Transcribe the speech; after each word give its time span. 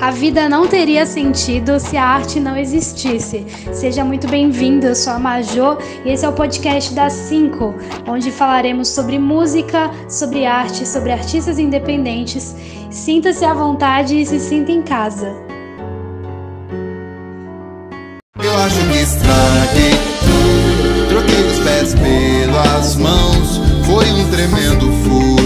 A 0.00 0.10
vida 0.10 0.48
não 0.48 0.66
teria 0.66 1.06
sentido 1.06 1.78
se 1.78 1.96
a 1.96 2.04
arte 2.04 2.40
não 2.40 2.56
existisse. 2.56 3.46
Seja 3.72 4.04
muito 4.04 4.26
bem-vindo, 4.28 4.86
eu 4.86 4.94
sou 4.94 5.12
a 5.12 5.18
Majô 5.18 5.78
e 6.04 6.10
esse 6.10 6.24
é 6.24 6.28
o 6.28 6.32
podcast 6.32 6.92
das 6.92 7.12
5, 7.12 7.74
onde 8.06 8.30
falaremos 8.30 8.88
sobre 8.88 9.18
música, 9.18 9.90
sobre 10.08 10.44
arte, 10.44 10.86
sobre 10.86 11.12
artistas 11.12 11.58
independentes. 11.58 12.54
Sinta-se 12.90 13.44
à 13.44 13.54
vontade 13.54 14.20
e 14.20 14.26
se 14.26 14.40
sinta 14.40 14.72
em 14.72 14.82
casa. 14.82 15.32
Eu 18.42 18.56
acho 18.58 18.80
que 18.88 18.98
estraguei 18.98 19.92
tudo, 20.20 21.08
troquei 21.08 21.46
os 21.46 21.58
pés 21.60 21.94
pelas 21.94 22.96
mãos, 22.96 23.60
foi 23.86 24.10
um 24.10 24.30
tremendo 24.30 24.92
furo. 25.04 25.43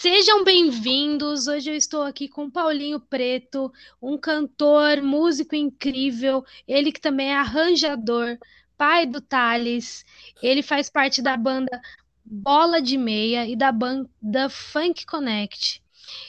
Sejam 0.00 0.44
bem-vindos. 0.44 1.48
Hoje 1.48 1.72
eu 1.72 1.74
estou 1.74 2.02
aqui 2.04 2.28
com 2.28 2.48
Paulinho 2.48 3.00
Preto, 3.00 3.72
um 4.00 4.16
cantor, 4.16 5.02
músico 5.02 5.56
incrível, 5.56 6.44
ele 6.68 6.92
que 6.92 7.00
também 7.00 7.30
é 7.30 7.36
arranjador, 7.36 8.38
pai 8.76 9.06
do 9.06 9.20
Thales. 9.20 10.04
Ele 10.40 10.62
faz 10.62 10.88
parte 10.88 11.20
da 11.20 11.36
banda 11.36 11.82
Bola 12.24 12.80
de 12.80 12.96
Meia 12.96 13.44
e 13.44 13.56
da 13.56 13.72
banda 13.72 14.48
Funk 14.48 15.04
Connect. 15.04 15.82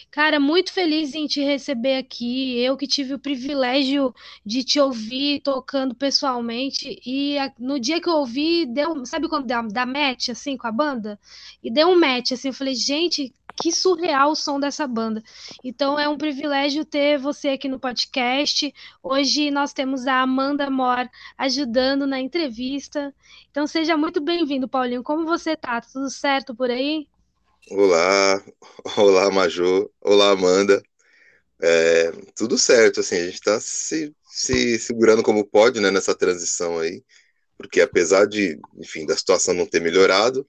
Cara, 0.09 0.39
muito 0.39 0.73
feliz 0.73 1.13
em 1.13 1.27
te 1.27 1.41
receber 1.43 1.97
aqui. 1.97 2.57
Eu 2.57 2.75
que 2.75 2.87
tive 2.87 3.13
o 3.13 3.19
privilégio 3.19 4.13
de 4.43 4.63
te 4.63 4.79
ouvir 4.79 5.41
tocando 5.41 5.93
pessoalmente. 5.93 6.99
E 7.05 7.37
no 7.59 7.79
dia 7.79 8.01
que 8.01 8.09
eu 8.09 8.13
ouvi, 8.13 8.65
deu, 8.65 9.05
sabe 9.05 9.29
quando 9.29 9.45
dá, 9.45 9.61
dá 9.61 9.85
match 9.85 10.29
assim 10.29 10.57
com 10.57 10.65
a 10.65 10.71
banda? 10.71 11.19
E 11.63 11.71
deu 11.71 11.89
um 11.89 11.99
match 11.99 12.31
assim. 12.31 12.47
Eu 12.49 12.53
falei, 12.53 12.73
gente, 12.73 13.31
que 13.61 13.71
surreal 13.71 14.31
o 14.31 14.35
som 14.35 14.59
dessa 14.59 14.87
banda. 14.87 15.21
Então 15.63 15.99
é 15.99 16.07
um 16.07 16.17
privilégio 16.17 16.85
ter 16.85 17.17
você 17.17 17.49
aqui 17.49 17.67
no 17.67 17.79
podcast. 17.79 18.73
Hoje 19.03 19.51
nós 19.51 19.73
temos 19.73 20.07
a 20.07 20.21
Amanda 20.21 20.69
Mor 20.69 21.09
ajudando 21.37 22.07
na 22.07 22.19
entrevista. 22.19 23.13
Então 23.51 23.67
seja 23.67 23.97
muito 23.97 24.21
bem-vindo, 24.21 24.67
Paulinho. 24.67 25.03
Como 25.03 25.25
você 25.25 25.57
tá? 25.57 25.81
Tudo 25.81 26.09
certo 26.09 26.55
por 26.55 26.71
aí? 26.71 27.05
Olá, 27.69 28.41
olá 28.97 29.29
Majô, 29.29 29.91
olá 30.01 30.31
Amanda. 30.31 30.81
É, 31.61 32.11
tudo 32.37 32.57
certo, 32.57 33.01
assim, 33.01 33.15
a 33.15 33.25
gente 33.25 33.33
está 33.33 33.59
se, 33.59 34.15
se 34.23 34.79
segurando 34.79 35.21
como 35.21 35.45
pode, 35.45 35.81
né, 35.81 35.91
nessa 35.91 36.15
transição 36.15 36.79
aí, 36.79 37.03
porque 37.57 37.81
apesar 37.81 38.25
de, 38.25 38.57
enfim, 38.77 39.05
da 39.05 39.17
situação 39.17 39.53
não 39.53 39.65
ter 39.65 39.81
melhorado, 39.81 40.47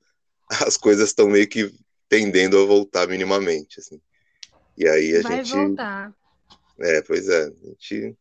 as 0.64 0.77
coisas 0.77 1.08
estão 1.08 1.28
meio 1.28 1.48
que 1.48 1.75
tendendo 2.11 2.58
a 2.58 2.66
voltar 2.66 3.08
minimamente, 3.08 3.80
assim. 3.80 4.03
E 4.77 4.86
aí 4.89 5.16
a 5.16 5.22
Vai 5.22 5.44
gente, 5.44 5.55
voltar. 5.55 6.12
é, 6.80 7.00
pois 7.03 7.28
é, 7.28 7.44
a 7.44 7.69
gente, 7.69 8.19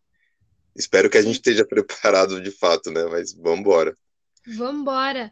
espero 0.75 1.09
que 1.09 1.17
a 1.17 1.21
gente 1.21 1.35
esteja 1.35 1.65
preparado 1.67 2.41
de 2.41 2.51
fato, 2.51 2.91
né, 2.91 3.03
mas 3.05 3.33
vamos 3.33 3.59
embora. 3.61 3.97
Vamos 4.47 4.81
embora. 4.81 5.31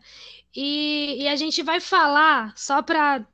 E, 0.56 1.24
e 1.24 1.28
a 1.28 1.36
gente 1.36 1.62
vai 1.64 1.80
falar, 1.80 2.58
só 2.58 2.82
para 2.82 3.26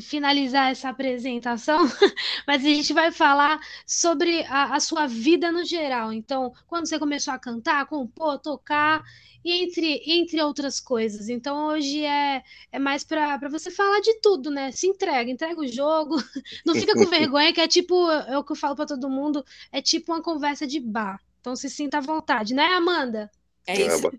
finalizar 0.00 0.70
essa 0.70 0.88
apresentação, 0.88 1.78
mas 2.46 2.64
a 2.64 2.68
gente 2.68 2.92
vai 2.92 3.10
falar 3.10 3.60
sobre 3.86 4.44
a, 4.44 4.74
a 4.76 4.80
sua 4.80 5.06
vida 5.06 5.50
no 5.50 5.64
geral. 5.64 6.12
Então, 6.12 6.52
quando 6.66 6.88
você 6.88 6.98
começou 6.98 7.34
a 7.34 7.38
cantar, 7.38 7.86
compor, 7.86 8.38
tocar, 8.38 9.02
e 9.44 9.64
entre, 9.64 10.02
entre 10.06 10.40
outras 10.40 10.80
coisas. 10.80 11.28
Então, 11.28 11.66
hoje 11.66 12.04
é, 12.04 12.42
é 12.70 12.78
mais 12.78 13.02
para 13.02 13.48
você 13.48 13.70
falar 13.70 14.00
de 14.00 14.20
tudo, 14.20 14.50
né? 14.50 14.70
Se 14.70 14.86
entrega, 14.86 15.30
entrega 15.30 15.60
o 15.60 15.66
jogo, 15.66 16.16
não 16.64 16.74
fica 16.74 16.94
com 16.94 17.06
vergonha, 17.10 17.52
que 17.52 17.60
é 17.60 17.68
tipo, 17.68 18.10
é 18.10 18.38
o 18.38 18.44
que 18.44 18.52
eu 18.52 18.56
falo 18.56 18.76
para 18.76 18.86
todo 18.86 19.10
mundo, 19.10 19.44
é 19.70 19.82
tipo 19.82 20.12
uma 20.12 20.22
conversa 20.22 20.66
de 20.66 20.78
bar. 20.78 21.20
Então, 21.40 21.56
se 21.56 21.68
sinta 21.68 21.98
à 21.98 22.00
vontade, 22.00 22.54
né, 22.54 22.66
Amanda? 22.66 23.30
É 23.66 23.80
isso, 23.80 24.10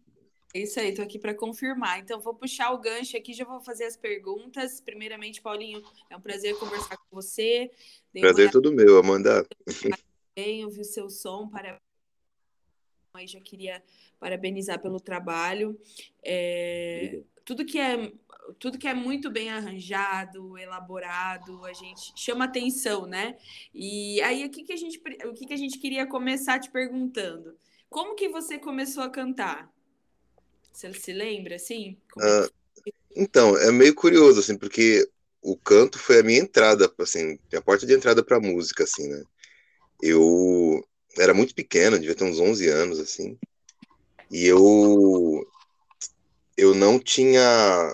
é 0.53 0.59
isso 0.59 0.79
aí, 0.79 0.93
tô 0.93 1.01
aqui 1.01 1.17
para 1.17 1.33
confirmar. 1.33 1.99
Então, 1.99 2.19
vou 2.19 2.35
puxar 2.35 2.71
o 2.71 2.77
gancho 2.77 3.17
aqui, 3.17 3.33
já 3.33 3.43
vou 3.43 3.59
fazer 3.59 3.85
as 3.85 3.97
perguntas. 3.97 4.79
Primeiramente, 4.79 5.41
Paulinho, 5.41 5.81
é 6.09 6.15
um 6.15 6.21
prazer 6.21 6.55
conversar 6.59 6.95
com 6.95 7.07
você. 7.11 7.71
Dei 8.13 8.21
Prazer 8.21 8.43
olhada 8.43 8.51
todo 8.51 8.71
meu, 8.71 8.99
Amanda. 8.99 9.43
bem, 10.35 10.63
ouvi 10.63 10.81
o 10.81 10.85
seu 10.85 11.09
som, 11.09 11.49
para 11.49 11.79
aí 13.15 13.27
já 13.27 13.39
queria 13.39 13.83
parabenizar 14.19 14.79
pelo 14.79 14.99
trabalho. 14.99 15.79
É, 16.23 17.21
tudo 17.43 17.65
que 17.65 17.79
é 17.79 18.11
tudo 18.59 18.77
que 18.77 18.87
é 18.87 18.93
muito 18.93 19.31
bem 19.31 19.49
arranjado, 19.49 20.57
elaborado, 20.57 21.65
a 21.65 21.73
gente 21.73 22.11
chama 22.15 22.45
atenção, 22.45 23.05
né? 23.07 23.37
E 23.73 24.21
aí 24.21 24.45
o 24.45 24.49
que, 24.49 24.63
que 24.63 24.73
a 24.73 24.77
gente 24.77 25.01
o 25.25 25.33
que, 25.33 25.45
que 25.45 25.53
a 25.53 25.57
gente 25.57 25.79
queria 25.79 26.05
começar 26.05 26.59
te 26.59 26.69
perguntando? 26.69 27.57
Como 27.89 28.15
que 28.15 28.29
você 28.29 28.59
começou 28.59 29.03
a 29.03 29.09
cantar? 29.09 29.72
Você 30.73 30.93
se 30.93 31.13
lembra 31.13 31.55
assim? 31.55 31.97
É 32.19 32.25
Ah, 32.25 32.49
Então, 33.15 33.57
é 33.57 33.71
meio 33.71 33.93
curioso, 33.93 34.39
assim, 34.39 34.57
porque 34.57 35.07
o 35.41 35.55
canto 35.55 35.99
foi 35.99 36.19
a 36.19 36.23
minha 36.23 36.39
entrada, 36.39 36.91
assim, 36.99 37.37
a 37.53 37.61
porta 37.61 37.85
de 37.85 37.93
entrada 37.93 38.23
pra 38.23 38.39
música, 38.39 38.83
assim, 38.83 39.07
né? 39.07 39.23
Eu 40.01 40.83
era 41.17 41.33
muito 41.33 41.53
pequeno, 41.53 41.99
devia 41.99 42.15
ter 42.15 42.23
uns 42.23 42.39
11 42.39 42.67
anos, 42.69 42.99
assim, 42.99 43.37
e 44.31 44.45
eu, 44.45 45.45
eu 46.57 46.73
não 46.73 46.99
tinha, 46.99 47.93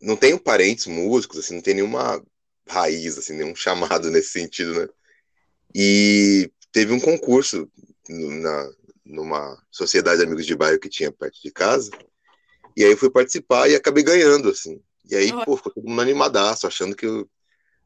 não 0.00 0.16
tenho 0.16 0.38
parentes 0.40 0.86
músicos, 0.86 1.38
assim, 1.38 1.56
não 1.56 1.62
tenho 1.62 1.76
nenhuma 1.76 2.22
raiz, 2.68 3.18
assim, 3.18 3.34
nenhum 3.34 3.54
chamado 3.56 4.10
nesse 4.10 4.30
sentido, 4.30 4.74
né? 4.80 4.88
E 5.74 6.50
teve 6.72 6.92
um 6.92 7.00
concurso 7.00 7.70
na, 8.08 8.70
numa 9.06 9.56
sociedade 9.70 10.18
de 10.18 10.24
amigos 10.24 10.44
de 10.44 10.56
bairro 10.56 10.80
que 10.80 10.88
tinha 10.88 11.12
perto 11.12 11.40
de 11.42 11.50
casa, 11.50 11.90
e 12.76 12.84
aí 12.84 12.90
eu 12.90 12.96
fui 12.96 13.10
participar 13.10 13.68
e 13.70 13.74
acabei 13.74 14.02
ganhando, 14.02 14.50
assim. 14.50 14.80
E 15.08 15.16
aí, 15.16 15.32
pô, 15.44 15.56
ficou 15.56 15.72
todo 15.72 15.88
mundo 15.88 16.02
animadaço, 16.02 16.66
achando 16.66 16.94
que 16.94 17.06
eu. 17.06 17.28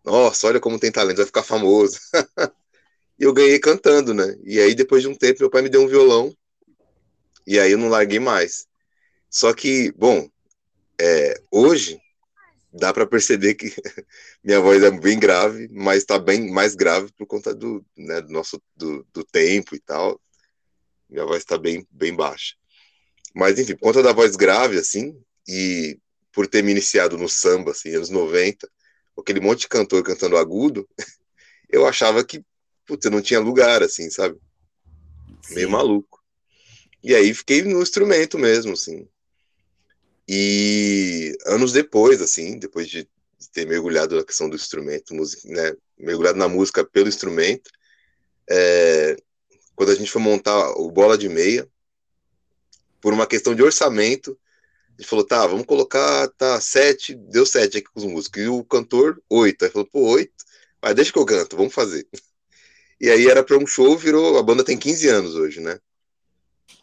Nossa, 0.04 0.46
olha 0.46 0.58
como 0.58 0.80
tem 0.80 0.90
talento, 0.90 1.18
vai 1.18 1.26
ficar 1.26 1.42
famoso. 1.42 1.98
E 3.18 3.24
eu 3.24 3.34
ganhei 3.34 3.58
cantando, 3.58 4.14
né? 4.14 4.34
E 4.42 4.58
aí, 4.58 4.74
depois 4.74 5.02
de 5.02 5.08
um 5.08 5.14
tempo, 5.14 5.40
meu 5.40 5.50
pai 5.50 5.60
me 5.60 5.68
deu 5.68 5.82
um 5.82 5.86
violão. 5.86 6.34
E 7.46 7.60
aí 7.60 7.72
eu 7.72 7.76
não 7.76 7.90
larguei 7.90 8.18
mais. 8.18 8.66
Só 9.28 9.52
que, 9.52 9.92
bom, 9.92 10.26
é, 10.98 11.38
hoje 11.50 12.00
dá 12.72 12.94
pra 12.94 13.06
perceber 13.06 13.56
que 13.56 13.74
minha 14.42 14.58
voz 14.60 14.82
é 14.82 14.90
bem 14.90 15.18
grave, 15.18 15.68
mas 15.70 16.02
tá 16.02 16.18
bem 16.18 16.50
mais 16.50 16.74
grave 16.74 17.12
por 17.12 17.26
conta 17.26 17.54
do, 17.54 17.84
né, 17.94 18.22
do 18.22 18.32
nosso 18.32 18.58
do, 18.74 19.06
do 19.12 19.22
tempo 19.22 19.74
e 19.74 19.80
tal. 19.80 20.18
Minha 21.10 21.24
voz 21.24 21.44
tá 21.44 21.58
bem, 21.58 21.86
bem 21.90 22.14
baixa. 22.14 22.54
Mas, 23.34 23.58
enfim, 23.58 23.74
por 23.74 23.88
conta 23.88 24.02
da 24.02 24.12
voz 24.12 24.36
grave, 24.36 24.78
assim, 24.78 25.16
e 25.46 25.98
por 26.32 26.46
ter 26.46 26.62
me 26.62 26.70
iniciado 26.70 27.18
no 27.18 27.28
samba, 27.28 27.72
assim, 27.72 27.94
anos 27.94 28.10
90, 28.10 28.70
com 29.14 29.20
aquele 29.20 29.40
monte 29.40 29.60
de 29.60 29.68
cantor 29.68 30.02
cantando 30.02 30.36
agudo, 30.36 30.88
eu 31.68 31.86
achava 31.86 32.24
que, 32.24 32.44
putz, 32.86 33.10
não 33.10 33.20
tinha 33.20 33.40
lugar, 33.40 33.82
assim, 33.82 34.10
sabe? 34.10 34.38
Meio 35.50 35.66
Sim. 35.66 35.72
maluco. 35.72 36.20
E 37.02 37.14
aí 37.14 37.32
fiquei 37.34 37.62
no 37.62 37.82
instrumento 37.82 38.38
mesmo, 38.38 38.72
assim. 38.72 39.08
E 40.28 41.36
anos 41.46 41.72
depois, 41.72 42.22
assim, 42.22 42.58
depois 42.58 42.88
de 42.88 43.08
de 43.40 43.50
ter 43.50 43.66
mergulhado 43.66 44.16
na 44.16 44.24
questão 44.24 44.50
do 44.50 44.54
instrumento, 44.54 45.14
música, 45.14 45.48
né, 45.48 45.74
mergulhado 45.98 46.38
na 46.38 46.46
música 46.46 46.84
pelo 46.84 47.08
instrumento, 47.08 47.70
é, 48.48 49.16
quando 49.80 49.92
a 49.92 49.94
gente 49.94 50.10
foi 50.10 50.20
montar 50.20 50.72
o 50.72 50.90
Bola 50.90 51.16
de 51.16 51.26
Meia, 51.26 51.66
por 53.00 53.14
uma 53.14 53.26
questão 53.26 53.54
de 53.54 53.62
orçamento, 53.62 54.38
a 54.90 55.00
gente 55.00 55.08
falou, 55.08 55.24
tá, 55.24 55.46
vamos 55.46 55.64
colocar, 55.64 56.28
tá, 56.36 56.60
sete, 56.60 57.14
deu 57.14 57.46
sete 57.46 57.78
aqui 57.78 57.88
com 57.90 57.98
os 57.98 58.04
músicos, 58.04 58.42
e 58.42 58.46
o 58.46 58.62
cantor, 58.62 59.22
oito. 59.30 59.64
Aí 59.64 59.70
falou, 59.70 59.88
pô, 59.90 60.00
oito? 60.10 60.44
Mas 60.82 60.94
deixa 60.94 61.10
que 61.10 61.18
eu 61.18 61.24
canto, 61.24 61.56
vamos 61.56 61.72
fazer. 61.72 62.06
E 63.00 63.08
aí 63.08 63.26
era 63.26 63.42
para 63.42 63.56
um 63.56 63.66
show, 63.66 63.96
virou, 63.96 64.36
a 64.36 64.42
banda 64.42 64.62
tem 64.62 64.76
15 64.76 65.08
anos 65.08 65.34
hoje, 65.34 65.60
né? 65.60 65.80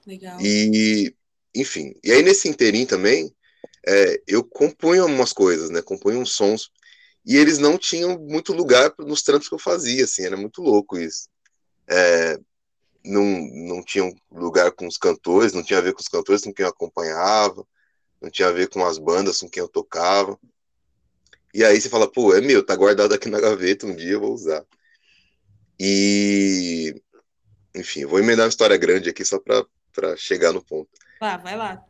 Legal. 0.07 0.41
E, 0.41 1.13
enfim, 1.53 1.93
e 2.03 2.11
aí 2.11 2.23
nesse 2.23 2.49
inteirinho 2.49 2.87
também, 2.87 3.31
é, 3.85 4.23
eu 4.25 4.43
compunha 4.43 5.05
umas 5.05 5.31
coisas, 5.31 5.69
né? 5.69 5.83
Compunha 5.83 6.17
uns 6.17 6.31
sons, 6.31 6.71
e 7.23 7.37
eles 7.37 7.59
não 7.59 7.77
tinham 7.77 8.17
muito 8.17 8.53
lugar 8.53 8.91
nos 8.97 9.21
trampos 9.21 9.47
que 9.47 9.53
eu 9.53 9.59
fazia, 9.59 10.05
assim, 10.05 10.25
era 10.25 10.35
muito 10.35 10.63
louco 10.63 10.97
isso. 10.97 11.29
É, 11.87 12.39
não, 13.07 13.23
não 13.23 13.83
tinham 13.83 14.15
lugar 14.31 14.71
com 14.71 14.87
os 14.87 14.97
cantores, 14.97 15.53
não 15.53 15.63
tinha 15.63 15.79
a 15.79 15.81
ver 15.81 15.93
com 15.93 16.01
os 16.01 16.07
cantores 16.07 16.43
com 16.43 16.53
quem 16.53 16.63
eu 16.63 16.69
acompanhava, 16.69 17.65
não 18.21 18.29
tinha 18.29 18.47
a 18.47 18.51
ver 18.51 18.69
com 18.69 18.85
as 18.85 18.97
bandas 18.97 19.39
com 19.39 19.49
quem 19.49 19.61
eu 19.61 19.67
tocava. 19.67 20.39
E 21.53 21.63
aí 21.63 21.79
você 21.79 21.89
fala, 21.89 22.11
pô, 22.11 22.35
é 22.35 22.41
meu, 22.41 22.63
tá 22.63 22.75
guardado 22.75 23.13
aqui 23.13 23.29
na 23.29 23.39
gaveta, 23.39 23.85
um 23.85 23.95
dia 23.95 24.13
eu 24.13 24.19
vou 24.19 24.33
usar. 24.33 24.63
E, 25.79 26.99
enfim, 27.75 28.05
vou 28.05 28.19
emendar 28.19 28.45
uma 28.45 28.49
história 28.49 28.77
grande 28.77 29.09
aqui 29.09 29.23
só 29.23 29.39
pra, 29.39 29.65
pra 29.93 30.15
chegar 30.17 30.51
no 30.51 30.63
ponto. 30.63 30.89
Lá, 31.21 31.37
vai 31.37 31.55
lá. 31.55 31.83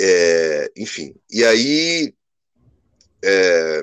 É, 0.00 0.70
enfim, 0.76 1.14
e 1.30 1.44
aí 1.44 2.14
é, 3.24 3.82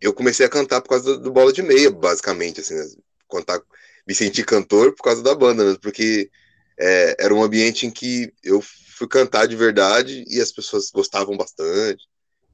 eu 0.00 0.12
comecei 0.12 0.44
a 0.44 0.50
cantar 0.50 0.80
por 0.80 0.90
causa 0.90 1.04
do, 1.04 1.18
do 1.20 1.32
bola 1.32 1.52
de 1.52 1.62
meia, 1.62 1.90
basicamente, 1.90 2.60
assim, 2.60 2.74
né? 2.74 2.86
Contar, 3.26 3.60
me 4.06 4.14
senti 4.14 4.44
cantor 4.44 4.94
por 4.94 5.02
causa 5.02 5.22
da 5.22 5.34
banda, 5.34 5.72
né? 5.72 5.78
porque 5.82 6.30
é, 6.78 7.16
era 7.24 7.34
um 7.34 7.42
ambiente 7.42 7.86
em 7.86 7.90
que 7.90 8.32
eu 8.42 8.62
fui 8.62 9.08
cantar 9.08 9.46
de 9.46 9.56
verdade 9.56 10.24
e 10.28 10.40
as 10.40 10.52
pessoas 10.52 10.90
gostavam 10.90 11.36
bastante, 11.36 12.06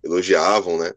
elogiavam, 0.02 0.78
né? 0.78 0.92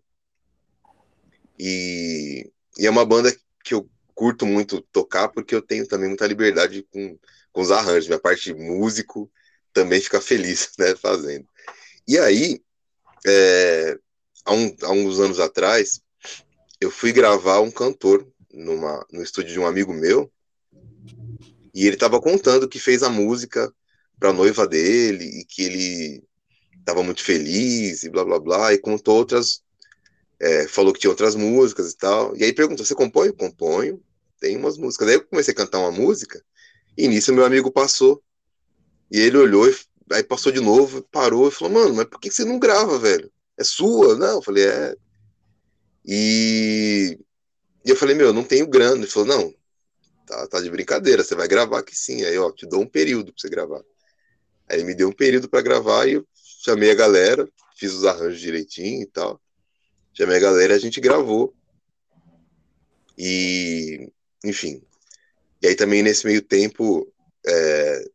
E, 1.59 2.49
e 2.77 2.85
é 2.85 2.89
uma 2.89 3.05
banda 3.05 3.35
que 3.63 3.73
eu 3.73 3.89
curto 4.13 4.45
muito 4.45 4.81
tocar 4.91 5.29
porque 5.29 5.53
eu 5.53 5.61
tenho 5.61 5.87
também 5.87 6.07
muita 6.07 6.25
liberdade 6.25 6.85
com, 6.91 7.17
com 7.51 7.61
os 7.61 7.71
arranjos. 7.71 8.07
Minha 8.07 8.19
parte 8.19 8.45
de 8.45 8.53
músico 8.53 9.31
também 9.73 10.01
fica 10.01 10.21
feliz, 10.21 10.71
né, 10.79 10.95
fazendo. 10.95 11.47
E 12.07 12.17
aí, 12.17 12.61
é, 13.25 13.97
há, 14.45 14.53
um, 14.53 14.75
há 14.83 14.91
uns 14.91 15.19
anos 15.19 15.39
atrás, 15.39 16.01
eu 16.79 16.89
fui 16.89 17.11
gravar 17.11 17.59
um 17.59 17.71
cantor 17.71 18.27
numa, 18.51 19.05
no 19.11 19.21
estúdio 19.21 19.53
de 19.53 19.59
um 19.59 19.67
amigo 19.67 19.93
meu 19.93 20.31
e 21.75 21.85
ele 21.85 21.95
estava 21.95 22.21
contando 22.21 22.69
que 22.69 22.79
fez 22.79 23.03
a 23.03 23.09
música 23.09 23.71
para 24.17 24.29
a 24.29 24.33
noiva 24.33 24.65
dele 24.65 25.25
e 25.25 25.45
que 25.45 25.63
ele 25.63 26.23
estava 26.79 27.03
muito 27.03 27.21
feliz 27.21 28.03
e 28.03 28.09
blá 28.09 28.23
blá 28.23 28.39
blá 28.39 28.73
e 28.73 28.77
contou 28.77 29.17
outras 29.17 29.61
é, 30.39 30.67
falou 30.67 30.93
que 30.93 30.99
tinha 30.99 31.09
outras 31.09 31.35
músicas 31.35 31.91
e 31.91 31.97
tal. 31.97 32.35
E 32.35 32.43
aí 32.43 32.53
perguntou 32.53 32.85
você 32.85 32.95
compõe? 32.95 33.31
Componho. 33.31 34.01
Tem 34.39 34.55
umas 34.57 34.77
músicas. 34.77 35.07
Aí 35.07 35.15
eu 35.15 35.25
comecei 35.25 35.53
a 35.53 35.57
cantar 35.57 35.79
uma 35.79 35.91
música 35.91 36.41
e 36.97 37.07
nisso 37.07 37.33
meu 37.33 37.45
amigo 37.45 37.71
passou. 37.71 38.23
E 39.11 39.19
ele 39.19 39.37
olhou 39.37 39.67
e 39.69 39.75
aí 40.13 40.23
passou 40.23 40.51
de 40.51 40.61
novo 40.61 41.01
parou 41.11 41.47
e 41.47 41.51
falou 41.51 41.73
mano 41.73 41.95
mas 41.95 42.05
por 42.05 42.19
que 42.19 42.31
você 42.31 42.45
não 42.45 42.59
grava 42.59 42.97
velho? 42.97 43.29
É 43.57 43.63
sua? 43.63 44.15
Não. 44.17 44.35
Eu 44.35 44.41
falei 44.41 44.65
é. 44.65 44.95
E, 46.05 47.19
e 47.85 47.89
eu 47.89 47.95
falei 47.95 48.15
meu 48.15 48.27
eu 48.27 48.33
não 48.33 48.43
tenho 48.43 48.67
grana. 48.67 48.97
Ele 48.97 49.07
falou 49.07 49.27
não 49.27 49.64
tá, 50.25 50.47
tá 50.47 50.61
de 50.61 50.69
brincadeira 50.69 51.23
você 51.23 51.35
vai 51.35 51.47
gravar 51.47 51.83
que 51.83 51.95
sim 51.95 52.23
aí 52.23 52.37
ó 52.37 52.51
te 52.51 52.65
dou 52.65 52.81
um 52.81 52.87
período 52.87 53.31
para 53.31 53.41
você 53.41 53.49
gravar 53.49 53.83
Aí 54.67 54.77
ele 54.77 54.83
me 54.83 54.95
deu 54.95 55.09
um 55.09 55.13
período 55.13 55.47
para 55.47 55.61
gravar 55.61 56.07
e 56.07 56.13
eu 56.13 56.27
chamei 56.35 56.91
a 56.91 56.95
galera, 56.95 57.47
fiz 57.77 57.93
os 57.93 58.05
arranjos 58.05 58.39
direitinho 58.39 59.03
e 59.03 59.05
tal. 59.05 59.39
Chamei 60.13 60.37
a 60.37 60.41
galera 60.41 60.73
e 60.73 60.75
a 60.75 60.79
gente 60.79 60.99
gravou. 60.99 61.53
E, 63.17 64.11
enfim. 64.43 64.81
E 65.61 65.67
aí 65.67 65.75
também 65.75 66.01
nesse 66.01 66.25
meio 66.25 66.41
tempo 66.41 67.11
é, 67.45 68.05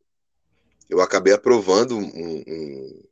eu 0.89 1.01
acabei 1.01 1.33
aprovando 1.33 1.97
um, 1.97 2.05
um, 2.05 3.03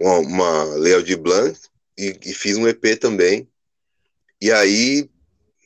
uma, 0.00 0.18
uma 0.18 0.64
Leo 0.74 1.02
de 1.02 1.14
Blanc 1.14 1.58
e, 1.96 2.18
e, 2.24 2.34
fiz 2.34 2.56
um 2.56 2.66
EP 2.66 2.98
também. 2.98 3.48
E 4.40 4.50
aí, 4.50 5.08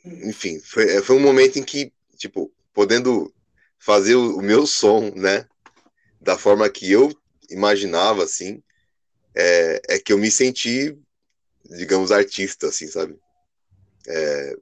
enfim, 0.04 0.60
foi, 0.60 1.02
foi 1.02 1.16
um 1.16 1.20
momento 1.20 1.58
em 1.58 1.62
que, 1.62 1.92
tipo, 2.16 2.52
podendo 2.72 3.32
fazer 3.78 4.14
o, 4.14 4.36
o 4.38 4.42
meu 4.42 4.66
som, 4.66 5.10
né? 5.14 5.46
da 6.24 6.38
forma 6.38 6.68
que 6.70 6.90
eu 6.90 7.12
imaginava, 7.50 8.24
assim, 8.24 8.62
é, 9.34 9.80
é 9.90 9.98
que 9.98 10.12
eu 10.12 10.18
me 10.18 10.30
senti, 10.30 10.98
digamos, 11.64 12.10
artista, 12.10 12.68
assim, 12.68 12.86
sabe? 12.88 13.18
É, 14.08 14.56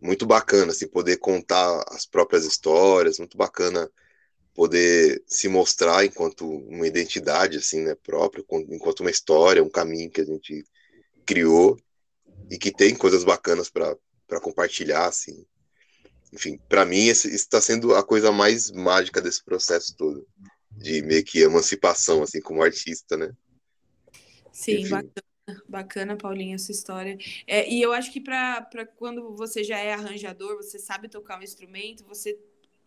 muito 0.00 0.24
bacana, 0.24 0.72
assim, 0.72 0.88
poder 0.88 1.18
contar 1.18 1.84
as 1.88 2.06
próprias 2.06 2.44
histórias, 2.44 3.18
muito 3.18 3.36
bacana 3.36 3.90
poder 4.54 5.22
se 5.26 5.46
mostrar 5.46 6.04
enquanto 6.04 6.48
uma 6.48 6.86
identidade, 6.86 7.58
assim, 7.58 7.82
né, 7.82 7.94
própria, 7.94 8.44
enquanto 8.70 9.00
uma 9.00 9.10
história, 9.10 9.62
um 9.62 9.70
caminho 9.70 10.10
que 10.10 10.20
a 10.20 10.24
gente 10.24 10.64
criou 11.24 11.78
e 12.50 12.58
que 12.58 12.72
tem 12.72 12.96
coisas 12.96 13.22
bacanas 13.22 13.70
para 13.70 13.96
compartilhar, 14.40 15.06
assim. 15.06 15.44
Enfim, 16.32 16.58
para 16.68 16.84
mim, 16.84 17.06
isso 17.06 17.26
está 17.28 17.60
sendo 17.60 17.94
a 17.94 18.02
coisa 18.02 18.30
mais 18.30 18.70
mágica 18.70 19.20
desse 19.20 19.42
processo 19.42 19.96
todo 19.96 20.26
de 20.70 21.02
meio 21.02 21.24
que 21.24 21.40
emancipação, 21.40 22.22
assim, 22.22 22.40
como 22.40 22.62
artista, 22.62 23.16
né? 23.16 23.32
Sim, 24.52 24.80
Enfim. 24.80 24.90
bacana. 24.90 25.28
Bacana, 25.66 26.14
Paulinho, 26.14 26.56
essa 26.56 26.70
história. 26.70 27.16
É, 27.46 27.66
e 27.72 27.80
eu 27.80 27.92
acho 27.92 28.12
que 28.12 28.20
para 28.20 28.86
quando 28.96 29.34
você 29.34 29.64
já 29.64 29.78
é 29.78 29.94
arranjador, 29.94 30.56
você 30.56 30.78
sabe 30.78 31.08
tocar 31.08 31.38
um 31.38 31.42
instrumento, 31.42 32.04
você 32.04 32.38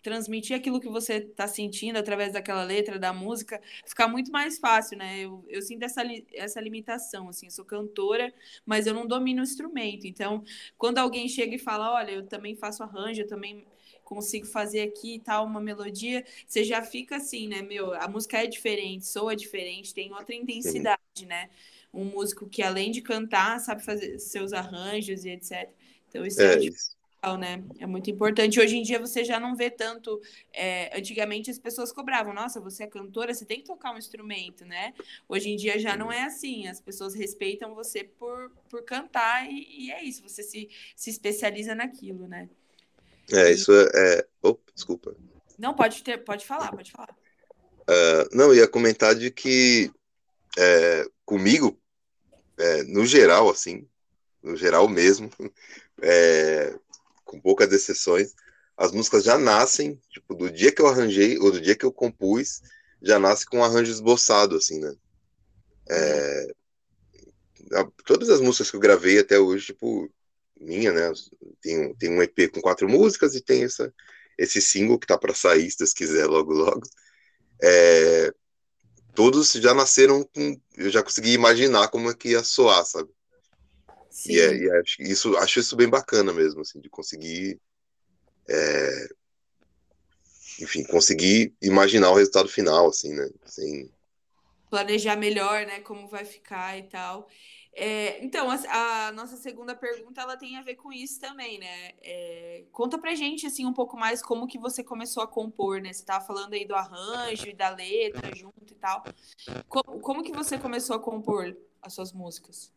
transmitir 0.01 0.55
aquilo 0.55 0.79
que 0.79 0.89
você 0.89 1.15
está 1.15 1.47
sentindo 1.47 1.97
através 1.97 2.33
daquela 2.33 2.63
letra, 2.63 2.97
da 2.97 3.13
música, 3.13 3.61
fica 3.85 4.07
muito 4.07 4.31
mais 4.31 4.57
fácil, 4.57 4.97
né? 4.97 5.19
Eu, 5.19 5.45
eu 5.47 5.61
sinto 5.61 5.83
essa, 5.83 6.01
essa 6.33 6.59
limitação, 6.59 7.29
assim, 7.29 7.47
eu 7.47 7.51
sou 7.51 7.65
cantora, 7.65 8.33
mas 8.65 8.87
eu 8.87 8.93
não 8.93 9.05
domino 9.05 9.41
o 9.41 9.43
instrumento. 9.43 10.05
Então, 10.05 10.43
quando 10.77 10.97
alguém 10.97 11.27
chega 11.27 11.55
e 11.55 11.59
fala, 11.59 11.93
olha, 11.93 12.11
eu 12.11 12.25
também 12.27 12.55
faço 12.55 12.83
arranjo, 12.83 13.21
eu 13.21 13.27
também 13.27 13.65
consigo 14.11 14.45
fazer 14.45 14.81
aqui 14.81 15.15
e 15.15 15.19
tal, 15.19 15.45
uma 15.45 15.61
melodia, 15.61 16.25
você 16.45 16.65
já 16.65 16.81
fica 16.81 17.15
assim, 17.15 17.47
né, 17.47 17.61
meu, 17.61 17.93
a 17.93 18.09
música 18.09 18.43
é 18.43 18.45
diferente, 18.45 19.07
soa 19.07 19.35
diferente, 19.37 19.93
tem 19.93 20.11
outra 20.13 20.35
intensidade, 20.35 20.99
Sim. 21.15 21.27
né? 21.27 21.49
Um 21.93 22.03
músico 22.05 22.49
que 22.49 22.61
além 22.61 22.91
de 22.91 23.01
cantar, 23.01 23.59
sabe 23.59 23.83
fazer 23.83 24.19
seus 24.19 24.51
arranjos 24.51 25.23
e 25.23 25.29
etc. 25.29 25.69
Então 26.09 26.25
isso 26.25 26.41
é, 26.41 26.55
é 26.55 26.59
isso. 26.59 27.00
Né? 27.37 27.63
É 27.79 27.85
muito 27.85 28.09
importante. 28.09 28.59
Hoje 28.59 28.77
em 28.77 28.81
dia 28.81 28.99
você 28.99 29.23
já 29.23 29.39
não 29.39 29.55
vê 29.55 29.69
tanto. 29.69 30.19
É, 30.53 30.97
antigamente 30.97 31.51
as 31.51 31.59
pessoas 31.59 31.91
cobravam, 31.91 32.33
nossa, 32.33 32.59
você 32.59 32.83
é 32.83 32.87
cantora, 32.87 33.33
você 33.33 33.45
tem 33.45 33.59
que 33.59 33.65
tocar 33.65 33.93
um 33.93 33.97
instrumento, 33.97 34.65
né? 34.65 34.93
Hoje 35.29 35.49
em 35.49 35.55
dia 35.55 35.77
já 35.79 35.95
não 35.95 36.11
é 36.11 36.23
assim. 36.23 36.67
As 36.67 36.81
pessoas 36.81 37.13
respeitam 37.13 37.75
você 37.75 38.03
por, 38.03 38.51
por 38.69 38.83
cantar 38.83 39.47
e, 39.49 39.85
e 39.85 39.91
é 39.91 40.03
isso. 40.03 40.23
Você 40.27 40.41
se, 40.41 40.69
se 40.95 41.09
especializa 41.09 41.75
naquilo, 41.75 42.27
né? 42.27 42.49
É, 43.31 43.51
isso 43.51 43.71
é. 43.71 43.89
é... 43.95 44.27
Oh, 44.41 44.57
desculpa. 44.73 45.15
Não, 45.57 45.75
pode 45.75 46.03
ter, 46.03 46.17
pode 46.23 46.45
falar, 46.45 46.71
pode 46.71 46.91
falar. 46.91 47.15
Uh, 47.81 48.35
não, 48.35 48.53
ia 48.53 48.67
comentar 48.67 49.13
de 49.13 49.29
que 49.29 49.91
é, 50.57 51.05
comigo, 51.25 51.79
é, 52.57 52.83
no 52.83 53.05
geral, 53.05 53.49
assim, 53.49 53.87
no 54.41 54.55
geral 54.55 54.87
mesmo, 54.87 55.29
é, 56.01 56.77
com 57.31 57.39
poucas 57.39 57.71
exceções, 57.71 58.35
as 58.75 58.91
músicas 58.91 59.23
já 59.23 59.37
nascem, 59.37 59.97
tipo, 60.09 60.35
do 60.35 60.51
dia 60.51 60.71
que 60.71 60.81
eu 60.81 60.87
arranjei, 60.87 61.39
ou 61.39 61.49
do 61.49 61.61
dia 61.61 61.75
que 61.75 61.85
eu 61.85 61.93
compus, 61.93 62.61
já 63.01 63.17
nasce 63.17 63.45
com 63.45 63.59
um 63.59 63.63
arranjo 63.63 63.89
esboçado, 63.89 64.57
assim, 64.57 64.79
né? 64.79 64.93
É, 65.89 66.47
todas 68.05 68.29
as 68.29 68.41
músicas 68.41 68.69
que 68.69 68.75
eu 68.75 68.81
gravei 68.81 69.19
até 69.19 69.39
hoje, 69.39 69.67
tipo, 69.67 70.11
minha, 70.59 70.91
né? 70.91 71.11
Tem, 71.61 71.95
tem 71.95 72.09
um 72.11 72.21
EP 72.21 72.51
com 72.51 72.59
quatro 72.59 72.89
músicas 72.89 73.33
e 73.33 73.41
tem 73.41 73.63
essa, 73.63 73.93
esse 74.37 74.61
single 74.61 74.99
que 74.99 75.07
tá 75.07 75.17
para 75.17 75.33
sair, 75.33 75.71
se 75.71 75.77
Deus 75.77 75.93
quiser, 75.93 76.25
logo, 76.27 76.53
logo. 76.53 76.81
É, 77.63 78.33
todos 79.15 79.53
já 79.53 79.73
nasceram 79.73 80.23
com. 80.23 80.59
Eu 80.75 80.89
já 80.89 81.01
consegui 81.01 81.31
imaginar 81.31 81.87
como 81.87 82.09
é 82.09 82.13
que 82.13 82.29
ia 82.29 82.43
soar, 82.43 82.85
sabe? 82.85 83.09
Sim. 84.11 84.33
E, 84.33 84.39
é, 84.39 84.53
e 84.53 84.69
é, 84.69 84.81
isso, 84.99 85.35
acho 85.37 85.59
isso 85.59 85.75
bem 85.75 85.89
bacana 85.89 86.33
mesmo, 86.33 86.61
assim, 86.61 86.79
de 86.81 86.89
conseguir. 86.89 87.59
É, 88.47 89.07
enfim, 90.59 90.83
conseguir 90.83 91.55
imaginar 91.61 92.11
o 92.11 92.15
resultado 92.15 92.49
final, 92.49 92.89
assim, 92.89 93.13
né? 93.13 93.29
Sem... 93.45 93.89
Planejar 94.69 95.15
melhor, 95.15 95.65
né? 95.65 95.79
Como 95.79 96.07
vai 96.07 96.25
ficar 96.25 96.77
e 96.77 96.83
tal. 96.83 97.27
É, 97.73 98.23
então, 98.23 98.51
a, 98.51 99.07
a, 99.07 99.11
nossa 99.13 99.37
segunda 99.37 99.73
pergunta 99.73 100.19
ela 100.19 100.35
tem 100.35 100.57
a 100.57 100.61
ver 100.61 100.75
com 100.75 100.91
isso 100.91 101.21
também, 101.21 101.57
né? 101.57 101.91
É, 102.01 102.65
conta 102.71 102.97
pra 102.97 103.15
gente 103.15 103.47
assim 103.47 103.65
um 103.65 103.71
pouco 103.71 103.97
mais 103.97 104.21
como 104.21 104.45
que 104.45 104.59
você 104.59 104.83
começou 104.83 105.23
a 105.23 105.27
compor, 105.27 105.81
né? 105.81 105.93
Você 105.93 106.03
tava 106.03 106.25
falando 106.25 106.53
aí 106.53 106.65
do 106.65 106.75
arranjo 106.75 107.47
e 107.47 107.53
da 107.53 107.69
letra 107.69 108.35
junto 108.35 108.73
e 108.73 108.75
tal. 108.75 109.05
Como, 109.69 109.99
como 110.01 110.23
que 110.23 110.33
você 110.33 110.57
começou 110.57 110.97
a 110.97 110.99
compor 110.99 111.55
as 111.81 111.93
suas 111.93 112.11
músicas? 112.11 112.73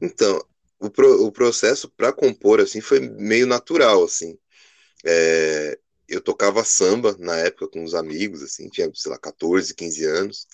Então, 0.00 0.44
o, 0.78 0.90
pro, 0.90 1.24
o 1.24 1.32
processo 1.32 1.90
para 1.90 2.12
compor 2.12 2.60
assim 2.60 2.80
foi 2.80 3.00
meio 3.00 3.46
natural, 3.46 4.04
assim. 4.04 4.38
É, 5.04 5.78
eu 6.08 6.20
tocava 6.20 6.64
samba 6.64 7.16
na 7.18 7.36
época 7.36 7.68
com 7.68 7.84
os 7.84 7.94
amigos, 7.94 8.42
assim, 8.42 8.68
tinha, 8.68 8.90
sei 8.94 9.12
lá, 9.12 9.18
14, 9.18 9.74
15 9.74 10.04
anos. 10.04 10.46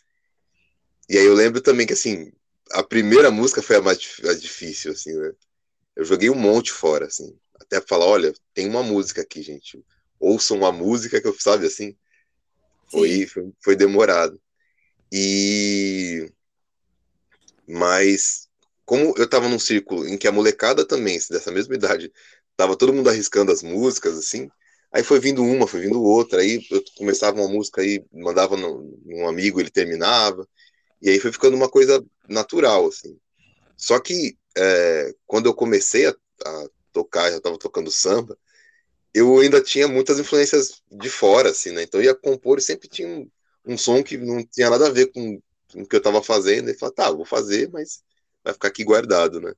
E 1.09 1.19
aí 1.19 1.25
eu 1.25 1.35
lembro 1.35 1.61
também 1.61 1.87
que, 1.87 1.93
assim, 1.93 2.33
a 2.73 2.83
primeira 2.83 3.31
música 3.31 3.63
foi 3.63 3.77
a 3.77 3.83
mais 3.83 3.99
a 4.29 4.35
difícil, 4.35 4.93
assim, 4.93 5.13
né? 5.13 5.33
Eu 5.95 6.05
joguei 6.05 6.29
um 6.29 6.35
monte 6.35 6.73
fora, 6.73 7.07
assim. 7.07 7.39
Até 7.61 7.81
falar, 7.81 8.07
olha, 8.07 8.35
tem 8.53 8.69
uma 8.69 8.83
música 8.83 9.23
aqui, 9.23 9.43
gente. 9.43 9.85
Ouçam 10.19 10.57
uma 10.57 10.73
música 10.73 11.21
que 11.21 11.27
eu, 11.27 11.39
sabe, 11.39 11.67
assim. 11.67 11.97
Foi, 12.91 13.27
foi, 13.27 13.53
foi 13.63 13.77
demorado. 13.77 14.41
E... 15.13 16.31
Mas, 17.67 18.49
como 18.85 19.15
eu 19.17 19.29
tava 19.29 19.49
num 19.49 19.59
círculo 19.59 20.07
em 20.07 20.19
que 20.19 20.29
a 20.29 20.33
molecada 20.33 20.85
também, 20.87 21.19
dessa 21.31 21.51
mesma 21.51 21.75
idade, 21.75 22.13
tava 22.57 22.77
todo 22.77 22.93
mundo 22.93 23.09
arriscando 23.09 23.53
as 23.53 23.63
músicas, 23.63 24.17
assim, 24.19 24.49
aí 24.93 25.03
foi 25.03 25.19
vindo 25.21 25.43
uma, 25.43 25.67
foi 25.67 25.81
vindo 25.81 26.03
outra, 26.03 26.41
aí 26.41 26.65
eu 26.71 26.83
começava 26.97 27.41
uma 27.41 27.49
música 27.49 27.81
aí, 27.83 28.05
mandava 28.13 28.57
no, 28.57 28.99
num 29.05 29.29
amigo, 29.29 29.61
ele 29.61 29.71
terminava, 29.71 30.47
e 31.03 31.11
aí 31.11 31.19
foi 31.19 31.33
ficando 31.33 31.57
uma 31.57 31.69
coisa 31.69 32.05
natural, 32.29 32.87
assim. 32.87 33.19
Só 33.77 33.99
que 33.99 34.37
é, 34.57 35.15
quando 35.27 35.47
eu 35.47 35.55
comecei 35.55 36.07
a, 36.07 36.15
a 36.47 36.69
tocar, 36.93 37.31
já 37.31 37.39
estava 37.39 37.59
tocando 37.59 37.91
samba, 37.91 38.39
eu 39.13 39.39
ainda 39.39 39.61
tinha 39.61 39.87
muitas 39.87 40.19
influências 40.19 40.83
de 40.91 41.09
fora, 41.09 41.51
assim, 41.51 41.71
né? 41.71 41.83
Então 41.85 42.01
eu 42.01 42.07
ia 42.07 42.15
compor 42.15 42.59
e 42.59 42.63
sempre 42.63 42.89
tinha 42.89 43.09
um, 43.09 43.31
um 43.65 43.79
som 43.79 44.03
que 44.03 44.17
não 44.19 44.45
tinha 44.45 44.69
nada 44.71 44.89
a 44.89 44.91
ver 44.91 45.13
com, 45.13 45.41
com 45.73 45.83
o 45.83 45.87
que 45.87 45.95
eu 45.95 45.99
estava 45.99 46.23
fazendo. 46.23 46.69
E 46.69 46.75
falei, 46.75 46.95
tá, 46.95 47.11
vou 47.11 47.25
fazer, 47.25 47.71
mas 47.71 48.03
vai 48.45 48.53
ficar 48.53 48.69
aqui 48.69 48.85
guardado, 48.85 49.41
né? 49.41 49.55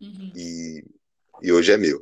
Uhum. 0.00 0.32
E, 0.36 0.84
e 1.42 1.52
hoje 1.52 1.72
é 1.72 1.76
meu. 1.76 2.00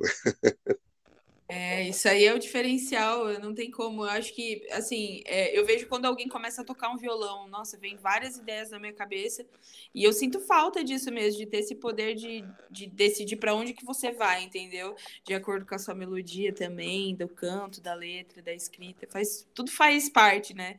É, 1.51 1.89
isso 1.89 2.07
aí 2.07 2.27
é 2.27 2.35
o 2.35 2.39
diferencial, 2.39 3.27
não 3.41 3.55
tem 3.55 3.71
como. 3.71 4.05
Eu 4.05 4.11
acho 4.11 4.35
que, 4.35 4.67
assim, 4.71 5.23
é, 5.25 5.59
eu 5.59 5.65
vejo 5.65 5.87
quando 5.87 6.05
alguém 6.05 6.29
começa 6.29 6.61
a 6.61 6.65
tocar 6.65 6.91
um 6.91 6.99
violão, 6.99 7.49
nossa, 7.49 7.79
vem 7.79 7.97
várias 7.97 8.37
ideias 8.37 8.71
na 8.71 8.79
minha 8.79 8.93
cabeça, 8.93 9.47
e 9.95 10.05
eu 10.05 10.13
sinto 10.13 10.41
falta 10.41 10.85
disso 10.85 11.11
mesmo, 11.11 11.39
de 11.39 11.47
ter 11.47 11.61
esse 11.61 11.75
poder 11.75 12.15
de, 12.15 12.45
de 12.71 12.87
decidir 12.87 13.37
para 13.37 13.55
onde 13.55 13.73
que 13.73 13.83
você 13.83 14.13
vai, 14.13 14.43
entendeu? 14.43 14.95
De 15.25 15.33
acordo 15.33 15.65
com 15.65 15.75
a 15.75 15.79
sua 15.79 15.95
melodia 15.95 16.53
também, 16.53 17.17
do 17.17 17.27
canto, 17.27 17.81
da 17.81 17.95
letra, 17.95 18.43
da 18.43 18.53
escrita, 18.53 19.09
faz, 19.11 19.49
tudo 19.55 19.71
faz 19.71 20.11
parte, 20.11 20.53
né? 20.53 20.79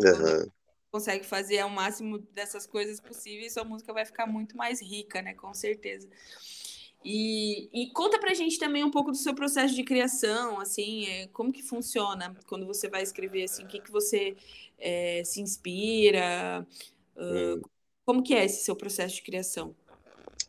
Uhum. 0.00 0.50
Consegue 0.96 1.26
fazer 1.26 1.58
ao 1.58 1.68
máximo 1.68 2.16
dessas 2.32 2.66
coisas 2.66 2.98
possíveis, 2.98 3.52
sua 3.52 3.64
música 3.64 3.92
vai 3.92 4.06
ficar 4.06 4.26
muito 4.26 4.56
mais 4.56 4.80
rica, 4.80 5.20
né? 5.20 5.34
Com 5.34 5.52
certeza. 5.52 6.08
E, 7.04 7.68
e, 7.70 7.92
conta 7.92 8.18
pra 8.18 8.32
gente 8.32 8.58
também 8.58 8.82
um 8.82 8.90
pouco 8.90 9.10
do 9.10 9.16
seu 9.18 9.34
processo 9.34 9.74
de 9.74 9.84
criação, 9.84 10.58
assim, 10.58 11.06
é, 11.06 11.26
como 11.34 11.52
que 11.52 11.62
funciona 11.62 12.34
quando 12.46 12.66
você 12.66 12.88
vai 12.88 13.02
escrever, 13.02 13.44
assim, 13.44 13.64
o 13.64 13.66
que, 13.66 13.78
que 13.78 13.92
você 13.92 14.34
é, 14.78 15.22
se 15.22 15.42
inspira, 15.42 16.66
uh, 17.14 17.68
como 18.06 18.22
que 18.22 18.34
é 18.34 18.46
esse 18.46 18.64
seu 18.64 18.74
processo 18.74 19.16
de 19.16 19.22
criação? 19.22 19.76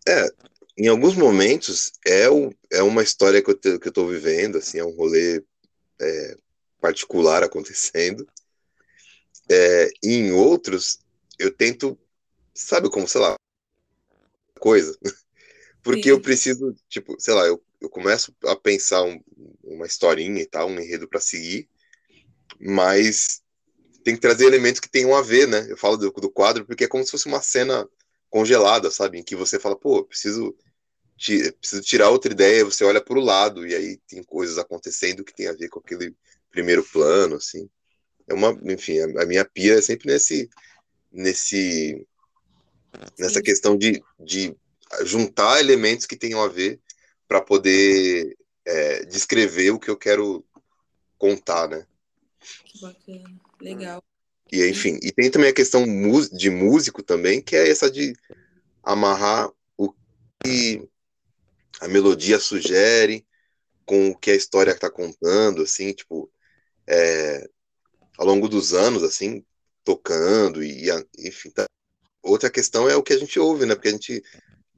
É, 0.07 0.29
em 0.77 0.87
alguns 0.87 1.15
momentos 1.15 1.91
é, 2.05 2.29
o, 2.29 2.53
é 2.71 2.81
uma 2.81 3.03
história 3.03 3.41
que 3.41 3.51
eu, 3.51 3.55
te, 3.55 3.77
que 3.77 3.89
eu 3.89 3.91
tô 3.91 4.07
vivendo, 4.07 4.59
assim, 4.59 4.79
é 4.79 4.85
um 4.85 4.95
rolê 4.95 5.43
é, 5.99 6.37
particular 6.79 7.43
acontecendo, 7.43 8.25
é, 9.49 9.89
e 10.03 10.15
em 10.15 10.31
outros 10.31 10.99
eu 11.39 11.51
tento, 11.51 11.97
sabe 12.53 12.89
como, 12.89 13.07
sei 13.07 13.21
lá, 13.21 13.35
coisa 14.59 14.97
porque 15.87 16.03
Sim. 16.03 16.09
eu 16.09 16.21
preciso, 16.21 16.75
tipo, 16.89 17.15
sei 17.17 17.33
lá, 17.33 17.45
eu, 17.45 17.63
eu 17.79 17.89
começo 17.89 18.35
a 18.43 18.55
pensar 18.55 19.03
um, 19.03 19.21
uma 19.63 19.85
historinha 19.85 20.41
e 20.41 20.45
tal, 20.45 20.67
um 20.67 20.79
enredo 20.79 21.07
para 21.07 21.21
seguir, 21.21 21.69
mas 22.59 23.41
tem 24.03 24.15
que 24.15 24.21
trazer 24.21 24.45
elementos 24.45 24.81
que 24.81 24.89
tenham 24.89 25.15
a 25.15 25.21
ver, 25.21 25.47
né? 25.47 25.65
Eu 25.69 25.77
falo 25.77 25.95
do, 25.95 26.11
do 26.11 26.29
quadro 26.29 26.65
porque 26.65 26.83
é 26.83 26.87
como 26.87 27.03
se 27.05 27.11
fosse 27.11 27.27
uma 27.27 27.41
cena 27.41 27.87
congelada, 28.29 28.91
sabe? 28.91 29.17
Em 29.17 29.23
que 29.23 29.35
você 29.35 29.59
fala, 29.59 29.77
pô, 29.77 30.03
preciso, 30.03 30.53
preciso 31.15 31.81
tirar 31.81 32.09
outra 32.09 32.31
ideia, 32.33 32.65
você 32.65 32.83
olha 32.83 33.01
para 33.01 33.17
o 33.17 33.23
lado 33.23 33.65
e 33.65 33.73
aí 33.73 33.97
tem 34.07 34.21
coisas 34.23 34.57
acontecendo 34.57 35.23
que 35.23 35.33
tem 35.33 35.47
a 35.47 35.53
ver 35.53 35.69
com 35.69 35.79
aquele 35.79 36.13
primeiro 36.51 36.83
plano, 36.83 37.35
assim. 37.37 37.69
É 38.27 38.33
uma, 38.33 38.57
enfim, 38.71 38.99
a, 38.99 39.23
a 39.23 39.25
minha 39.25 39.45
pia 39.45 39.75
é 39.75 39.81
sempre 39.81 40.11
nesse, 40.11 40.49
nesse, 41.11 42.05
nessa 43.17 43.41
questão 43.41 43.77
de, 43.77 44.03
de 44.19 44.55
juntar 45.03 45.59
elementos 45.59 46.05
que 46.05 46.17
tenham 46.17 46.41
a 46.41 46.47
ver 46.47 46.79
para 47.27 47.41
poder 47.41 48.37
é, 48.65 49.05
descrever 49.05 49.71
o 49.71 49.79
que 49.79 49.89
eu 49.89 49.97
quero 49.97 50.45
contar, 51.17 51.67
né? 51.67 51.85
Que 52.65 52.81
bacana, 52.81 53.39
legal. 53.61 54.03
E 54.51 54.65
enfim, 54.67 54.97
e 55.01 55.11
tem 55.11 55.29
também 55.29 55.49
a 55.49 55.53
questão 55.53 55.85
de 56.31 56.49
músico 56.49 57.03
também, 57.03 57.41
que 57.41 57.55
é 57.55 57.69
essa 57.69 57.91
de 57.91 58.13
amarrar 58.81 59.51
o 59.77 59.93
que 60.41 60.87
a 61.81 61.87
melodia 61.87 62.39
sugere 62.39 63.25
com 63.85 64.09
o 64.09 64.17
que 64.17 64.31
a 64.31 64.35
história 64.35 64.71
está 64.71 64.89
contando, 64.89 65.63
assim, 65.63 65.91
tipo, 65.93 66.31
é, 66.85 67.49
ao 68.17 68.25
longo 68.25 68.47
dos 68.47 68.73
anos, 68.73 69.03
assim, 69.03 69.43
tocando 69.83 70.63
e, 70.63 70.89
enfim, 71.19 71.49
tá. 71.49 71.65
outra 72.23 72.49
questão 72.49 72.89
é 72.89 72.95
o 72.95 73.03
que 73.03 73.13
a 73.13 73.17
gente 73.17 73.39
ouve, 73.39 73.65
né? 73.65 73.75
Porque 73.75 73.89
a 73.89 73.91
gente 73.91 74.23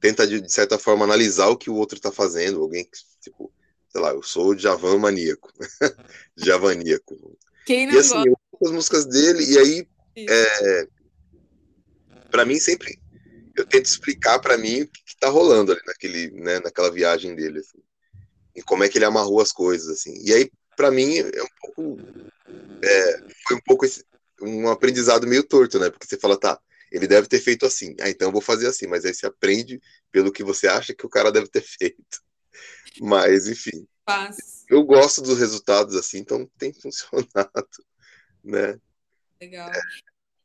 tenta, 0.00 0.26
de, 0.26 0.40
de, 0.40 0.52
certa 0.52 0.78
forma, 0.78 1.04
analisar 1.04 1.48
o 1.48 1.56
que 1.56 1.70
o 1.70 1.74
outro 1.74 1.96
está 1.96 2.12
fazendo. 2.12 2.60
Alguém 2.60 2.84
que, 2.84 2.98
tipo, 3.20 3.52
sei 3.90 4.00
lá, 4.00 4.10
eu 4.10 4.22
sou 4.22 4.56
Javan 4.56 4.98
maníaco. 4.98 5.52
Javaníaco. 6.36 7.36
Quem 7.66 7.86
não 7.86 7.94
e 7.94 7.98
assim, 7.98 8.26
eu 8.26 8.36
ouço 8.52 8.64
as 8.64 8.70
músicas 8.72 9.06
dele, 9.06 9.44
e 9.44 9.58
aí, 9.58 9.88
é, 10.16 10.88
para 12.30 12.44
mim, 12.44 12.58
sempre 12.58 12.98
eu 13.56 13.66
tento 13.66 13.86
explicar 13.86 14.38
para 14.38 14.56
mim 14.56 14.82
o 14.82 14.88
que, 14.88 15.04
que 15.04 15.16
tá 15.18 15.28
rolando 15.28 15.72
ali 15.72 15.80
naquele, 15.86 16.30
né, 16.30 16.60
naquela 16.60 16.90
viagem 16.90 17.34
dele, 17.34 17.58
assim, 17.58 17.78
e 18.54 18.62
como 18.62 18.84
é 18.84 18.88
que 18.88 18.98
ele 18.98 19.04
amarrou 19.04 19.40
as 19.40 19.52
coisas, 19.52 19.88
assim. 19.88 20.14
E 20.24 20.32
aí, 20.32 20.50
para 20.76 20.90
mim, 20.90 21.18
é 21.18 21.42
um 21.42 21.48
pouco, 21.60 21.98
é, 22.82 23.18
foi 23.46 23.56
um 23.56 23.60
pouco 23.64 23.84
esse, 23.84 24.04
um 24.40 24.68
aprendizado 24.68 25.26
meio 25.26 25.42
torto, 25.42 25.78
né? 25.78 25.90
Porque 25.90 26.06
você 26.06 26.18
fala, 26.18 26.38
tá, 26.38 26.60
ele 26.90 27.06
deve 27.06 27.28
ter 27.28 27.40
feito 27.40 27.66
assim. 27.66 27.94
Ah, 28.00 28.10
então 28.10 28.28
eu 28.28 28.32
vou 28.32 28.40
fazer 28.40 28.66
assim. 28.66 28.86
Mas 28.86 29.04
aí 29.04 29.14
você 29.14 29.26
aprende 29.26 29.80
pelo 30.10 30.32
que 30.32 30.42
você 30.42 30.66
acha 30.66 30.94
que 30.94 31.06
o 31.06 31.10
cara 31.10 31.30
deve 31.30 31.48
ter 31.48 31.62
feito. 31.78 32.22
Mas, 33.00 33.46
enfim. 33.46 33.86
Eu 34.68 34.82
gosto 34.82 35.22
dos 35.22 35.38
resultados 35.38 35.94
assim, 35.94 36.18
então 36.18 36.50
tem 36.58 36.72
funcionado, 36.72 37.68
né? 38.42 38.78
Legal. 39.40 39.70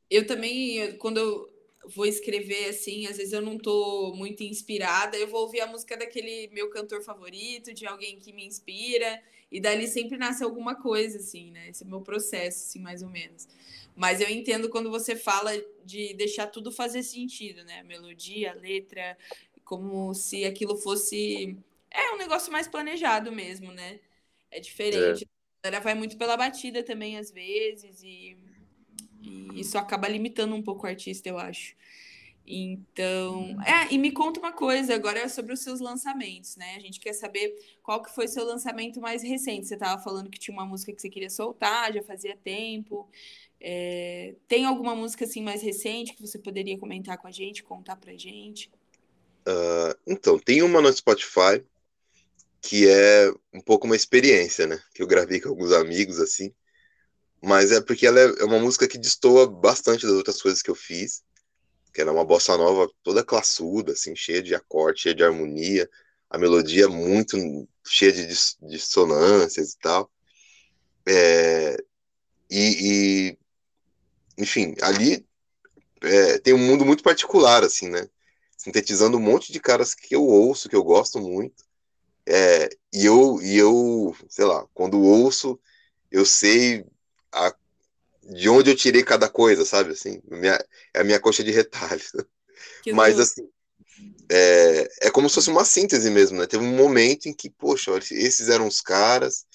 Eu 0.09 0.27
também, 0.27 0.97
quando 0.97 1.17
eu 1.17 1.55
vou 1.95 2.05
escrever 2.05 2.69
assim, 2.69 3.07
às 3.07 3.17
vezes 3.17 3.33
eu 3.33 3.41
não 3.41 3.57
tô 3.57 4.13
muito 4.15 4.43
inspirada, 4.43 5.17
eu 5.17 5.27
vou 5.27 5.41
ouvir 5.41 5.61
a 5.61 5.67
música 5.67 5.97
daquele 5.97 6.47
meu 6.49 6.69
cantor 6.69 7.01
favorito, 7.01 7.73
de 7.73 7.85
alguém 7.85 8.19
que 8.19 8.31
me 8.31 8.45
inspira, 8.45 9.21
e 9.51 9.59
dali 9.59 9.87
sempre 9.87 10.17
nasce 10.17 10.43
alguma 10.43 10.75
coisa, 10.75 11.17
assim, 11.17 11.51
né? 11.51 11.69
Esse 11.69 11.83
é 11.83 11.87
o 11.87 11.89
meu 11.89 12.01
processo, 12.01 12.65
assim, 12.65 12.79
mais 12.79 13.01
ou 13.01 13.09
menos. 13.09 13.47
Mas 13.95 14.19
eu 14.19 14.29
entendo 14.29 14.69
quando 14.69 14.89
você 14.89 15.15
fala 15.15 15.51
de 15.85 16.13
deixar 16.13 16.47
tudo 16.47 16.71
fazer 16.71 17.03
sentido, 17.03 17.63
né? 17.63 17.83
Melodia, 17.83 18.53
letra, 18.53 19.17
como 19.63 20.13
se 20.13 20.43
aquilo 20.45 20.75
fosse. 20.75 21.57
É 21.89 22.13
um 22.13 22.17
negócio 22.17 22.51
mais 22.51 22.67
planejado 22.67 23.31
mesmo, 23.31 23.71
né? 23.71 23.99
É 24.51 24.59
diferente. 24.59 25.23
É. 25.63 25.67
Ela 25.67 25.79
vai 25.79 25.95
muito 25.95 26.17
pela 26.17 26.37
batida 26.37 26.83
também, 26.83 27.17
às 27.17 27.31
vezes, 27.31 28.03
e, 28.03 28.37
e 29.21 29.59
isso 29.61 29.77
acaba 29.77 30.07
limitando 30.07 30.53
um 30.53 30.61
pouco 30.61 30.85
o 30.85 30.89
artista, 30.89 31.27
eu 31.27 31.39
acho. 31.39 31.75
Então, 32.47 33.59
é, 33.63 33.91
e 33.91 33.97
me 33.97 34.11
conta 34.11 34.39
uma 34.39 34.51
coisa 34.51 34.93
agora 34.93 35.27
sobre 35.27 35.51
os 35.51 35.61
seus 35.61 35.79
lançamentos, 35.79 36.55
né? 36.55 36.75
A 36.75 36.79
gente 36.79 36.99
quer 36.99 37.13
saber 37.13 37.55
qual 37.81 38.03
que 38.03 38.13
foi 38.13 38.27
seu 38.27 38.45
lançamento 38.45 39.01
mais 39.01 39.23
recente. 39.23 39.65
Você 39.65 39.73
estava 39.73 40.01
falando 40.01 40.29
que 40.29 40.39
tinha 40.39 40.55
uma 40.55 40.65
música 40.65 40.93
que 40.93 41.01
você 41.01 41.09
queria 41.09 41.29
soltar, 41.29 41.91
já 41.91 42.03
fazia 42.03 42.37
tempo. 42.37 43.09
É, 43.59 44.35
tem 44.47 44.65
alguma 44.65 44.95
música 44.95 45.25
assim 45.25 45.41
mais 45.41 45.63
recente 45.63 46.13
que 46.13 46.21
você 46.21 46.37
poderia 46.37 46.77
comentar 46.77 47.17
com 47.17 47.27
a 47.27 47.31
gente, 47.31 47.63
contar 47.63 47.95
pra 47.95 48.13
gente? 48.15 48.69
Uh, 49.47 49.97
então, 50.05 50.37
tem 50.37 50.61
uma 50.61 50.81
no 50.81 50.93
Spotify 50.93 51.63
que 52.61 52.87
é 52.87 53.31
um 53.53 53.61
pouco 53.61 53.85
uma 53.85 53.95
experiência, 53.95 54.65
né? 54.65 54.79
Que 54.93 55.01
eu 55.01 55.07
gravei 55.07 55.39
com 55.39 55.49
alguns 55.49 55.71
amigos, 55.71 56.19
assim. 56.19 56.53
Mas 57.41 57.71
é 57.71 57.79
porque 57.81 58.07
ela 58.07 58.19
é, 58.19 58.25
é 58.39 58.43
uma 58.43 58.59
música 58.59 58.87
que 58.87 58.97
destoa 58.97 59.47
bastante 59.47 60.03
das 60.05 60.15
outras 60.15 60.41
coisas 60.41 60.61
que 60.63 60.69
eu 60.69 60.75
fiz. 60.75 61.23
Que 61.95 62.01
era 62.01 62.11
uma 62.11 62.25
bossa 62.25 62.57
nova 62.57 62.91
toda 63.01 63.23
classuda, 63.23 63.93
assim, 63.93 64.13
cheia 64.13 64.43
de 64.43 64.53
acorde, 64.53 65.03
cheia 65.03 65.15
de 65.15 65.23
harmonia. 65.23 65.89
A 66.29 66.37
melodia 66.37 66.89
muito 66.89 67.37
cheia 67.87 68.11
de 68.11 68.27
dissonâncias 68.63 69.71
e 69.73 69.79
tal. 69.79 70.11
É, 71.07 71.77
e, 72.51 73.37
e 73.37 73.37
enfim, 74.37 74.75
ali 74.81 75.25
é, 76.01 76.37
tem 76.39 76.53
um 76.53 76.57
mundo 76.57 76.83
muito 76.85 77.01
particular, 77.01 77.63
assim, 77.63 77.87
né? 77.87 78.09
Sintetizando 78.57 79.15
um 79.15 79.21
monte 79.21 79.53
de 79.53 79.59
caras 79.61 79.95
que 79.95 80.13
eu 80.13 80.23
ouço, 80.25 80.67
que 80.67 80.75
eu 80.75 80.83
gosto 80.83 81.21
muito. 81.21 81.63
É, 82.27 82.67
e 82.91 83.05
eu, 83.05 83.41
e 83.41 83.55
eu, 83.55 84.13
sei 84.27 84.43
lá, 84.43 84.67
quando 84.73 84.99
ouço, 84.99 85.57
eu 86.11 86.25
sei 86.25 86.85
a, 87.31 87.55
de 88.25 88.49
onde 88.49 88.71
eu 88.71 88.75
tirei 88.75 89.03
cada 89.03 89.29
coisa, 89.29 89.65
sabe? 89.65 89.91
Assim, 89.91 90.21
minha, 90.29 90.59
é 90.93 91.01
a 91.01 91.03
minha 91.03 91.19
coxa 91.19 91.43
de 91.43 91.51
retalhos. 91.51 92.11
Mas, 92.93 93.19
assim, 93.19 93.47
é, 94.29 94.89
é 95.03 95.11
como 95.11 95.29
se 95.29 95.35
fosse 95.35 95.49
uma 95.49 95.65
síntese 95.65 96.09
mesmo, 96.09 96.39
né? 96.39 96.47
Teve 96.47 96.63
um 96.63 96.75
momento 96.75 97.27
em 97.27 97.33
que, 97.33 97.49
poxa, 97.49 97.91
esses 98.11 98.49
eram 98.49 98.67
os 98.67 98.81
caras, 98.81 99.45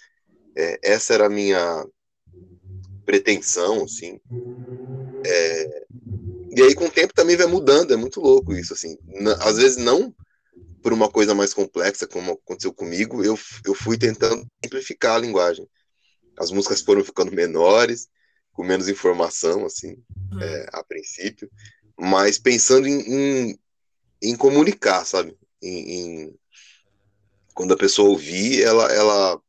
é, 0.57 0.79
essa 0.83 1.15
era 1.15 1.27
a 1.27 1.31
minha 1.31 1.85
pretensão, 3.05 3.85
assim. 3.85 4.21
É, 5.27 5.85
e 6.57 6.63
aí, 6.63 6.75
com 6.75 6.87
o 6.87 6.91
tempo, 6.91 7.13
também 7.15 7.37
vai 7.37 7.47
mudando, 7.47 7.93
é 7.93 7.97
muito 7.97 8.21
louco 8.21 8.53
isso, 8.55 8.73
assim. 8.73 8.97
às 9.41 9.57
vezes, 9.57 9.77
não 9.77 10.15
por 10.83 10.93
uma 10.93 11.11
coisa 11.11 11.35
mais 11.35 11.53
complexa, 11.53 12.07
como 12.07 12.33
aconteceu 12.33 12.73
comigo, 12.73 13.23
eu, 13.23 13.39
eu 13.67 13.75
fui 13.75 13.99
tentando 13.99 14.47
simplificar 14.65 15.17
a 15.17 15.19
linguagem. 15.19 15.69
As 16.39 16.51
músicas 16.51 16.81
foram 16.81 17.05
ficando 17.05 17.33
menores, 17.33 18.09
com 18.53 18.65
menos 18.65 18.89
informação, 18.89 19.65
assim, 19.65 19.97
uhum. 20.33 20.41
é, 20.43 20.67
a 20.73 20.85
princípio, 20.85 21.51
mas 21.99 22.39
pensando 22.39 22.87
em, 22.87 23.01
em, 23.51 23.59
em, 24.23 24.37
comunicar, 24.37 25.05
sabe? 25.05 25.37
em, 25.63 26.25
em 26.25 26.35
quando 27.55 27.75
a 27.75 27.77
pessoa 27.77 28.09
ouvir, 28.09 28.63
ela, 28.63 28.93
ela, 28.93 29.43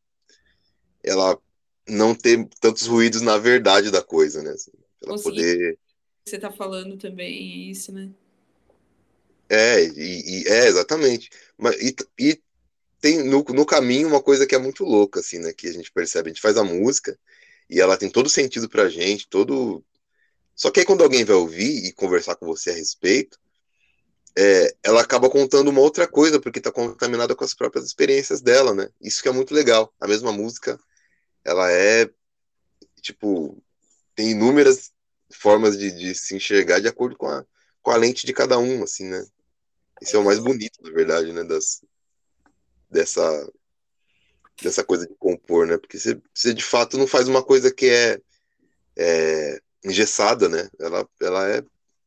ela 1.03 1.39
não 1.87 2.13
ter 2.15 2.47
tantos 2.59 2.87
ruídos 2.87 3.21
na 3.21 3.37
verdade 3.37 3.91
da 3.91 4.01
coisa, 4.03 4.41
né? 4.41 4.51
Assim, 4.51 4.71
ela 5.01 5.11
Conseguir- 5.13 5.35
poder. 5.35 5.79
Você 6.25 6.37
tá 6.37 6.51
falando 6.51 6.97
também 6.97 7.69
isso, 7.69 7.91
né? 7.91 8.09
É, 9.49 9.83
e, 9.83 10.43
e- 10.43 10.47
é, 10.47 10.67
exatamente. 10.67 11.29
Mas, 11.57 11.75
e, 11.81 11.95
e 12.19 12.41
tem 13.01 13.23
no, 13.23 13.43
no 13.43 13.65
caminho 13.65 14.07
uma 14.07 14.21
coisa 14.21 14.47
que 14.47 14.55
é 14.55 14.59
muito 14.59 14.83
louca, 14.85 15.19
assim, 15.19 15.39
né? 15.39 15.53
Que 15.53 15.67
a 15.67 15.73
gente 15.73 15.91
percebe, 15.91 16.29
a 16.29 16.33
gente 16.33 16.41
faz 16.41 16.57
a 16.57 16.63
música 16.63 17.17
e 17.71 17.79
ela 17.79 17.97
tem 17.97 18.09
todo 18.09 18.29
sentido 18.29 18.67
pra 18.69 18.89
gente, 18.89 19.29
todo. 19.29 19.81
Só 20.53 20.69
que 20.69 20.81
aí 20.81 20.85
quando 20.85 21.03
alguém 21.03 21.23
vai 21.23 21.37
ouvir 21.37 21.85
e 21.85 21.93
conversar 21.93 22.35
com 22.35 22.45
você 22.45 22.69
a 22.69 22.73
respeito, 22.73 23.39
é, 24.37 24.75
ela 24.83 25.01
acaba 25.01 25.29
contando 25.29 25.69
uma 25.69 25.79
outra 25.79 26.05
coisa, 26.05 26.39
porque 26.39 26.59
tá 26.59 26.69
contaminada 26.69 27.33
com 27.33 27.45
as 27.45 27.53
próprias 27.53 27.85
experiências 27.85 28.41
dela, 28.41 28.73
né? 28.73 28.89
Isso 29.01 29.23
que 29.23 29.29
é 29.29 29.31
muito 29.31 29.53
legal. 29.53 29.93
A 30.01 30.07
mesma 30.07 30.33
música, 30.33 30.77
ela 31.45 31.71
é, 31.71 32.09
tipo, 33.01 33.63
tem 34.15 34.31
inúmeras 34.31 34.91
formas 35.33 35.77
de, 35.77 35.91
de 35.91 36.13
se 36.13 36.35
enxergar 36.35 36.81
de 36.81 36.89
acordo 36.89 37.15
com 37.15 37.27
a, 37.27 37.45
com 37.81 37.91
a 37.91 37.95
lente 37.95 38.25
de 38.25 38.33
cada 38.33 38.59
um, 38.59 38.83
assim, 38.83 39.05
né? 39.05 39.25
Esse 40.01 40.17
é 40.17 40.19
o 40.19 40.25
mais 40.25 40.39
bonito, 40.39 40.81
na 40.83 40.91
verdade, 40.91 41.31
né? 41.31 41.45
Das, 41.45 41.81
dessa, 42.89 43.49
dessa 44.61 44.83
coisa 44.83 45.07
de 45.07 45.15
compor, 45.15 45.67
né? 45.67 45.77
Porque 45.77 45.97
você, 45.99 46.19
você 46.33 46.53
de 46.53 46.63
fato 46.63 46.97
não 46.97 47.07
faz 47.07 47.27
uma 47.27 47.43
coisa 47.43 47.73
que 47.73 47.87
é, 47.87 48.19
é 48.97 49.59
engessada, 49.83 50.47
né? 50.47 50.69
Ela, 50.79 51.07
ela 51.21 51.49
é 51.49 51.63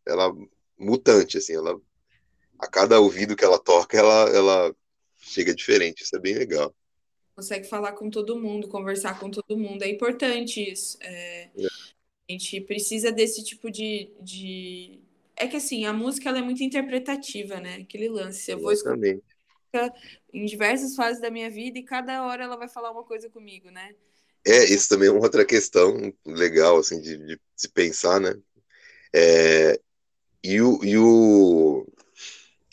ela 0.07 0.35
mutante, 0.79 1.39
assim, 1.39 1.55
ela 1.55 1.81
a 2.59 2.67
cada 2.69 3.01
ouvido 3.01 3.37
que 3.37 3.45
ela 3.45 3.59
toca, 3.59 3.97
ela, 3.97 4.31
ela 4.31 4.77
chega 5.19 5.55
diferente. 5.55 6.03
Isso 6.03 6.17
é 6.17 6.21
bem 6.21 6.35
legal. 6.35 6.75
Consegue 7.35 7.67
falar 7.67 7.93
com 7.93 8.09
todo 8.09 8.41
mundo, 8.41 8.69
conversar 8.69 9.19
com 9.19 9.31
todo 9.31 9.59
mundo. 9.59 9.83
É 9.83 9.89
importante 9.89 10.61
isso. 10.71 10.97
É, 11.01 11.51
A 12.29 12.33
gente 12.33 12.61
precisa 12.61 13.11
desse 13.11 13.43
tipo 13.43 13.71
de, 13.71 14.11
de. 14.21 15.01
É 15.37 15.49
que 15.49 15.57
assim, 15.57 15.85
a 15.85 15.93
música 15.93 16.29
ela 16.29 16.39
é 16.39 16.43
muito 16.43 16.63
interpretativa, 16.63 17.61
né? 17.61 17.77
Aquele 17.83 18.09
lance. 18.09 18.51
Eu 18.51 18.61
vou 18.61 18.73
escutar 18.73 18.97
Exatamente. 18.97 19.34
Em 20.33 20.45
diversas 20.45 20.95
fases 20.95 21.21
da 21.21 21.31
minha 21.31 21.50
vida 21.50 21.78
e 21.78 21.83
cada 21.83 22.25
hora 22.25 22.45
ela 22.45 22.57
vai 22.57 22.69
falar 22.69 22.90
uma 22.90 23.04
coisa 23.04 23.28
comigo, 23.31 23.71
né? 23.71 23.95
É, 24.47 24.64
isso 24.64 24.88
também 24.88 25.09
é 25.09 25.12
uma 25.12 25.23
outra 25.23 25.45
questão 25.45 26.12
legal, 26.26 26.78
assim, 26.78 27.00
de, 27.00 27.16
de 27.16 27.40
se 27.57 27.69
pensar, 27.69 28.21
né? 28.21 28.35
É, 29.12 29.81
e, 30.43 30.61
o, 30.61 30.85
e 30.85 30.99
o, 30.99 31.87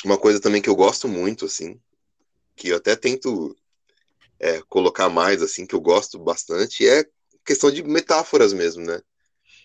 uma 0.04 0.18
coisa 0.18 0.40
também 0.40 0.62
que 0.62 0.70
eu 0.70 0.76
gosto 0.76 1.08
muito, 1.08 1.46
assim, 1.46 1.80
que 2.56 2.70
eu 2.70 2.78
até 2.78 2.96
tento 2.96 3.56
é, 4.40 4.62
colocar 4.64 5.08
mais, 5.08 5.42
assim, 5.42 5.66
que 5.66 5.76
eu 5.76 5.80
gosto 5.80 6.20
bastante, 6.20 6.88
é 6.88 7.06
questão 7.46 7.72
de 7.72 7.84
metáforas 7.84 8.52
mesmo, 8.52 8.84
né? 8.84 9.02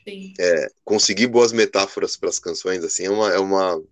Sim. 0.05 0.33
É, 0.39 0.71
conseguir 0.85 1.27
boas 1.27 1.51
metáforas 1.51 2.17
para 2.17 2.29
as 2.29 2.39
canções, 2.39 2.85
assim, 2.85 3.07
é 3.07 3.11
uma, 3.11 3.33
é 3.33 3.39
uma, 3.39 3.83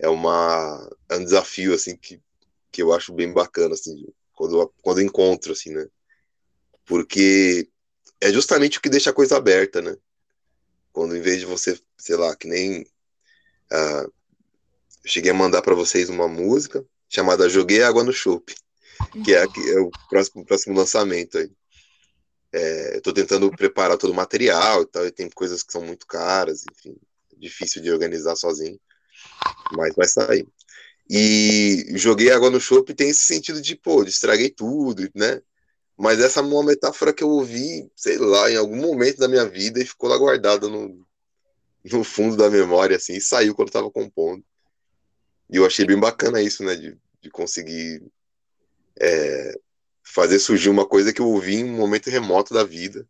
é 0.00 0.08
uma, 0.08 0.90
é 1.08 1.16
um 1.16 1.24
desafio, 1.24 1.72
assim, 1.72 1.96
que, 1.96 2.20
que 2.70 2.82
eu 2.82 2.92
acho 2.92 3.12
bem 3.12 3.32
bacana, 3.32 3.74
assim, 3.74 4.06
quando, 4.32 4.72
quando 4.82 5.02
encontro, 5.02 5.52
assim, 5.52 5.70
né? 5.70 5.86
Porque 6.84 7.68
é 8.20 8.32
justamente 8.32 8.78
o 8.78 8.80
que 8.80 8.88
deixa 8.88 9.10
a 9.10 9.14
coisa 9.14 9.36
aberta, 9.36 9.80
né? 9.80 9.96
Quando 10.92 11.16
em 11.16 11.20
vez 11.20 11.40
de 11.40 11.46
você, 11.46 11.78
sei 11.98 12.16
lá, 12.16 12.34
que 12.34 12.48
nem 12.48 12.86
ah, 13.70 14.06
eu 15.04 15.10
cheguei 15.10 15.30
a 15.30 15.34
mandar 15.34 15.62
para 15.62 15.74
vocês 15.74 16.08
uma 16.08 16.28
música 16.28 16.84
chamada 17.08 17.48
Joguei 17.48 17.82
Água 17.82 18.04
no 18.04 18.12
Chope, 18.12 18.54
que 19.24 19.34
é, 19.34 19.42
é 19.42 19.80
o 19.80 19.90
próximo, 20.08 20.44
próximo 20.44 20.76
lançamento 20.76 21.38
aí. 21.38 21.50
É, 22.52 22.96
eu 22.96 23.02
tô 23.02 23.12
tentando 23.12 23.50
preparar 23.50 23.96
todo 23.96 24.10
o 24.10 24.14
material 24.14 24.82
e 24.82 24.86
tal, 24.86 25.06
e 25.06 25.12
tem 25.12 25.30
coisas 25.30 25.62
que 25.62 25.72
são 25.72 25.82
muito 25.82 26.06
caras, 26.06 26.64
enfim, 26.70 26.96
difícil 27.38 27.80
de 27.80 27.90
organizar 27.90 28.36
sozinho, 28.36 28.78
mas 29.72 29.94
vai 29.94 30.06
sair. 30.06 30.46
E 31.12 31.86
joguei 31.98 32.30
água 32.30 32.50
no 32.50 32.60
chope 32.60 32.94
tem 32.94 33.08
esse 33.10 33.24
sentido 33.24 33.60
de, 33.60 33.74
pô, 33.74 34.04
estraguei 34.04 34.48
tudo, 34.48 35.10
né? 35.12 35.42
Mas 35.98 36.20
essa 36.20 36.38
é 36.38 36.42
uma 36.44 36.62
metáfora 36.64 37.12
que 37.12 37.24
eu 37.24 37.28
ouvi, 37.28 37.90
sei 37.96 38.16
lá, 38.16 38.48
em 38.48 38.54
algum 38.54 38.76
momento 38.76 39.18
da 39.18 39.26
minha 39.26 39.44
vida 39.44 39.82
e 39.82 39.84
ficou 39.84 40.08
lá 40.08 40.16
guardada 40.16 40.68
no, 40.68 41.04
no 41.84 42.04
fundo 42.04 42.36
da 42.36 42.48
memória, 42.48 42.96
assim, 42.96 43.14
e 43.14 43.20
saiu 43.20 43.56
quando 43.56 43.68
eu 43.68 43.72
tava 43.72 43.90
compondo. 43.90 44.44
E 45.52 45.56
eu 45.56 45.66
achei 45.66 45.84
bem 45.84 45.98
bacana 45.98 46.40
isso, 46.40 46.62
né, 46.62 46.76
de, 46.76 46.96
de 47.20 47.28
conseguir 47.28 48.00
é, 49.00 49.58
fazer 50.04 50.38
surgir 50.38 50.68
uma 50.70 50.86
coisa 50.86 51.12
que 51.12 51.20
eu 51.20 51.26
ouvi 51.26 51.56
em 51.56 51.64
um 51.64 51.76
momento 51.76 52.08
remoto 52.08 52.54
da 52.54 52.62
vida. 52.62 53.04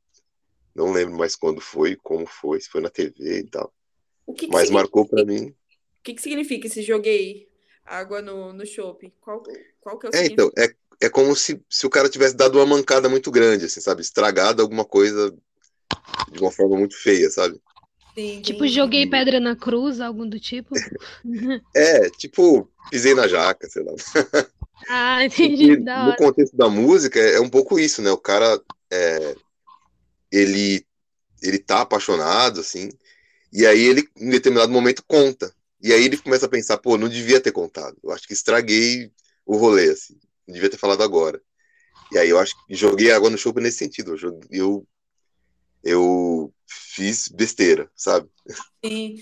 Não 0.75 0.91
lembro 0.91 1.19
mais 1.19 1.37
quando 1.37 1.61
foi, 1.61 1.97
como 1.97 2.27
foi, 2.27 2.63
se 2.63 2.71
foi 2.71 2.81
na 2.81 2.89
TV 2.89 3.41
e 3.41 3.47
tal. 3.47 3.71
O 4.25 4.33
que, 4.33 4.47
que 4.47 4.53
Mas 4.53 4.69
significa- 4.69 4.83
marcou 4.83 5.07
pra 5.07 5.23
mim. 5.23 5.49
O 5.49 6.03
que, 6.03 6.15
que 6.15 6.23
significa 6.23 6.67
esse 6.67 6.81
joguei 6.81 7.50
água 7.91 8.23
no, 8.23 8.53
no 8.53 8.65
chopp? 8.65 9.13
Qual, 9.21 9.43
qual 9.81 9.99
que 9.99 10.07
é 10.07 10.11
o 10.11 10.15
É, 10.15 10.27
então, 10.27 10.51
é, 10.57 10.73
é 11.01 11.09
como 11.11 11.35
se, 11.35 11.61
se 11.69 11.87
o 11.87 11.91
cara 11.91 12.09
tivesse 12.09 12.37
dado 12.37 12.57
uma 12.59 12.67
mancada 12.67 13.09
muito 13.09 13.31
grande, 13.31 13.65
assim, 13.65 13.81
sabe? 13.81 14.01
Estragado 14.01 14.63
alguma 14.63 14.85
coisa 14.85 15.35
de 16.33 16.41
uma 16.41 16.53
forma 16.53 16.77
muito 16.77 16.97
feia, 16.97 17.29
sabe? 17.31 17.61
Sim, 18.15 18.41
Tipo, 18.43 18.67
joguei 18.67 19.09
pedra 19.09 19.41
na 19.41 19.57
cruz, 19.57 20.01
algum 20.01 20.29
do 20.29 20.39
tipo. 20.39 20.75
É, 21.75 22.11
tipo, 22.11 22.69
pisei 22.91 23.15
na 23.15 23.29
jaca, 23.29 23.69
sei 23.69 23.83
lá. 23.83 23.93
Ah, 24.89 25.25
entendi. 25.25 25.77
Da 25.77 26.07
no 26.07 26.17
contexto 26.17 26.57
da 26.57 26.69
música, 26.69 27.21
é 27.21 27.39
um 27.39 27.49
pouco 27.49 27.79
isso, 27.79 28.01
né? 28.01 28.11
O 28.11 28.17
cara, 28.17 28.61
é, 28.91 29.37
ele, 30.33 30.85
ele 31.43 31.59
tá 31.59 31.83
apaixonado, 31.83 32.61
assim, 32.61 32.89
e 33.53 33.67
aí 33.67 33.81
ele, 33.81 34.09
em 34.17 34.31
determinado 34.31 34.73
momento, 34.73 35.05
conta. 35.07 35.55
E 35.83 35.93
aí 35.93 36.05
ele 36.05 36.19
começa 36.19 36.47
a 36.47 36.49
pensar, 36.49 36.79
pô, 36.79 36.97
não 36.99 37.09
devia 37.09 37.41
ter 37.41 37.53
contado. 37.53 37.97
Eu 38.03 38.11
acho 38.11 38.27
que 38.27 38.33
estraguei 38.33 39.11
o 39.47 39.57
rolê, 39.57 39.91
assim. 39.91 40.19
Não 40.47 40.55
devia 40.55 40.71
ter 40.71 40.77
falado 40.77 41.03
agora. 41.03 41.41
E 42.13 42.19
aí 42.19 42.29
eu 42.29 42.39
acho 42.39 42.55
que 42.67 42.75
joguei 42.75 43.11
água 43.13 43.31
no 43.31 43.39
chope 43.39 43.61
nesse 43.61 43.79
sentido. 43.79 44.17
Eu, 44.17 44.41
eu, 44.51 44.89
eu 45.83 46.55
fiz 46.67 47.29
besteira, 47.29 47.91
sabe? 47.95 48.29
Sim, 48.85 49.17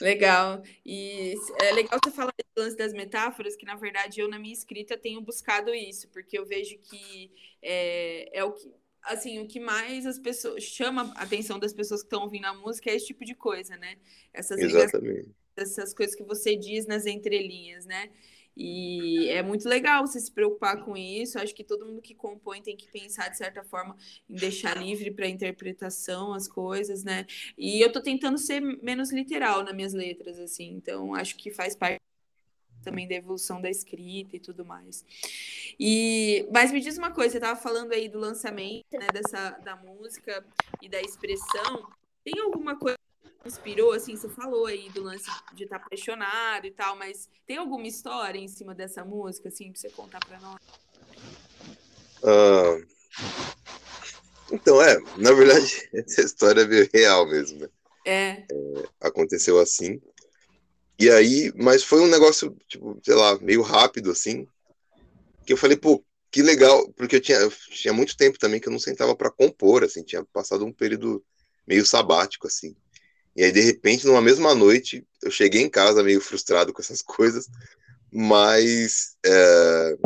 legal. 0.00 0.62
E 0.84 1.34
é 1.60 1.72
legal 1.72 1.98
você 2.02 2.10
falar 2.10 2.32
desse 2.38 2.50
lance 2.56 2.76
das 2.76 2.92
metáforas, 2.92 3.56
que 3.56 3.66
na 3.66 3.74
verdade 3.74 4.20
eu 4.20 4.28
na 4.28 4.38
minha 4.38 4.54
escrita 4.54 4.96
tenho 4.96 5.20
buscado 5.20 5.74
isso, 5.74 6.08
porque 6.08 6.38
eu 6.38 6.46
vejo 6.46 6.78
que 6.78 7.32
é, 7.62 8.38
é 8.38 8.44
o 8.44 8.52
que 8.52 8.72
assim, 9.04 9.38
o 9.38 9.46
que 9.46 9.60
mais 9.60 10.06
as 10.06 10.18
pessoas 10.18 10.62
chama 10.62 11.12
a 11.14 11.22
atenção 11.22 11.58
das 11.58 11.72
pessoas 11.72 12.00
que 12.00 12.06
estão 12.06 12.22
ouvindo 12.22 12.46
a 12.46 12.54
música 12.54 12.90
é 12.90 12.94
esse 12.94 13.06
tipo 13.06 13.24
de 13.24 13.34
coisa, 13.34 13.76
né? 13.76 13.98
Essas 14.32 14.58
ligações, 14.58 14.94
Exatamente. 14.94 15.30
Essas 15.56 15.94
coisas 15.94 16.14
que 16.14 16.22
você 16.22 16.56
diz 16.56 16.86
nas 16.86 17.06
entrelinhas, 17.06 17.86
né? 17.86 18.10
E 18.56 19.28
é 19.30 19.42
muito 19.42 19.68
legal 19.68 20.06
você 20.06 20.20
se 20.20 20.30
preocupar 20.30 20.84
com 20.84 20.96
isso. 20.96 21.38
Acho 21.38 21.54
que 21.54 21.64
todo 21.64 21.86
mundo 21.86 22.00
que 22.00 22.14
compõe 22.14 22.62
tem 22.62 22.76
que 22.76 22.86
pensar, 22.86 23.28
de 23.28 23.36
certa 23.36 23.64
forma, 23.64 23.96
em 24.30 24.36
deixar 24.36 24.76
livre 24.76 25.10
para 25.10 25.28
interpretação 25.28 26.32
as 26.32 26.46
coisas, 26.46 27.02
né? 27.02 27.26
E 27.58 27.80
eu 27.80 27.90
tô 27.90 28.00
tentando 28.00 28.38
ser 28.38 28.60
menos 28.60 29.12
literal 29.12 29.64
nas 29.64 29.74
minhas 29.74 29.92
letras, 29.92 30.38
assim. 30.38 30.70
Então, 30.72 31.14
acho 31.14 31.36
que 31.36 31.50
faz 31.50 31.74
parte 31.74 32.00
também 32.84 33.08
da 33.08 33.14
evolução 33.14 33.60
da 33.60 33.70
escrita 33.70 34.36
e 34.36 34.40
tudo 34.40 34.64
mais. 34.64 35.04
E, 35.80 36.46
mas 36.52 36.70
me 36.70 36.80
diz 36.80 36.98
uma 36.98 37.10
coisa, 37.10 37.32
você 37.32 37.38
estava 37.38 37.58
falando 37.58 37.92
aí 37.92 38.08
do 38.08 38.18
lançamento, 38.18 38.84
né, 38.92 39.06
dessa 39.12 39.50
da 39.64 39.74
música 39.74 40.44
e 40.82 40.88
da 40.88 41.00
expressão. 41.00 41.88
Tem 42.22 42.38
alguma 42.40 42.78
coisa 42.78 42.98
inspirou, 43.44 43.92
assim, 43.92 44.16
você 44.16 44.28
falou 44.28 44.66
aí 44.66 44.88
do 44.90 45.02
lance 45.02 45.30
de 45.54 45.64
estar 45.64 45.76
apaixonado 45.76 46.66
e 46.66 46.70
tal, 46.70 46.96
mas 46.96 47.28
tem 47.46 47.56
alguma 47.56 47.86
história 47.86 48.38
em 48.38 48.48
cima 48.48 48.74
dessa 48.74 49.04
música, 49.04 49.48
assim, 49.48 49.70
pra 49.70 49.80
você 49.80 49.90
contar 49.90 50.20
para 50.20 50.40
nós? 50.40 50.60
Ah, 52.22 52.80
então, 54.50 54.80
é, 54.80 54.98
na 55.18 55.32
verdade, 55.32 55.88
essa 55.92 56.22
história 56.22 56.62
é 56.62 56.66
meio 56.66 56.88
real 56.92 57.26
mesmo, 57.26 57.58
né? 57.58 57.68
É, 58.06 58.46
aconteceu 59.00 59.58
assim. 59.58 60.00
E 60.98 61.10
aí, 61.10 61.52
mas 61.56 61.82
foi 61.82 62.00
um 62.00 62.06
negócio, 62.06 62.56
tipo, 62.68 62.98
sei 63.02 63.14
lá, 63.14 63.38
meio 63.40 63.62
rápido, 63.62 64.10
assim, 64.10 64.46
que 65.44 65.52
eu 65.52 65.56
falei, 65.56 65.76
pô, 65.76 66.04
que 66.30 66.42
legal, 66.42 66.88
porque 66.92 67.16
eu 67.16 67.20
tinha, 67.20 67.38
eu 67.38 67.50
tinha 67.50 67.92
muito 67.92 68.16
tempo 68.16 68.38
também 68.38 68.60
que 68.60 68.68
eu 68.68 68.72
não 68.72 68.78
sentava 68.78 69.14
para 69.14 69.30
compor, 69.30 69.84
assim, 69.84 70.02
tinha 70.02 70.24
passado 70.26 70.64
um 70.64 70.72
período 70.72 71.24
meio 71.66 71.84
sabático, 71.84 72.46
assim. 72.46 72.76
E 73.36 73.44
aí, 73.44 73.52
de 73.52 73.60
repente, 73.60 74.06
numa 74.06 74.22
mesma 74.22 74.54
noite, 74.54 75.06
eu 75.22 75.30
cheguei 75.30 75.62
em 75.62 75.70
casa 75.70 76.02
meio 76.02 76.20
frustrado 76.20 76.72
com 76.72 76.80
essas 76.82 77.02
coisas, 77.02 77.48
mas 78.12 79.16
é, 79.24 79.96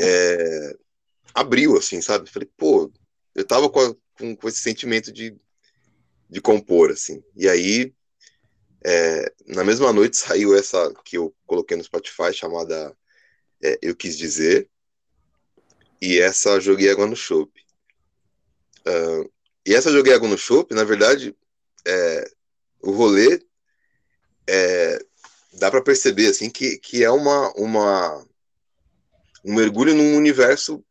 é, 0.00 0.76
abriu, 1.34 1.76
assim, 1.76 2.00
sabe? 2.02 2.30
Falei, 2.30 2.48
pô, 2.56 2.92
eu 3.34 3.44
tava 3.46 3.70
com, 3.70 3.80
a- 3.80 3.96
com, 4.18 4.36
com 4.36 4.48
esse 4.48 4.60
sentimento 4.60 5.12
de, 5.12 5.36
de 6.30 6.40
compor, 6.40 6.90
assim. 6.92 7.22
E 7.36 7.48
aí, 7.48 7.92
É, 8.84 9.32
na 9.46 9.62
mesma 9.64 9.92
noite 9.92 10.16
saiu 10.16 10.54
essa 10.56 10.92
que 11.04 11.16
eu 11.18 11.34
coloquei 11.46 11.76
no 11.76 11.84
Spotify, 11.84 12.32
chamada 12.32 12.96
é, 13.62 13.78
Eu 13.82 13.96
Quis 13.96 14.16
Dizer, 14.18 14.68
e 16.00 16.18
essa 16.18 16.60
Joguei 16.60 16.90
Água 16.90 17.06
no 17.06 17.16
Chopp. 17.16 17.50
Uh, 18.86 19.30
e 19.66 19.74
essa 19.74 19.92
Joguei 19.92 20.14
Água 20.14 20.28
no 20.28 20.38
Chopp, 20.38 20.74
na 20.74 20.84
verdade, 20.84 21.36
é, 21.86 22.30
o 22.80 22.92
rolê 22.92 23.40
é, 24.48 25.04
dá 25.54 25.70
para 25.70 25.82
perceber 25.82 26.28
assim 26.28 26.50
que, 26.50 26.78
que 26.78 27.04
é 27.04 27.10
uma, 27.10 27.52
uma 27.52 28.26
um 29.44 29.54
mergulho 29.54 29.94
num 29.94 30.16
universo 30.16 30.84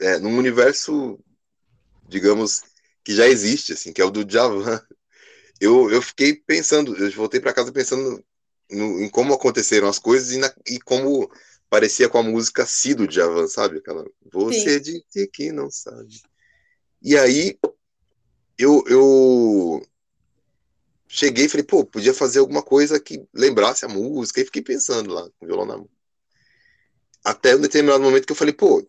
é, 0.00 0.18
num 0.18 0.36
universo 0.36 1.18
digamos 2.08 2.62
que 3.04 3.14
já 3.14 3.26
existe 3.26 3.72
assim 3.72 3.92
que 3.92 4.00
é 4.00 4.04
o 4.04 4.10
do 4.10 4.28
Javan 4.30 4.80
eu, 5.60 5.90
eu 5.90 6.02
fiquei 6.02 6.34
pensando 6.34 6.96
eu 6.96 7.10
voltei 7.12 7.40
para 7.40 7.52
casa 7.52 7.72
pensando 7.72 8.22
no, 8.70 9.00
em 9.00 9.08
como 9.08 9.34
aconteceram 9.34 9.88
as 9.88 9.98
coisas 9.98 10.32
e, 10.32 10.38
na, 10.38 10.52
e 10.66 10.80
como 10.80 11.30
parecia 11.68 12.08
com 12.08 12.18
a 12.18 12.22
música 12.22 12.66
Si 12.66 12.94
do 12.94 13.10
Javan 13.10 13.46
sabe? 13.46 13.78
Aquela 13.78 14.04
você 14.30 14.78
disse 14.80 15.26
que 15.32 15.52
não 15.52 15.70
sabe. 15.70 16.20
E 17.00 17.16
aí 17.16 17.58
eu, 18.62 18.84
eu 18.86 19.86
cheguei 21.08 21.46
e 21.46 21.48
falei, 21.48 21.64
pô, 21.64 21.84
podia 21.84 22.14
fazer 22.14 22.38
alguma 22.38 22.62
coisa 22.62 23.00
que 23.00 23.26
lembrasse 23.34 23.84
a 23.84 23.88
música, 23.88 24.40
e 24.40 24.44
fiquei 24.44 24.62
pensando 24.62 25.12
lá, 25.12 25.22
com 25.38 25.44
o 25.44 25.46
violão 25.46 25.66
na 25.66 25.76
mão. 25.76 25.88
Até 27.24 27.54
um 27.54 27.60
determinado 27.60 28.02
momento 28.02 28.26
que 28.26 28.32
eu 28.32 28.36
falei, 28.36 28.54
pô, 28.54 28.86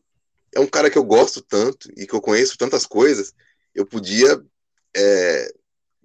é 0.53 0.59
um 0.59 0.67
cara 0.67 0.89
que 0.89 0.97
eu 0.97 1.03
gosto 1.03 1.41
tanto 1.41 1.89
e 1.97 2.07
que 2.07 2.13
eu 2.13 2.21
conheço 2.21 2.57
tantas 2.57 2.85
coisas, 2.85 3.33
eu 3.73 3.85
podia 3.85 4.41
é, 4.95 5.53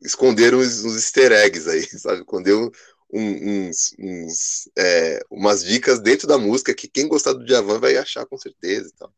esconder 0.03 0.55
uns, 0.55 0.85
uns, 0.85 0.97
easter 0.97 1.33
eggs 1.33 1.69
aí, 1.69 1.87
sabe? 1.99 2.21
Esconder 2.21 2.55
um, 2.55 2.71
uns, 3.13 3.95
uns 3.99 4.69
é, 4.77 5.21
umas 5.31 5.63
dicas 5.63 6.01
dentro 6.01 6.27
da 6.27 6.39
música 6.39 6.75
que 6.75 6.89
quem 6.89 7.07
gostar 7.07 7.35
do 7.35 7.45
Djavan 7.45 7.79
vai 7.79 7.97
achar 7.97 8.27
com 8.27 8.39
certeza. 8.39 8.91
Então, 8.95 9.13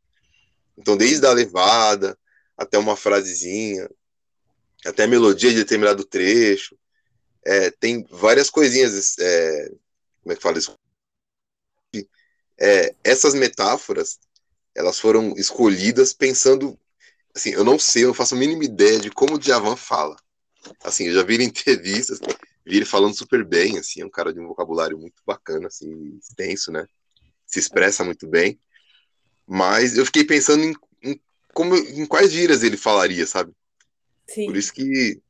então 0.77 0.97
desde 0.97 1.25
a 1.27 1.33
levada 1.33 2.19
até 2.57 2.79
uma 2.79 2.97
frasezinha, 2.97 3.89
até 4.85 5.05
a 5.05 5.09
melodia 5.09 5.51
de 5.51 5.57
determinado 5.57 6.05
trecho, 6.05 6.77
é, 7.45 7.71
tem 7.71 8.07
várias 8.11 8.51
coisinhas, 8.51 9.17
é, 9.19 9.69
como 10.23 10.33
é 10.33 10.37
que 10.37 10.43
fala 10.43 10.59
isso? 10.59 10.75
É, 12.59 12.95
essas 13.03 13.35
metáforas, 13.35 14.19
elas 14.75 14.99
foram 14.99 15.35
escolhidas 15.37 16.13
pensando, 16.13 16.79
assim, 17.35 17.51
eu 17.51 17.65
não 17.65 17.79
sei, 17.79 18.05
eu 18.05 18.09
não 18.09 18.15
faço 18.15 18.35
a 18.35 18.39
mínima 18.39 18.65
ideia 18.65 18.99
de 18.99 19.11
como 19.11 19.35
o 19.35 19.39
Djavan 19.39 19.77
fala. 19.77 20.17
Assim, 20.85 21.07
eu 21.07 21.15
já 21.15 21.23
vi 21.23 21.35
ele 21.35 21.45
em 21.45 21.49
entrevistas, 21.49 22.19
vi 22.65 22.77
ele 22.77 22.85
falando 22.85 23.17
super 23.17 23.45
bem, 23.45 23.79
assim, 23.79 24.03
é 24.03 24.07
um 24.07 24.11
cara 24.11 24.33
de 24.33 24.41
um 24.41 24.47
vocabulário 24.47 24.99
muito 24.99 25.23
bacana, 25.27 25.69
assim, 25.69 26.19
extenso, 26.19 26.71
né? 26.71 26.87
Se 27.47 27.59
expressa 27.59 28.05
muito 28.05 28.27
bem. 28.29 28.61
Mas 29.47 29.97
eu 29.97 30.05
fiquei 30.05 30.25
pensando 30.25 30.63
em, 30.63 30.75
em 31.03 31.21
como, 31.55 31.75
em 31.75 32.07
quais 32.07 32.31
gírias 32.31 32.63
ele 32.63 32.77
falaria, 32.77 33.27
sabe? 33.27 33.53
Sim. 34.31 34.47
Por 34.47 34.57
isso 34.57 34.73
que 34.73 35.21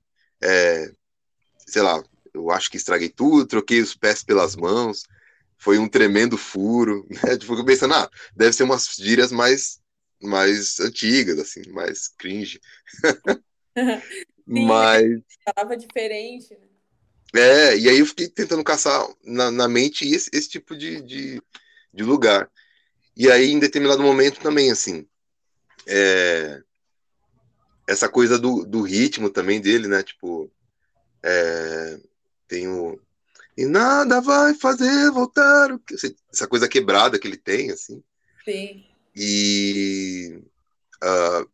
é, 0.42 0.92
sei 1.66 1.82
lá, 1.82 2.02
eu 2.34 2.50
acho 2.50 2.70
que 2.70 2.76
estraguei 2.76 3.08
tudo, 3.08 3.46
troquei 3.46 3.80
os 3.80 3.94
pés 3.94 4.22
pelas 4.22 4.54
mãos, 4.54 5.04
foi 5.58 5.78
um 5.78 5.88
tremendo 5.88 6.36
furo, 6.36 7.06
né? 7.24 7.36
Tipo, 7.36 7.54
eu 7.54 7.64
pensando, 7.64 7.94
ah, 7.94 8.10
deve 8.34 8.52
ser 8.52 8.64
umas 8.64 8.86
gírias 8.96 9.32
mais, 9.32 9.80
mais 10.20 10.78
antigas, 10.80 11.38
assim, 11.38 11.62
mais 11.70 12.08
cringe. 12.08 12.60
Sim, 13.76 14.66
Mas. 14.66 15.20
Falava 15.54 15.76
diferente, 15.76 16.54
né? 16.54 16.66
É, 17.32 17.78
e 17.78 17.88
aí 17.88 18.00
eu 18.00 18.06
fiquei 18.06 18.28
tentando 18.28 18.64
caçar 18.64 19.06
na, 19.24 19.52
na 19.52 19.68
mente 19.68 20.04
esse, 20.04 20.28
esse 20.32 20.48
tipo 20.48 20.76
de, 20.76 21.00
de, 21.00 21.40
de, 21.94 22.02
lugar. 22.02 22.50
E 23.16 23.30
aí, 23.30 23.50
em 23.50 23.58
determinado 23.60 24.02
momento, 24.02 24.40
também, 24.40 24.68
assim, 24.72 25.06
é, 25.86 26.60
essa 27.90 28.08
coisa 28.08 28.38
do, 28.38 28.64
do 28.64 28.82
ritmo 28.82 29.28
também 29.28 29.60
dele, 29.60 29.88
né? 29.88 30.00
Tipo, 30.04 30.48
é, 31.24 32.00
tem 32.46 32.68
o. 32.68 33.00
E 33.56 33.66
nada 33.66 34.20
vai 34.20 34.54
fazer 34.54 35.10
voltar 35.10 35.72
o. 35.72 35.82
Essa 36.32 36.46
coisa 36.46 36.68
quebrada 36.68 37.18
que 37.18 37.26
ele 37.26 37.36
tem, 37.36 37.72
assim. 37.72 38.00
Sim. 38.44 38.84
E. 39.14 40.40
Uh, 41.02 41.50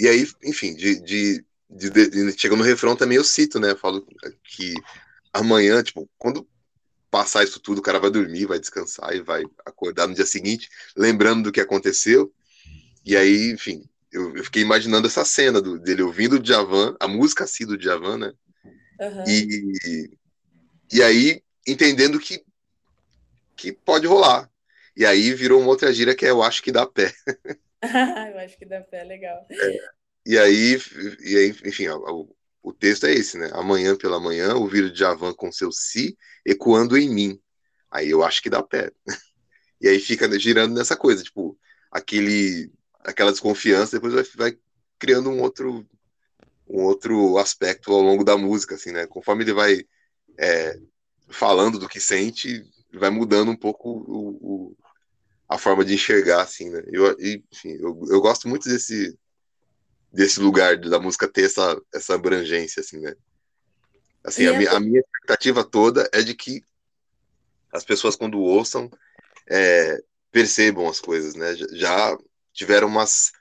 e 0.00 0.08
aí, 0.08 0.28
enfim, 0.42 0.74
de, 0.74 0.98
de, 1.00 1.44
de, 1.70 1.90
de, 1.90 2.32
chegando 2.36 2.58
no 2.58 2.64
refrão 2.64 2.96
também 2.96 3.16
eu 3.16 3.22
cito, 3.22 3.60
né? 3.60 3.70
Eu 3.70 3.78
falo 3.78 4.04
que 4.42 4.74
amanhã, 5.32 5.84
tipo, 5.84 6.10
quando 6.18 6.48
passar 7.12 7.44
isso 7.44 7.60
tudo, 7.60 7.78
o 7.78 7.82
cara 7.82 8.00
vai 8.00 8.10
dormir, 8.10 8.46
vai 8.46 8.58
descansar 8.58 9.14
e 9.14 9.20
vai 9.20 9.44
acordar 9.64 10.08
no 10.08 10.14
dia 10.14 10.26
seguinte, 10.26 10.68
lembrando 10.96 11.44
do 11.44 11.52
que 11.52 11.60
aconteceu. 11.60 12.34
E 13.04 13.16
aí, 13.16 13.52
enfim, 13.52 13.84
eu, 14.12 14.36
eu 14.36 14.44
fiquei 14.44 14.62
imaginando 14.62 15.06
essa 15.06 15.24
cena 15.24 15.60
do, 15.60 15.78
dele 15.78 16.02
ouvindo 16.02 16.36
o 16.36 16.38
Djavan, 16.38 16.96
a 17.00 17.08
música 17.08 17.44
assim 17.44 17.66
do 17.66 17.78
Djavan, 17.78 18.18
né? 18.18 18.32
Uhum. 19.00 19.24
E, 19.26 20.10
e 20.92 21.02
aí, 21.02 21.42
entendendo 21.66 22.20
que, 22.20 22.44
que 23.56 23.72
pode 23.72 24.06
rolar. 24.06 24.50
E 24.96 25.06
aí 25.06 25.32
virou 25.32 25.60
uma 25.60 25.70
outra 25.70 25.92
gira 25.92 26.14
que 26.14 26.26
é 26.26 26.30
Eu 26.30 26.42
Acho 26.42 26.62
Que 26.62 26.70
Dá 26.70 26.86
Pé. 26.86 27.12
eu 28.32 28.38
acho 28.38 28.56
que 28.56 28.64
dá 28.64 28.80
pé, 28.80 29.02
legal. 29.04 29.44
É, 29.50 29.78
e, 30.24 30.38
aí, 30.38 30.78
e 31.24 31.36
aí, 31.36 31.56
enfim, 31.64 31.88
o, 31.88 32.34
o 32.62 32.72
texto 32.72 33.06
é 33.06 33.12
esse, 33.12 33.36
né? 33.36 33.50
Amanhã 33.52 33.96
pela 33.96 34.20
manhã, 34.20 34.54
ouvir 34.54 34.84
o 34.84 34.92
Djavan 34.92 35.34
com 35.34 35.50
seu 35.50 35.72
si 35.72 36.16
ecoando 36.46 36.96
em 36.96 37.12
mim. 37.12 37.40
Aí 37.90 38.08
eu 38.08 38.22
acho 38.22 38.40
que 38.42 38.50
dá 38.50 38.62
pé. 38.62 38.90
E 39.80 39.88
aí 39.88 39.98
fica 39.98 40.30
girando 40.38 40.76
nessa 40.76 40.96
coisa, 40.96 41.24
tipo, 41.24 41.58
aquele, 41.90 42.72
aquela 43.04 43.30
desconfiança, 43.30 43.96
depois 43.96 44.14
vai, 44.14 44.24
vai 44.36 44.58
criando 44.98 45.30
um 45.30 45.40
outro 45.40 45.86
um 46.68 46.84
outro 46.84 47.36
aspecto 47.38 47.92
ao 47.92 48.00
longo 48.00 48.24
da 48.24 48.38
música, 48.38 48.76
assim, 48.76 48.92
né? 48.92 49.06
Conforme 49.06 49.44
ele 49.44 49.52
vai 49.52 49.84
é, 50.38 50.78
falando 51.28 51.78
do 51.78 51.88
que 51.88 52.00
sente, 52.00 52.64
vai 52.94 53.10
mudando 53.10 53.50
um 53.50 53.56
pouco 53.56 53.90
o, 53.90 54.28
o, 54.40 54.76
a 55.48 55.58
forma 55.58 55.84
de 55.84 55.94
enxergar, 55.94 56.40
assim, 56.40 56.70
né? 56.70 56.82
Eu, 56.86 57.14
enfim, 57.20 57.76
eu, 57.78 58.00
eu 58.08 58.20
gosto 58.20 58.48
muito 58.48 58.68
desse 58.68 59.18
desse 60.12 60.40
lugar 60.40 60.78
da 60.78 61.00
música 61.00 61.26
ter 61.26 61.46
essa, 61.46 61.80
essa 61.92 62.14
abrangência, 62.14 62.80
assim, 62.80 63.00
né? 63.00 63.14
Assim, 64.22 64.46
a, 64.46 64.76
a, 64.76 64.80
minha 64.80 65.00
expectativa 65.00 65.64
toda 65.64 66.08
é 66.12 66.22
de 66.22 66.34
que 66.34 66.62
as 67.72 67.82
pessoas, 67.82 68.14
quando 68.14 68.38
ouçam, 68.38 68.90
é, 69.48 70.02
percebam 70.30 70.86
as 70.86 71.00
coisas, 71.00 71.34
né? 71.34 71.54
Já 71.72 72.16
tiveram 72.52 72.88
umas 72.88 73.32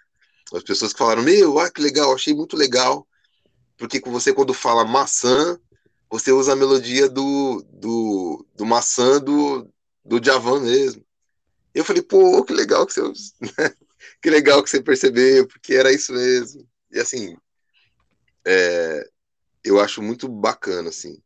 as 0.53 0.63
pessoas 0.63 0.91
que 0.91 0.99
falaram, 0.99 1.23
meu, 1.23 1.59
ah, 1.59 1.71
que 1.71 1.81
legal, 1.81 2.13
achei 2.13 2.33
muito 2.33 2.57
legal, 2.57 3.07
porque 3.77 4.01
você, 4.01 4.33
quando 4.33 4.53
fala 4.53 4.83
maçã, 4.83 5.57
você 6.09 6.31
usa 6.31 6.53
a 6.53 6.57
melodia 6.57 7.07
do, 7.07 7.65
do, 7.71 8.45
do 8.53 8.65
maçã 8.65 9.19
do, 9.19 9.71
do 10.03 10.23
Javan 10.23 10.59
mesmo. 10.59 11.05
Eu 11.73 11.85
falei, 11.85 12.01
pô, 12.01 12.43
que 12.43 12.51
legal 12.51 12.85
que 12.85 12.93
você 12.93 13.01
que 14.21 14.29
legal 14.29 14.61
que 14.61 14.69
você 14.69 14.83
percebeu, 14.83 15.47
porque 15.47 15.73
era 15.73 15.91
isso 15.91 16.11
mesmo. 16.11 16.67
E 16.91 16.99
assim, 16.99 17.35
é, 18.45 19.09
eu 19.63 19.79
acho 19.79 20.01
muito 20.01 20.27
bacana, 20.27 20.89
assim, 20.89 21.21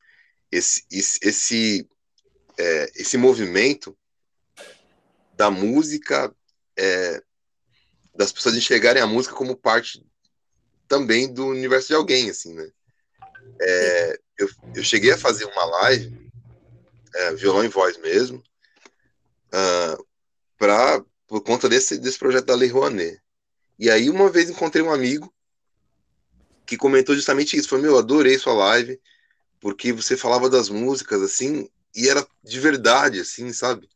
esse, 0.52 0.86
esse, 0.92 1.90
é, 2.58 2.92
esse 2.96 3.18
movimento 3.18 3.98
da 5.34 5.50
música, 5.50 6.34
é, 6.78 7.24
das 8.16 8.32
pessoas 8.32 8.56
enxergarem 8.56 9.02
a 9.02 9.08
música 9.08 9.36
como 9.36 9.56
parte 9.56 10.06
também 10.88 11.32
do 11.32 11.48
universo 11.48 11.90
de 11.90 11.96
alguém, 11.96 12.30
assim, 12.30 12.54
né? 12.54 12.70
É, 13.62 14.20
eu, 14.38 14.50
eu 14.76 14.84
cheguei 14.84 15.12
a 15.12 15.18
fazer 15.18 15.46
uma 15.46 15.66
live, 15.66 16.32
é, 17.16 17.34
violão 17.36 17.64
e 17.64 17.68
voz 17.68 17.98
mesmo, 17.98 18.44
uh, 19.48 20.06
pra, 20.58 21.04
por 21.28 21.42
conta 21.42 21.68
desse, 21.70 21.98
desse 21.98 22.18
projeto 22.18 22.46
da 22.46 22.56
Lei 22.56 22.70
Rouanet. 22.70 23.20
E 23.78 23.90
aí, 23.90 24.10
uma 24.10 24.30
vez 24.30 24.50
encontrei 24.50 24.84
um 24.84 24.92
amigo 24.92 25.34
que 26.66 26.78
comentou 26.78 27.16
justamente 27.16 27.58
isso. 27.58 27.70
Falou, 27.70 27.84
meu, 27.84 27.98
adorei 27.98 28.38
sua 28.40 28.54
live, 28.54 29.00
porque 29.60 29.92
você 29.92 30.16
falava 30.16 30.50
das 30.50 30.70
músicas, 30.70 31.22
assim, 31.22 31.70
e 31.94 32.10
era 32.10 32.26
de 32.44 32.60
verdade, 32.60 33.20
assim, 33.20 33.52
sabe? 33.52 33.90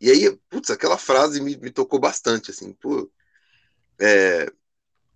E 0.00 0.10
aí, 0.10 0.36
putz, 0.50 0.70
aquela 0.70 0.98
frase 0.98 1.40
me, 1.40 1.56
me 1.56 1.70
tocou 1.70 1.98
bastante, 1.98 2.50
assim, 2.50 2.72
pô, 2.72 3.10
é, 4.00 4.46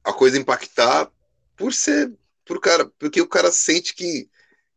a 0.05 0.13
coisa 0.13 0.39
impactar 0.39 1.11
por 1.57 1.73
ser 1.75 2.13
por 2.47 2.61
cara, 2.61 2.87
porque 2.99 3.21
o 3.23 3.29
cara 3.29 3.53
sente 3.53 3.95
que 3.95 4.31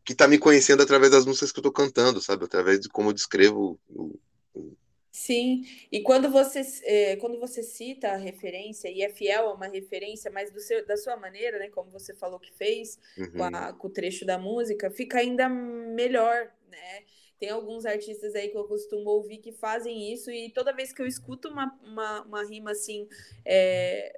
que 0.06 0.16
tá 0.16 0.28
me 0.28 0.40
conhecendo 0.40 0.84
através 0.84 1.12
das 1.12 1.26
músicas 1.26 1.52
que 1.52 1.60
eu 1.60 1.64
tô 1.64 1.72
cantando, 1.72 2.22
sabe? 2.22 2.46
Através 2.46 2.80
de 2.82 2.90
como 2.90 3.10
eu 3.10 3.14
descrevo 3.14 3.80
o, 3.90 4.20
o, 4.54 4.78
Sim, 5.12 5.64
e 5.92 6.02
quando 6.02 6.30
você, 6.32 6.62
é, 6.86 7.16
quando 7.18 7.40
você 7.40 7.62
cita 7.62 8.10
a 8.14 8.16
referência 8.18 8.90
e 8.90 9.04
é 9.04 9.10
fiel 9.10 9.48
a 9.50 9.54
uma 9.54 9.68
referência, 9.68 10.32
mas 10.32 10.52
do 10.52 10.60
seu, 10.60 10.84
da 10.88 10.98
sua 10.98 11.16
maneira, 11.16 11.60
né, 11.60 11.70
como 11.70 11.92
você 11.92 12.16
falou 12.16 12.40
que 12.40 12.52
fez 12.54 12.98
Uhum. 13.18 13.32
com, 13.36 13.44
a- 13.44 13.74
com 13.74 13.88
o 13.88 13.92
trecho 13.92 14.26
da 14.26 14.40
música, 14.40 14.90
fica 14.90 15.20
ainda 15.20 15.48
melhor, 15.48 16.52
né? 16.68 17.04
Tem 17.44 17.50
alguns 17.50 17.86
artistas 17.86 18.36
aí 18.36 18.48
que 18.48 18.58
eu 18.58 18.64
costumo 18.64 19.10
ouvir 19.10 19.40
que 19.40 19.52
fazem 19.52 20.14
isso, 20.14 20.32
e 20.32 20.50
toda 20.50 20.72
vez 20.72 20.94
que 20.94 21.02
eu 21.02 21.06
escuto 21.06 21.50
uma, 21.50 21.78
uma, 21.84 22.22
uma 22.22 22.44
rima 22.46 22.72
assim, 22.72 23.06
é, 23.44 24.18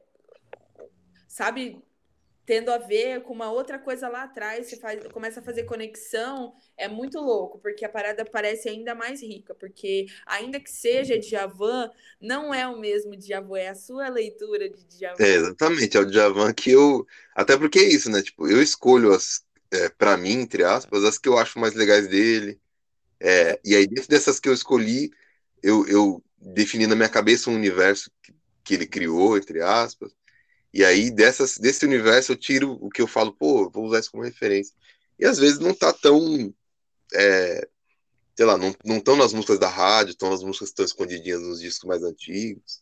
sabe, 1.28 1.84
tendo 2.46 2.72
a 2.72 2.78
ver 2.78 3.24
com 3.24 3.34
uma 3.34 3.52
outra 3.52 3.80
coisa 3.80 4.08
lá 4.08 4.26
atrás, 4.26 4.68
você 4.68 4.78
faz, 4.78 5.04
começa 5.08 5.40
a 5.40 5.44
fazer 5.44 5.64
conexão, 5.64 6.54
é 6.78 6.88
muito 6.88 7.20
louco, 7.20 7.58
porque 7.58 7.84
a 7.84 7.90
parada 7.90 8.24
parece 8.24 8.70
ainda 8.70 8.94
mais 8.94 9.24
rica, 9.24 9.56
porque 9.56 10.06
ainda 10.28 10.60
que 10.60 10.70
seja 10.70 11.18
Djavan, 11.18 11.90
não 12.22 12.54
é 12.54 12.68
o 12.68 12.80
mesmo 12.80 13.18
Djavan, 13.18 13.58
é 13.58 13.70
a 13.70 13.76
sua 13.76 14.08
leitura 14.08 14.70
de 14.70 14.86
Djavan. 14.86 15.24
É, 15.24 15.34
exatamente, 15.34 15.98
é 15.98 16.00
o 16.00 16.06
Djavan 16.06 16.54
que 16.54 16.70
eu. 16.70 17.08
Até 17.34 17.58
porque 17.58 17.80
é 17.80 17.90
isso, 17.90 18.12
né? 18.12 18.22
Tipo, 18.22 18.48
eu 18.48 18.62
escolho 18.62 19.12
as, 19.12 19.44
é, 19.72 19.90
para 19.90 20.16
mim, 20.16 20.42
entre 20.42 20.64
aspas, 20.64 21.04
as 21.04 21.18
que 21.18 21.28
eu 21.28 21.40
acho 21.40 21.58
mais 21.58 21.74
legais 21.74 22.08
dele. 22.08 22.64
É, 23.22 23.60
e 23.64 23.76
aí, 23.76 23.88
dentro 23.88 24.10
dessas 24.10 24.40
que 24.40 24.50
eu 24.50 24.54
escolhi, 24.54 25.12
eu, 25.64 25.88
eu 25.88 26.24
defini 26.40 26.88
na 26.88 26.96
minha 26.96 27.10
cabeça 27.10 27.50
um 27.50 27.56
universo 27.56 28.12
que, 28.24 28.34
que 28.64 28.74
ele 28.76 28.88
criou, 28.88 29.38
entre 29.38 29.62
aspas. 29.62 30.12
E 30.74 30.86
aí, 30.86 31.12
dessas, 31.12 31.58
desse 31.58 31.86
universo, 31.86 32.34
eu 32.34 32.38
tiro 32.38 32.74
o 32.82 32.90
que 32.90 33.02
eu 33.02 33.08
falo, 33.08 33.34
pô, 33.34 33.70
vou 33.72 33.86
usar 33.86 34.00
isso 34.02 34.12
como 34.12 34.24
referência. 34.24 34.76
E 35.20 35.26
às 35.26 35.38
vezes 35.40 35.60
não 35.60 35.74
tá 35.74 35.94
tão. 35.94 36.54
é, 37.14 37.68
sei 38.36 38.46
lá, 38.46 38.58
não, 38.58 38.76
não 38.86 39.18
nas 39.18 39.34
músicas 39.34 39.60
da 39.60 39.70
rádio, 39.70 40.12
estão 40.12 40.30
nas 40.30 40.44
músicas 40.44 40.70
que 40.70 40.74
estão 40.74 40.86
escondidinhas 40.86 41.42
nos 41.42 41.60
discos 41.62 41.88
mais 41.88 42.04
antigos. 42.04 42.82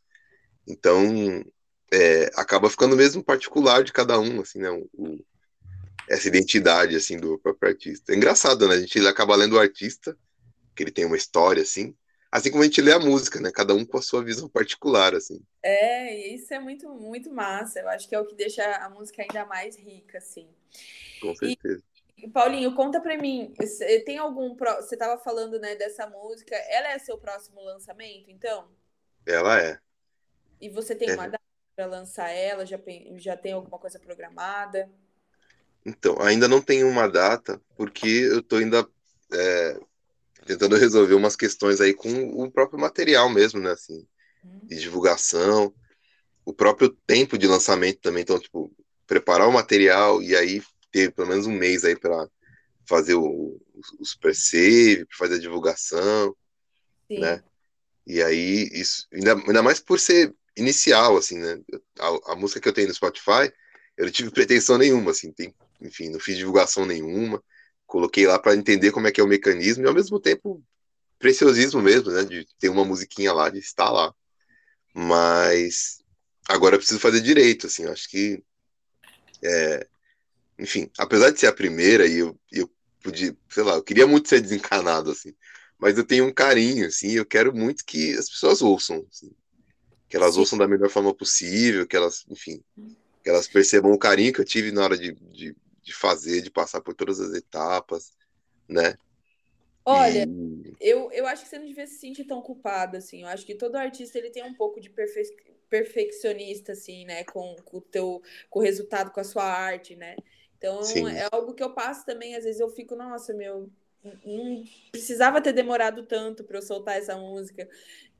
Então, 0.67 1.43
é, 1.91 2.26
acaba 2.36 2.69
ficando 2.69 2.96
mesmo 2.98 3.24
particular 3.24 3.84
de 3.84 3.93
cada 3.93 4.19
um, 4.19 4.41
assim, 4.41 4.60
né? 4.60 4.69
O- 4.72 5.26
essa 6.09 6.27
identidade, 6.27 6.95
assim, 6.95 7.17
do 7.17 7.39
próprio 7.39 7.69
artista. 7.71 8.13
É 8.13 8.15
engraçado, 8.15 8.67
né? 8.67 8.75
A 8.75 8.79
gente 8.79 8.99
acaba 9.07 9.35
lendo 9.35 9.53
o 9.55 9.59
artista, 9.59 10.17
que 10.75 10.83
ele 10.83 10.91
tem 10.91 11.05
uma 11.05 11.17
história, 11.17 11.63
assim, 11.63 11.95
assim 12.31 12.51
como 12.51 12.63
a 12.63 12.65
gente 12.65 12.81
lê 12.81 12.91
a 12.93 12.99
música, 12.99 13.39
né? 13.39 13.51
Cada 13.51 13.73
um 13.73 13.85
com 13.85 13.97
a 13.97 14.01
sua 14.01 14.23
visão 14.23 14.49
particular, 14.49 15.15
assim. 15.15 15.41
É, 15.61 16.13
e 16.15 16.35
isso 16.35 16.53
é 16.53 16.59
muito, 16.59 16.89
muito 16.89 17.31
massa. 17.31 17.79
Eu 17.79 17.89
acho 17.89 18.07
que 18.07 18.15
é 18.15 18.19
o 18.19 18.25
que 18.25 18.35
deixa 18.35 18.63
a 18.77 18.89
música 18.89 19.21
ainda 19.21 19.45
mais 19.45 19.77
rica, 19.77 20.17
assim. 20.17 20.47
Com 21.21 21.33
certeza. 21.35 21.83
E, 22.17 22.27
Paulinho, 22.29 22.73
conta 22.75 23.01
pra 23.01 23.17
mim, 23.17 23.53
você 23.57 23.99
tem 24.01 24.17
algum. 24.17 24.55
pro- 24.55 24.75
Você 24.77 24.95
tava 24.97 25.21
falando, 25.21 25.59
né, 25.59 25.75
dessa 25.75 26.07
música, 26.07 26.55
ela 26.55 26.89
é 26.89 26.99
seu 26.99 27.17
próximo 27.17 27.61
lançamento, 27.61 28.29
então? 28.29 28.67
Ela 29.25 29.61
é. 29.61 29.79
E 30.59 30.69
você 30.69 30.95
tem 30.95 31.09
É. 31.09 31.13
uma 31.13 31.27
data 31.27 31.43
pra 31.75 31.85
lançar 31.85 32.29
ela? 32.29 32.65
Já, 32.65 32.79
já 33.17 33.35
tem 33.35 33.53
alguma 33.53 33.79
coisa 33.79 33.99
programada? 33.99 34.89
Então, 35.86 36.19
ainda 36.22 36.48
não 36.48 36.62
tenho 36.62 36.88
uma 36.88 37.08
data, 37.08 37.62
porque 37.76 38.08
eu 38.08 38.41
tô 38.41 38.56
ainda 38.58 38.88
é, 39.32 39.80
tentando 40.46 40.76
resolver 40.76 41.13
umas 41.13 41.36
questões 41.36 41.82
aí 41.82 41.93
com 41.93 42.10
o 42.10 42.52
próprio 42.52 42.80
material 42.80 43.30
mesmo, 43.30 43.60
né? 43.60 43.72
Assim, 43.72 44.06
Hum. 44.43 44.60
de 44.63 44.80
divulgação, 44.80 45.74
o 46.46 46.54
próprio 46.54 46.89
tempo 47.08 47.38
de 47.38 47.48
lançamento 47.48 48.00
também. 48.02 48.24
Então, 48.24 48.39
tipo, 48.39 48.72
preparar 49.08 49.48
o 49.48 49.54
material 49.54 50.22
e 50.22 50.36
aí 50.36 50.62
ter 50.91 51.12
pelo 51.12 51.28
menos 51.28 51.48
um 51.48 51.54
mês 51.54 51.84
aí 51.84 51.96
para 51.96 52.28
fazer 52.86 53.15
o, 53.15 53.60
o 54.00 54.06
super 54.06 54.36
save, 54.36 55.06
pra 55.06 55.17
fazer 55.17 55.36
a 55.36 55.39
divulgação, 55.39 56.36
Sim. 57.08 57.19
né? 57.19 57.43
E 58.06 58.22
aí, 58.22 58.69
isso, 58.74 59.08
ainda, 59.13 59.34
ainda 59.34 59.63
mais 59.63 59.80
por 59.80 60.00
ser 60.00 60.36
inicial, 60.58 61.17
assim, 61.17 61.39
né? 61.39 61.60
A, 62.00 62.34
a 62.34 62.36
música 62.36 62.60
que 62.60 62.67
eu 62.67 62.74
tenho 62.74 62.89
no 62.89 62.93
Spotify, 62.93 63.52
eu 63.98 64.06
não 64.06 64.12
tive 64.12 64.30
pretensão 64.30 64.78
nenhuma, 64.78 65.12
assim, 65.12 65.32
tem, 65.32 65.54
enfim, 65.84 66.10
não 66.10 66.19
fiz 66.19 66.38
divulgação 66.38 66.86
nenhuma, 66.86 67.43
coloquei 67.86 68.26
lá 68.26 68.39
para 68.39 68.56
entender 68.56 68.91
como 68.91 69.08
é 69.08 69.12
que 69.12 69.22
é 69.22 69.24
o 69.24 69.28
mecanismo 69.28 69.84
e 69.84 69.88
ao 69.88 69.93
mesmo 69.93 70.19
tempo 70.19 70.63
preciosismo 71.19 71.82
mesmo, 71.82 72.12
né? 72.12 72.24
De 72.24 72.46
ter 72.60 72.69
uma 72.69 72.84
musiquinha 72.84 73.32
lá, 73.32 73.50
de 73.50 73.60
estar 73.60 73.89
lá. 73.89 74.13
Mas 74.93 76.04
agora 76.48 76.76
eu 76.76 76.80
preciso 76.80 77.00
fazer 77.00 77.22
direito, 77.22 77.67
assim, 77.67 77.84
eu 77.84 77.91
acho 77.91 78.10
que, 78.10 78.43
é, 79.43 79.88
enfim, 80.60 80.89
apesar 80.98 81.30
de 81.32 81.39
ser 81.39 81.48
a 81.48 81.54
primeira 81.54 82.06
e 82.06 82.17
eu, 82.17 82.38
eu 82.52 82.69
podia, 83.02 83.36
sei 83.50 83.63
lá, 83.63 83.76
eu 83.76 83.84
queria 83.84 84.06
muito 84.06 84.30
ser 84.30 84.41
desencanado, 84.41 85.12
assim, 85.12 85.34
mas 85.80 85.98
eu 85.98 86.04
tenho 86.04 86.26
um 86.26 86.34
carinho, 86.34 86.88
assim, 86.88 87.12
eu 87.12 87.26
quero 87.26 87.56
muito 87.56 87.86
que 87.86 88.13
as 88.13 88.30
pessoas 88.30 88.62
ouçam, 88.62 89.06
assim, 89.12 89.32
que 90.10 90.15
elas 90.15 90.36
Sim. 90.36 90.39
ouçam 90.41 90.58
da 90.58 90.67
melhor 90.67 90.89
forma 90.89 91.13
possível, 91.13 91.88
que 91.88 91.96
elas, 91.96 92.26
enfim, 92.30 92.62
que 93.24 93.30
elas 93.30 93.48
percebam 93.48 93.91
o 93.91 93.98
carinho 93.98 94.34
que 94.34 94.41
eu 94.41 94.46
tive 94.46 94.72
na 94.72 94.84
hora 94.84 94.98
de, 94.98 95.13
de, 95.32 95.56
de 95.84 95.93
fazer, 95.93 96.41
de 96.41 96.52
passar 96.52 96.82
por 96.82 96.96
todas 96.96 97.19
as 97.19 97.34
etapas, 97.34 98.13
né? 98.69 98.98
Olha, 99.86 100.26
E- 100.26 100.76
eu, 100.80 101.12
eu 101.12 101.26
acho 101.28 101.43
que 101.43 101.50
você 101.50 101.60
não 101.60 101.65
devia 101.67 101.88
se 101.88 102.00
sentir 102.00 102.26
tão 102.26 102.41
culpada, 102.41 102.98
assim. 102.98 103.22
Eu 103.24 103.28
acho 103.28 103.46
que 103.46 103.56
todo 103.56 103.76
artista 103.76 104.17
ele 104.17 104.30
tem 104.32 104.43
um 104.43 104.54
pouco 104.54 104.80
de 104.80 104.89
perfe- 104.89 105.36
perfeccionista, 105.69 106.72
assim, 106.74 107.06
né? 107.06 107.24
Com, 107.26 107.56
com 107.65 107.78
o 107.78 107.82
teu, 107.82 108.22
com 108.50 108.60
o 108.60 108.62
resultado, 108.63 109.12
com 109.12 109.19
a 109.19 109.24
sua 109.24 109.43
arte, 109.43 109.96
né? 109.96 110.19
Então, 110.58 111.08
Sim. 111.08 111.08
é 111.08 111.28
algo 111.32 111.54
que 111.54 111.63
eu 111.63 111.74
passo 111.74 112.06
também. 112.06 112.36
Às 112.36 112.43
vezes 112.46 112.62
eu 112.62 112.69
fico, 112.69 112.96
nossa, 112.96 113.34
meu, 113.34 113.69
não 114.26 114.63
precisava 114.91 115.41
ter 115.41 115.54
demorado 115.54 116.06
tanto 116.06 116.43
para 116.43 116.58
eu 116.58 116.62
soltar 116.62 116.98
essa 116.98 117.17
música. 117.17 117.67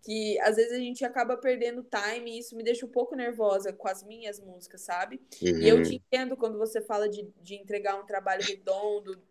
Que 0.04 0.40
às 0.42 0.58
vezes 0.58 0.74
a 0.74 0.80
gente 0.80 1.06
acaba 1.06 1.38
perdendo 1.38 1.84
time 1.84 2.32
e 2.32 2.40
isso 2.40 2.56
me 2.58 2.64
deixa 2.64 2.86
um 2.86 2.90
pouco 2.90 3.16
nervosa 3.16 3.72
com 3.74 3.88
as 3.88 4.04
minhas 4.04 4.40
músicas, 4.40 4.82
sabe? 4.82 5.22
E 5.60 5.68
eu 5.68 5.82
Uhum. 5.82 5.82
te 5.82 5.96
entendo 5.96 6.36
quando 6.38 6.58
você 6.58 6.82
fala 6.82 7.08
de, 7.10 7.24
de 7.42 7.56
entregar 7.56 7.96
um 8.02 8.06
trabalho 8.06 8.44
redondo, 8.44 9.22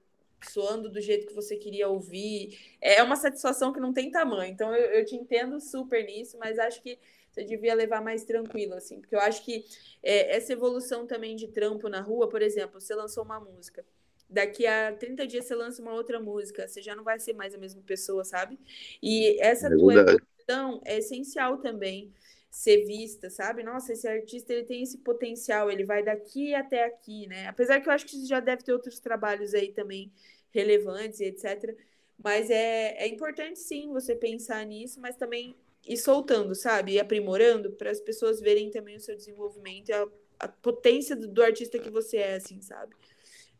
soando 0.41 0.91
do 0.91 1.01
jeito 1.01 1.27
que 1.27 1.35
você 1.35 1.57
queria 1.57 1.89
ouvir. 1.89 2.59
É 2.81 3.03
uma 3.03 3.17
satisfação 3.17 3.73
que 3.73 3.81
não 3.81 3.93
tem 3.93 4.11
tamanho. 4.11 4.51
Então 4.53 4.75
eu, 4.75 4.87
eu 4.93 5.05
te 5.05 5.15
entendo 5.15 5.61
super 5.61 6.05
nisso, 6.05 6.39
mas 6.39 6.59
acho 6.59 6.83
que 6.83 6.99
você 7.31 7.45
devia 7.45 7.75
levar 7.75 8.03
mais 8.03 8.25
tranquilo, 8.25 8.75
assim, 8.75 9.01
porque 9.01 9.15
eu 9.15 9.21
acho 9.21 9.43
que 9.45 9.65
é, 10.03 10.37
essa 10.37 10.53
evolução 10.53 11.07
também 11.07 11.35
de 11.37 11.49
trampo 11.49 11.89
na 11.89 12.01
rua, 12.01 12.29
por 12.29 12.43
exemplo, 12.43 12.81
você 12.81 12.95
lançou 12.95 13.25
uma 13.25 13.41
música. 13.41 13.85
Daqui 14.29 14.67
a 14.67 14.93
30 14.95 15.27
dias 15.27 15.45
você 15.47 15.55
lança 15.55 15.81
uma 15.83 15.93
outra 15.95 16.19
música, 16.21 16.67
você 16.69 16.83
já 16.83 16.95
não 16.97 17.05
vai 17.05 17.19
ser 17.19 17.35
mais 17.35 17.55
a 17.55 17.59
mesma 17.59 17.83
pessoa, 17.83 18.25
sabe? 18.25 18.59
E 19.03 19.39
essa 19.41 19.71
É 19.71 19.77
tua 19.77 19.95
evolução 20.43 20.81
é 20.85 20.99
essencial 20.99 21.59
também 21.59 22.13
ser 22.51 22.85
vista, 22.85 23.31
sabe? 23.31 23.63
Nossa, 23.63 23.93
esse 23.93 24.07
artista 24.07 24.53
ele 24.53 24.65
tem 24.65 24.83
esse 24.83 24.99
potencial, 24.99 25.71
ele 25.71 25.85
vai 25.85 26.03
daqui 26.03 26.55
até 26.55 26.85
aqui, 26.85 27.27
né? 27.27 27.49
Apesar 27.49 27.81
que 27.81 27.89
eu 27.89 27.93
acho 27.93 28.07
que 28.07 28.27
já 28.27 28.41
deve 28.41 28.63
ter 28.63 28.73
outros 28.73 29.01
trabalhos 29.01 29.55
aí 29.55 29.73
também 29.73 30.13
relevantes 30.51 31.21
etc. 31.21 31.75
Mas 32.23 32.51
é, 32.51 32.95
é 32.99 33.09
importante 33.09 33.59
sim 33.59 33.91
você 33.91 34.15
pensar 34.15 34.65
nisso, 34.67 35.01
mas 35.01 35.17
também 35.17 35.57
ir 35.87 35.97
soltando, 35.97 36.55
sabe? 36.55 36.93
E 36.93 37.01
aprimorando 37.01 37.73
para 37.73 37.91
as 37.91 38.01
pessoas 38.01 38.41
verem 38.41 38.71
também 38.71 38.97
o 38.97 39.01
seu 39.01 39.17
desenvolvimento 39.17 39.89
e 39.89 39.93
a, 39.93 40.07
a 40.41 40.49
potência 40.49 41.17
do, 41.17 41.27
do 41.27 41.43
artista 41.43 41.79
que 41.79 41.91
você 41.91 42.19
é, 42.19 42.35
assim, 42.35 42.61
sabe? 42.61 42.95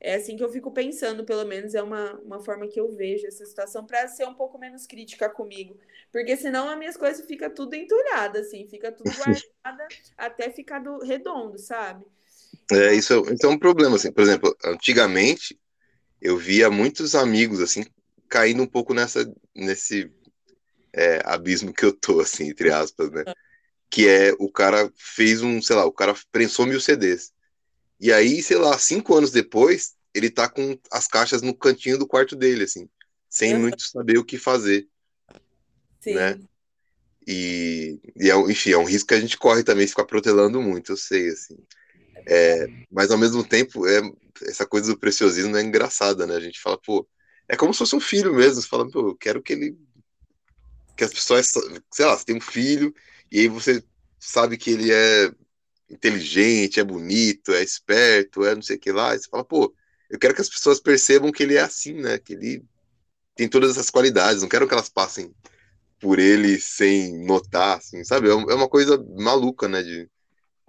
É 0.03 0.15
assim 0.17 0.37
que 0.37 0.43
eu 0.43 0.51
fico 0.51 0.73
pensando, 0.73 1.25
pelo 1.25 1.45
menos 1.47 1.75
é 1.75 1.83
uma, 1.83 2.15
uma 2.21 2.41
forma 2.41 2.67
que 2.69 2.81
eu 2.81 2.91
vejo 2.91 3.27
essa 3.27 3.47
situação 3.47 3.87
para 3.87 4.09
ser 4.09 4.27
um 4.27 4.35
pouco 4.35 4.59
menos 4.59 4.87
crítica 4.87 5.29
comigo. 5.31 5.79
Porque 6.11 6.37
senão 6.37 6.69
as 6.69 6.79
minhas 6.79 6.97
coisas 6.97 7.25
ficam 7.27 7.49
tudo 7.55 7.75
entulhada, 7.75 8.41
assim, 8.41 8.67
fica 8.69 8.91
tudo 8.91 9.15
guardada 9.15 9.93
até 10.17 10.51
ficar 10.51 10.81
do, 10.81 10.99
redondo, 10.99 11.57
sabe? 11.59 12.05
É, 12.71 12.95
isso, 12.95 13.13
é- 13.15 13.35
isso 13.35 13.47
é 13.47 13.49
um 13.49 13.59
problema, 13.59 13.97
assim. 13.97 14.13
Por 14.13 14.23
exemplo, 14.23 14.57
antigamente 14.65 15.59
eu 16.21 16.37
via 16.39 16.71
muitos 16.71 17.15
amigos, 17.15 17.61
assim, 17.61 17.85
caindo 18.29 18.63
um 18.63 18.67
pouco 18.67 18.95
nessa, 18.95 19.31
nesse 19.55 20.13
é, 20.93 21.21
abismo 21.25 21.73
que 21.73 21.85
eu 21.85 21.93
tô, 21.93 22.21
assim, 22.21 22.51
entre 22.51 22.71
aspas, 22.73 23.11
né? 23.11 23.25
Que 23.91 24.09
é 24.09 24.33
o 24.39 24.51
cara 24.51 24.93
fez 24.97 25.43
um, 25.43 25.63
sei 25.63 25.77
lá, 25.77 25.87
o 25.87 25.93
cara 25.93 26.15
prensou 26.33 26.67
mil 26.67 26.81
CDs. 26.81 27.32
E 28.03 28.13
aí, 28.13 28.43
sei 28.43 28.57
lá, 28.57 28.77
cinco 28.77 29.15
anos 29.15 29.31
depois, 29.31 29.95
ele 30.13 30.29
tá 30.29 30.49
com 30.49 30.77
as 30.91 31.07
caixas 31.07 31.41
no 31.41 31.55
cantinho 31.55 31.97
do 31.97 32.07
quarto 32.07 32.35
dele, 32.35 32.65
assim, 32.65 32.89
sem 33.31 33.55
Uhum. 33.55 33.61
muito 33.61 33.81
saber 33.85 34.19
o 34.19 34.25
que 34.25 34.37
fazer. 34.37 34.89
Sim. 36.01 36.15
Né? 36.15 36.41
E, 37.25 38.01
e 38.17 38.29
é, 38.29 38.37
enfim, 38.51 38.73
é 38.73 38.77
um 38.77 38.85
risco 38.85 39.07
que 39.07 39.15
a 39.15 39.21
gente 39.21 39.39
corre 39.39 39.63
também, 39.63 39.87
ficar 39.87 40.05
protelando 40.05 40.61
muito, 40.61 40.91
eu 40.91 40.97
sei, 40.97 41.29
assim. 41.29 41.57
É, 42.27 42.67
mas 42.91 43.13
ao 43.13 43.19
mesmo 43.19 43.45
tempo, 43.45 43.87
é, 43.87 44.01
essa 44.43 44.67
coisa 44.67 44.93
do 44.93 44.99
preciosismo 44.99 45.57
é 45.57 45.63
engraçada, 45.63 46.27
né? 46.27 46.35
A 46.35 46.41
gente 46.41 46.61
fala, 46.61 46.77
pô, 46.77 47.09
é 47.49 47.57
como 47.57 47.73
se 47.73 47.79
fosse 47.79 47.95
um 47.95 48.01
filho 48.01 48.35
mesmo. 48.35 48.61
Você 48.61 48.67
fala, 48.67 48.91
pô, 48.91 49.11
eu 49.11 49.17
quero 49.17 49.41
que 49.41 49.53
ele. 49.53 49.79
Que 50.97 51.05
as 51.05 51.13
pessoas, 51.13 51.53
sei 51.93 52.05
lá, 52.05 52.17
você 52.19 52.25
tem 52.25 52.37
um 52.37 52.41
filho, 52.41 52.93
e 53.31 53.41
aí 53.41 53.49
você 53.49 53.81
sabe 54.19 54.57
que 54.57 54.71
ele 54.71 54.93
é 54.93 55.33
inteligente, 55.93 56.81
é 56.81 56.85
bonito, 56.85 57.53
é 57.53 57.63
esperto, 57.63 58.45
é 58.45 58.55
não 58.55 58.63
sei 58.63 58.77
o 58.77 58.81
que 58.81 58.91
lá. 58.91 59.15
E 59.15 59.19
você 59.19 59.29
fala, 59.29 59.45
pô, 59.45 59.75
eu 60.11 60.19
quero 60.19 60.35
que 60.35 60.41
as 60.41 60.49
pessoas 60.49 60.81
percebam 60.81 61.31
que 61.31 61.43
ele 61.43 61.57
é 61.57 61.61
assim, 61.61 61.95
né? 61.95 62.19
Que 62.19 62.33
ele 62.33 62.65
tem 63.35 63.49
todas 63.49 63.73
essas 63.73 63.91
qualidades, 63.91 64.43
não 64.43 64.49
quero 64.49 64.67
que 64.67 64.75
elas 64.75 64.89
passem 64.89 65.35
por 65.99 66.19
ele 66.19 66.59
sem 66.59 67.25
notar, 67.25 67.79
assim, 67.79 68.03
sabe? 68.05 68.29
É 68.29 68.35
uma 68.35 68.69
coisa 68.69 69.03
maluca, 69.17 69.69
né? 69.69 69.83
De, 69.83 70.11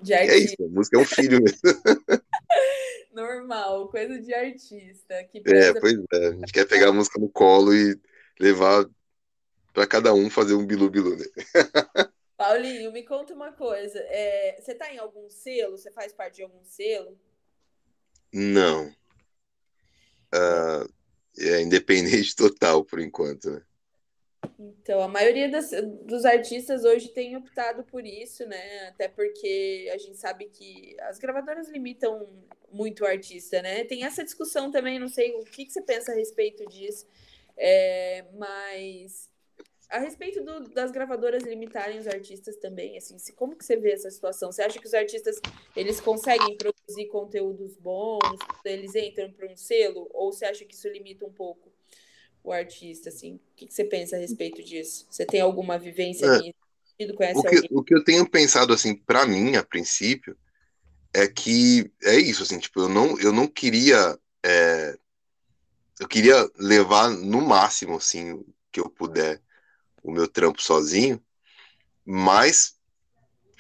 De 0.02 0.14
é 0.14 0.38
isso, 0.38 0.56
a 0.60 0.68
música 0.68 0.98
é 0.98 1.02
um 1.02 1.06
filho 1.06 1.42
mesmo. 1.42 1.60
Normal, 3.14 3.90
coisa 3.90 4.20
de 4.20 4.34
artista. 4.34 5.24
Que 5.26 5.42
É, 5.46 5.74
pois 5.80 5.96
é. 6.14 6.28
A 6.28 6.32
gente 6.32 6.52
quer 6.52 6.68
pegar 6.68 6.90
a 6.90 6.94
música 6.94 7.20
no 7.20 7.30
colo 7.30 7.74
e 7.74 8.00
levar 8.40 8.86
pra 9.74 9.88
cada 9.88 10.14
um 10.14 10.30
fazer 10.30 10.54
um 10.54 10.66
bilu-bilu, 10.66 11.16
né? 11.16 11.26
Paulinho, 12.44 12.92
me 12.92 13.04
conta 13.04 13.34
uma 13.34 13.54
coisa. 13.54 13.98
é, 14.00 14.60
você 14.60 14.76
tá 14.76 14.94
em 14.94 14.98
algum 14.98 15.30
selo? 15.30 15.78
Você 15.78 15.90
faz 15.90 16.12
parte 16.12 16.36
de 16.36 16.44
algum 16.44 16.62
selo? 16.66 17.18
Não. 18.34 18.94
Ah, 20.34 20.86
é 21.40 21.62
independente 21.62 22.36
total, 22.36 22.84
por 22.84 23.00
enquanto, 23.00 23.50
né? 23.50 23.62
Então, 24.60 25.02
a 25.02 25.08
maioria 25.08 25.50
das- 25.50 25.72
dos 26.04 26.26
artistas 26.26 26.84
hoje 26.84 27.08
tem 27.10 27.38
optado 27.38 27.86
por 27.86 28.06
isso, 28.06 28.46
né? 28.46 28.88
Até 28.90 29.08
porque 29.08 29.90
a 29.94 29.98
gente 29.98 30.18
sabe 30.18 30.50
que 30.50 30.98
as 31.00 31.18
gravadoras 31.18 31.70
limitam 31.70 32.28
muito 32.70 33.04
o 33.04 33.08
artista, 33.08 33.62
né? 33.62 33.86
Tem 33.86 34.04
essa 34.04 34.22
discussão 34.22 34.70
também, 34.70 35.00
não 35.00 35.08
sei 35.08 35.34
o 35.36 35.46
que, 35.46 35.66
que 35.66 35.72
você 35.72 35.82
pensa 35.82 36.12
a 36.12 36.16
respeito 36.16 36.66
disso, 36.68 37.08
é, 37.56 38.26
mas 38.34 39.30
a 39.90 40.00
respeito 40.00 40.44
do- 40.44 40.70
das 40.70 40.92
gravadoras 40.92 41.44
limitarem 41.44 42.00
os 42.00 42.08
artistas 42.08 42.56
também, 42.58 42.98
assim, 42.98 43.18
se- 43.20 43.34
como 43.34 43.56
que 43.56 43.66
você 43.66 43.78
vê 43.78 43.92
essa 43.92 44.10
situação? 44.10 44.52
Você 44.52 44.62
acha 44.64 44.80
que 44.80 44.88
os 44.88 44.94
artistas 44.94 45.40
eles 45.76 46.00
conseguem 46.02 46.58
produzir 46.58 47.08
conteúdos 47.08 47.76
bons, 47.78 48.20
eles 48.66 48.96
entram 48.96 49.32
para 49.32 49.48
um 49.52 49.56
selo, 49.56 50.10
ou 50.14 50.32
você 50.32 50.46
acha 50.46 50.66
que 50.66 50.74
isso 50.76 50.88
limita 50.90 51.26
um 51.26 51.34
pouco? 51.34 51.72
o 52.44 52.52
artista, 52.52 53.10
assim. 53.10 53.36
O 53.36 53.42
que, 53.56 53.68
que 53.68 53.74
você 53.74 53.84
pensa 53.86 54.16
a 54.16 54.20
respeito 54.20 54.64
disso? 54.64 55.08
Você 55.10 55.26
tem 55.26 55.42
alguma 55.42 55.78
vivência 55.78 56.28
É. 56.28 56.54
Conhece 57.16 57.40
O 57.40 57.44
que, 57.44 57.56
alguém? 57.58 57.70
o 57.72 57.84
que 57.84 57.96
eu 57.96 58.04
tenho 58.04 58.30
pensado, 58.30 58.74
assim, 58.74 58.96
pra 58.96 59.26
mim, 59.26 59.56
a 59.56 59.64
princípio, 59.64 60.38
é 61.14 61.28
que 61.28 61.92
é 62.04 62.18
isso, 62.18 62.44
assim, 62.44 62.60
tipo, 62.60 62.82
eu 62.82 62.90
não, 62.90 63.20
eu 63.20 63.32
não 63.34 63.48
queria. 63.48 64.20
é, 64.46 64.98
eu 66.00 66.08
queria 66.08 66.50
levar 66.58 67.10
no 67.10 67.42
máximo, 67.42 67.96
assim, 67.98 68.44
que 68.72 68.80
eu 68.80 68.90
puder, 68.90 69.42
o 70.04 70.12
meu 70.12 70.28
trampo 70.28 70.62
sozinho, 70.62 71.24
mas 72.06 72.76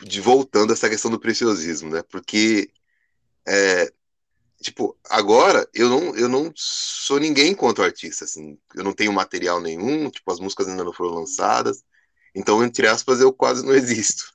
de 0.03 0.19
voltando 0.19 0.71
a 0.71 0.73
essa 0.73 0.89
questão 0.89 1.09
do 1.09 1.19
preciosismo, 1.19 1.89
né? 1.89 2.03
Porque, 2.03 2.69
é, 3.47 3.91
tipo, 4.61 4.97
agora 5.09 5.67
eu 5.73 5.89
não, 5.89 6.15
eu 6.15 6.27
não 6.27 6.51
sou 6.55 7.19
ninguém 7.19 7.51
enquanto 7.51 7.81
artista, 7.81 8.25
assim, 8.25 8.57
eu 8.75 8.83
não 8.83 8.93
tenho 8.93 9.13
material 9.13 9.61
nenhum, 9.61 10.09
tipo, 10.09 10.31
as 10.31 10.39
músicas 10.39 10.67
ainda 10.67 10.83
não 10.83 10.93
foram 10.93 11.15
lançadas, 11.15 11.83
então, 12.35 12.63
entre 12.63 12.87
aspas, 12.87 13.21
eu 13.21 13.31
quase 13.31 13.65
não 13.65 13.73
existo. 13.73 14.33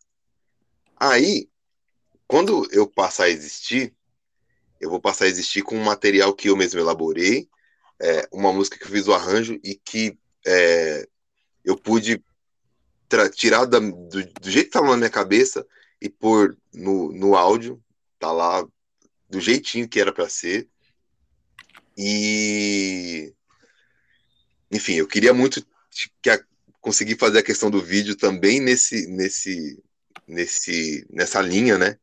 Aí, 0.97 1.49
quando 2.27 2.67
eu 2.73 2.87
passar 2.87 3.25
a 3.25 3.31
existir, 3.31 3.95
eu 4.81 4.89
vou 4.89 5.01
passar 5.01 5.25
a 5.25 5.29
existir 5.29 5.63
com 5.63 5.77
um 5.77 5.85
material 5.85 6.33
que 6.35 6.49
eu 6.49 6.57
mesmo 6.57 6.79
elaborei, 6.79 7.49
é, 8.01 8.29
uma 8.33 8.53
música 8.53 8.79
que 8.79 8.85
eu 8.85 8.91
fiz 8.91 9.09
o 9.09 9.15
arranjo 9.15 9.59
e 9.65 9.75
que 9.75 10.17
é, 10.47 11.09
eu 11.69 11.77
pude 11.77 12.25
tirar 13.35 13.67
da- 13.67 13.79
do, 13.79 14.09
do 14.09 14.51
jeito 14.51 14.65
que 14.65 14.69
estava 14.79 14.87
na 14.89 14.97
minha 14.97 15.11
cabeça 15.11 15.67
e 16.01 16.09
pôr 16.09 16.57
no, 16.73 17.13
no 17.13 17.37
áudio, 17.37 17.83
tá 18.19 18.33
lá 18.33 18.67
do 19.29 19.39
jeitinho 19.39 19.87
que 19.87 20.01
era 20.01 20.11
para 20.11 20.29
ser. 20.31 20.67
E 21.97 23.35
enfim, 24.71 24.95
eu 24.95 25.07
queria 25.07 25.35
muito 25.35 25.65
que 26.23 26.31
a- 26.31 26.43
conseguir 26.81 27.19
fazer 27.19 27.41
a 27.41 27.43
questão 27.43 27.71
do 27.71 27.83
vídeo 27.83 28.17
também 28.17 28.61
nesse 28.61 29.07
nesse 29.09 29.83
nesse 30.27 31.07
nessa 31.11 31.41
linha, 31.43 31.77
né? 31.77 31.99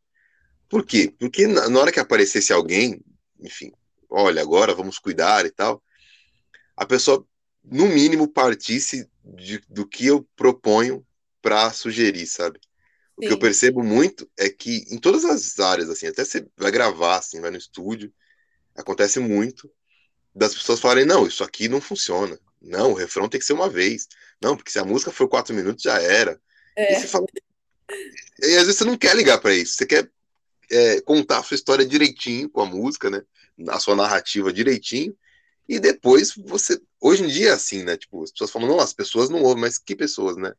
Por 0.69 0.85
quê? 0.85 1.11
Porque 1.19 1.47
na, 1.47 1.69
na 1.69 1.79
hora 1.79 1.91
que 1.91 1.99
aparecesse 1.99 2.53
alguém, 2.53 3.01
enfim, 3.39 3.71
olha, 4.09 4.41
agora 4.43 4.75
vamos 4.75 4.99
cuidar 4.99 5.43
e 5.45 5.49
tal, 5.51 5.81
a 6.75 6.85
pessoa 6.85 7.25
no 7.63 7.87
mínimo 7.87 8.27
partisse 8.27 9.09
de- 9.25 9.63
do 9.69 9.87
que 9.87 10.05
eu 10.05 10.27
proponho 10.35 11.05
para 11.41 11.71
sugerir, 11.71 12.27
sabe? 12.27 12.59
O 13.17 13.21
que 13.21 13.31
eu 13.31 13.35
Sim. 13.35 13.41
percebo 13.41 13.83
muito 13.83 14.29
é 14.37 14.49
que 14.49 14.85
em 14.89 14.97
todas 14.97 15.25
as 15.25 15.59
áreas, 15.59 15.89
assim, 15.89 16.07
até 16.07 16.23
você 16.25 16.47
vai 16.57 16.71
gravar, 16.71 17.17
assim, 17.17 17.41
vai 17.41 17.51
no 17.51 17.57
estúdio, 17.57 18.13
acontece 18.75 19.19
muito 19.19 19.71
das 20.35 20.53
pessoas 20.53 20.79
falarem, 20.79 21.05
não, 21.05 21.27
isso 21.27 21.43
aqui 21.43 21.69
não 21.69 21.81
funciona. 21.81 22.39
Não, 22.61 22.91
o 22.91 22.95
refrão 22.95 23.29
tem 23.29 23.39
que 23.39 23.45
ser 23.45 23.53
uma 23.53 23.69
vez. 23.69 24.07
Não, 24.41 24.55
porque 24.55 24.71
se 24.71 24.79
a 24.79 24.85
música 24.85 25.11
for 25.11 25.29
quatro 25.29 25.55
minutos, 25.55 25.83
já 25.83 26.01
era. 26.01 26.41
E 26.77 26.81
É, 26.81 26.95
você 26.95 27.07
fala... 27.07 27.25
E 28.41 28.55
às 28.57 28.63
vezes 28.63 28.77
você 28.77 28.85
não 28.85 28.97
quer 28.97 29.15
ligar 29.15 29.39
para 29.39 29.53
isso, 29.53 29.73
você 29.73 29.85
quer 29.85 30.09
é, 30.71 31.01
contar 31.01 31.39
a 31.39 31.43
sua 31.43 31.55
história 31.55 31.85
direitinho 31.85 32.49
com 32.49 32.61
a 32.61 32.65
música, 32.65 33.09
né? 33.09 33.21
A 33.69 33.79
sua 33.79 33.95
narrativa 33.95 34.51
direitinho, 34.51 35.15
e 35.67 35.79
depois 35.79 36.33
você. 36.35 36.79
Hoje 37.01 37.23
em 37.23 37.27
dia 37.27 37.49
é 37.49 37.53
assim, 37.53 37.83
né? 37.83 37.97
Tipo, 37.97 38.23
as 38.23 38.31
pessoas 38.31 38.51
falam, 38.51 38.67
não, 38.67 38.79
as 38.79 38.93
pessoas 38.93 39.29
não 39.29 39.41
ouvem, 39.41 39.61
mas 39.61 39.77
que 39.77 39.95
pessoas, 39.95 40.37
né? 40.37 40.53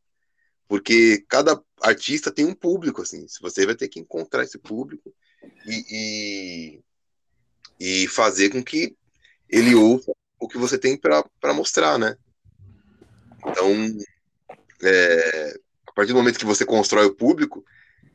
Porque 0.69 1.25
cada 1.29 1.61
artista 1.81 2.31
tem 2.31 2.45
um 2.45 2.55
público, 2.55 3.03
assim. 3.03 3.25
Você 3.40 3.64
vai 3.64 3.75
ter 3.75 3.88
que 3.88 4.01
encontrar 4.01 4.42
esse 4.42 4.59
público 4.59 5.14
e, 5.64 6.81
e, 7.79 8.03
e 8.03 8.09
fazer 8.09 8.51
com 8.51 8.62
que 8.62 8.97
ele 9.49 9.75
ouça 9.75 10.12
o 10.40 10.49
que 10.49 10.59
você 10.59 10.77
tem 10.77 10.97
para 10.97 11.55
mostrar, 11.55 11.99
né? 11.99 12.16
Então, 13.47 13.73
é, 14.83 15.61
a 15.87 15.92
partir 15.92 16.12
do 16.12 16.19
momento 16.19 16.38
que 16.38 16.45
você 16.45 16.64
constrói 16.64 17.07
o 17.07 17.14
público, 17.14 17.64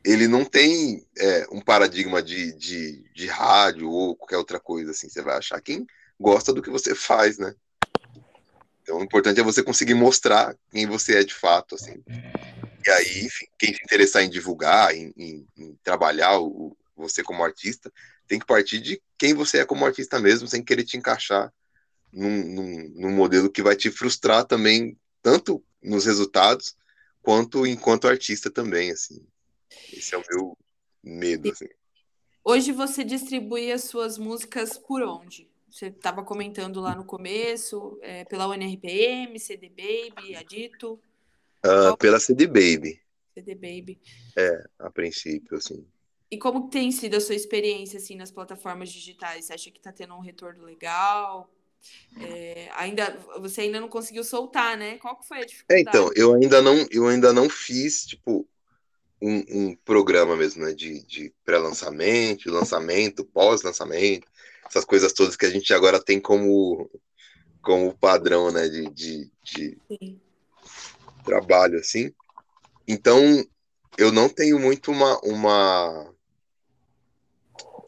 ele 0.04 0.28
não 0.28 0.44
tem 0.44 1.06
é, 1.16 1.46
um 1.50 1.60
paradigma 1.60 2.22
de, 2.22 2.52
de, 2.52 3.02
de 3.14 3.26
rádio 3.26 3.88
ou 3.88 4.14
qualquer 4.14 4.36
outra 4.36 4.60
coisa, 4.60 4.90
assim. 4.90 5.08
Você 5.08 5.22
vai 5.22 5.38
achar 5.38 5.60
quem 5.62 5.86
gosta 6.22 6.52
do 6.52 6.62
que 6.62 6.70
você 6.70 6.94
faz, 6.94 7.36
né? 7.36 7.54
Então, 8.82 8.98
o 8.98 9.02
importante 9.04 9.40
é 9.40 9.42
você 9.44 9.62
conseguir 9.62 9.94
mostrar 9.94 10.56
quem 10.70 10.86
você 10.86 11.18
é 11.18 11.24
de 11.24 11.34
fato, 11.34 11.74
assim. 11.74 12.02
E 12.86 12.90
aí, 12.90 13.24
enfim, 13.26 13.46
quem 13.58 13.74
se 13.74 13.82
interessar 13.82 14.22
em 14.22 14.30
divulgar, 14.30 14.94
em, 14.94 15.12
em- 15.16 15.46
em 15.56 15.74
trabalhar 15.84 16.38
o, 16.40 16.76
você 16.96 17.22
como 17.22 17.44
artista, 17.44 17.92
tem 18.26 18.38
que 18.38 18.46
partir 18.46 18.80
de 18.80 19.00
quem 19.18 19.34
você 19.34 19.58
é 19.58 19.64
como 19.64 19.84
artista 19.84 20.18
mesmo, 20.18 20.48
sem 20.48 20.64
querer 20.64 20.84
te 20.84 20.96
encaixar 20.96 21.52
num, 22.12 22.44
num, 22.44 22.88
num 22.96 23.10
modelo 23.10 23.50
que 23.50 23.62
vai 23.62 23.76
te 23.76 23.90
frustrar 23.90 24.44
também, 24.44 24.98
tanto 25.22 25.62
nos 25.82 26.04
resultados, 26.06 26.76
quanto 27.20 27.66
enquanto 27.66 28.08
artista 28.08 28.50
também, 28.50 28.90
assim. 28.90 29.24
Esse 29.92 30.14
é 30.14 30.18
o 30.18 30.24
meu 30.30 30.58
medo, 31.02 31.50
assim. 31.50 31.68
Hoje 32.44 32.72
você 32.72 33.04
distribui 33.04 33.70
as 33.70 33.84
suas 33.84 34.18
músicas 34.18 34.76
por 34.76 35.02
onde? 35.02 35.51
Você 35.72 35.86
estava 35.88 36.22
comentando 36.24 36.80
lá 36.80 36.94
no 36.94 37.04
começo, 37.04 37.98
é, 38.02 38.24
pela 38.26 38.46
UNRPM, 38.46 39.40
CD 39.40 39.68
Baby, 39.70 40.36
Adito, 40.36 41.00
Ah, 41.64 41.92
pela 41.98 42.20
CD 42.20 42.46
Baby, 42.46 43.00
CD 43.34 43.54
Baby. 43.54 44.00
a 44.78 44.90
princípio, 44.90 45.56
assim. 45.56 45.86
E 46.30 46.38
como 46.38 46.68
tem 46.70 46.90
sido 46.90 47.16
a 47.16 47.20
sua 47.20 47.34
experiência 47.34 47.98
assim 47.98 48.16
nas 48.16 48.30
plataformas 48.30 48.90
digitais? 48.90 49.44
Você 49.46 49.52
acha 49.52 49.70
que 49.70 49.78
está 49.78 49.92
tendo 49.92 50.14
um 50.14 50.20
retorno 50.20 50.64
legal? 50.64 51.50
É, 52.20 52.70
ainda 52.74 53.16
você 53.40 53.62
ainda 53.62 53.80
não 53.80 53.88
conseguiu 53.88 54.24
soltar, 54.24 54.76
né? 54.78 54.98
Qual 54.98 55.18
que 55.18 55.28
foi 55.28 55.40
a 55.40 55.44
É, 55.70 55.80
dificuldade? 55.80 55.80
então, 55.80 56.10
eu 56.14 56.34
ainda 56.34 56.60
não, 56.62 56.86
eu 56.90 57.06
ainda 57.08 57.32
não 57.32 57.48
fiz, 57.48 58.04
tipo, 58.06 58.46
um, 59.22 59.70
um 59.70 59.76
programa 59.76 60.36
mesmo, 60.36 60.64
né, 60.64 60.74
de, 60.74 61.04
de 61.06 61.34
pré-lançamento, 61.44 62.50
lançamento, 62.50 63.24
pós-lançamento, 63.26 64.28
essas 64.72 64.84
coisas 64.86 65.12
todas 65.12 65.36
que 65.36 65.44
a 65.44 65.50
gente 65.50 65.72
agora 65.74 66.02
tem 66.02 66.18
como, 66.18 66.90
como 67.60 67.94
padrão, 67.94 68.50
né, 68.50 68.68
de, 68.68 68.88
de, 68.90 69.30
de 69.42 69.78
trabalho, 71.22 71.78
assim. 71.78 72.10
Então, 72.88 73.20
eu 73.98 74.10
não 74.10 74.30
tenho 74.30 74.58
muito 74.58 74.90
uma, 74.90 75.20
uma, 75.20 76.14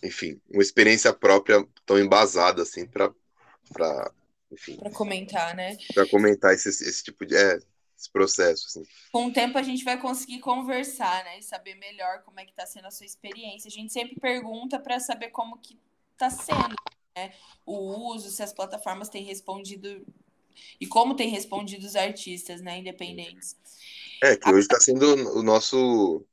enfim, 0.02 0.38
uma 0.50 0.62
experiência 0.62 1.10
própria 1.12 1.66
tão 1.86 1.98
embasada, 1.98 2.62
assim, 2.62 2.86
para, 2.86 3.10
enfim, 4.52 4.76
comentar, 4.92 5.56
né? 5.56 5.78
para 5.94 6.06
comentar 6.06 6.52
esse, 6.52 6.68
esse 6.68 7.02
tipo 7.02 7.24
de, 7.24 7.34
é, 7.34 7.58
esse 7.98 8.10
processo, 8.12 8.66
assim. 8.66 8.86
Com 9.10 9.28
o 9.28 9.32
tempo 9.32 9.56
a 9.56 9.62
gente 9.62 9.84
vai 9.84 9.98
conseguir 9.98 10.40
conversar, 10.40 11.24
né? 11.24 11.38
E 11.38 11.42
saber 11.42 11.76
melhor 11.76 12.22
como 12.24 12.38
é 12.40 12.44
que 12.44 12.52
tá 12.52 12.66
sendo 12.66 12.88
a 12.88 12.90
sua 12.90 13.06
experiência. 13.06 13.68
A 13.68 13.72
gente 13.72 13.90
sempre 13.90 14.20
pergunta 14.20 14.78
para 14.78 15.00
saber 15.00 15.30
como 15.30 15.56
que 15.58 15.78
tá 16.16 16.30
sendo, 16.30 16.74
né? 17.16 17.32
O 17.66 18.12
uso, 18.12 18.30
se 18.30 18.42
as 18.42 18.52
plataformas 18.52 19.08
têm 19.08 19.24
respondido 19.24 20.04
e 20.80 20.86
como 20.86 21.16
têm 21.16 21.28
respondido 21.28 21.86
os 21.86 21.96
artistas, 21.96 22.60
né? 22.60 22.78
Independentes. 22.78 23.56
É, 24.22 24.36
que 24.36 24.48
hoje 24.48 24.60
está 24.60 24.80
sendo 24.80 25.36
o 25.36 25.42
nosso. 25.42 26.24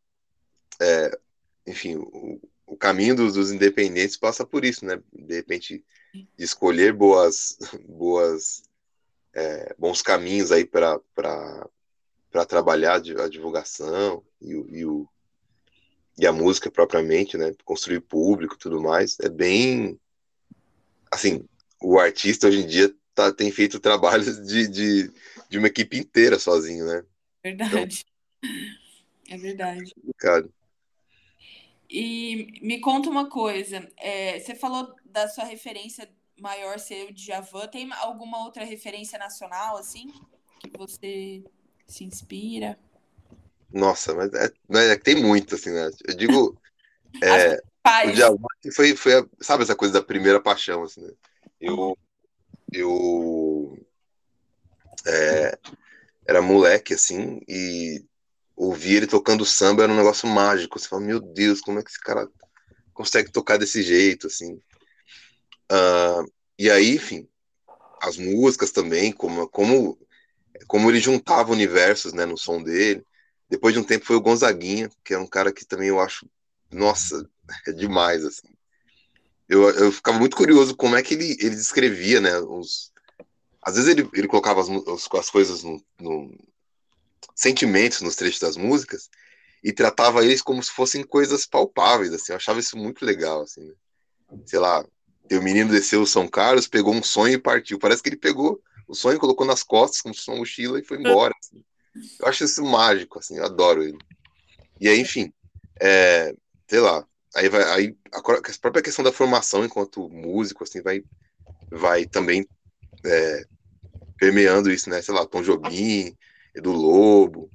é, 0.79 1.19
enfim, 1.67 1.95
o, 1.95 2.39
o 2.65 2.77
caminho 2.77 3.15
dos, 3.15 3.33
dos 3.33 3.51
independentes 3.51 4.17
passa 4.17 4.45
por 4.45 4.63
isso, 4.63 4.85
né? 4.85 5.01
De 5.11 5.35
repente, 5.35 5.83
de 6.13 6.43
escolher 6.43 6.93
boas, 6.93 7.57
boas, 7.87 8.63
é, 9.33 9.75
bons 9.77 10.01
caminhos 10.01 10.51
aí 10.51 10.65
para 10.65 10.99
para 12.31 12.45
trabalhar 12.45 12.95
a 12.95 13.27
divulgação 13.27 14.23
e, 14.41 14.51
e, 14.51 14.85
o, 14.85 15.07
e 16.17 16.27
a 16.27 16.31
música 16.31 16.69
propriamente, 16.69 17.37
né? 17.37 17.53
Construir 17.63 18.01
público 18.01 18.55
e 18.55 18.59
tudo 18.59 18.81
mais. 18.81 19.17
É 19.19 19.29
bem. 19.29 19.99
Assim, 21.11 21.45
o 21.81 21.99
artista 21.99 22.47
hoje 22.47 22.61
em 22.63 22.67
dia 22.67 22.93
tá, 23.13 23.31
tem 23.31 23.51
feito 23.51 23.79
trabalhos 23.79 24.45
de, 24.45 24.67
de, 24.67 25.11
de 25.49 25.57
uma 25.57 25.67
equipe 25.67 25.97
inteira 25.97 26.39
sozinho, 26.39 26.85
né? 26.85 27.03
Verdade. 27.43 28.05
Então, 28.41 29.35
é 29.35 29.37
verdade. 29.37 29.93
Complicado. 29.95 30.53
E 31.89 32.59
me 32.61 32.79
conta 32.79 33.09
uma 33.09 33.29
coisa, 33.29 33.85
é, 33.97 34.39
você 34.39 34.55
falou 34.55 34.95
da 35.03 35.27
sua 35.27 35.43
referência 35.43 36.09
maior 36.39 36.79
ser 36.79 37.09
o 37.09 37.13
Djavan, 37.13 37.67
tem 37.67 37.91
alguma 37.93 38.43
outra 38.43 38.63
referência 38.63 39.19
nacional, 39.19 39.77
assim, 39.77 40.11
que 40.59 40.71
você 40.77 41.43
se 41.85 42.03
inspira? 42.03 42.79
Nossa, 43.73 44.13
mas, 44.13 44.33
é, 44.33 44.51
mas 44.67 44.89
é, 44.89 44.95
tem 44.97 45.15
muito, 45.15 45.55
assim, 45.55 45.71
né? 45.71 45.89
Eu 46.07 46.15
digo, 46.15 46.61
é, 47.21 47.61
o 48.07 48.11
Djavan 48.11 48.37
foi, 48.75 48.95
foi 48.95 49.19
a, 49.19 49.25
sabe 49.39 49.63
essa 49.63 49.75
coisa 49.75 49.93
da 49.93 50.03
primeira 50.03 50.41
paixão, 50.41 50.83
assim, 50.83 51.01
né? 51.01 51.13
Eu, 51.59 51.97
eu 52.71 53.77
é, 55.05 55.57
era 56.27 56.41
moleque, 56.41 56.93
assim, 56.93 57.41
e 57.47 58.03
ouvir 58.55 58.97
ele 58.97 59.07
tocando 59.07 59.45
samba 59.45 59.83
era 59.83 59.91
um 59.91 59.97
negócio 59.97 60.27
mágico. 60.27 60.79
Você 60.79 60.87
fala, 60.87 61.01
meu 61.01 61.19
Deus, 61.19 61.61
como 61.61 61.79
é 61.79 61.83
que 61.83 61.89
esse 61.89 61.99
cara 61.99 62.27
consegue 62.93 63.31
tocar 63.31 63.57
desse 63.57 63.81
jeito, 63.81 64.27
assim. 64.27 64.53
Uh, 65.71 66.31
e 66.59 66.69
aí, 66.69 66.95
enfim, 66.95 67.27
as 68.01 68.17
músicas 68.17 68.71
também, 68.71 69.11
como, 69.11 69.47
como, 69.47 69.97
como 70.67 70.89
ele 70.89 70.99
juntava 70.99 71.51
universos, 71.51 72.13
né, 72.13 72.25
no 72.25 72.37
som 72.37 72.61
dele. 72.61 73.03
Depois 73.51 73.73
de 73.73 73.81
um 73.81 73.83
tempo 73.83 74.05
foi 74.05 74.15
o 74.15 74.21
Gonzaguinha, 74.21 74.89
que 75.03 75.13
é 75.13 75.19
um 75.19 75.27
cara 75.27 75.51
que 75.51 75.65
também 75.65 75.89
eu 75.89 75.99
acho, 75.99 76.25
nossa, 76.71 77.29
é 77.67 77.73
demais, 77.73 78.23
assim. 78.23 78.47
Eu, 79.49 79.69
eu 79.71 79.91
ficava 79.91 80.17
muito 80.17 80.37
curioso 80.37 80.73
como 80.73 80.95
é 80.95 81.03
que 81.03 81.13
ele, 81.13 81.31
ele 81.33 81.55
descrevia, 81.55 82.21
né, 82.21 82.39
os... 82.39 82.93
Às 83.61 83.75
vezes 83.75 83.89
ele, 83.89 84.09
ele 84.13 84.27
colocava 84.27 84.61
as, 84.61 84.69
as 85.13 85.29
coisas 85.29 85.63
no, 85.63 85.83
no, 85.99 86.33
sentimentos 87.35 88.01
nos 88.01 88.15
trechos 88.15 88.39
das 88.39 88.55
músicas 88.55 89.09
e 89.61 89.73
tratava 89.73 90.23
eles 90.23 90.41
como 90.41 90.63
se 90.63 90.71
fossem 90.71 91.03
coisas 91.03 91.45
palpáveis, 91.45 92.13
assim, 92.13 92.31
eu 92.31 92.37
achava 92.37 92.61
isso 92.61 92.77
muito 92.77 93.05
legal, 93.05 93.41
assim, 93.41 93.65
né? 93.65 93.73
sei 94.45 94.59
lá, 94.59 94.83
o 95.29 95.41
menino 95.41 95.69
desceu 95.69 96.01
o 96.01 96.07
São 96.07 96.25
Carlos, 96.25 96.67
pegou 96.67 96.93
um 96.93 97.03
sonho 97.03 97.33
e 97.33 97.37
partiu, 97.37 97.77
parece 97.77 98.01
que 98.01 98.07
ele 98.07 98.15
pegou 98.15 98.61
o 98.87 98.95
sonho, 98.95 99.19
colocou 99.19 99.45
nas 99.45 99.61
costas 99.61 100.01
como 100.01 100.13
se 100.13 100.21
fosse 100.21 100.31
uma 100.31 100.39
mochila 100.39 100.79
e 100.79 100.83
foi 100.83 100.97
embora, 100.97 101.33
assim. 101.37 101.61
Eu 102.19 102.27
acho 102.27 102.43
isso 102.43 102.63
mágico, 102.63 103.19
assim, 103.19 103.37
eu 103.37 103.45
adoro 103.45 103.83
ele, 103.83 103.97
e 104.79 104.87
aí, 104.89 104.99
enfim, 104.99 105.31
é, 105.79 106.35
sei 106.67 106.79
lá, 106.79 107.05
aí 107.35 107.49
vai, 107.49 107.63
aí 107.63 107.97
a 108.11 108.21
própria 108.21 108.81
questão 108.81 109.03
da 109.03 109.11
formação 109.11 109.63
enquanto 109.63 110.09
músico, 110.09 110.63
assim, 110.63 110.81
vai, 110.81 111.03
vai 111.69 112.05
também 112.05 112.47
é, 113.05 113.45
permeando 114.17 114.71
isso, 114.71 114.89
né, 114.89 115.01
sei 115.01 115.13
lá, 115.13 115.25
Tom 115.25 115.41
Jobim, 115.41 116.15
do 116.55 116.71
Lobo, 116.71 117.49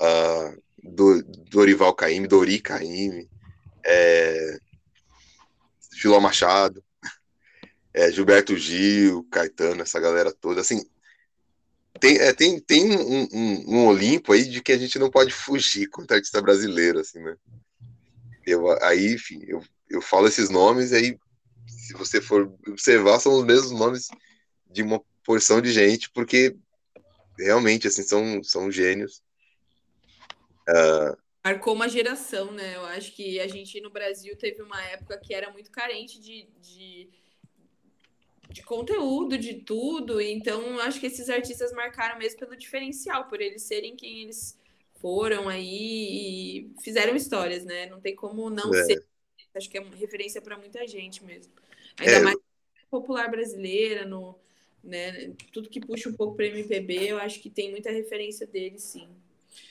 uh, 0.00 0.62
do 0.82 1.22
Dorival 1.50 1.94
Caymmi, 1.94 2.26
Dori 2.26 2.60
Caymmi, 2.60 3.28
é, 3.84 4.58
Filó 5.92 6.20
Machado, 6.20 6.82
é, 7.92 8.10
Gilberto 8.10 8.56
Gil, 8.56 9.26
Caetano, 9.30 9.82
essa 9.82 10.00
galera 10.00 10.32
toda, 10.32 10.60
assim, 10.60 10.84
tem, 11.98 12.16
é, 12.18 12.32
tem, 12.32 12.60
tem 12.60 12.96
um, 12.96 13.28
um, 13.32 13.74
um, 13.74 13.86
Olimpo 13.86 14.32
aí 14.32 14.44
de 14.44 14.62
que 14.62 14.72
a 14.72 14.78
gente 14.78 14.98
não 14.98 15.10
pode 15.10 15.32
fugir 15.32 15.88
contra 15.88 16.16
artista 16.16 16.40
brasileiro, 16.40 17.00
assim, 17.00 17.20
né? 17.20 17.36
Eu, 18.46 18.70
aí, 18.82 19.14
enfim, 19.14 19.40
eu, 19.46 19.62
eu 19.90 20.00
falo 20.00 20.26
esses 20.26 20.48
nomes 20.48 20.92
e 20.92 20.96
aí, 20.96 21.18
se 21.66 21.92
você 21.92 22.20
for 22.20 22.52
observar, 22.66 23.20
são 23.20 23.34
os 23.34 23.44
mesmos 23.44 23.72
nomes 23.72 24.08
de 24.70 24.82
uma 24.82 25.02
porção 25.24 25.60
de 25.60 25.70
gente, 25.70 26.10
porque 26.10 26.56
realmente, 27.38 27.86
assim, 27.86 28.02
são, 28.02 28.42
são 28.42 28.70
gênios. 28.70 29.22
Uh... 30.68 31.16
Marcou 31.44 31.74
uma 31.74 31.88
geração, 31.88 32.52
né? 32.52 32.76
Eu 32.76 32.84
acho 32.86 33.14
que 33.14 33.40
a 33.40 33.46
gente 33.46 33.80
no 33.80 33.90
Brasil 33.90 34.36
teve 34.36 34.62
uma 34.62 34.82
época 34.82 35.18
que 35.18 35.32
era 35.32 35.50
muito 35.50 35.70
carente 35.70 36.20
de, 36.20 36.48
de, 36.60 37.10
de 38.50 38.62
conteúdo, 38.62 39.36
de 39.36 39.54
tudo. 39.54 40.20
Então, 40.20 40.80
acho 40.80 40.98
que 40.98 41.06
esses 41.06 41.28
artistas 41.28 41.72
marcaram 41.72 42.18
mesmo 42.18 42.38
pelo 42.38 42.56
diferencial, 42.56 43.28
por 43.28 43.40
eles 43.40 43.62
serem 43.62 43.94
quem 43.94 44.22
eles 44.22 44.58
foram 45.00 45.48
aí 45.48 46.68
e 46.68 46.72
fizeram 46.82 47.14
histórias, 47.14 47.64
né? 47.64 47.86
Não 47.86 48.00
tem 48.00 48.16
como 48.16 48.50
não 48.50 48.74
é. 48.74 48.84
ser. 48.84 49.04
Acho 49.54 49.68
que 49.68 49.78
é 49.78 49.80
uma 49.80 49.94
referência 49.94 50.40
para 50.40 50.56
muita 50.56 50.86
gente 50.86 51.24
mesmo. 51.24 51.52
Ainda 51.98 52.12
é. 52.12 52.20
mais 52.20 52.36
popular 52.90 53.30
brasileira, 53.30 54.04
no, 54.06 54.38
né? 54.82 55.32
Tudo 55.52 55.68
que 55.68 55.80
puxa 55.80 56.08
um 56.08 56.14
pouco 56.14 56.36
para 56.36 56.46
MPB, 56.46 57.10
eu 57.10 57.18
acho 57.18 57.40
que 57.40 57.50
tem 57.50 57.70
muita 57.70 57.90
referência 57.90 58.46
dele, 58.46 58.78
sim. 58.78 59.08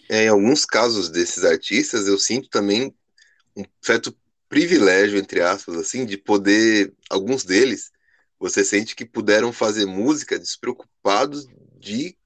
É, 0.09 0.25
em 0.25 0.27
alguns 0.27 0.65
casos 0.65 1.09
desses 1.09 1.43
artistas, 1.43 2.07
eu 2.07 2.17
sinto 2.17 2.49
também 2.49 2.93
um 3.55 3.63
certo 3.81 4.15
privilégio, 4.49 5.17
entre 5.17 5.41
aspas, 5.41 5.75
assim, 5.75 6.05
de 6.05 6.17
poder, 6.17 6.93
alguns 7.09 7.43
deles, 7.43 7.91
você 8.39 8.63
sente 8.63 8.95
que 8.95 9.05
puderam 9.05 9.51
fazer 9.51 9.85
música 9.85 10.37
despreocupados 10.37 11.47
de 11.79 12.17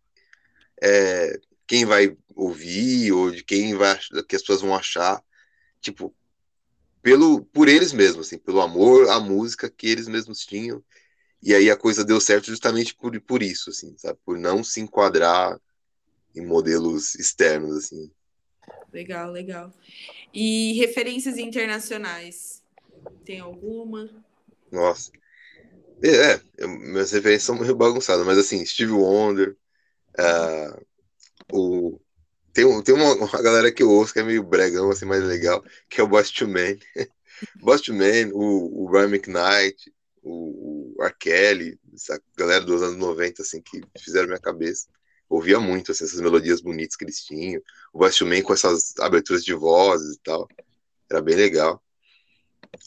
é, 0.82 1.40
quem 1.68 1.86
vai 1.86 2.18
ouvir 2.36 3.12
ou 3.12 3.32
de 3.32 3.44
quem 3.44 3.76
vai 3.76 3.98
que 4.28 4.36
as 4.36 4.42
pessoas 4.42 4.62
vão 4.62 4.76
achar, 4.76 5.24
tipo, 5.80 6.14
pelo 7.02 7.44
por 7.46 7.68
eles 7.68 7.94
mesmos, 7.94 8.28
assim, 8.28 8.38
pelo 8.38 8.62
amor 8.62 9.10
à 9.10 9.20
música 9.20 9.70
que 9.70 9.88
eles 9.88 10.08
mesmos 10.08 10.46
tinham 10.46 10.84
e 11.42 11.56
aí 11.56 11.72
a 11.72 11.78
coisa 11.78 12.06
deu 12.06 12.22
certo 12.22 12.46
justamente 12.46 12.94
por, 12.94 13.20
por 13.22 13.42
isso, 13.42 13.72
assim, 13.72 13.98
sabe? 13.98 14.20
Por 14.24 14.38
não 14.38 14.64
se 14.64 14.80
enquadrar 14.80 15.60
em 16.36 16.46
modelos 16.46 17.16
externos, 17.16 17.76
assim. 17.76 18.12
Legal, 18.94 19.32
legal. 19.32 19.74
E 20.32 20.74
referências 20.74 21.38
internacionais? 21.38 22.64
Tem 23.26 23.40
alguma? 23.40 24.08
Nossa. 24.72 25.12
É, 26.04 26.42
é 26.64 26.68
minhas 26.68 27.12
referências 27.12 27.44
são 27.44 27.58
meio 27.58 27.76
bagunçadas, 27.76 28.26
mas 28.26 28.38
assim, 28.38 28.66
Steve 28.66 28.92
Wonder, 28.92 29.56
uh, 30.20 30.86
o... 31.54 32.00
tem, 32.54 32.84
tem 32.84 32.96
uma, 32.96 33.14
uma, 33.14 33.42
galera 33.42 33.72
que 33.72 33.84
eu 33.84 33.90
ouço 33.90 34.14
que 34.14 34.20
é 34.20 34.24
meio 34.24 34.44
bregão, 34.44 34.90
assim, 34.90 35.06
mais 35.06 35.24
legal, 35.24 35.64
que 35.90 36.02
é 36.02 36.04
o 36.04 36.08
Boss 36.08 36.32
to 36.32 36.48
Man. 36.48 36.78
Boss 37.62 37.82
to 37.82 37.94
Man, 37.94 38.32
o, 38.34 38.86
o 38.86 38.90
Brian 38.90 39.10
McKnight, 39.10 39.92
o, 40.24 40.96
o 40.98 41.04
R. 41.04 41.14
Kelly, 41.20 41.80
essa 41.94 42.22
galera 42.38 42.64
dos 42.64 42.82
anos 42.82 42.98
90, 42.98 43.42
assim, 43.42 43.62
que 43.62 43.82
fizeram 44.00 44.28
minha 44.28 44.40
cabeça. 44.40 44.88
Ouvia 45.30 45.60
muito, 45.60 45.92
assim, 45.92 46.04
essas 46.04 46.20
melodias 46.20 46.62
bonitas 46.62 46.96
que 46.96 47.06
eles 47.06 47.24
tinham. 47.24 47.62
O 47.94 48.00
Bastio 48.00 48.28
Man 48.28 48.42
com 48.42 48.54
essas 48.54 48.94
aberturas 49.00 49.44
de 49.44 49.54
vozes 49.54 50.16
e 50.16 50.20
tal. 50.22 50.48
Era 51.10 51.22
bem 51.22 51.36
legal. 51.36 51.82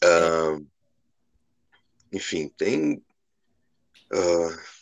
Uh, 0.02 0.66
enfim, 2.14 2.48
tem. 2.56 3.02
Uh, 4.12 4.74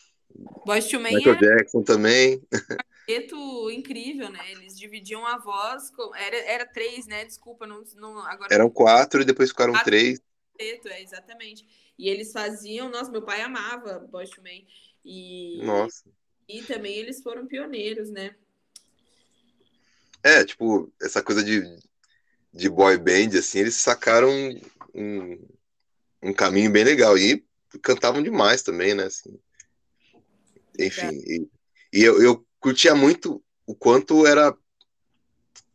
Man 0.66 0.78
Michael 1.10 1.34
é... 1.34 1.38
Jackson 1.38 1.82
também. 1.82 2.42
quarteto 3.12 3.70
incrível, 3.70 4.30
né? 4.30 4.40
Eles 4.50 4.78
dividiam 4.78 5.26
a 5.26 5.38
voz, 5.38 5.90
com... 5.90 6.14
era, 6.14 6.36
era 6.36 6.66
três, 6.66 7.06
né? 7.06 7.24
Desculpa, 7.24 7.66
não, 7.66 7.82
não 7.96 8.18
agora. 8.20 8.52
Eram 8.52 8.70
quatro 8.70 9.22
e 9.22 9.24
depois 9.24 9.50
ficaram 9.50 9.72
quatro 9.72 9.90
três. 9.90 10.20
É, 10.58 11.02
exatamente. 11.02 11.66
E 11.98 12.08
eles 12.08 12.32
faziam, 12.32 12.88
nossa, 12.88 13.10
meu 13.10 13.22
pai 13.22 13.42
amava 13.42 13.98
Boyz 13.98 14.30
II 14.30 14.42
Men. 14.42 14.66
E, 15.04 15.60
nossa. 15.64 16.04
e 16.48 16.62
também 16.62 16.96
eles 16.96 17.22
foram 17.22 17.46
pioneiros, 17.46 18.10
né? 18.10 18.34
É, 20.22 20.44
tipo, 20.44 20.92
essa 21.02 21.20
coisa 21.22 21.42
de, 21.42 21.62
de 22.52 22.68
boy 22.68 22.96
band, 22.96 23.36
assim, 23.36 23.58
eles 23.58 23.74
sacaram 23.74 24.30
um, 24.94 25.48
um 26.22 26.32
caminho 26.32 26.70
bem 26.70 26.84
legal. 26.84 27.16
E 27.18 27.44
cantavam 27.82 28.22
demais 28.22 28.62
também, 28.62 28.94
né? 28.94 29.04
Assim. 29.04 29.38
Enfim, 30.78 31.06
é. 31.06 31.12
e, 31.12 31.48
e 31.92 32.02
eu, 32.02 32.22
eu 32.22 32.46
curtia 32.60 32.94
muito 32.94 33.42
o 33.66 33.74
quanto 33.74 34.26
era 34.26 34.56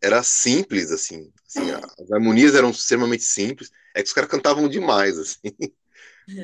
era 0.02 0.22
simples, 0.24 0.92
assim. 0.92 1.32
assim 1.46 1.72
as 1.72 2.12
harmonias 2.12 2.56
eram 2.56 2.70
extremamente 2.70 3.24
simples. 3.24 3.72
É 3.96 4.02
que 4.02 4.08
os 4.08 4.14
caras 4.14 4.30
cantavam 4.30 4.70
demais, 4.70 5.18
assim. 5.18 5.56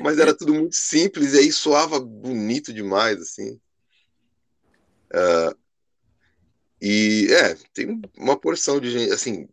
Mas 0.02 0.18
era 0.18 0.34
tudo 0.34 0.54
muito 0.54 0.74
simples 0.74 1.34
e 1.34 1.38
aí 1.38 1.52
soava 1.52 2.00
bonito 2.00 2.72
demais, 2.72 3.20
assim. 3.20 3.60
Uh, 5.12 5.56
e 6.80 7.28
é, 7.32 7.54
tem 7.72 8.00
uma 8.16 8.36
porção 8.36 8.80
de 8.80 8.90
gente, 8.90 9.12
assim, 9.12 9.48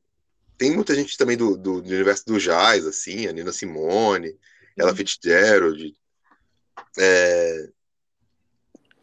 tem 0.61 0.69
muita 0.69 0.93
gente 0.93 1.17
também 1.17 1.35
do, 1.35 1.57
do, 1.57 1.81
do 1.81 1.89
universo 1.89 2.23
do 2.27 2.37
jazz, 2.37 2.85
assim, 2.85 3.25
a 3.25 3.31
Nina 3.31 3.51
Simone, 3.51 4.37
ela 4.77 4.91
uhum. 4.91 4.95
Fitzgerald. 4.95 5.95
É, 6.99 7.69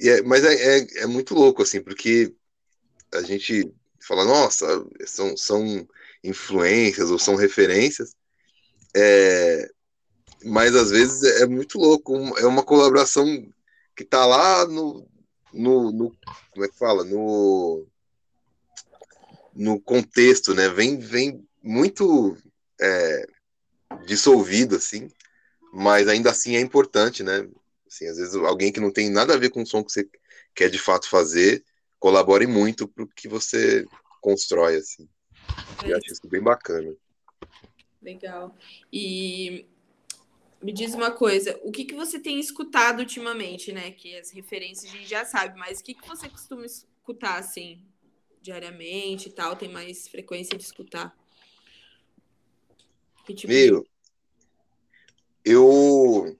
é, 0.00 0.22
mas 0.22 0.44
é, 0.44 0.54
é, 0.54 0.86
é, 0.98 1.06
muito 1.06 1.34
louco, 1.34 1.60
assim, 1.60 1.82
porque 1.82 2.32
a 3.12 3.22
gente 3.22 3.74
fala, 4.00 4.24
nossa, 4.24 4.86
são, 5.04 5.36
são 5.36 5.88
influências 6.22 7.10
ou 7.10 7.18
são 7.18 7.34
referências, 7.34 8.14
é, 8.96 9.68
mas 10.44 10.76
às 10.76 10.90
vezes 10.90 11.24
é 11.40 11.46
muito 11.46 11.76
louco, 11.76 12.14
é 12.38 12.46
uma 12.46 12.62
colaboração 12.62 13.26
que 13.96 14.04
tá 14.04 14.24
lá 14.24 14.64
no, 14.64 15.04
no, 15.52 15.90
no 15.90 16.16
como 16.52 16.64
é 16.64 16.68
que 16.68 16.78
fala, 16.78 17.02
no 17.02 17.84
no 19.58 19.80
contexto, 19.80 20.54
né? 20.54 20.68
Vem, 20.68 21.00
vem 21.00 21.47
muito 21.68 22.34
é, 22.80 23.26
dissolvido, 24.06 24.76
assim, 24.76 25.10
mas 25.70 26.08
ainda 26.08 26.30
assim 26.30 26.56
é 26.56 26.60
importante, 26.60 27.22
né? 27.22 27.46
Assim, 27.86 28.06
às 28.06 28.16
vezes 28.16 28.34
alguém 28.34 28.72
que 28.72 28.80
não 28.80 28.90
tem 28.90 29.10
nada 29.10 29.34
a 29.34 29.36
ver 29.36 29.50
com 29.50 29.62
o 29.62 29.66
som 29.66 29.84
que 29.84 29.92
você 29.92 30.08
quer 30.54 30.70
de 30.70 30.78
fato 30.78 31.08
fazer, 31.08 31.62
colabore 31.98 32.46
muito 32.46 32.88
para 32.88 33.04
o 33.04 33.08
que 33.08 33.28
você 33.28 33.86
constrói, 34.20 34.76
assim. 34.76 35.06
É. 35.84 35.92
Eu 35.92 35.98
acho 35.98 36.12
isso 36.12 36.26
bem 36.26 36.40
bacana. 36.40 36.96
Legal. 38.00 38.56
E 38.90 39.66
me 40.62 40.72
diz 40.72 40.94
uma 40.94 41.10
coisa, 41.10 41.60
o 41.62 41.70
que, 41.70 41.84
que 41.84 41.94
você 41.94 42.18
tem 42.18 42.40
escutado 42.40 43.00
ultimamente, 43.00 43.72
né? 43.72 43.90
Que 43.90 44.16
as 44.16 44.30
referências 44.30 44.90
a 44.90 44.96
gente 44.96 45.08
já 45.08 45.24
sabe, 45.26 45.58
mas 45.58 45.80
o 45.80 45.84
que, 45.84 45.94
que 45.94 46.08
você 46.08 46.30
costuma 46.30 46.64
escutar, 46.64 47.38
assim, 47.38 47.84
diariamente 48.40 49.28
e 49.28 49.32
tal? 49.32 49.54
Tem 49.54 49.68
mais 49.68 50.08
frequência 50.08 50.56
de 50.56 50.64
escutar? 50.64 51.14
Que 53.28 53.34
tipo 53.34 53.52
Meu, 53.52 53.86
eu, 55.44 56.38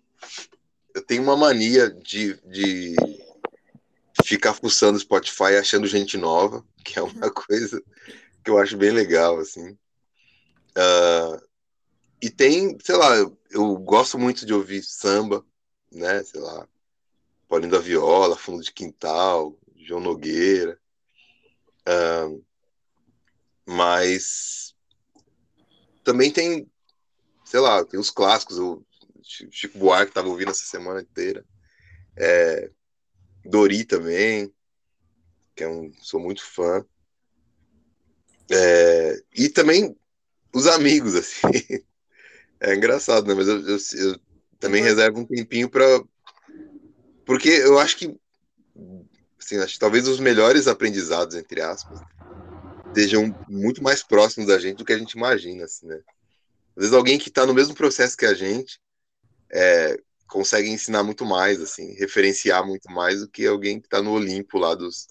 eu 0.94 1.02
tenho 1.04 1.22
uma 1.22 1.36
mania 1.36 1.90
de, 1.90 2.32
de 2.46 2.96
ficar 4.24 4.54
fuçando 4.54 4.98
Spotify 4.98 5.56
achando 5.60 5.86
gente 5.86 6.16
nova, 6.16 6.64
que 6.82 6.98
é 6.98 7.02
uma 7.02 7.28
coisa 7.30 7.82
que 8.42 8.50
eu 8.50 8.56
acho 8.56 8.78
bem 8.78 8.90
legal, 8.90 9.38
assim. 9.38 9.72
Uh, 10.70 11.46
e 12.22 12.30
tem, 12.30 12.78
sei 12.82 12.96
lá, 12.96 13.16
eu, 13.16 13.38
eu, 13.50 13.76
gosto 13.76 14.18
muito 14.18 14.46
de 14.46 14.54
ouvir 14.54 14.82
samba, 14.82 15.44
né? 15.92 16.24
Sei 16.24 16.40
lá, 16.40 16.66
Paulinho 17.50 17.72
da 17.72 17.80
Viola, 17.80 18.34
Fundo 18.34 18.62
de 18.62 18.72
Quintal, 18.72 19.54
João 19.76 20.00
Nogueira. 20.00 20.80
Uh, 21.86 22.42
mas 23.66 24.74
também 26.08 26.30
tem, 26.30 26.66
sei 27.48 27.60
lá, 27.60 27.82
tem 27.82 27.98
os 27.98 28.10
clássicos, 28.10 28.58
o 28.58 28.84
Chico 29.22 29.78
Buarque 29.78 30.10
estava 30.10 30.28
ouvindo 30.28 30.50
essa 30.50 30.64
semana 30.64 31.00
inteira. 31.00 31.42
É, 32.14 32.70
Dori 33.42 33.84
também, 33.84 34.52
que 35.56 35.64
é 35.64 35.68
um, 35.68 35.90
sou 36.02 36.20
muito 36.20 36.44
fã. 36.44 36.84
É, 38.50 39.22
e 39.34 39.48
também 39.48 39.96
os 40.54 40.66
amigos, 40.66 41.14
assim. 41.16 41.82
É 42.60 42.74
engraçado, 42.74 43.26
né? 43.26 43.34
Mas 43.34 43.48
eu, 43.48 43.66
eu, 43.66 43.78
eu 43.94 44.20
também 44.60 44.82
uhum. 44.82 44.88
reservo 44.88 45.20
um 45.20 45.24
tempinho 45.24 45.70
para 45.70 46.02
Porque 47.24 47.48
eu 47.48 47.78
acho 47.78 47.96
que. 47.96 48.14
Assim, 49.38 49.56
acho 49.56 49.74
que 49.74 49.80
talvez 49.80 50.06
os 50.06 50.20
melhores 50.20 50.66
aprendizados, 50.66 51.34
entre 51.34 51.62
aspas, 51.62 51.98
estejam 52.88 53.34
muito 53.48 53.82
mais 53.82 54.02
próximos 54.02 54.48
da 54.48 54.58
gente 54.58 54.76
do 54.76 54.84
que 54.84 54.92
a 54.92 54.98
gente 54.98 55.12
imagina, 55.12 55.64
assim, 55.64 55.86
né? 55.86 56.02
Às 56.78 56.82
vezes 56.82 56.94
alguém 56.94 57.18
que 57.18 57.28
está 57.28 57.44
no 57.44 57.52
mesmo 57.52 57.74
processo 57.74 58.16
que 58.16 58.24
a 58.24 58.34
gente 58.34 58.78
é, 59.52 59.98
consegue 60.28 60.70
ensinar 60.70 61.02
muito 61.02 61.24
mais, 61.24 61.60
assim, 61.60 61.92
referenciar 61.94 62.64
muito 62.64 62.88
mais 62.88 63.18
do 63.18 63.28
que 63.28 63.44
alguém 63.44 63.80
que 63.80 63.88
está 63.88 64.00
no 64.00 64.12
Olimpo 64.12 64.58
lá 64.58 64.76
dos, 64.76 65.08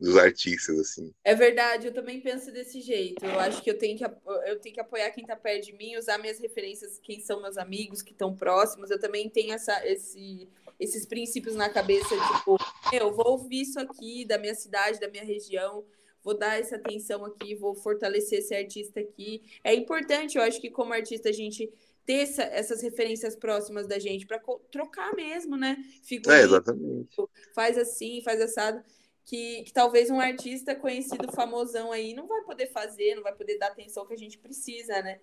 dos 0.00 0.16
artistas, 0.16 0.76
assim. 0.76 1.14
É 1.22 1.32
verdade, 1.32 1.86
eu 1.86 1.94
também 1.94 2.20
penso 2.20 2.50
desse 2.50 2.80
jeito. 2.80 3.24
Eu 3.24 3.38
acho 3.38 3.62
que 3.62 3.70
eu 3.70 3.78
tenho 3.78 3.96
que, 3.96 4.04
eu 4.04 4.58
tenho 4.58 4.74
que 4.74 4.80
apoiar 4.80 5.08
quem 5.12 5.22
está 5.22 5.36
perto 5.36 5.66
de 5.66 5.72
mim, 5.74 5.96
usar 5.96 6.18
minhas 6.18 6.40
referências, 6.40 6.98
quem 6.98 7.20
são 7.20 7.40
meus 7.40 7.56
amigos, 7.56 8.02
que 8.02 8.10
estão 8.10 8.34
próximos. 8.34 8.90
Eu 8.90 8.98
também 8.98 9.30
tenho 9.30 9.52
essa, 9.52 9.86
esse, 9.86 10.48
esses 10.80 11.06
princípios 11.06 11.54
na 11.54 11.68
cabeça, 11.68 12.08
tipo, 12.08 12.58
eu 12.92 13.14
vou 13.14 13.28
ouvir 13.28 13.60
isso 13.60 13.78
aqui 13.78 14.24
da 14.24 14.36
minha 14.36 14.54
cidade, 14.56 14.98
da 14.98 15.08
minha 15.08 15.24
região, 15.24 15.84
vou 16.24 16.36
dar 16.36 16.58
essa 16.58 16.76
atenção 16.76 17.24
aqui, 17.24 17.54
vou 17.54 17.74
fortalecer 17.74 18.38
esse 18.38 18.54
artista 18.54 18.98
aqui. 18.98 19.42
É 19.62 19.74
importante, 19.74 20.38
eu 20.38 20.42
acho 20.42 20.60
que 20.60 20.70
como 20.70 20.94
artista 20.94 21.28
a 21.28 21.32
gente 21.32 21.70
ter 22.06 22.22
essa, 22.22 22.42
essas 22.42 22.82
referências 22.82 23.36
próximas 23.36 23.86
da 23.86 23.98
gente 23.98 24.26
para 24.26 24.40
trocar 24.70 25.14
mesmo, 25.14 25.56
né? 25.56 25.76
Figurinha, 26.02 26.40
é, 26.40 26.44
exatamente. 26.44 27.16
Faz 27.54 27.76
assim, 27.78 28.22
faz 28.22 28.40
assado 28.40 28.82
que, 29.24 29.62
que, 29.62 29.72
talvez 29.72 30.10
um 30.10 30.20
artista 30.20 30.74
conhecido, 30.74 31.32
famosão 31.32 31.92
aí, 31.92 32.14
não 32.14 32.26
vai 32.26 32.42
poder 32.42 32.70
fazer, 32.72 33.14
não 33.14 33.22
vai 33.22 33.34
poder 33.34 33.58
dar 33.58 33.68
atenção 33.68 34.06
que 34.06 34.14
a 34.14 34.18
gente 34.18 34.38
precisa, 34.38 35.00
né? 35.02 35.18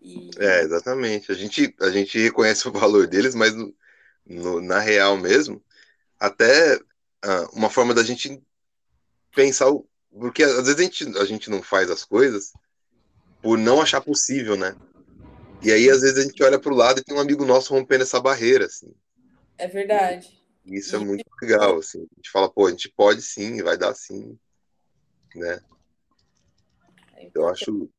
E... 0.00 0.30
É, 0.38 0.62
exatamente. 0.62 1.32
A 1.32 1.34
gente, 1.34 1.74
a 1.80 1.90
gente 1.90 2.18
reconhece 2.18 2.68
o 2.68 2.72
valor 2.72 3.06
deles, 3.06 3.34
mas 3.34 3.54
no, 3.54 3.74
no, 4.26 4.60
na 4.60 4.78
real 4.78 5.16
mesmo, 5.16 5.62
até 6.18 6.78
ah, 7.22 7.48
uma 7.52 7.70
forma 7.70 7.94
da 7.94 8.02
gente 8.02 8.40
pensar, 9.34 9.66
porque 10.10 10.42
às 10.42 10.66
vezes 10.66 10.78
a 10.78 10.82
gente, 10.82 11.18
a 11.18 11.24
gente 11.24 11.50
não 11.50 11.62
faz 11.62 11.90
as 11.90 12.04
coisas 12.04 12.52
por 13.42 13.56
não 13.58 13.80
achar 13.80 14.00
possível, 14.00 14.56
né? 14.56 14.76
E 15.62 15.72
aí, 15.72 15.90
às 15.90 16.02
vezes, 16.02 16.18
a 16.18 16.22
gente 16.22 16.42
olha 16.42 16.58
para 16.58 16.72
o 16.72 16.76
lado 16.76 17.00
e 17.00 17.04
tem 17.04 17.16
um 17.16 17.20
amigo 17.20 17.44
nosso 17.44 17.74
rompendo 17.74 18.04
essa 18.04 18.20
barreira, 18.20 18.66
assim. 18.66 18.94
É 19.56 19.66
verdade. 19.66 20.38
Isso 20.64 20.94
é 20.94 20.98
muito 20.98 21.24
legal, 21.42 21.78
assim. 21.78 21.98
A 21.98 22.16
gente 22.16 22.30
fala, 22.30 22.48
pô, 22.48 22.66
a 22.66 22.70
gente 22.70 22.88
pode 22.90 23.22
sim, 23.22 23.62
vai 23.62 23.76
dar 23.76 23.94
sim, 23.94 24.38
né? 25.34 25.60
É 27.16 27.30
Eu 27.34 27.48
acho 27.48 27.90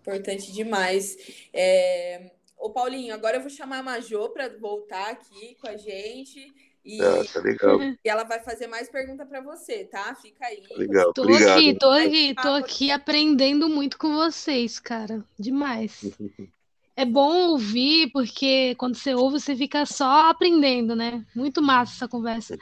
importante 0.00 0.52
demais. 0.52 1.16
É... 1.52 2.32
Ô, 2.56 2.70
Paulinho, 2.70 3.14
agora 3.14 3.36
eu 3.36 3.40
vou 3.40 3.50
chamar 3.50 3.78
a 3.78 3.82
Majô 3.82 4.30
para 4.30 4.48
voltar 4.58 5.10
aqui 5.10 5.54
com 5.56 5.68
a 5.68 5.76
gente. 5.76 6.52
E, 6.88 7.02
ah, 7.02 7.22
tá 7.30 7.40
legal. 7.40 7.78
e 8.02 8.08
ela 8.08 8.24
vai 8.24 8.40
fazer 8.40 8.66
mais 8.66 8.88
pergunta 8.88 9.26
para 9.26 9.42
você, 9.42 9.84
tá? 9.84 10.14
Fica 10.14 10.46
aí. 10.46 10.62
Tá 10.66 10.74
legal, 10.74 11.12
tô 11.12 11.20
obrigado. 11.20 11.58
aqui, 11.58 11.74
tô 11.78 11.90
aqui, 11.90 12.34
tô 12.34 12.48
aqui 12.48 12.90
aprendendo 12.90 13.68
muito 13.68 13.98
com 13.98 14.14
vocês, 14.14 14.80
cara. 14.80 15.22
Demais. 15.38 16.00
é 16.96 17.04
bom 17.04 17.50
ouvir, 17.50 18.10
porque 18.10 18.74
quando 18.76 18.94
você 18.94 19.14
ouve, 19.14 19.38
você 19.38 19.54
fica 19.54 19.84
só 19.84 20.30
aprendendo, 20.30 20.96
né? 20.96 21.26
Muito 21.36 21.60
massa 21.60 21.92
essa 21.92 22.08
conversa. 22.08 22.56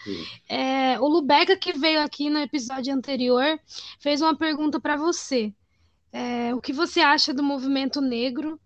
É, 0.48 0.98
o 0.98 1.06
Lubeca, 1.06 1.56
que 1.56 1.72
veio 1.72 2.00
aqui 2.00 2.28
no 2.28 2.40
episódio 2.40 2.92
anterior, 2.92 3.60
fez 4.00 4.20
uma 4.20 4.36
pergunta 4.36 4.80
para 4.80 4.96
você. 4.96 5.52
É, 6.12 6.52
o 6.52 6.60
que 6.60 6.72
você 6.72 6.98
acha 6.98 7.32
do 7.32 7.44
movimento 7.44 8.00
negro, 8.00 8.58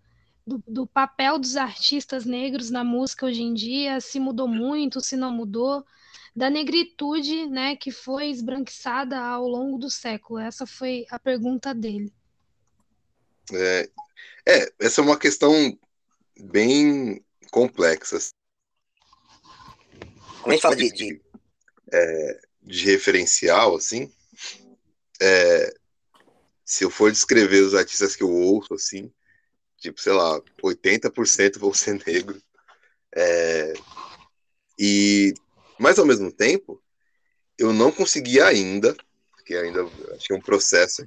do, 0.45 0.63
do, 0.67 0.87
papel 0.87 1.37
dos 1.37 1.55
artistas 1.55 2.25
negros 2.25 2.69
na 2.69 2.83
música 2.83 3.25
hoje 3.25 3.41
em 3.41 3.53
dia? 3.53 3.99
Se 4.01 4.19
mudou 4.19 4.47
muito, 4.47 5.01
se 5.01 5.15
não 5.15 5.31
mudou? 5.31 5.85
Da 6.35 6.49
negritude, 6.49 7.47
né, 7.47 7.75
que 7.75 7.91
foi 7.91 8.29
esbranquiçada 8.29 9.19
ao 9.19 9.47
longo 9.47 9.77
do 9.77 9.89
século? 9.89 10.39
Essa 10.39 10.65
foi 10.65 11.05
a 11.09 11.19
pergunta 11.19 11.73
dele. 11.73 12.11
É, 13.51 13.89
é, 14.47 14.73
essa 14.79 15.01
é 15.01 15.03
uma 15.03 15.17
questão 15.17 15.77
bem 16.39 17.23
complexa. 17.51 18.17
Quando 20.41 20.47
a 20.47 20.51
gente 20.51 20.61
fala 20.61 20.75
de, 20.75 20.91
de... 20.91 21.21
É, 21.93 22.41
de 22.63 22.85
referencial, 22.85 23.75
assim, 23.75 24.11
é, 25.19 25.73
se 26.63 26.83
eu 26.83 26.89
for 26.89 27.11
descrever 27.11 27.61
os 27.61 27.73
artistas 27.73 28.15
que 28.15 28.23
eu 28.23 28.31
ouço, 28.31 28.73
assim, 28.73 29.11
tipo, 29.81 29.99
sei 29.99 30.13
lá, 30.13 30.39
80% 30.63 31.59
vão 31.59 31.73
ser 31.73 31.99
negros. 32.05 32.41
É, 33.13 33.73
e, 34.79 35.33
mas 35.77 35.99
ao 35.99 36.05
mesmo 36.05 36.31
tempo, 36.31 36.81
eu 37.57 37.73
não 37.73 37.91
consegui 37.91 38.39
ainda, 38.39 38.95
que 39.45 39.55
ainda 39.55 39.81
é 39.81 40.33
um 40.33 40.39
processo, 40.39 41.03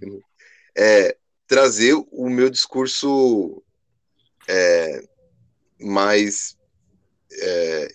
é, 0.76 1.16
trazer 1.46 1.94
o 1.94 2.28
meu 2.28 2.50
discurso 2.50 3.62
é, 4.48 5.08
mais 5.80 6.58
é, 7.32 7.94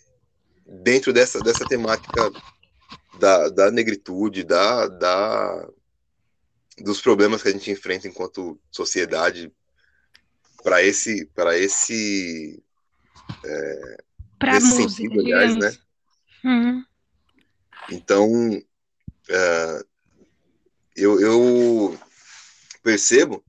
dentro 0.66 1.12
dessa, 1.12 1.40
dessa 1.42 1.66
temática 1.68 2.32
da, 3.20 3.50
da 3.50 3.72
negritude, 3.72 4.44
da, 4.44 4.88
da, 4.88 5.70
dos 6.80 7.02
problemas 7.02 7.44
que 7.44 7.50
a 7.50 7.52
gente 7.52 7.70
enfrenta 7.70 8.08
enquanto 8.08 8.60
sociedade 8.72 9.52
para 10.64 10.84
esse 10.84 11.26
para 11.34 11.58
esse 11.58 12.62
é, 13.44 14.04
para 14.38 14.54
música, 14.54 14.90
sentido, 14.90 15.20
aliás, 15.20 15.56
né? 15.56 15.78
Uhum. 16.44 16.84
Então, 17.92 18.32
uh, 18.54 19.86
eu, 20.96 21.20
eu 21.20 22.00
percebo 22.82 23.44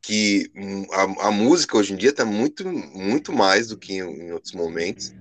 que 0.00 0.50
a, 0.92 1.28
a, 1.28 1.30
música 1.30 1.76
hoje 1.76 1.92
em 1.92 1.96
dia 1.96 2.10
está 2.10 2.24
muito, 2.24 2.64
muito 2.68 3.32
mais 3.32 3.68
do 3.68 3.78
que 3.78 3.94
em, 3.94 4.00
em 4.00 4.32
outros 4.32 4.52
momentos 4.52 5.12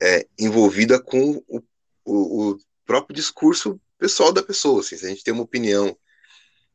é, 0.00 0.26
envolvida 0.38 1.00
com 1.00 1.42
o, 1.48 1.62
o, 2.04 2.50
o, 2.52 2.58
próprio 2.84 3.14
discurso 3.14 3.80
pessoal 3.98 4.32
da 4.32 4.42
pessoa. 4.42 4.80
Assim, 4.80 4.96
se 4.96 5.04
a 5.04 5.08
gente 5.08 5.24
tem 5.24 5.34
uma 5.34 5.42
opinião 5.42 5.96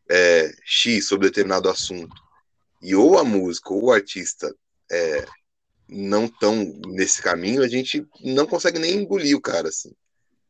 é, 0.09 0.53
X 0.63 1.07
sobre 1.07 1.27
determinado 1.27 1.69
assunto 1.69 2.23
e 2.83 2.93
ou 2.95 3.17
a 3.17 3.23
música 3.23 3.73
ou 3.73 3.85
o 3.85 3.91
artista 3.91 4.53
é, 4.91 5.25
não 5.87 6.25
estão 6.25 6.63
nesse 6.87 7.21
caminho, 7.21 7.63
a 7.63 7.67
gente 7.67 8.05
não 8.21 8.45
consegue 8.45 8.77
nem 8.77 8.95
engolir 8.95 9.35
o 9.35 9.41
cara, 9.41 9.69
assim, 9.69 9.93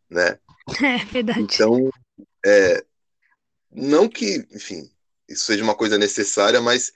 né? 0.10 0.40
É 0.84 1.06
verdade. 1.06 1.42
Então, 1.42 1.92
é, 2.46 2.84
não 3.72 4.10
que, 4.10 4.48
enfim, 4.52 4.90
isso 5.30 5.46
seja 5.46 5.64
uma 5.64 5.76
coisa 5.76 5.98
necessária, 5.98 6.60
mas 6.60 6.92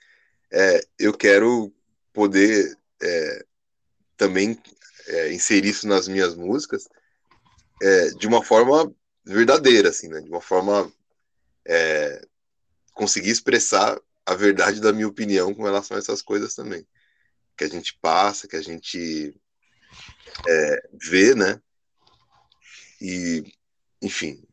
é, 0.52 0.82
eu 0.98 1.14
quero 1.14 1.72
poder 2.12 2.76
é, 3.02 3.46
também 4.16 4.60
é, 5.08 5.34
inserir 5.34 5.70
isso 5.70 5.88
nas 5.88 6.08
minhas 6.08 6.34
músicas 6.34 6.88
é, 7.82 8.10
de 8.12 8.28
uma 8.28 8.44
forma 8.44 8.92
verdadeira, 9.24 9.90
assim, 9.90 10.08
né? 10.08 10.22
De 10.22 10.30
uma 10.30 10.42
forma 10.42 10.92
é, 11.66 12.26
conseguir 12.94 13.30
expressar 13.30 14.00
a 14.28 14.36
verdade 14.36 14.82
da 14.82 14.92
minha 14.92 15.08
opinião 15.08 15.54
com 15.56 15.64
relação 15.64 15.96
a 15.96 16.00
essas 16.00 16.22
coisas 16.22 16.54
também. 16.54 16.86
Que 17.58 17.64
a 17.64 17.70
gente 17.70 17.98
passa, 18.02 18.48
que 18.48 18.58
a 18.58 18.62
gente 18.62 19.34
é, 20.46 20.90
vê, 21.02 21.34
né? 21.34 21.62
E, 23.00 23.54
enfim, 24.02 24.44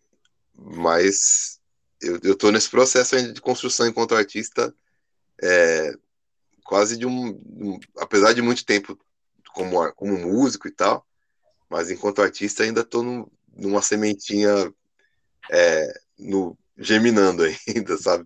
mas 0.54 1.60
eu, 2.00 2.20
eu 2.22 2.36
tô 2.36 2.52
nesse 2.52 2.70
processo 2.70 3.16
ainda 3.16 3.32
de 3.32 3.40
construção 3.40 3.88
enquanto 3.88 4.14
artista, 4.14 4.72
é, 5.42 5.92
quase 6.62 6.96
de 6.96 7.04
um, 7.04 7.30
um, 7.30 7.80
apesar 7.98 8.32
de 8.32 8.40
muito 8.40 8.64
tempo 8.64 8.96
como, 9.52 9.92
como 9.94 10.16
músico 10.16 10.68
e 10.68 10.70
tal, 10.70 11.04
mas 11.68 11.90
enquanto 11.90 12.22
artista 12.22 12.62
ainda 12.62 12.84
tô 12.84 13.28
numa 13.56 13.82
sementinha 13.82 14.72
é, 15.50 16.00
no, 16.16 16.56
germinando 16.78 17.42
ainda, 17.66 17.96
sabe? 17.98 18.24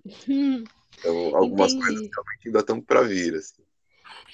Então, 0.98 1.36
algumas 1.36 1.72
entendi. 1.72 1.86
coisas 1.86 2.10
realmente 2.12 2.46
ainda 2.46 2.60
estão 2.60 2.80
para 2.80 3.02
vir, 3.02 3.34
assim. 3.34 3.62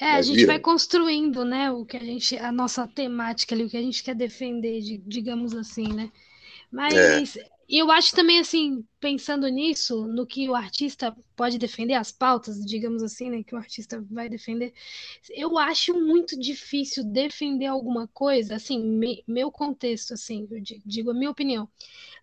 É, 0.00 0.10
a 0.12 0.22
gente 0.22 0.44
vai 0.44 0.58
construindo, 0.58 1.44
né, 1.44 1.70
o 1.70 1.84
que 1.84 1.96
a 1.96 2.00
gente, 2.00 2.36
a 2.36 2.50
nossa 2.50 2.86
temática 2.86 3.54
ali, 3.54 3.64
o 3.64 3.70
que 3.70 3.76
a 3.76 3.82
gente 3.82 4.02
quer 4.02 4.14
defender, 4.14 4.80
digamos 5.06 5.54
assim, 5.54 5.92
né? 5.92 6.10
Mas 6.70 7.36
é. 7.36 7.48
eu 7.68 7.90
acho 7.92 8.14
também, 8.14 8.40
assim, 8.40 8.84
pensando 8.98 9.46
nisso, 9.46 10.04
no 10.06 10.26
que 10.26 10.48
o 10.48 10.54
artista 10.54 11.16
pode 11.36 11.58
defender, 11.58 11.94
as 11.94 12.10
pautas, 12.10 12.64
digamos 12.66 13.04
assim, 13.04 13.30
né, 13.30 13.44
que 13.44 13.54
o 13.54 13.58
artista 13.58 14.04
vai 14.10 14.28
defender, 14.28 14.72
eu 15.30 15.56
acho 15.58 15.94
muito 15.94 16.38
difícil 16.38 17.04
defender 17.04 17.66
alguma 17.66 18.08
coisa, 18.08 18.56
assim, 18.56 18.82
me, 18.84 19.22
meu 19.28 19.50
contexto, 19.52 20.14
assim, 20.14 20.48
eu 20.50 20.60
digo 20.84 21.12
a 21.12 21.14
minha 21.14 21.30
opinião. 21.30 21.68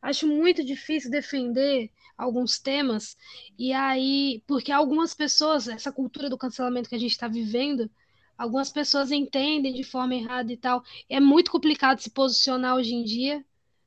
Acho 0.02 0.28
muito 0.28 0.62
difícil 0.64 1.10
defender 1.10 1.90
alguns 2.22 2.60
temas, 2.60 3.18
e 3.58 3.74
aí, 3.74 4.44
porque 4.46 4.72
algumas 4.72 5.14
pessoas, 5.14 5.68
essa 5.68 5.92
cultura 5.92 6.30
do 6.30 6.38
cancelamento 6.38 6.88
que 6.88 6.96
a 6.96 7.00
gente 7.00 7.12
está 7.12 7.28
vivendo, 7.28 7.90
algumas 8.38 8.72
pessoas 8.72 9.12
entendem 9.12 9.74
de 9.74 9.84
forma 9.84 10.14
errada 10.14 10.54
e 10.54 10.58
tal. 10.58 10.84
É 11.10 11.20
muito 11.20 11.52
complicado 11.52 12.00
se 12.00 12.12
posicionar 12.12 12.76
hoje 12.76 12.94
em 12.94 13.04
dia, 13.04 13.44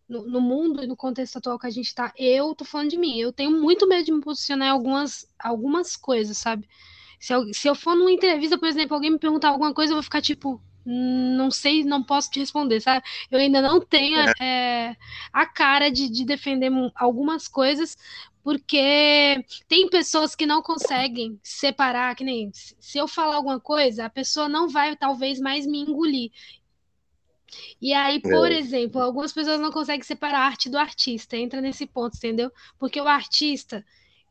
no, 0.08 0.26
no 0.26 0.40
mundo 0.40 0.82
e 0.82 0.86
no 0.86 0.96
contexto 0.96 1.38
atual 1.38 1.58
que 1.58 1.66
a 1.68 1.70
gente 1.70 1.86
está. 1.86 2.12
Eu 2.18 2.54
tô 2.56 2.64
falando 2.64 2.90
de 2.90 2.98
mim, 2.98 3.16
eu 3.18 3.32
tenho 3.32 3.52
muito 3.52 3.86
medo 3.88 4.04
de 4.04 4.12
me 4.12 4.20
posicionar 4.20 4.68
em 4.68 4.70
algumas, 4.72 5.26
algumas 5.38 5.96
coisas, 5.96 6.36
sabe? 6.36 6.68
Se 7.20 7.32
eu, 7.32 7.54
se 7.54 7.68
eu 7.68 7.74
for 7.74 7.94
numa 7.94 8.10
entrevista, 8.10 8.58
por 8.58 8.68
exemplo, 8.68 8.94
alguém 8.94 9.12
me 9.12 9.18
perguntar 9.18 9.50
alguma 9.50 9.72
coisa, 9.72 9.92
eu 9.92 9.96
vou 9.96 10.02
ficar 10.02 10.20
tipo, 10.20 10.60
não 10.84 11.50
sei, 11.50 11.84
não 11.84 12.02
posso 12.02 12.30
te 12.30 12.40
responder, 12.40 12.80
sabe? 12.80 13.04
Eu 13.30 13.38
ainda 13.38 13.62
não 13.62 13.80
tenho 13.80 14.18
é, 14.40 14.96
a 15.32 15.46
cara 15.46 15.90
de, 15.90 16.08
de 16.08 16.24
defender 16.24 16.70
algumas 16.94 17.48
coisas, 17.48 17.96
porque 18.42 19.42
tem 19.66 19.88
pessoas 19.88 20.34
que 20.34 20.44
não 20.44 20.62
conseguem 20.62 21.40
separar, 21.42 22.14
que 22.14 22.24
nem 22.24 22.50
se 22.52 22.98
eu 22.98 23.08
falar 23.08 23.36
alguma 23.36 23.58
coisa, 23.58 24.04
a 24.04 24.10
pessoa 24.10 24.48
não 24.48 24.68
vai 24.68 24.94
talvez 24.96 25.40
mais 25.40 25.66
me 25.66 25.80
engolir. 25.80 26.30
E 27.80 27.92
aí, 27.92 28.20
por 28.20 28.50
é. 28.50 28.58
exemplo, 28.58 29.00
algumas 29.00 29.32
pessoas 29.32 29.60
não 29.60 29.70
conseguem 29.70 30.02
separar 30.02 30.40
a 30.40 30.46
arte 30.46 30.68
do 30.68 30.76
artista, 30.76 31.36
entra 31.36 31.60
nesse 31.60 31.86
ponto, 31.86 32.16
entendeu? 32.16 32.50
Porque 32.78 33.00
o 33.00 33.08
artista, 33.08 33.84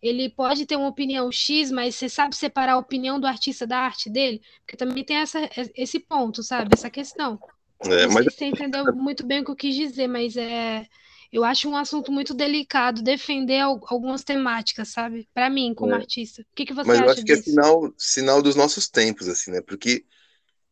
ele 0.04 0.30
pode 0.30 0.66
ter 0.66 0.76
uma 0.76 0.90
opinião 0.90 1.32
X, 1.32 1.72
mas 1.72 1.96
você 1.96 2.10
sabe 2.10 2.36
separar 2.36 2.74
a 2.74 2.78
opinião 2.78 3.18
do 3.18 3.26
artista 3.26 3.66
da 3.66 3.78
arte 3.80 4.10
dele? 4.10 4.42
Porque 4.60 4.76
também 4.76 5.02
tem 5.02 5.16
essa, 5.16 5.50
esse 5.74 5.98
ponto, 5.98 6.44
sabe? 6.44 6.72
Essa 6.74 6.90
questão. 6.90 7.40
É, 7.86 8.06
não 8.06 8.12
sei 8.12 8.24
se 8.24 8.38
você 8.38 8.46
entendeu 8.46 8.94
muito 8.94 9.26
bem 9.26 9.40
o 9.40 9.46
que 9.46 9.52
eu 9.52 9.56
quis 9.56 9.74
dizer, 9.74 10.08
mas 10.08 10.36
é, 10.36 10.86
eu 11.32 11.46
acho 11.46 11.70
um 11.70 11.78
assunto 11.78 12.12
muito 12.12 12.34
delicado 12.34 13.02
defender 13.02 13.62
algumas 13.62 14.26
temáticas, 14.26 14.90
sabe? 14.90 15.26
Para 15.34 15.50
mim, 15.50 15.74
como 15.74 15.94
é. 15.94 15.96
artista. 15.96 16.42
O 16.42 16.46
que, 16.54 16.66
que 16.66 16.74
você 16.74 16.90
mas 16.90 16.98
acha 16.98 17.06
eu 17.06 17.12
acho 17.12 17.24
disso? 17.24 17.44
que 17.44 17.50
é 17.50 17.54
sinal, 17.54 17.94
sinal 17.98 18.42
dos 18.42 18.58
nossos 18.58 18.90
tempos, 18.90 19.30
assim, 19.30 19.52
né? 19.52 19.62
Porque 19.62 20.04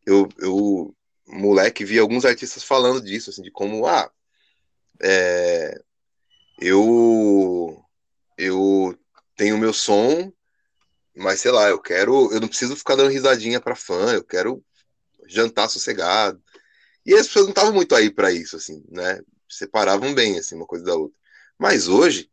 eu, 0.04 0.28
eu 0.38 0.94
moleque 1.26 1.86
via 1.86 2.02
alguns 2.02 2.26
artistas 2.26 2.62
falando 2.62 3.00
disso, 3.00 3.30
assim, 3.30 3.40
de 3.40 3.50
como, 3.50 3.86
ah, 3.86 4.10
é, 5.02 5.80
eu 6.60 7.82
eu 8.36 8.94
tenho 9.36 9.58
meu 9.58 9.72
som, 9.72 10.32
mas 11.14 11.40
sei 11.40 11.50
lá, 11.50 11.68
eu 11.68 11.80
quero, 11.80 12.32
eu 12.32 12.40
não 12.40 12.48
preciso 12.48 12.76
ficar 12.76 12.96
dando 12.96 13.10
risadinha 13.10 13.60
para 13.60 13.76
fã, 13.76 14.12
eu 14.12 14.24
quero 14.24 14.64
jantar 15.26 15.68
sossegado. 15.68 16.42
E 17.04 17.14
as 17.14 17.26
pessoas 17.26 17.46
não 17.46 17.52
estavam 17.52 17.72
muito 17.72 17.94
aí 17.94 18.10
para 18.10 18.32
isso, 18.32 18.56
assim, 18.56 18.82
né? 18.88 19.20
Separavam 19.48 20.14
bem, 20.14 20.38
assim, 20.38 20.54
uma 20.54 20.66
coisa 20.66 20.84
da 20.84 20.94
outra. 20.94 21.16
Mas 21.58 21.88
hoje, 21.88 22.30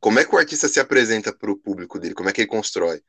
como 0.00 0.18
é 0.18 0.24
que 0.24 0.34
o 0.34 0.38
artista 0.38 0.68
se 0.68 0.80
apresenta 0.80 1.32
para 1.32 1.50
o 1.50 1.56
público 1.56 1.98
dele? 1.98 2.14
Como 2.14 2.28
é 2.28 2.32
que 2.32 2.40
ele 2.40 2.48
constrói? 2.48 3.02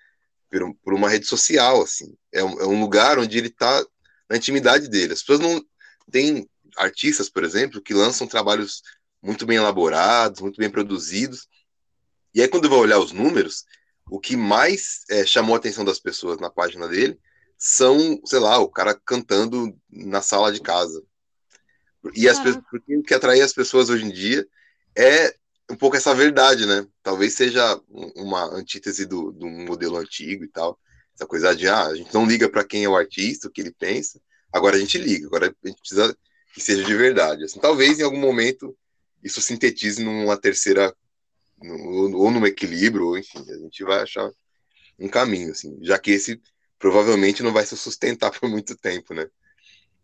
Por, 0.50 0.76
por 0.84 0.94
uma 0.94 1.10
rede 1.10 1.26
social, 1.26 1.82
assim. 1.82 2.16
É 2.32 2.44
um, 2.44 2.60
é 2.62 2.66
um 2.66 2.80
lugar 2.80 3.18
onde 3.18 3.38
ele 3.38 3.48
está 3.48 3.84
na 4.30 4.38
intimidade 4.38 4.88
dele. 4.90 5.14
As 5.14 5.22
pessoas 5.22 5.40
não. 5.40 5.64
Tem 6.12 6.50
artistas, 6.78 7.30
por 7.30 7.44
exemplo, 7.44 7.82
que 7.82 7.94
lançam 7.94 8.28
trabalhos 8.28 8.82
muito 9.22 9.46
bem 9.46 9.58
elaborados, 9.58 10.42
muito 10.42 10.58
bem 10.58 10.70
produzidos, 10.70 11.48
e 12.34 12.42
aí, 12.42 12.48
quando 12.48 12.66
eu 12.66 12.70
vou 12.70 12.80
olhar 12.80 13.00
os 13.00 13.12
números, 13.12 13.66
o 14.10 14.20
que 14.20 14.36
mais 14.36 15.04
é, 15.10 15.26
chamou 15.26 15.56
a 15.56 15.58
atenção 15.58 15.86
das 15.86 16.00
pessoas 16.00 16.40
na 16.40 16.50
página 16.50 16.88
dele 16.88 17.20
são, 17.58 18.20
sei 18.26 18.40
lá, 18.40 18.58
o 18.58 18.70
cara 18.70 19.00
cantando 19.06 19.76
na 19.90 20.22
sala 20.22 20.52
de 20.52 20.62
casa. 20.62 21.02
E 22.16 22.28
as 22.28 22.40
pessoas, 22.40 22.64
o 22.74 23.04
que 23.04 23.14
atrai 23.14 23.42
as 23.42 23.54
pessoas 23.54 23.90
hoje 23.90 24.06
em 24.06 24.12
dia 24.12 24.48
é 24.98 25.36
um 25.70 25.76
pouco 25.76 25.96
essa 25.96 26.14
verdade, 26.14 26.66
né? 26.66 26.86
Talvez 27.04 27.36
seja 27.36 27.80
uma 28.16 28.46
antítese 28.54 29.06
do, 29.06 29.32
do 29.32 29.48
modelo 29.48 29.98
antigo 29.98 30.44
e 30.44 30.48
tal. 30.48 30.78
Essa 31.16 31.26
coisa 31.26 31.56
de, 31.56 31.68
ah, 31.68 31.88
a 31.88 31.96
gente 31.96 32.14
não 32.14 32.26
liga 32.26 32.50
para 32.50 32.64
quem 32.64 32.84
é 32.84 32.90
o 32.90 32.96
artista, 32.96 33.48
o 33.48 33.52
que 33.52 33.62
ele 33.62 33.72
pensa, 33.72 34.20
agora 34.52 34.76
a 34.76 34.80
gente 34.80 34.98
liga, 34.98 35.28
agora 35.28 35.48
a 35.64 35.68
gente 35.68 35.80
precisa 35.80 36.18
que 36.54 36.62
seja 36.62 36.84
de 36.84 36.96
verdade. 36.96 37.44
Assim, 37.44 37.60
talvez 37.60 38.00
em 38.00 38.04
algum 38.04 38.20
momento 38.20 38.76
isso 39.24 39.40
sintetize 39.40 40.04
numa 40.04 40.36
terceira 40.36 40.94
ou 41.64 42.32
num 42.32 42.46
equilíbrio, 42.46 43.08
ou 43.08 43.18
enfim, 43.18 43.40
a 43.50 43.58
gente 43.58 43.84
vai 43.84 44.02
achar 44.02 44.30
um 45.00 45.08
caminho, 45.08 45.52
assim, 45.52 45.78
já 45.82 45.98
que 45.98 46.12
esse 46.12 46.42
provavelmente 46.80 47.44
não 47.44 47.54
vai 47.54 47.66
se 47.66 47.78
sustentar 47.78 48.32
por 48.38 48.50
muito 48.50 48.76
tempo, 48.76 49.14
né? 49.14 49.28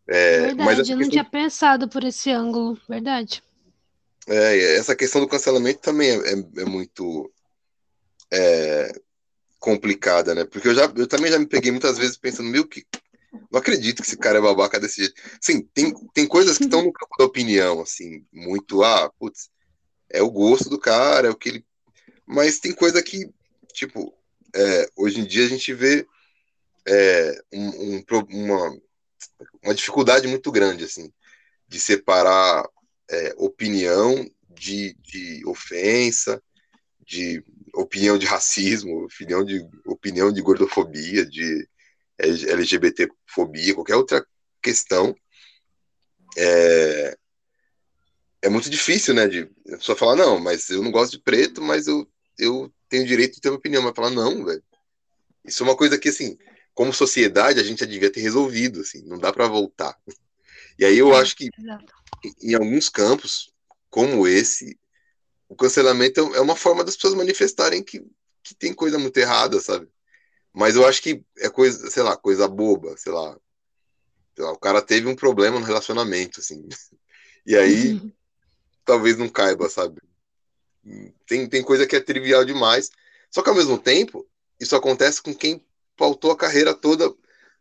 É, 0.08 0.39
verdade, 0.39 0.55
mas 0.58 0.78
eu 0.78 0.86
questão... 0.86 0.99
não 0.99 1.10
tinha 1.10 1.26
pensado 1.26 1.89
por 1.89 2.03
esse 2.03 2.32
ângulo, 2.32 2.80
verdade. 2.88 3.43
É, 4.28 4.76
essa 4.76 4.95
questão 4.95 5.22
do 5.22 5.28
cancelamento 5.28 5.80
também 5.80 6.10
é, 6.10 6.34
é, 6.34 6.62
é 6.62 6.66
muito 6.66 7.32
é, 8.32 8.91
complicada, 9.60 10.34
né? 10.34 10.45
Porque 10.45 10.68
eu, 10.68 10.76
já, 10.76 10.91
eu 10.95 11.08
também 11.08 11.32
já 11.32 11.39
me 11.39 11.45
peguei 11.45 11.72
muitas 11.72 11.97
vezes 11.97 12.18
pensando, 12.18 12.49
meu, 12.49 12.66
que 12.66 12.86
não 13.51 13.60
acredito 13.60 14.01
que 14.01 14.08
esse 14.08 14.18
cara 14.18 14.38
é 14.38 14.41
babaca 14.41 14.80
desse 14.80 15.01
jeito. 15.01 15.22
Sim, 15.41 15.62
tem, 15.74 15.93
tem 16.14 16.28
coisas 16.28 16.58
que 16.58 16.66
estão 16.66 16.84
no 16.84 16.91
campo 16.91 17.16
da 17.18 17.26
opinião, 17.26 17.82
assim, 17.82 18.26
muito, 18.32 18.84
ah, 18.84 19.12
putz, 19.20 19.49
é 20.10 20.22
o 20.22 20.30
gosto 20.30 20.70
do 20.70 20.80
cara, 20.80 21.28
é 21.28 21.32
o 21.32 21.36
que 21.36 21.49
ele. 21.49 21.66
Mas 22.26 22.60
tem 22.60 22.74
coisa 22.74 23.01
que, 23.01 23.30
tipo, 23.74 24.14
é, 24.55 24.89
hoje 24.95 25.20
em 25.20 25.26
dia 25.26 25.45
a 25.45 25.49
gente 25.49 25.74
vê 25.74 26.05
é, 26.88 27.41
um, 27.53 27.97
um, 27.97 28.03
uma, 28.30 28.78
uma 29.64 29.76
dificuldade 29.76 30.28
muito 30.28 30.51
grande, 30.51 30.86
assim, 30.86 31.12
de 31.68 31.80
separar 31.80 32.68
é, 33.10 33.34
opinião 33.38 34.30
de, 34.49 34.95
de 35.01 35.45
ofensa, 35.45 36.41
de 37.05 37.43
opinião 37.74 38.18
de 38.18 38.26
racismo, 38.26 39.05
opinião 39.05 39.43
de, 39.43 39.66
opinião 39.86 40.32
de 40.32 40.41
gordofobia, 40.41 41.26
de 41.26 41.68
LGBTfobia, 42.20 43.76
qualquer 43.76 43.95
outra 43.95 44.26
questão. 44.62 45.16
É, 46.38 47.18
é 48.41 48.49
muito 48.49 48.69
difícil, 48.69 49.13
né? 49.13 49.27
De 49.27 49.49
a 49.69 49.77
pessoa 49.77 49.97
falar, 49.97 50.15
não, 50.15 50.39
mas 50.39 50.69
eu 50.69 50.81
não 50.81 50.91
gosto 50.91 51.13
de 51.13 51.19
preto, 51.19 51.61
mas 51.61 51.88
eu, 51.88 52.07
eu 52.38 52.71
tenho 52.89 53.05
direito 53.05 53.35
de 53.35 53.41
ter 53.41 53.49
uma 53.49 53.57
opinião. 53.57 53.81
Mas 53.81 53.95
falar, 53.95 54.11
não, 54.11 54.45
velho. 54.45 54.63
Isso 55.43 55.63
é 55.63 55.65
uma 55.65 55.77
coisa 55.77 55.97
que, 55.97 56.09
assim, 56.09 56.38
como 56.73 56.93
sociedade, 56.93 57.59
a 57.59 57.63
gente 57.63 57.79
já 57.79 57.85
devia 57.85 58.11
ter 58.11 58.21
resolvido, 58.21 58.81
assim, 58.81 59.01
não 59.05 59.17
dá 59.17 59.33
para 59.33 59.47
voltar. 59.47 59.97
E 60.77 60.85
aí 60.85 60.97
eu 60.97 61.13
é, 61.13 61.19
acho 61.19 61.35
que 61.35 61.49
exato. 61.57 61.93
em 62.41 62.53
alguns 62.53 62.89
campos, 62.89 63.51
como 63.89 64.27
esse, 64.27 64.77
o 65.49 65.55
cancelamento 65.55 66.19
é 66.35 66.41
uma 66.41 66.55
forma 66.55 66.83
das 66.83 66.95
pessoas 66.95 67.15
manifestarem 67.15 67.83
que, 67.83 68.05
que 68.43 68.53
tem 68.53 68.73
coisa 68.73 68.99
muito 68.99 69.17
errada, 69.17 69.59
sabe? 69.59 69.88
Mas 70.53 70.75
eu 70.75 70.85
acho 70.85 71.01
que 71.01 71.23
é 71.38 71.49
coisa, 71.49 71.89
sei 71.89 72.03
lá, 72.03 72.15
coisa 72.17 72.47
boba, 72.47 72.95
sei 72.97 73.11
lá. 73.11 73.38
Sei 74.35 74.45
lá 74.45 74.51
o 74.51 74.59
cara 74.59 74.81
teve 74.81 75.07
um 75.07 75.15
problema 75.15 75.59
no 75.59 75.65
relacionamento, 75.65 76.39
assim. 76.39 76.67
E 77.49 77.55
aí, 77.55 77.93
uhum. 77.93 78.11
Talvez 78.88 79.17
não 79.17 79.27
caiba, 79.27 79.69
sabe? 79.69 80.01
Tem, 81.27 81.47
tem 81.47 81.61
coisa 81.61 81.85
que 81.85 81.95
é 81.95 81.99
trivial 81.99 82.45
demais. 82.45 82.89
Só 83.29 83.43
que 83.43 83.49
ao 83.49 83.55
mesmo 83.55 83.77
tempo, 83.77 84.25
isso 84.59 84.75
acontece 84.75 85.21
com 85.21 85.35
quem 85.35 85.63
pautou 85.97 86.31
a 86.31 86.38
carreira 86.38 86.73
toda 86.73 87.13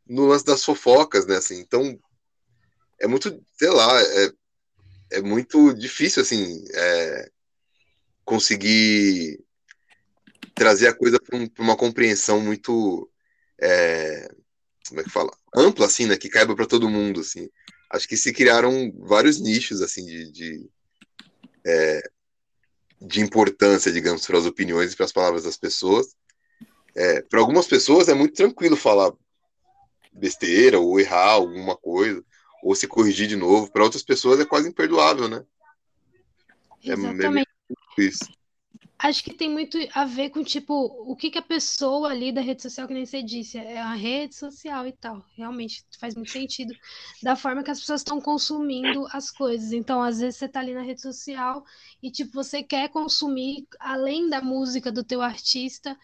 no 0.07 0.27
lance 0.27 0.45
das 0.45 0.65
fofocas, 0.65 1.27
né? 1.27 1.37
Assim, 1.37 1.59
então, 1.59 1.99
é 3.01 3.09
muito, 3.09 3.45
sei 3.59 3.69
lá, 3.71 4.01
é, 4.01 4.33
é 5.15 5.21
muito 5.21 5.75
difícil, 5.75 6.23
assim, 6.23 6.65
é, 6.73 7.31
conseguir 8.25 9.45
trazer 10.55 10.87
a 10.87 10.95
coisa 10.95 11.19
para 11.19 11.37
um, 11.37 11.49
uma 11.59 11.77
compreensão 11.77 12.41
muito, 12.41 13.11
é, 13.61 14.29
como 14.89 15.01
é 15.01 15.05
que 15.05 15.11
fala? 15.11 15.31
Ampla, 15.55 15.87
assim, 15.87 16.07
né? 16.07 16.17
Que 16.17 16.29
caiba 16.29 16.55
para 16.55 16.67
todo 16.67 16.89
mundo, 16.89 17.21
assim. 17.21 17.51
Acho 17.91 18.07
que 18.07 18.17
se 18.17 18.33
criaram 18.33 18.93
vários 19.01 19.41
nichos, 19.41 19.83
assim, 19.83 20.05
de, 20.07 20.31
de, 20.31 20.71
é, 21.67 22.03
de 23.01 23.21
importância, 23.21 23.93
digamos, 23.93 24.27
para 24.27 24.39
as 24.39 24.47
opiniões 24.47 24.93
e 24.93 24.97
para 24.97 25.05
as 25.05 25.13
palavras 25.13 25.43
das 25.43 25.57
pessoas. 25.57 26.15
É, 26.95 27.21
para 27.23 27.41
algumas 27.41 27.67
pessoas 27.67 28.09
é 28.09 28.15
muito 28.15 28.35
tranquilo 28.35 28.77
falar 28.77 29.13
besteira 30.13 30.79
ou 30.79 30.99
errar 30.99 31.33
alguma 31.33 31.77
coisa 31.77 32.25
ou 32.63 32.75
se 32.75 32.87
corrigir 32.87 33.29
de 33.29 33.37
novo. 33.37 33.71
Para 33.71 33.85
outras 33.85 34.03
pessoas 34.03 34.41
é 34.41 34.45
quase 34.45 34.69
imperdoável, 34.69 35.29
né? 35.29 35.45
É 36.85 36.93
Exatamente. 36.93 37.49
É 37.99 38.03
isso. 38.03 38.36
Acho 38.99 39.23
que 39.23 39.35
tem 39.35 39.51
muito 39.51 39.77
a 39.95 40.07
ver 40.07 40.31
com, 40.31 40.43
tipo, 40.43 40.73
o 40.75 41.15
que, 41.15 41.31
que 41.31 41.39
a 41.39 41.43
pessoa 41.43 42.09
ali 42.11 42.33
da 42.33 42.41
rede 42.41 42.63
social, 42.63 42.89
que 42.89 42.95
nem 42.95 43.05
você 43.05 43.23
disse, 43.23 43.59
é 43.59 43.79
a 43.79 43.93
rede 43.93 44.35
social 44.35 44.87
e 44.87 44.93
tal. 44.93 45.23
Realmente 45.37 45.85
faz 46.01 46.15
muito 46.15 46.31
sentido 46.31 46.75
da 47.23 47.37
forma 47.37 47.63
que 47.63 47.71
as 47.71 47.79
pessoas 47.81 48.01
estão 48.01 48.21
consumindo 48.21 49.07
as 49.13 49.31
coisas. 49.31 49.73
Então, 49.73 50.03
às 50.03 50.19
vezes 50.21 50.37
você 50.39 50.49
tá 50.49 50.61
ali 50.61 50.73
na 50.73 50.81
rede 50.81 51.03
social 51.03 51.63
e, 52.03 52.11
tipo, 52.11 52.33
você 52.33 52.63
quer 52.63 52.89
consumir, 52.89 53.67
além 53.79 54.31
da 54.31 54.41
música 54.41 54.91
do 54.91 55.05
teu 55.05 55.21
artista, 55.21 55.97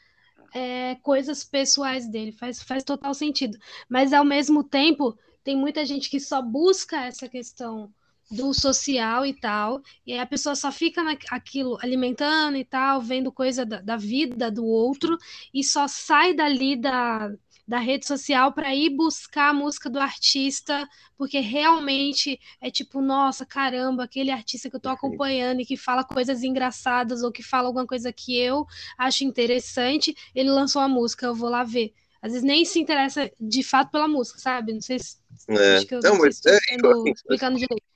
é, 0.55 0.97
coisas 0.97 1.45
pessoais 1.45 2.07
dele, 2.09 2.33
faz, 2.33 2.63
faz 2.63 2.85
total 2.85 3.15
sentido. 3.15 3.59
Mas 3.89 4.13
ao 4.13 4.25
mesmo 4.25 4.63
tempo, 4.63 5.19
tem 5.43 5.57
muita 5.57 5.85
gente 5.87 6.11
que 6.11 6.21
só 6.21 6.43
busca 6.43 7.05
essa 7.05 7.29
questão 7.29 7.93
do 8.33 8.55
social 8.55 9.27
e 9.27 9.35
tal, 9.35 9.83
e 10.07 10.13
aí 10.15 10.19
a 10.19 10.27
pessoa 10.27 10.55
só 10.57 10.73
fica 10.73 11.03
naquilo 11.03 11.79
alimentando 11.83 12.57
e 12.57 12.65
tal, 12.65 13.01
vendo 13.01 13.31
coisa 13.31 13.67
da, 13.67 13.81
da 13.81 13.97
vida 13.97 14.51
do 14.51 14.65
outro, 14.65 15.19
e 15.53 15.63
só 15.63 15.87
sai 15.87 16.33
dali 16.33 16.75
da, 16.75 17.31
da 17.69 17.79
rede 17.79 18.07
social 18.07 18.53
para 18.53 18.75
ir 18.75 18.91
buscar 18.91 19.51
a 19.51 19.53
música 19.53 19.91
do 19.91 20.01
artista, 20.01 20.89
porque 21.17 21.41
realmente 21.41 22.41
é 22.61 22.71
tipo, 22.71 23.01
nossa, 23.03 23.45
caramba, 23.45 24.05
aquele 24.05 24.31
artista 24.31 24.71
que 24.71 24.77
eu 24.77 24.81
tô 24.81 24.89
acompanhando 24.89 25.61
e 25.61 25.67
que 25.67 25.77
fala 25.77 26.03
coisas 26.03 26.43
engraçadas 26.43 27.23
ou 27.23 27.31
que 27.31 27.43
fala 27.43 27.69
alguma 27.69 27.87
coisa 27.87 28.13
que 28.13 28.37
eu 28.37 28.67
acho 28.97 29.25
interessante, 29.25 30.17
ele 30.35 30.51
lançou 30.51 30.81
a 30.81 30.89
música, 30.89 31.27
eu 31.27 31.35
vou 31.35 31.51
lá 31.51 31.65
ver. 31.65 31.93
Às 32.23 32.33
vezes 32.33 32.47
nem 32.47 32.65
se 32.65 32.79
interessa 32.79 33.31
de 33.41 33.63
fato 33.65 33.91
pela 33.91 34.07
música, 34.07 34.39
sabe? 34.39 34.73
Não 34.73 34.81
sei 34.81 34.99
se. 35.01 35.17
É. 35.49 35.77
Acho 35.77 35.87
que 35.87 35.95
eu 35.97 36.01
não, 36.03 36.13
não 36.13 36.19
mas 36.21 36.41
é, 36.47 36.57
assim, 36.57 37.11
explicando 37.11 37.59
direito. 37.59 37.92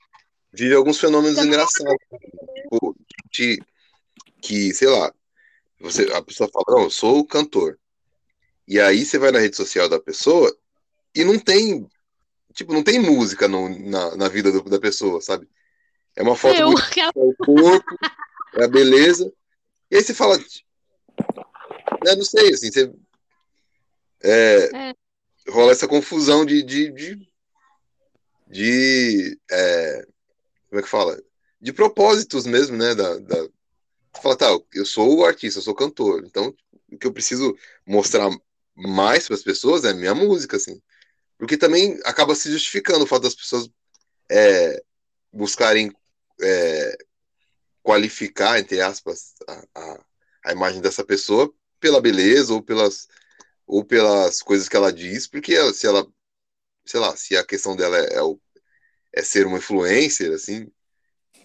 Vive 0.57 0.73
alguns 0.73 0.99
fenômenos 0.99 1.35
Também... 1.35 1.51
engraçados. 1.51 1.97
Tipo, 2.55 2.95
que, 3.31 3.59
que, 4.41 4.73
sei 4.73 4.87
lá, 4.87 5.13
você, 5.79 6.11
a 6.13 6.21
pessoa 6.21 6.49
fala, 6.51 6.65
não, 6.69 6.83
eu 6.85 6.89
sou 6.89 7.19
o 7.19 7.27
cantor. 7.27 7.77
E 8.67 8.79
aí 8.79 9.05
você 9.05 9.19
vai 9.19 9.31
na 9.31 9.39
rede 9.39 9.55
social 9.55 9.87
da 9.87 9.99
pessoa 9.99 10.55
e 11.15 11.23
não 11.23 11.37
tem, 11.37 11.87
tipo, 12.53 12.73
não 12.73 12.83
tem 12.83 12.99
música 12.99 13.47
no, 13.47 13.69
na, 13.69 14.15
na 14.15 14.27
vida 14.27 14.51
do, 14.51 14.61
da 14.63 14.79
pessoa, 14.79 15.21
sabe? 15.21 15.47
É 16.15 16.23
uma 16.23 16.35
foto 16.35 16.59
eu, 16.59 16.71
muito, 16.71 16.99
é 16.99 17.09
o 17.13 17.35
corpo, 17.35 17.97
é 18.55 18.63
a 18.63 18.67
beleza. 18.67 19.31
E 19.91 19.95
aí 19.95 20.03
você 20.03 20.13
fala, 20.13 20.37
né, 20.37 22.15
não 22.15 22.25
sei, 22.25 22.53
assim, 22.53 22.71
você 22.71 22.91
é, 24.23 24.69
é. 24.89 24.93
rola 25.49 25.71
essa 25.71 25.87
confusão 25.87 26.43
de, 26.43 26.63
de, 26.63 26.91
de, 26.91 27.29
de 28.47 29.39
é, 29.49 30.07
como 30.69 30.79
é 30.79 30.83
que 30.83 30.89
fala? 30.89 31.21
De 31.59 31.73
propósitos 31.73 32.45
mesmo, 32.45 32.77
né? 32.77 32.93
Da, 32.95 33.17
da, 33.19 33.49
fala, 34.21 34.35
tá, 34.35 34.47
eu 34.73 34.85
sou 34.85 35.17
o 35.17 35.25
artista, 35.25 35.59
eu 35.59 35.63
sou 35.63 35.75
cantor, 35.75 36.23
então 36.25 36.53
o 36.91 36.97
que 36.97 37.07
eu 37.07 37.13
preciso 37.13 37.55
mostrar 37.85 38.29
mais 38.75 39.25
para 39.27 39.35
as 39.35 39.43
pessoas 39.43 39.83
é 39.83 39.93
minha 39.93 40.15
música, 40.15 40.57
assim. 40.57 40.81
Porque 41.37 41.57
também 41.57 41.99
acaba 42.03 42.35
se 42.35 42.51
justificando 42.51 43.03
o 43.03 43.07
fato 43.07 43.23
das 43.23 43.35
pessoas 43.35 43.69
é, 44.29 44.81
buscarem 45.31 45.91
é, 46.41 46.97
qualificar, 47.83 48.59
entre 48.59 48.81
aspas, 48.81 49.33
a, 49.47 49.65
a, 49.75 50.05
a, 50.45 50.51
imagem 50.51 50.81
dessa 50.81 51.03
pessoa 51.03 51.53
pela 51.79 52.01
beleza 52.01 52.53
ou 52.53 52.61
pelas, 52.61 53.07
ou 53.65 53.83
pelas 53.83 54.41
coisas 54.41 54.67
que 54.67 54.75
ela 54.75 54.91
diz, 54.91 55.27
porque 55.27 55.55
se 55.73 55.87
ela, 55.87 56.05
sei 56.85 56.99
lá, 56.99 57.15
se 57.15 57.37
a 57.37 57.45
questão 57.45 57.75
dela 57.75 57.97
é, 57.97 58.15
é, 58.15 58.21
o, 58.21 58.39
é 59.17 59.23
ser 59.23 59.45
uma 59.47 59.57
influencer, 59.57 60.31
assim, 60.33 60.67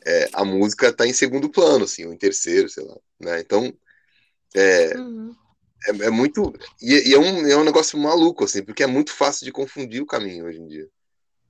é, 0.05 0.29
a 0.33 0.45
música 0.45 0.89
está 0.89 1.07
em 1.07 1.12
segundo 1.12 1.49
plano, 1.49 1.85
assim, 1.85 2.05
ou 2.05 2.12
em 2.12 2.18
terceiro, 2.18 2.68
sei 2.68 2.85
lá, 2.85 2.97
né? 3.20 3.41
Então, 3.41 3.73
é, 4.55 4.97
uhum 4.97 5.35
é, 5.87 6.07
é 6.07 6.11
muito. 6.11 6.53
E, 6.81 7.11
e, 7.11 7.14
é, 7.14 7.18
um, 7.18 7.47
é 7.47 7.57
um 7.57 7.64
negócio 7.64 7.99
maluco, 7.99 8.45
assim, 8.45 8.62
porque 8.62 8.83
é 8.83 8.87
muito 8.87 9.12
fácil 9.12 9.45
de 9.45 9.53
confundir 9.53 10.03
o 10.03 10.07
caminho 10.07 10.47
hoje 10.47 10.59
em 10.59 10.66
dia. 10.66 10.89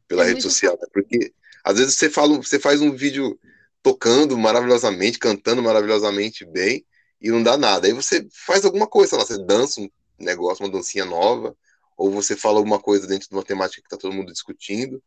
Pela 0.08 0.24
é 0.24 0.28
rede 0.28 0.42
social. 0.42 0.78
Né? 0.80 0.86
Porque 0.92 1.32
às 1.64 1.78
vezes 1.78 1.94
você, 1.94 2.10
fala, 2.10 2.36
você 2.36 2.58
faz 2.58 2.80
um 2.80 2.92
vídeo 2.92 3.38
tocando 3.82 4.36
maravilhosamente, 4.38 5.18
cantando 5.18 5.62
maravilhosamente 5.62 6.44
bem, 6.44 6.84
e 7.20 7.30
não 7.30 7.42
dá 7.42 7.56
nada. 7.56 7.86
Aí 7.86 7.92
você 7.92 8.26
faz 8.32 8.64
alguma 8.64 8.86
coisa, 8.86 9.16
lá, 9.16 9.24
você 9.24 9.38
dança 9.44 9.80
um 9.80 9.88
negócio, 10.18 10.64
uma 10.64 10.72
dancinha 10.72 11.04
nova, 11.04 11.56
ou 11.96 12.10
você 12.10 12.36
fala 12.36 12.58
alguma 12.58 12.80
coisa 12.80 13.06
dentro 13.06 13.28
de 13.28 13.34
uma 13.34 13.44
temática 13.44 13.82
que 13.82 13.88
tá 13.88 13.96
todo 13.96 14.14
mundo 14.14 14.32
discutindo, 14.32 15.02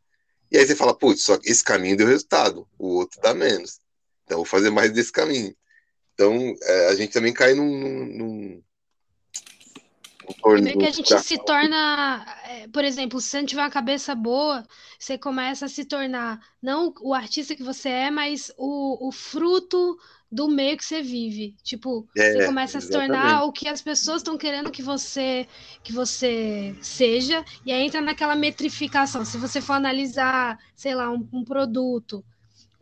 e 0.51 0.57
aí 0.57 0.65
você 0.65 0.75
fala, 0.75 0.93
putz, 0.93 1.23
só 1.23 1.37
esse 1.43 1.63
caminho 1.63 1.97
deu 1.97 2.07
resultado, 2.07 2.67
o 2.77 2.87
outro 2.95 3.19
dá 3.21 3.33
menos. 3.33 3.79
Então 4.23 4.37
vou 4.37 4.45
fazer 4.45 4.69
mais 4.69 4.91
desse 4.91 5.11
caminho. 5.11 5.55
Então 6.13 6.55
é, 6.63 6.87
a 6.87 6.95
gente 6.95 7.11
também 7.11 7.33
cai 7.33 7.53
num, 7.53 8.05
num, 8.05 8.63
que 10.25 10.85
a 10.85 10.91
gente 10.91 11.19
se 11.19 11.37
torna, 11.37 12.25
é, 12.47 12.67
por 12.67 12.83
exemplo, 12.83 13.19
se 13.21 13.29
você 13.29 13.37
não 13.39 13.45
tiver 13.45 13.61
uma 13.61 13.69
cabeça 13.69 14.15
boa, 14.15 14.63
você 14.99 15.17
começa 15.17 15.65
a 15.65 15.69
se 15.69 15.85
tornar 15.85 16.39
não 16.61 16.93
o 17.01 17.13
artista 17.13 17.55
que 17.55 17.63
você 17.63 17.89
é, 17.89 18.11
mas 18.11 18.51
o, 18.57 19.07
o 19.07 19.11
fruto 19.11 19.97
do 20.31 20.47
meio 20.47 20.75
que 20.77 20.83
você 20.83 21.01
vive. 21.01 21.55
Tipo, 21.63 22.07
é, 22.17 22.33
você 22.33 22.45
começa 22.45 22.77
a 22.77 22.81
se 22.81 22.89
tornar 22.89 23.43
o 23.43 23.51
que 23.51 23.67
as 23.67 23.81
pessoas 23.81 24.17
estão 24.17 24.37
querendo 24.37 24.71
que 24.71 24.81
você 24.81 25.47
que 25.83 25.93
você 25.93 26.75
seja, 26.81 27.43
e 27.65 27.71
aí 27.71 27.83
entra 27.83 28.01
naquela 28.01 28.35
metrificação. 28.35 29.23
Se 29.23 29.37
você 29.37 29.61
for 29.61 29.73
analisar, 29.73 30.59
sei 30.75 30.95
lá, 30.95 31.09
um, 31.09 31.27
um 31.31 31.43
produto, 31.43 32.23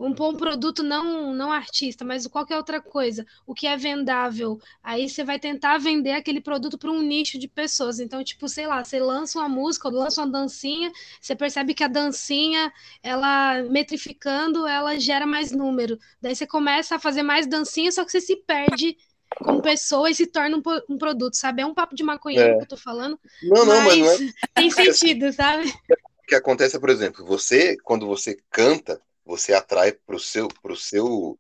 um 0.03 0.13
bom 0.13 0.35
produto 0.35 0.83
não 0.83 1.33
não 1.33 1.51
artista, 1.51 2.03
mas 2.03 2.27
qualquer 2.27 2.57
outra 2.57 2.81
coisa, 2.81 3.25
o 3.47 3.53
que 3.53 3.65
é 3.65 3.77
vendável. 3.77 4.59
Aí 4.83 5.09
você 5.09 5.23
vai 5.23 5.39
tentar 5.39 5.77
vender 5.77 6.11
aquele 6.11 6.41
produto 6.41 6.77
para 6.77 6.91
um 6.91 7.01
nicho 7.01 7.39
de 7.39 7.47
pessoas. 7.47 8.01
Então, 8.01 8.21
tipo, 8.23 8.49
sei 8.49 8.67
lá, 8.67 8.83
você 8.83 8.99
lança 8.99 9.39
uma 9.39 9.47
música, 9.47 9.87
ou 9.87 9.93
lança 9.93 10.21
uma 10.21 10.31
dancinha, 10.31 10.91
você 11.21 11.35
percebe 11.35 11.73
que 11.73 11.83
a 11.83 11.87
dancinha, 11.87 12.71
ela 13.01 13.63
metrificando, 13.63 14.67
ela 14.67 14.99
gera 14.99 15.25
mais 15.25 15.51
número. 15.51 15.97
Daí 16.21 16.35
você 16.35 16.45
começa 16.45 16.95
a 16.95 16.99
fazer 16.99 17.23
mais 17.23 17.47
dancinha, 17.47 17.91
só 17.91 18.03
que 18.03 18.11
você 18.11 18.19
se 18.19 18.35
perde 18.35 18.97
como 19.37 19.61
pessoa 19.61 20.11
e 20.11 20.15
se 20.15 20.27
torna 20.27 20.57
um, 20.57 20.93
um 20.93 20.97
produto, 20.97 21.35
sabe? 21.35 21.61
É 21.61 21.65
um 21.65 21.73
papo 21.73 21.95
de 21.95 22.03
maconheiro 22.03 22.55
é. 22.55 22.57
que 22.57 22.63
eu 22.63 22.67
tô 22.67 22.77
falando. 22.77 23.17
Não, 23.41 23.65
não, 23.65 23.81
mas, 23.85 23.97
mas 23.97 24.19
não 24.19 24.27
é... 24.27 24.33
tem 24.53 24.69
sentido, 24.69 25.31
sabe? 25.31 25.69
O 25.69 26.27
que 26.27 26.35
acontece, 26.35 26.77
por 26.77 26.89
exemplo, 26.89 27.25
você, 27.25 27.77
quando 27.83 28.05
você 28.05 28.37
canta, 28.51 29.01
você 29.25 29.53
atrai 29.53 29.91
para 29.91 30.15
o 30.15 30.19
seu, 30.19 30.47
pro 30.47 30.75
seu 30.75 31.37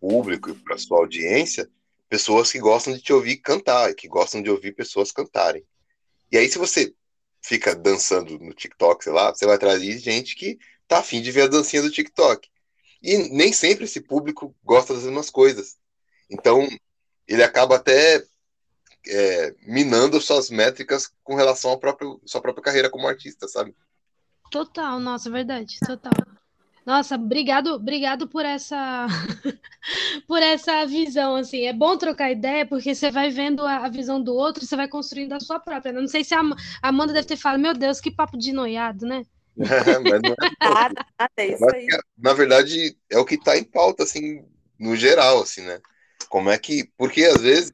público 0.00 0.50
e 0.50 0.54
para 0.54 0.78
sua 0.78 0.98
audiência 0.98 1.70
pessoas 2.08 2.52
que 2.52 2.58
gostam 2.58 2.92
de 2.92 3.00
te 3.00 3.10
ouvir 3.10 3.38
cantar, 3.38 3.94
que 3.94 4.06
gostam 4.06 4.42
de 4.42 4.50
ouvir 4.50 4.72
pessoas 4.72 5.10
cantarem. 5.10 5.64
E 6.30 6.36
aí, 6.36 6.46
se 6.46 6.58
você 6.58 6.94
fica 7.42 7.74
dançando 7.74 8.38
no 8.38 8.52
TikTok, 8.52 9.02
sei 9.02 9.12
lá, 9.14 9.34
você 9.34 9.46
vai 9.46 9.54
atrair 9.54 9.98
gente 9.98 10.36
que 10.36 10.58
tá 10.86 10.98
afim 10.98 11.22
de 11.22 11.32
ver 11.32 11.42
a 11.42 11.46
dancinha 11.46 11.80
do 11.80 11.90
TikTok. 11.90 12.50
E 13.02 13.16
nem 13.30 13.50
sempre 13.52 13.84
esse 13.84 14.00
público 14.00 14.54
gosta 14.62 14.92
das 14.92 15.04
mesmas 15.04 15.30
coisas. 15.30 15.78
Então, 16.30 16.68
ele 17.26 17.42
acaba 17.42 17.76
até 17.76 18.22
é, 19.06 19.54
minando 19.62 20.20
suas 20.20 20.50
métricas 20.50 21.10
com 21.24 21.34
relação 21.34 21.72
à 21.72 21.78
própria, 21.78 22.08
sua 22.26 22.42
própria 22.42 22.62
carreira 22.62 22.90
como 22.90 23.08
artista, 23.08 23.48
sabe? 23.48 23.74
Total, 24.50 25.00
nossa, 25.00 25.30
verdade, 25.30 25.78
total. 25.86 26.12
Nossa, 26.84 27.14
obrigado, 27.14 27.68
obrigado 27.74 28.28
por 28.28 28.44
essa 28.44 29.06
por 30.26 30.42
essa 30.42 30.84
visão 30.86 31.36
assim. 31.36 31.66
É 31.66 31.72
bom 31.72 31.96
trocar 31.96 32.30
ideia 32.32 32.66
porque 32.66 32.94
você 32.94 33.10
vai 33.10 33.30
vendo 33.30 33.64
a, 33.64 33.86
a 33.86 33.88
visão 33.88 34.20
do 34.22 34.34
outro, 34.34 34.66
você 34.66 34.74
vai 34.76 34.88
construindo 34.88 35.32
a 35.32 35.40
sua 35.40 35.60
própria. 35.60 35.92
né? 35.92 36.00
Não 36.00 36.08
sei 36.08 36.24
se 36.24 36.34
a 36.34 36.40
a 36.82 36.88
Amanda 36.88 37.12
deve 37.12 37.26
ter 37.28 37.36
falado, 37.36 37.60
meu 37.60 37.74
Deus, 37.74 38.00
que 38.00 38.10
papo 38.10 38.36
de 38.36 38.52
noiado, 38.52 39.06
né? 39.06 39.22
Mas 39.56 40.22
não 40.22 40.32
é 40.32 40.36
Nada, 40.62 41.06
nada, 41.18 41.32
é 41.36 41.46
isso 41.46 41.70
aí. 41.70 41.86
na 42.16 42.32
verdade, 42.32 42.96
é 43.10 43.18
o 43.18 43.24
que 43.24 43.34
está 43.34 43.56
em 43.56 43.64
pauta, 43.64 44.02
assim, 44.04 44.44
no 44.78 44.96
geral, 44.96 45.42
assim, 45.42 45.62
né? 45.62 45.80
Como 46.28 46.50
é 46.50 46.58
que. 46.58 46.90
Porque 46.96 47.24
às 47.24 47.40
vezes 47.40 47.72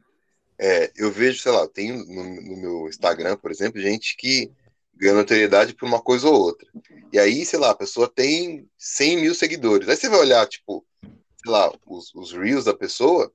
é, 0.58 0.90
eu 0.96 1.10
vejo, 1.12 1.40
sei 1.40 1.52
lá, 1.52 1.66
tenho 1.68 2.04
no, 2.04 2.24
no 2.42 2.56
meu 2.56 2.88
Instagram, 2.88 3.36
por 3.36 3.50
exemplo, 3.50 3.80
gente 3.80 4.16
que 4.16 4.50
ganha 4.98 5.14
notoriedade 5.14 5.74
por 5.74 5.86
uma 5.86 6.00
coisa 6.00 6.28
ou 6.28 6.34
outra. 6.34 6.68
E 7.12 7.18
aí, 7.18 7.46
sei 7.46 7.58
lá, 7.58 7.70
a 7.70 7.74
pessoa 7.74 8.08
tem 8.08 8.68
100 8.76 9.16
mil 9.20 9.34
seguidores. 9.34 9.88
Aí 9.88 9.96
você 9.96 10.08
vai 10.08 10.18
olhar, 10.18 10.46
tipo, 10.46 10.84
sei 11.02 11.52
lá, 11.52 11.72
os, 11.86 12.12
os 12.14 12.32
reels 12.32 12.64
da 12.64 12.74
pessoa, 12.74 13.32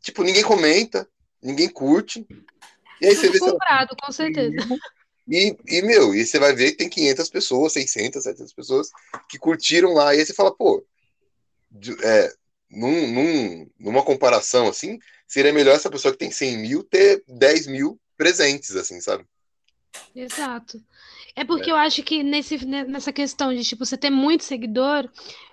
tipo, 0.00 0.22
ninguém 0.22 0.42
comenta, 0.42 1.08
ninguém 1.42 1.68
curte. 1.68 2.26
E 3.00 3.06
aí 3.06 3.14
você 3.14 3.28
vê, 3.28 3.38
Comprado, 3.38 3.94
com 3.94 4.10
certeza. 4.10 4.56
e, 5.28 5.54
e, 5.68 5.82
meu, 5.82 6.14
e 6.14 6.24
você 6.24 6.38
vai 6.38 6.54
ver 6.54 6.72
que 6.72 6.78
tem 6.78 6.88
500 6.88 7.28
pessoas, 7.28 7.72
600, 7.74 8.22
700 8.22 8.52
pessoas 8.54 8.88
que 9.28 9.38
curtiram 9.38 9.92
lá. 9.92 10.14
E 10.14 10.20
aí 10.20 10.26
você 10.26 10.32
fala, 10.32 10.54
pô, 10.54 10.84
é, 12.02 12.32
num, 12.70 13.06
num- 13.12 13.70
numa 13.78 14.02
comparação 14.02 14.66
assim, 14.66 14.98
seria 15.28 15.52
melhor 15.52 15.76
essa 15.76 15.90
pessoa 15.90 16.12
que 16.12 16.18
tem 16.18 16.30
100 16.30 16.56
mil 16.58 16.82
ter 16.82 17.22
10 17.28 17.66
mil 17.66 18.00
presentes, 18.16 18.74
assim, 18.74 18.98
sabe? 19.00 19.26
Exato. 20.14 20.82
É 21.34 21.44
porque 21.44 21.70
eu 21.70 21.76
acho 21.76 22.02
que 22.02 22.22
nesse, 22.22 22.64
ne- 22.64 22.84
nessa 22.84 23.12
questão 23.12 23.54
de, 23.54 23.62
tipo, 23.62 23.84
você 23.84 23.96
ter 23.96 24.10
muito 24.10 24.44
seguidor, 24.44 25.08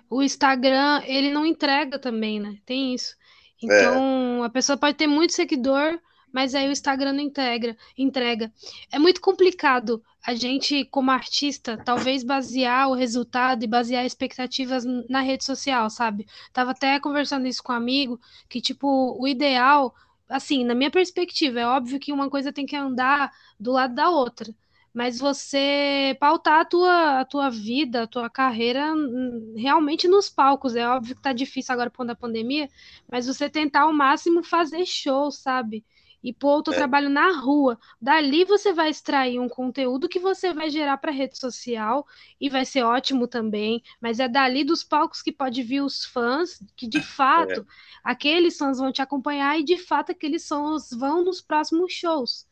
o 0.08 0.22
Instagram, 0.22 1.02
ele 1.06 1.30
não 1.30 1.44
entrega 1.44 1.98
também, 1.98 2.40
né? 2.40 2.58
Tem 2.64 2.94
isso. 2.94 3.14
Então, 3.62 4.42
a 4.42 4.50
pessoa 4.50 4.76
pode 4.76 4.96
ter 4.96 5.06
muito 5.06 5.32
seguidor, 5.32 5.98
mas 6.32 6.54
aí 6.54 6.68
o 6.68 6.72
Instagram 6.72 7.12
não 7.12 7.20
integra, 7.20 7.76
entrega. 7.96 8.52
É 8.90 8.98
muito 8.98 9.20
complicado 9.20 10.02
a 10.26 10.34
gente, 10.34 10.84
como 10.86 11.10
artista, 11.10 11.76
talvez 11.76 12.24
basear 12.24 12.88
o 12.88 12.94
resultado 12.94 13.62
e 13.62 13.68
basear 13.68 14.04
expectativas 14.04 14.84
na 15.08 15.20
rede 15.20 15.44
social, 15.44 15.88
sabe? 15.90 16.26
Tava 16.52 16.70
até 16.70 16.98
conversando 16.98 17.46
isso 17.46 17.62
com 17.62 17.72
um 17.72 17.76
amigo, 17.76 18.18
que, 18.48 18.60
tipo, 18.60 19.16
o 19.20 19.28
ideal, 19.28 19.94
assim, 20.28 20.64
na 20.64 20.74
minha 20.74 20.90
perspectiva, 20.90 21.60
é 21.60 21.66
óbvio 21.66 22.00
que 22.00 22.12
uma 22.12 22.30
coisa 22.30 22.52
tem 22.52 22.66
que 22.66 22.76
andar 22.76 23.30
do 23.58 23.72
lado 23.72 23.94
da 23.94 24.10
outra. 24.10 24.54
Mas 24.92 25.18
você 25.18 26.16
pautar 26.20 26.60
a 26.60 26.64
tua, 26.64 27.20
a 27.20 27.24
tua 27.24 27.50
vida, 27.50 28.04
a 28.04 28.06
tua 28.06 28.30
carreira 28.30 28.94
hum, 28.94 29.54
realmente 29.56 30.06
nos 30.06 30.28
palcos. 30.30 30.76
É 30.76 30.86
óbvio 30.88 31.16
que 31.16 31.22
tá 31.22 31.32
difícil 31.32 31.72
agora 31.72 31.90
por 31.90 31.98
conta 31.98 32.08
da 32.14 32.16
pandemia, 32.16 32.68
mas 33.10 33.26
você 33.26 33.50
tentar 33.50 33.82
ao 33.82 33.92
máximo 33.92 34.42
fazer 34.44 34.86
show, 34.86 35.30
sabe? 35.32 35.84
E 36.24 36.32
pôr 36.32 36.56
o 36.58 36.62
teu 36.62 36.72
É. 36.72 36.76
trabalho 36.76 37.10
na 37.10 37.38
rua. 37.38 37.78
Dali 38.00 38.44
você 38.46 38.72
vai 38.72 38.88
extrair 38.88 39.38
um 39.38 39.48
conteúdo 39.48 40.08
que 40.08 40.18
você 40.18 40.54
vai 40.54 40.70
gerar 40.70 40.96
para 40.96 41.12
rede 41.12 41.38
social 41.38 42.06
e 42.40 42.48
vai 42.48 42.64
ser 42.64 42.82
ótimo 42.82 43.28
também. 43.28 43.82
Mas 44.00 44.18
é 44.18 44.26
dali 44.26 44.64
dos 44.64 44.82
palcos 44.82 45.20
que 45.20 45.30
pode 45.30 45.62
vir 45.62 45.82
os 45.82 46.06
fãs, 46.06 46.58
que 46.74 46.88
de 46.88 47.02
fato 47.02 47.66
aqueles 48.02 48.56
fãs 48.56 48.78
vão 48.78 48.90
te 48.90 49.02
acompanhar 49.02 49.60
e 49.60 49.62
de 49.62 49.76
fato 49.76 50.12
aqueles 50.12 50.44
sons 50.44 50.88
vão 50.90 51.22
nos 51.22 51.42
próximos 51.42 51.92
shows. 51.92 52.46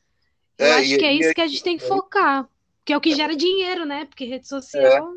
Eu 0.59 0.67
É, 0.67 0.73
acho 0.81 0.93
e- 0.95 0.99
que 0.99 1.05
é 1.07 1.15
e 1.15 1.19
isso 1.21 1.29
aí- 1.31 1.35
que 1.35 1.41
a 1.41 1.47
gente 1.47 1.63
tem 1.65 1.79
que 1.79 1.89
focar, 1.89 2.47
que 2.85 2.93
é 2.93 2.97
o 2.97 3.01
que 3.01 3.15
gera 3.15 3.35
dinheiro, 3.35 3.87
né? 3.87 4.05
Porque 4.05 4.27
rede 4.27 4.47
social. 4.47 5.15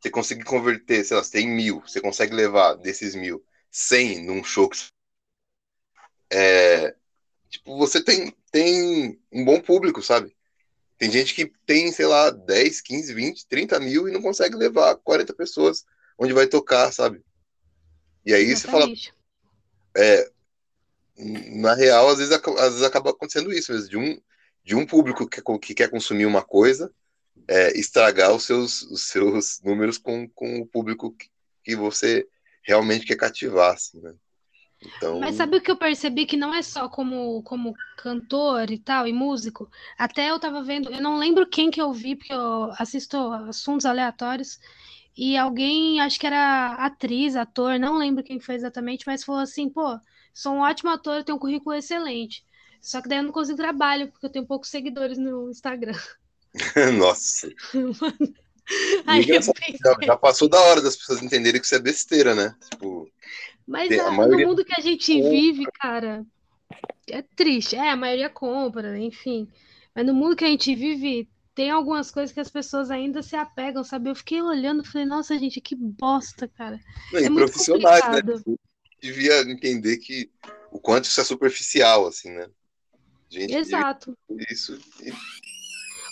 Você 0.00 0.08
conseguir 0.10 0.44
converter, 0.44 1.04
sei 1.04 1.18
lá, 1.18 1.22
você 1.22 1.32
tem 1.32 1.46
mil, 1.46 1.82
você 1.82 2.00
consegue 2.00 2.34
levar 2.34 2.74
desses 2.76 3.14
mil 3.14 3.44
100 3.70 4.24
num 4.24 4.42
show 4.42 4.70
que. 4.70 4.78
É, 6.32 6.94
tipo, 7.50 7.76
você 7.76 8.02
tem, 8.02 8.34
tem 8.50 9.20
um 9.30 9.44
bom 9.44 9.60
público, 9.60 10.02
sabe? 10.02 10.34
Tem 10.96 11.10
gente 11.10 11.34
que 11.34 11.52
tem, 11.66 11.90
sei 11.90 12.06
lá, 12.06 12.30
10, 12.30 12.80
15, 12.80 13.12
20, 13.12 13.46
30 13.46 13.80
mil 13.80 14.08
e 14.08 14.12
não 14.12 14.22
consegue 14.22 14.54
levar 14.56 14.96
40 14.96 15.34
pessoas 15.34 15.84
onde 16.18 16.32
vai 16.32 16.46
tocar, 16.46 16.92
sabe? 16.92 17.22
E 18.24 18.34
aí 18.34 18.54
você 18.54 18.68
fala, 18.68 18.84
Exatamente. 18.84 19.14
na 21.16 21.74
real, 21.74 22.08
às 22.08 22.18
vezes, 22.18 22.32
às 22.32 22.72
vezes 22.72 22.82
acaba 22.82 23.10
acontecendo 23.10 23.52
isso 23.52 23.72
mesmo, 23.72 23.88
de 23.88 23.96
um, 23.96 24.20
de 24.62 24.74
um 24.76 24.86
público 24.86 25.26
que, 25.26 25.42
que 25.60 25.74
quer 25.74 25.90
consumir 25.90 26.26
uma 26.26 26.42
coisa, 26.42 26.92
é, 27.48 27.76
estragar 27.78 28.34
os 28.34 28.44
seus, 28.44 28.82
os 28.82 29.08
seus 29.08 29.60
números 29.62 29.98
com, 29.98 30.28
com 30.28 30.60
o 30.60 30.66
público 30.66 31.12
que, 31.12 31.28
que 31.64 31.74
você 31.74 32.28
realmente 32.62 33.06
quer 33.06 33.16
cativar, 33.16 33.74
assim, 33.74 34.00
né? 34.00 34.14
Então, 34.82 35.20
Mas 35.20 35.36
sabe 35.36 35.58
o 35.58 35.60
que 35.60 35.70
eu 35.70 35.76
percebi 35.76 36.24
que 36.24 36.36
não 36.36 36.54
é 36.54 36.62
só 36.62 36.88
como, 36.88 37.42
como 37.42 37.74
cantor 37.98 38.70
e 38.70 38.78
tal, 38.78 39.06
e 39.06 39.12
músico? 39.12 39.70
Até 39.98 40.30
eu 40.30 40.38
tava 40.40 40.62
vendo, 40.62 40.90
eu 40.90 41.02
não 41.02 41.18
lembro 41.18 41.46
quem 41.46 41.70
que 41.70 41.80
eu 41.80 41.92
vi, 41.92 42.16
porque 42.16 42.32
eu 42.32 42.72
assisto 42.78 43.16
assuntos 43.48 43.84
aleatórios, 43.84 44.58
e 45.16 45.36
alguém, 45.36 46.00
acho 46.00 46.18
que 46.18 46.26
era 46.26 46.72
atriz, 46.74 47.36
ator, 47.36 47.78
não 47.78 47.98
lembro 47.98 48.24
quem 48.24 48.40
foi 48.40 48.54
exatamente, 48.54 49.04
mas 49.06 49.22
falou 49.22 49.42
assim, 49.42 49.68
pô, 49.68 49.98
sou 50.32 50.54
um 50.54 50.60
ótimo 50.60 50.90
ator, 50.90 51.22
tenho 51.22 51.36
um 51.36 51.40
currículo 51.40 51.74
excelente. 51.74 52.42
Só 52.80 53.02
que 53.02 53.08
daí 53.08 53.18
eu 53.18 53.24
não 53.24 53.32
consigo 53.32 53.58
trabalho, 53.58 54.10
porque 54.10 54.24
eu 54.24 54.30
tenho 54.30 54.46
poucos 54.46 54.70
seguidores 54.70 55.18
no 55.18 55.50
Instagram. 55.50 55.98
nossa, 56.98 57.50
Aí 59.06 59.22
já, 59.22 59.40
já 60.00 60.16
passou 60.16 60.48
da 60.48 60.60
hora 60.60 60.80
das 60.80 60.96
pessoas 60.96 61.22
entenderem 61.22 61.60
que 61.60 61.66
isso 61.66 61.74
é 61.74 61.80
besteira, 61.80 62.34
né? 62.34 62.54
Tipo, 62.70 63.10
Mas 63.70 63.96
ah, 64.00 64.10
maioria- 64.10 64.44
no 64.44 64.50
mundo 64.50 64.64
que 64.64 64.74
a 64.76 64.82
gente 64.82 65.22
vive, 65.22 65.64
cara, 65.80 66.26
é 67.08 67.22
triste. 67.22 67.76
É, 67.76 67.90
a 67.90 67.96
maioria 67.96 68.28
compra, 68.28 68.98
enfim. 68.98 69.48
Mas 69.94 70.04
no 70.04 70.12
mundo 70.12 70.34
que 70.34 70.44
a 70.44 70.48
gente 70.48 70.74
vive, 70.74 71.28
tem 71.54 71.70
algumas 71.70 72.10
coisas 72.10 72.34
que 72.34 72.40
as 72.40 72.50
pessoas 72.50 72.90
ainda 72.90 73.22
se 73.22 73.36
apegam, 73.36 73.84
sabe? 73.84 74.10
Eu 74.10 74.16
fiquei 74.16 74.42
olhando 74.42 74.82
e 74.82 74.86
falei, 74.88 75.06
nossa, 75.06 75.38
gente, 75.38 75.60
que 75.60 75.76
bosta, 75.76 76.48
cara. 76.48 76.80
não, 77.12 77.20
e 77.20 77.24
É 77.26 77.30
muito 77.30 77.52
profissionais, 77.52 78.02
né? 78.08 78.42
Devia 79.00 79.40
entender 79.42 79.98
que 79.98 80.28
o 80.72 80.80
quanto 80.80 81.04
isso 81.04 81.20
é 81.20 81.24
superficial, 81.24 82.08
assim, 82.08 82.30
né? 82.32 82.48
Gente, 83.30 83.54
Exato. 83.54 84.18
isso 84.50 84.76
e 85.00 85.12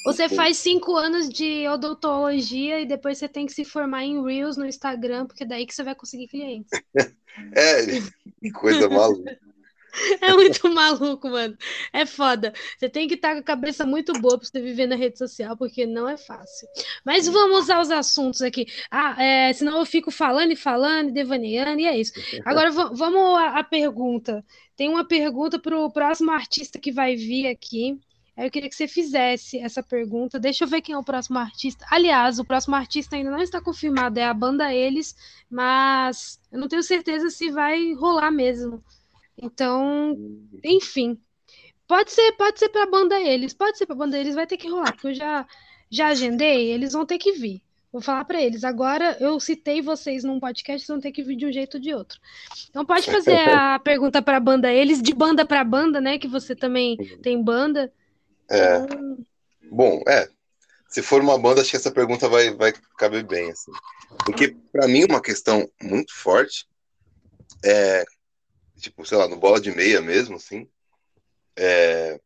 Você 0.04 0.28
faz 0.28 0.56
cinco 0.56 0.96
anos 0.96 1.28
de 1.28 1.66
odontologia 1.68 2.80
e 2.80 2.86
depois 2.86 3.18
você 3.18 3.28
tem 3.28 3.46
que 3.46 3.52
se 3.52 3.64
formar 3.64 4.04
em 4.04 4.22
Reels 4.22 4.56
no 4.56 4.66
Instagram, 4.66 5.26
porque 5.26 5.44
daí 5.44 5.66
que 5.66 5.74
você 5.74 5.82
vai 5.82 5.94
conseguir 5.94 6.28
clientes. 6.28 6.70
É, 7.54 7.84
que 8.42 8.50
coisa 8.50 8.88
maluca. 8.88 9.38
É 10.20 10.32
muito 10.32 10.68
maluco, 10.72 11.28
mano. 11.28 11.56
É 11.92 12.04
foda. 12.04 12.52
Você 12.76 12.88
tem 12.88 13.08
que 13.08 13.14
estar 13.14 13.32
com 13.34 13.40
a 13.40 13.42
cabeça 13.42 13.86
muito 13.86 14.12
boa 14.20 14.38
pra 14.38 14.46
você 14.46 14.60
viver 14.60 14.86
na 14.86 14.94
rede 14.94 15.18
social, 15.18 15.56
porque 15.56 15.86
não 15.86 16.08
é 16.08 16.16
fácil. 16.16 16.68
Mas 17.04 17.26
vamos 17.26 17.68
aos 17.70 17.90
assuntos 17.90 18.42
aqui. 18.42 18.66
Ah, 18.90 19.20
é, 19.20 19.52
senão 19.52 19.78
eu 19.78 19.86
fico 19.86 20.10
falando 20.10 20.52
e 20.52 20.56
falando, 20.56 21.10
devaneando, 21.12 21.80
e 21.80 21.86
é 21.86 21.98
isso. 21.98 22.12
Agora 22.44 22.70
va- 22.70 22.90
vamos 22.92 23.38
à, 23.38 23.58
à 23.58 23.64
pergunta. 23.64 24.44
Tem 24.76 24.88
uma 24.88 25.06
pergunta 25.06 25.58
pro 25.58 25.90
próximo 25.90 26.30
artista 26.30 26.78
que 26.78 26.92
vai 26.92 27.16
vir 27.16 27.48
aqui. 27.48 27.98
Aí 28.38 28.46
eu 28.46 28.50
queria 28.52 28.68
que 28.68 28.76
você 28.76 28.86
fizesse 28.86 29.58
essa 29.58 29.82
pergunta. 29.82 30.38
Deixa 30.38 30.62
eu 30.62 30.68
ver 30.68 30.80
quem 30.80 30.94
é 30.94 30.98
o 30.98 31.02
próximo 31.02 31.38
artista. 31.38 31.84
Aliás, 31.90 32.38
o 32.38 32.44
próximo 32.44 32.76
artista 32.76 33.16
ainda 33.16 33.32
não 33.32 33.42
está 33.42 33.60
confirmado, 33.60 34.20
é 34.20 34.24
a 34.24 34.32
banda 34.32 34.72
Eles, 34.72 35.16
mas 35.50 36.40
eu 36.52 36.60
não 36.60 36.68
tenho 36.68 36.82
certeza 36.84 37.30
se 37.30 37.50
vai 37.50 37.92
rolar 37.94 38.30
mesmo. 38.30 38.80
Então, 39.36 40.16
enfim. 40.62 41.18
Pode 41.88 42.12
ser, 42.12 42.30
pode 42.32 42.60
ser 42.60 42.68
para 42.68 42.84
a 42.84 42.90
banda 42.90 43.18
eles, 43.18 43.52
pode 43.52 43.76
ser 43.76 43.86
para 43.86 43.96
a 43.96 43.98
banda 43.98 44.16
eles, 44.16 44.36
vai 44.36 44.46
ter 44.46 44.58
que 44.58 44.68
rolar, 44.68 44.92
porque 44.92 45.08
eu 45.08 45.14
já 45.14 45.46
já 45.90 46.08
agendei, 46.08 46.70
eles 46.70 46.92
vão 46.92 47.06
ter 47.06 47.18
que 47.18 47.32
vir. 47.32 47.62
Vou 47.90 48.02
falar 48.02 48.24
para 48.24 48.40
eles. 48.40 48.62
Agora 48.62 49.16
eu 49.18 49.40
citei 49.40 49.80
vocês 49.80 50.22
num 50.22 50.38
podcast, 50.38 50.86
vocês 50.86 50.94
vão 50.94 51.00
ter 51.00 51.10
que 51.10 51.22
vir 51.22 51.34
de 51.34 51.46
um 51.46 51.52
jeito 51.52 51.76
ou 51.76 51.80
de 51.80 51.94
outro. 51.94 52.20
Então 52.68 52.84
pode 52.84 53.10
fazer 53.10 53.38
a 53.50 53.78
pergunta 53.78 54.20
para 54.22 54.36
a 54.36 54.40
banda 54.40 54.70
eles, 54.70 55.02
de 55.02 55.14
banda 55.14 55.44
para 55.46 55.64
banda, 55.64 56.00
né, 56.00 56.18
que 56.18 56.28
você 56.28 56.54
também 56.54 56.96
tem 57.22 57.42
banda. 57.42 57.90
É, 58.50 58.76
Então, 58.78 59.18
bom, 59.70 60.02
é. 60.06 60.28
Se 60.88 61.02
for 61.02 61.20
uma 61.20 61.38
banda, 61.38 61.60
acho 61.60 61.70
que 61.70 61.76
essa 61.76 61.90
pergunta 61.90 62.28
vai, 62.28 62.54
vai 62.54 62.72
caber 62.96 63.22
bem, 63.24 63.50
assim. 63.50 63.72
Porque, 64.24 64.56
pra 64.72 64.88
mim, 64.88 65.04
uma 65.04 65.20
questão 65.20 65.70
muito 65.82 66.14
forte 66.14 66.66
é, 67.64 68.04
tipo, 68.78 69.04
sei 69.04 69.18
lá, 69.18 69.28
no 69.28 69.36
bola 69.36 69.60
de 69.60 69.70
meia 69.70 70.00
mesmo, 70.00 70.36
assim, 70.36 70.68
é, 71.56 72.20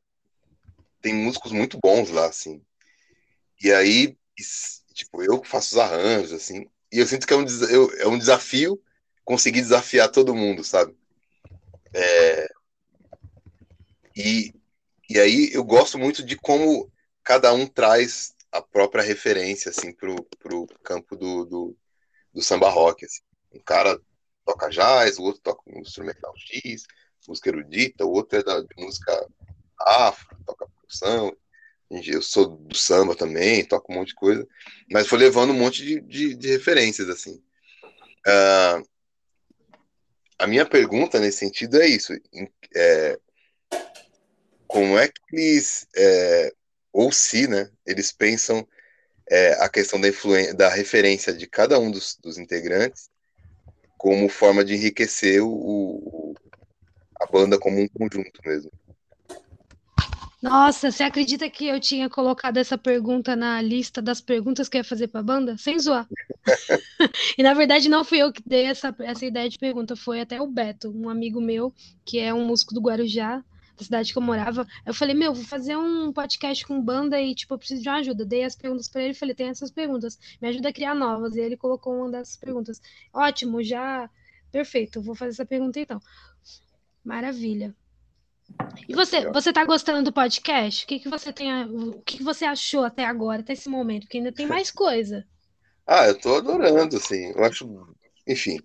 tem 1.01 1.15
músicos 1.15 1.53
muito 1.53 1.79
bons 1.83 2.11
lá, 2.11 2.27
assim. 2.27 2.63
E 3.63 3.73
aí, 3.73 4.17
tipo, 4.93 5.23
eu 5.23 5.43
faço 5.45 5.75
os 5.75 5.81
arranjos, 5.81 6.33
assim, 6.33 6.69
e 6.93 6.99
eu 6.99 7.07
sinto 7.07 7.27
que 7.27 7.33
é 7.33 7.37
um, 7.37 7.45
é 7.99 8.07
um 8.07 8.19
desafio 8.19 8.81
conseguir 9.25 9.63
desafiar 9.63 10.11
todo 10.11 10.35
mundo, 10.35 10.63
sabe? 10.63 10.95
É, 11.95 12.49
e, 14.17 14.53
e 15.13 15.21
aí 15.21 15.51
eu 15.53 15.63
gosto 15.63 15.99
muito 15.99 16.23
de 16.23 16.37
como 16.37 16.91
cada 17.23 17.53
um 17.53 17.67
traz 17.67 18.35
a 18.51 18.63
própria 18.63 19.03
referência, 19.03 19.71
assim, 19.71 19.93
pro, 19.93 20.23
pro 20.39 20.67
campo 20.83 21.17
do, 21.17 21.45
do, 21.45 21.77
do 22.33 22.43
samba 22.43 22.71
rock. 22.71 23.05
Assim. 23.05 23.21
Um 23.53 23.61
cara 23.61 24.01
toca 24.45 24.71
jazz, 24.71 25.19
o 25.19 25.23
outro 25.23 25.43
toca 25.43 25.63
um 25.67 25.81
instrumental 25.81 26.33
X, 26.37 26.85
música 27.29 27.51
erudita, 27.51 28.07
o 28.07 28.11
outro 28.13 28.39
é 28.39 28.43
da, 28.43 28.65
música 28.79 29.29
afro, 29.79 30.37
toca 30.47 30.67
percussão. 30.67 31.37
Eu 31.91 32.23
sou 32.23 32.57
do 32.57 32.75
samba 32.75 33.15
também, 33.15 33.67
toco 33.67 33.93
um 33.93 33.97
monte 33.97 34.09
de 34.09 34.15
coisa, 34.15 34.49
mas 34.91 35.07
foi 35.07 35.19
levando 35.19 35.51
um 35.51 35.59
monte 35.59 35.85
de, 35.85 36.01
de, 36.01 36.35
de 36.35 36.49
referências, 36.49 37.07
assim. 37.11 37.35
Uh, 38.27 38.89
a 40.39 40.47
minha 40.47 40.65
pergunta 40.65 41.21
nesse 41.21 41.39
sentido 41.39 41.81
é 41.81 41.87
isso: 41.87 42.15
é, 42.75 43.21
como 44.73 44.99
é 44.99 45.07
que 45.07 45.15
eles, 45.31 45.87
é, 45.95 46.51
ou 46.91 47.13
se, 47.13 47.47
né, 47.47 47.69
eles 47.87 48.11
pensam 48.11 48.67
é, 49.31 49.53
a 49.63 49.69
questão 49.69 50.01
da 50.01 50.09
influência, 50.09 50.55
da 50.55 50.71
referência 50.71 51.31
de 51.31 51.47
cada 51.47 51.79
um 51.79 51.91
dos, 51.91 52.17
dos 52.23 52.39
integrantes 52.39 53.11
como 53.99 54.31
forma 54.31 54.65
de 54.65 54.75
enriquecer 54.75 55.45
o, 55.45 55.51
o, 55.51 56.35
a 57.21 57.27
banda 57.27 57.59
como 57.59 57.81
um 57.81 57.87
conjunto 57.87 58.41
mesmo. 58.45 58.71
Nossa, 60.43 60.91
você 60.91 61.05
acredita 61.05 61.49
que 61.51 61.69
eu 61.69 61.79
tinha 61.79 62.09
colocado 62.09 62.57
essa 62.57 62.77
pergunta 62.77 63.37
na 63.37 63.61
lista 63.63 64.03
das 64.03 64.21
perguntas 64.21 64.69
que 64.69 64.79
eu 64.79 64.81
ia 64.81 64.85
fazer 64.85 65.07
para 65.07 65.21
a 65.21 65.25
banda? 65.25 65.57
Sem 65.59 65.79
zoar. 65.79 66.09
e 67.39 67.43
na 67.43 67.53
verdade 67.53 67.89
não 67.91 68.05
fui 68.05 68.19
eu 68.19 68.33
que 68.33 68.43
dei 68.45 68.65
essa, 68.65 68.93
essa 69.01 69.25
ideia 69.25 69.49
de 69.49 69.59
pergunta, 69.59 69.95
foi 69.95 70.21
até 70.21 70.41
o 70.41 70.47
Beto, 70.47 70.91
um 70.91 71.09
amigo 71.09 71.41
meu, 71.41 71.73
que 72.05 72.19
é 72.19 72.33
um 72.33 72.45
músico 72.47 72.75
do 72.75 72.81
Guarujá, 72.81 73.45
cidade 73.83 74.13
que 74.13 74.19
eu 74.19 74.23
morava. 74.23 74.67
Eu 74.87 74.95
falei, 74.95 75.15
meu, 75.15 75.35
vou 75.35 75.45
fazer 75.45 75.77
um 75.77 76.13
podcast 76.13 76.67
com 76.67 76.81
banda 76.81 77.21
e, 77.21 77.35
tipo, 77.35 77.55
eu 77.55 77.59
preciso 77.59 77.83
de 77.83 77.89
uma 77.89 77.99
ajuda. 77.99 78.25
Dei 78.25 78.45
as 78.45 78.57
perguntas 78.57 78.89
para 78.89 79.03
ele 79.03 79.13
e 79.13 79.17
falei, 79.17 79.35
tem 79.35 79.49
essas 79.49 79.71
perguntas, 79.71 80.19
me 80.41 80.49
ajuda 80.49 80.69
a 80.69 80.73
criar 80.73 80.95
novas. 80.95 81.37
E 81.37 81.41
ele 81.41 81.57
colocou 81.57 81.95
uma 81.97 82.11
dessas 82.11 82.37
perguntas. 82.37 82.81
Ótimo, 83.13 83.63
já. 83.63 84.09
Perfeito, 84.51 85.01
vou 85.01 85.15
fazer 85.15 85.33
essa 85.33 85.47
pergunta 85.47 85.81
então. 85.81 86.01
Maravilha. 87.05 87.75
E 88.89 88.95
você, 88.95 89.31
você 89.31 89.53
tá 89.53 89.65
gostando 89.65 90.03
do 90.03 90.13
podcast? 90.13 90.85
O 90.85 90.89
que, 90.89 91.01
que 91.01 91.09
você 91.09 91.33
tem, 91.33 91.51
a, 91.51 91.67
o 91.67 92.03
que, 92.03 92.19
que 92.19 92.23
você 92.23 92.45
achou 92.45 92.85
até 92.85 93.05
agora, 93.05 93.41
até 93.41 93.53
esse 93.53 93.69
momento? 93.69 94.07
Que 94.07 94.19
ainda 94.19 94.33
tem 94.33 94.47
mais 94.47 94.71
coisa. 94.73 95.27
Ah, 95.87 96.07
eu 96.07 96.19
tô 96.19 96.37
adorando, 96.37 96.97
assim. 96.97 97.33
Eu 97.35 97.45
acho, 97.45 97.95
enfim, 98.27 98.61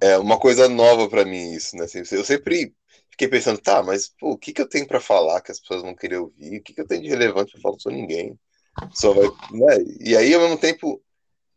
é 0.00 0.18
uma 0.18 0.38
coisa 0.38 0.68
nova 0.68 1.08
para 1.08 1.24
mim 1.24 1.52
isso, 1.52 1.76
né? 1.76 1.84
Assim, 1.84 2.02
eu 2.10 2.24
sempre 2.24 2.74
fiquei 3.12 3.28
pensando, 3.28 3.60
tá, 3.60 3.82
mas 3.82 4.08
pô, 4.18 4.32
o 4.32 4.38
que, 4.38 4.52
que 4.52 4.60
eu 4.60 4.68
tenho 4.68 4.86
para 4.86 5.00
falar 5.00 5.40
que 5.40 5.52
as 5.52 5.60
pessoas 5.60 5.82
vão 5.82 5.94
querer 5.94 6.18
ouvir? 6.18 6.58
O 6.58 6.62
que, 6.62 6.74
que 6.74 6.80
eu 6.80 6.86
tenho 6.86 7.02
de 7.02 7.08
relevante? 7.08 7.54
Eu 7.54 7.60
falo, 7.60 7.78
sou 7.78 7.92
ninguém. 7.92 8.38
Só 8.92 9.12
vai, 9.12 9.28
né? 9.52 9.84
E 10.00 10.16
aí, 10.16 10.34
ao 10.34 10.40
mesmo 10.40 10.58
tempo, 10.58 11.00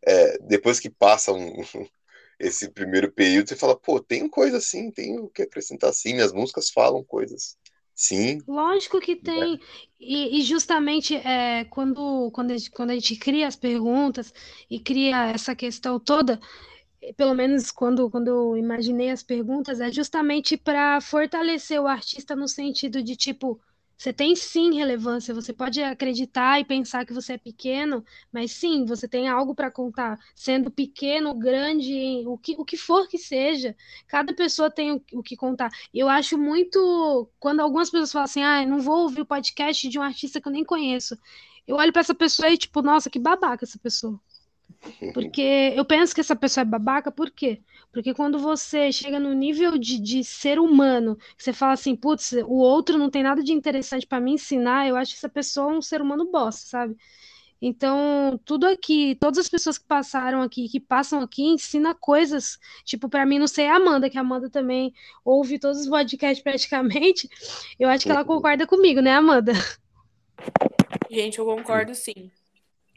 é, 0.06 0.38
depois 0.42 0.78
que 0.78 0.90
passa 0.90 1.32
um, 1.32 1.50
esse 2.38 2.70
primeiro 2.70 3.10
período, 3.10 3.48
você 3.48 3.56
fala, 3.56 3.74
pô, 3.74 3.98
tem 3.98 4.28
coisa 4.28 4.58
assim, 4.58 4.90
tem 4.90 5.18
o 5.18 5.28
que 5.28 5.42
acrescentar 5.42 5.92
sim, 5.92 6.14
minhas 6.14 6.32
músicas 6.32 6.70
falam 6.70 7.02
coisas. 7.02 7.56
Sim. 7.94 8.42
Lógico 8.46 9.00
que 9.00 9.16
tem. 9.16 9.54
É. 9.54 9.58
E, 9.98 10.38
e, 10.38 10.42
justamente 10.42 11.16
é, 11.16 11.64
quando, 11.64 12.30
quando, 12.30 12.50
a 12.50 12.58
gente, 12.58 12.70
quando 12.70 12.90
a 12.90 12.94
gente 12.94 13.16
cria 13.16 13.48
as 13.48 13.56
perguntas 13.56 14.34
e 14.68 14.78
cria 14.78 15.30
essa 15.30 15.56
questão 15.56 15.98
toda, 15.98 16.38
pelo 17.14 17.34
menos 17.34 17.70
quando, 17.70 18.10
quando 18.10 18.28
eu 18.28 18.56
imaginei 18.56 19.10
as 19.10 19.22
perguntas, 19.22 19.80
é 19.80 19.90
justamente 19.92 20.56
para 20.56 21.00
fortalecer 21.00 21.80
o 21.80 21.86
artista 21.86 22.34
no 22.36 22.48
sentido 22.48 23.02
de 23.02 23.16
tipo 23.16 23.60
você 23.98 24.12
tem 24.12 24.36
sim 24.36 24.74
relevância, 24.74 25.34
você 25.34 25.52
pode 25.54 25.82
acreditar 25.82 26.60
e 26.60 26.64
pensar 26.64 27.06
que 27.06 27.14
você 27.14 27.34
é 27.34 27.38
pequeno, 27.38 28.04
mas 28.30 28.52
sim, 28.52 28.84
você 28.84 29.08
tem 29.08 29.26
algo 29.26 29.54
para 29.54 29.70
contar. 29.70 30.18
Sendo 30.34 30.70
pequeno, 30.70 31.34
grande, 31.34 32.22
o 32.26 32.36
que, 32.36 32.54
o 32.58 32.64
que 32.64 32.76
for 32.76 33.08
que 33.08 33.16
seja, 33.16 33.74
cada 34.06 34.34
pessoa 34.34 34.70
tem 34.70 34.92
o, 34.92 35.02
o 35.14 35.22
que 35.22 35.34
contar. 35.34 35.70
Eu 35.94 36.08
acho 36.08 36.36
muito. 36.36 37.28
Quando 37.40 37.60
algumas 37.60 37.88
pessoas 37.90 38.12
falam 38.12 38.24
assim, 38.24 38.42
ah, 38.42 38.66
não 38.66 38.80
vou 38.80 39.02
ouvir 39.04 39.22
o 39.22 39.26
podcast 39.26 39.88
de 39.88 39.98
um 39.98 40.02
artista 40.02 40.40
que 40.40 40.48
eu 40.48 40.52
nem 40.52 40.64
conheço. 40.64 41.16
Eu 41.66 41.76
olho 41.76 41.92
para 41.92 42.00
essa 42.00 42.14
pessoa 42.14 42.50
e, 42.50 42.58
tipo, 42.58 42.82
nossa, 42.82 43.10
que 43.10 43.18
babaca 43.18 43.64
essa 43.64 43.78
pessoa. 43.78 44.20
Porque 45.12 45.72
eu 45.74 45.84
penso 45.84 46.14
que 46.14 46.20
essa 46.20 46.36
pessoa 46.36 46.62
é 46.62 46.64
babaca, 46.64 47.10
por 47.10 47.30
quê? 47.30 47.60
Porque 47.92 48.12
quando 48.12 48.38
você 48.38 48.92
chega 48.92 49.18
no 49.18 49.32
nível 49.32 49.78
de, 49.78 49.98
de 49.98 50.22
ser 50.22 50.58
humano, 50.58 51.16
você 51.36 51.52
fala 51.52 51.72
assim, 51.72 51.96
putz, 51.96 52.32
o 52.32 52.56
outro 52.56 52.98
não 52.98 53.08
tem 53.08 53.22
nada 53.22 53.42
de 53.42 53.52
interessante 53.52 54.06
para 54.06 54.20
me 54.20 54.32
ensinar, 54.32 54.86
eu 54.86 54.96
acho 54.96 55.12
que 55.12 55.18
essa 55.18 55.28
pessoa 55.28 55.72
é 55.72 55.76
um 55.76 55.82
ser 55.82 56.02
humano 56.02 56.30
bosta, 56.30 56.68
sabe? 56.68 56.96
Então, 57.60 58.38
tudo 58.44 58.66
aqui, 58.66 59.16
todas 59.18 59.38
as 59.38 59.48
pessoas 59.48 59.78
que 59.78 59.86
passaram 59.86 60.42
aqui, 60.42 60.68
que 60.68 60.78
passam 60.78 61.20
aqui, 61.20 61.42
ensina 61.42 61.94
coisas. 61.94 62.58
Tipo, 62.84 63.08
para 63.08 63.24
mim, 63.24 63.38
não 63.38 63.46
sei 63.46 63.66
a 63.66 63.76
Amanda, 63.76 64.10
que 64.10 64.18
a 64.18 64.20
Amanda 64.20 64.50
também 64.50 64.92
ouve 65.24 65.58
todos 65.58 65.80
os 65.80 65.88
podcasts 65.88 66.42
praticamente. 66.44 67.28
Eu 67.78 67.88
acho 67.88 68.04
que 68.04 68.12
ela 68.12 68.24
concorda 68.24 68.66
comigo, 68.66 69.00
né, 69.00 69.14
Amanda? 69.14 69.52
Gente, 71.10 71.38
eu 71.38 71.46
concordo 71.46 71.94
sim. 71.94 72.30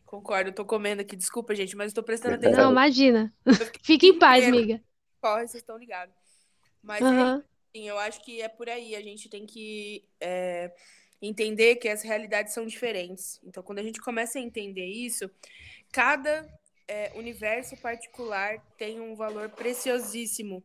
Concordo, 0.09 0.49
eu 0.49 0.53
tô 0.55 0.65
comendo 0.65 1.03
aqui. 1.03 1.15
Desculpa, 1.15 1.53
gente, 1.53 1.75
mas 1.75 1.91
eu 1.91 1.95
tô 1.95 2.01
prestando 2.01 2.33
atenção. 2.33 2.63
Não, 2.63 2.71
imagina. 2.71 3.31
Fique 3.83 4.07
em 4.09 4.17
paz, 4.17 4.43
amiga. 4.43 4.81
Corre, 5.21 5.47
vocês 5.47 5.61
estão 5.61 5.77
ligados. 5.77 6.15
Mas 6.81 6.99
uhum. 6.99 7.37
é, 7.37 7.43
sim, 7.75 7.87
eu 7.87 7.99
acho 7.99 8.19
que 8.25 8.41
é 8.41 8.47
por 8.47 8.67
aí. 8.67 8.95
A 8.95 9.01
gente 9.01 9.29
tem 9.29 9.45
que 9.45 10.03
é, 10.19 10.73
entender 11.21 11.75
que 11.75 11.87
as 11.87 12.01
realidades 12.01 12.55
são 12.55 12.65
diferentes. 12.65 13.39
Então, 13.43 13.61
quando 13.61 13.77
a 13.77 13.83
gente 13.83 14.01
começa 14.01 14.39
a 14.39 14.41
entender 14.41 14.87
isso, 14.87 15.29
cada 15.91 16.51
é, 16.87 17.11
universo 17.13 17.77
particular 17.77 18.57
tem 18.79 18.99
um 18.99 19.13
valor 19.15 19.49
preciosíssimo, 19.49 20.63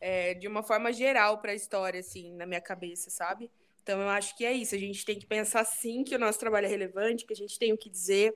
é, 0.00 0.32
de 0.32 0.48
uma 0.48 0.62
forma 0.62 0.94
geral 0.94 1.42
para 1.42 1.52
a 1.52 1.54
história, 1.54 2.00
assim, 2.00 2.32
na 2.36 2.46
minha 2.46 2.62
cabeça, 2.62 3.10
sabe? 3.10 3.50
Então, 3.82 4.00
eu 4.00 4.08
acho 4.08 4.34
que 4.34 4.46
é 4.46 4.52
isso. 4.54 4.74
A 4.74 4.78
gente 4.78 5.04
tem 5.04 5.18
que 5.18 5.26
pensar, 5.26 5.62
sim, 5.66 6.02
que 6.04 6.14
o 6.14 6.18
nosso 6.18 6.38
trabalho 6.38 6.64
é 6.64 6.70
relevante, 6.70 7.26
que 7.26 7.34
a 7.34 7.36
gente 7.36 7.58
tem 7.58 7.70
o 7.70 7.76
que 7.76 7.90
dizer, 7.90 8.34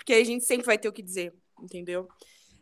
porque 0.00 0.14
a 0.14 0.24
gente 0.24 0.44
sempre 0.44 0.64
vai 0.64 0.78
ter 0.78 0.88
o 0.88 0.92
que 0.92 1.02
dizer, 1.02 1.34
entendeu? 1.60 2.08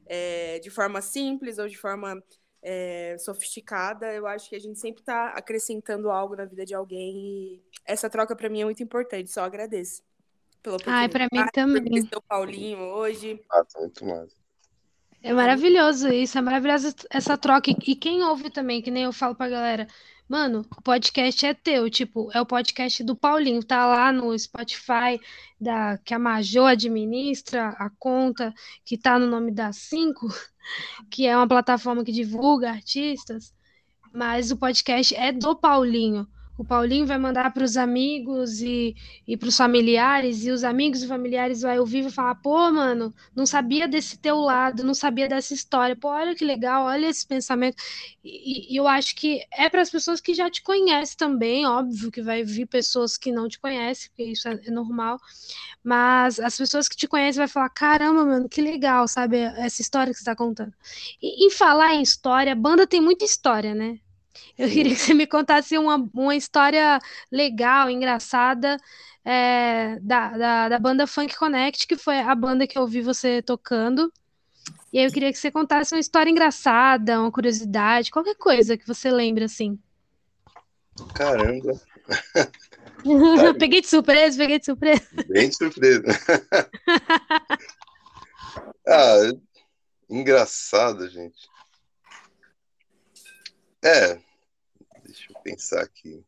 É, 0.06 0.58
de 0.58 0.70
forma 0.70 1.00
simples 1.00 1.56
ou 1.58 1.68
de 1.68 1.78
forma 1.78 2.20
é, 2.60 3.16
sofisticada, 3.20 4.12
eu 4.12 4.26
acho 4.26 4.50
que 4.50 4.56
a 4.56 4.58
gente 4.58 4.76
sempre 4.76 5.02
está 5.02 5.28
acrescentando 5.28 6.10
algo 6.10 6.34
na 6.34 6.44
vida 6.44 6.66
de 6.66 6.74
alguém 6.74 7.16
e 7.16 7.62
essa 7.86 8.10
troca 8.10 8.34
para 8.34 8.48
mim 8.48 8.62
é 8.62 8.64
muito 8.64 8.82
importante, 8.82 9.30
só 9.30 9.42
agradeço 9.42 10.02
pela. 10.60 10.78
Ai, 10.86 11.08
para 11.08 11.28
mim 11.32 11.46
também. 11.52 12.08
o 12.12 12.22
Paulinho 12.22 12.80
hoje. 12.80 13.40
Ah, 13.48 13.64
tá 13.64 13.78
muito 13.78 14.04
massa. 14.04 14.36
É 15.22 15.32
maravilhoso 15.32 16.08
isso, 16.08 16.38
é 16.38 16.40
maravilhosa 16.40 16.92
essa 17.08 17.38
troca. 17.38 17.70
E 17.70 17.94
quem 17.94 18.24
ouve 18.24 18.50
também, 18.50 18.82
que 18.82 18.90
nem 18.90 19.04
eu 19.04 19.12
falo 19.12 19.36
pra 19.36 19.48
galera, 19.48 19.86
Mano, 20.28 20.66
o 20.76 20.82
podcast 20.82 21.46
é 21.46 21.54
teu, 21.54 21.88
tipo, 21.88 22.30
é 22.34 22.40
o 22.40 22.44
podcast 22.44 23.02
do 23.02 23.16
Paulinho, 23.16 23.64
tá 23.64 23.86
lá 23.86 24.12
no 24.12 24.38
Spotify, 24.38 25.18
da, 25.58 25.96
que 26.04 26.12
a 26.12 26.18
Majô 26.18 26.66
administra, 26.66 27.70
a 27.70 27.88
conta 27.98 28.52
que 28.84 28.98
tá 28.98 29.18
no 29.18 29.26
nome 29.26 29.50
da 29.50 29.72
Cinco, 29.72 30.28
que 31.10 31.26
é 31.26 31.34
uma 31.34 31.48
plataforma 31.48 32.04
que 32.04 32.12
divulga 32.12 32.70
artistas, 32.70 33.54
mas 34.12 34.50
o 34.50 34.58
podcast 34.58 35.14
é 35.16 35.32
do 35.32 35.56
Paulinho 35.56 36.28
o 36.58 36.64
Paulinho 36.64 37.06
vai 37.06 37.16
mandar 37.18 37.52
para 37.54 37.62
os 37.62 37.76
amigos 37.76 38.60
e, 38.60 38.96
e 39.24 39.36
para 39.36 39.48
os 39.48 39.56
familiares, 39.56 40.44
e 40.44 40.50
os 40.50 40.64
amigos 40.64 41.04
e 41.04 41.06
familiares 41.06 41.62
vai 41.62 41.78
ouvir 41.78 42.04
e 42.04 42.10
falar: 42.10 42.34
pô, 42.34 42.70
mano, 42.72 43.14
não 43.34 43.46
sabia 43.46 43.86
desse 43.86 44.18
teu 44.18 44.38
lado, 44.38 44.82
não 44.82 44.92
sabia 44.92 45.28
dessa 45.28 45.54
história, 45.54 45.94
pô, 45.94 46.08
olha 46.08 46.34
que 46.34 46.44
legal, 46.44 46.86
olha 46.86 47.06
esse 47.06 47.24
pensamento. 47.24 47.76
E, 48.24 48.74
e 48.74 48.76
eu 48.76 48.88
acho 48.88 49.14
que 49.14 49.40
é 49.52 49.70
para 49.70 49.80
as 49.80 49.88
pessoas 49.88 50.20
que 50.20 50.34
já 50.34 50.50
te 50.50 50.60
conhecem 50.60 51.16
também, 51.16 51.64
óbvio 51.64 52.10
que 52.10 52.20
vai 52.20 52.42
vir 52.42 52.66
pessoas 52.66 53.16
que 53.16 53.30
não 53.30 53.48
te 53.48 53.60
conhecem, 53.60 54.08
porque 54.10 54.24
isso 54.24 54.48
é, 54.48 54.60
é 54.66 54.70
normal, 54.70 55.20
mas 55.82 56.40
as 56.40 56.56
pessoas 56.56 56.88
que 56.88 56.96
te 56.96 57.06
conhecem 57.06 57.38
vai 57.38 57.48
falar: 57.48 57.70
caramba, 57.70 58.24
mano, 58.24 58.48
que 58.48 58.60
legal, 58.60 59.06
sabe, 59.06 59.36
essa 59.38 59.80
história 59.80 60.12
que 60.12 60.18
você 60.18 60.22
está 60.22 60.34
contando. 60.34 60.74
E 61.22 61.46
em 61.46 61.50
falar 61.50 61.94
em 61.94 62.02
história, 62.02 62.52
banda 62.56 62.84
tem 62.84 63.00
muita 63.00 63.24
história, 63.24 63.76
né? 63.76 64.00
Eu 64.58 64.68
queria 64.68 64.94
que 64.94 65.00
você 65.00 65.14
me 65.14 65.26
contasse 65.26 65.78
uma, 65.78 66.08
uma 66.12 66.34
história 66.34 66.98
legal, 67.30 67.88
engraçada, 67.88 68.76
é, 69.24 69.98
da, 70.00 70.36
da, 70.36 70.68
da, 70.70 70.78
banda 70.78 71.06
Funk 71.06 71.36
Connect, 71.36 71.86
que 71.86 71.96
foi 71.96 72.18
a 72.18 72.34
banda 72.34 72.66
que 72.66 72.76
eu 72.76 72.82
ouvi 72.82 73.00
você 73.00 73.40
tocando. 73.42 74.12
E 74.92 74.98
aí 74.98 75.04
eu 75.04 75.12
queria 75.12 75.32
que 75.32 75.38
você 75.38 75.50
contasse 75.50 75.94
uma 75.94 76.00
história 76.00 76.30
engraçada, 76.30 77.20
uma 77.20 77.30
curiosidade, 77.30 78.10
qualquer 78.10 78.36
coisa 78.36 78.76
que 78.76 78.86
você 78.86 79.10
lembre, 79.10 79.44
assim. 79.44 79.78
Caramba! 81.14 81.80
peguei 83.58 83.80
de 83.80 83.86
surpresa, 83.86 84.38
peguei 84.38 84.58
de 84.58 84.64
surpresa. 84.64 85.08
Bem 85.28 85.48
de 85.48 85.56
surpresa. 85.56 86.04
ah, 88.88 89.32
engraçado, 90.08 91.08
gente. 91.08 91.48
É, 93.84 94.18
pensar 95.50 95.82
aqui. 95.82 96.22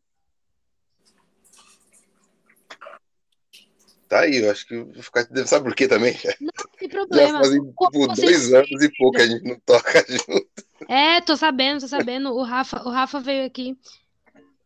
Tá 4.08 4.20
aí, 4.20 4.38
eu 4.42 4.50
acho 4.50 4.66
que 4.66 4.76
vou 4.76 5.02
ficar. 5.02 5.24
Sabe 5.46 5.64
por 5.66 5.74
quê 5.74 5.86
também? 5.86 6.16
Não 6.40 6.50
tem 6.76 6.88
Já 6.90 6.96
problema. 6.98 7.38
fazem 7.38 7.72
Como 7.74 8.08
tipo, 8.08 8.20
dois 8.20 8.52
anos 8.52 8.82
e 8.82 8.90
pouco 8.96 9.18
a 9.18 9.26
gente 9.26 9.44
não 9.44 9.60
toca 9.60 10.04
junto. 10.08 10.50
É, 10.88 11.20
tô 11.20 11.36
sabendo, 11.36 11.80
tô 11.80 11.88
sabendo. 11.88 12.30
O 12.32 12.42
Rafa, 12.42 12.82
o 12.82 12.90
Rafa 12.90 13.20
veio 13.20 13.46
aqui. 13.46 13.78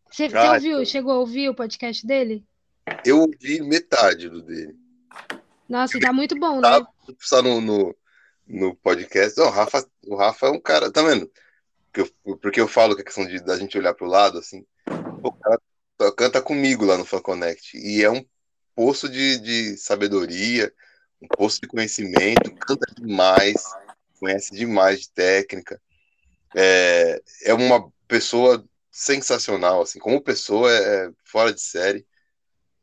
Você 0.09 0.29
Ah, 0.33 0.53
ouviu? 0.53 0.71
então. 0.73 0.85
Chegou 0.85 1.11
a 1.11 1.19
ouvir 1.19 1.49
o 1.49 1.55
podcast 1.55 2.05
dele? 2.07 2.43
Eu 3.05 3.19
ouvi 3.19 3.61
metade 3.61 4.29
do 4.29 4.41
dele. 4.41 4.75
Nossa, 5.69 5.99
tá 5.99 6.11
muito 6.11 6.35
bom, 6.39 6.55
né? 6.61 6.69
Tá 6.69 6.87
só 7.19 7.41
no, 7.41 7.61
no, 7.61 7.95
no 8.47 8.75
podcast. 8.77 9.37
Não, 9.39 9.47
o 9.47 9.51
Rafa, 9.51 9.87
o 10.07 10.15
Rafa 10.15 10.47
é 10.47 10.51
um 10.51 10.59
cara, 10.59 10.91
tá 10.91 11.03
vendo? 11.03 11.29
Porque 11.95 12.01
eu, 12.25 12.37
porque 12.37 12.61
eu 12.61 12.67
falo 12.67 12.93
que 12.93 13.01
a 13.01 13.05
questão 13.05 13.25
de, 13.25 13.39
da 13.39 13.57
gente 13.57 13.77
olhar 13.77 13.93
pro 13.93 14.05
lado, 14.05 14.37
assim, 14.37 14.65
o 15.23 15.31
cara 15.31 15.61
canta 16.17 16.41
comigo 16.41 16.83
lá 16.83 16.97
no 16.97 17.05
Fan 17.05 17.21
Connect. 17.21 17.77
E 17.77 18.03
é 18.03 18.11
um 18.11 18.23
poço 18.75 19.07
de, 19.07 19.39
de 19.39 19.77
sabedoria, 19.77 20.73
um 21.21 21.27
poço 21.27 21.61
de 21.61 21.67
conhecimento, 21.67 22.53
canta 22.55 22.85
demais, 22.99 23.63
conhece 24.19 24.53
demais 24.53 25.01
de 25.01 25.11
técnica. 25.11 25.81
É, 26.53 27.21
é 27.43 27.53
uma 27.53 27.89
pessoa 28.09 28.63
sensacional, 28.91 29.81
assim, 29.81 29.99
como 29.99 30.21
pessoa 30.21 30.69
é, 30.69 31.05
é 31.05 31.11
fora 31.23 31.53
de 31.53 31.61
série. 31.61 32.05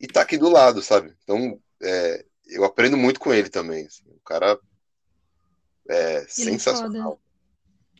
E 0.01 0.07
tá 0.07 0.23
aqui 0.23 0.39
do 0.39 0.49
lado, 0.49 0.83
sabe? 0.83 1.15
Então, 1.23 1.61
é, 1.83 2.25
eu 2.47 2.65
aprendo 2.65 2.97
muito 2.97 3.21
com 3.21 3.33
ele 3.33 3.51
também. 3.51 3.85
assim. 3.87 4.05
O 4.09 4.21
cara 4.25 4.59
é 5.89 6.17
Ele 6.17 6.23
é 6.23 6.27
sensacional. 6.29 7.22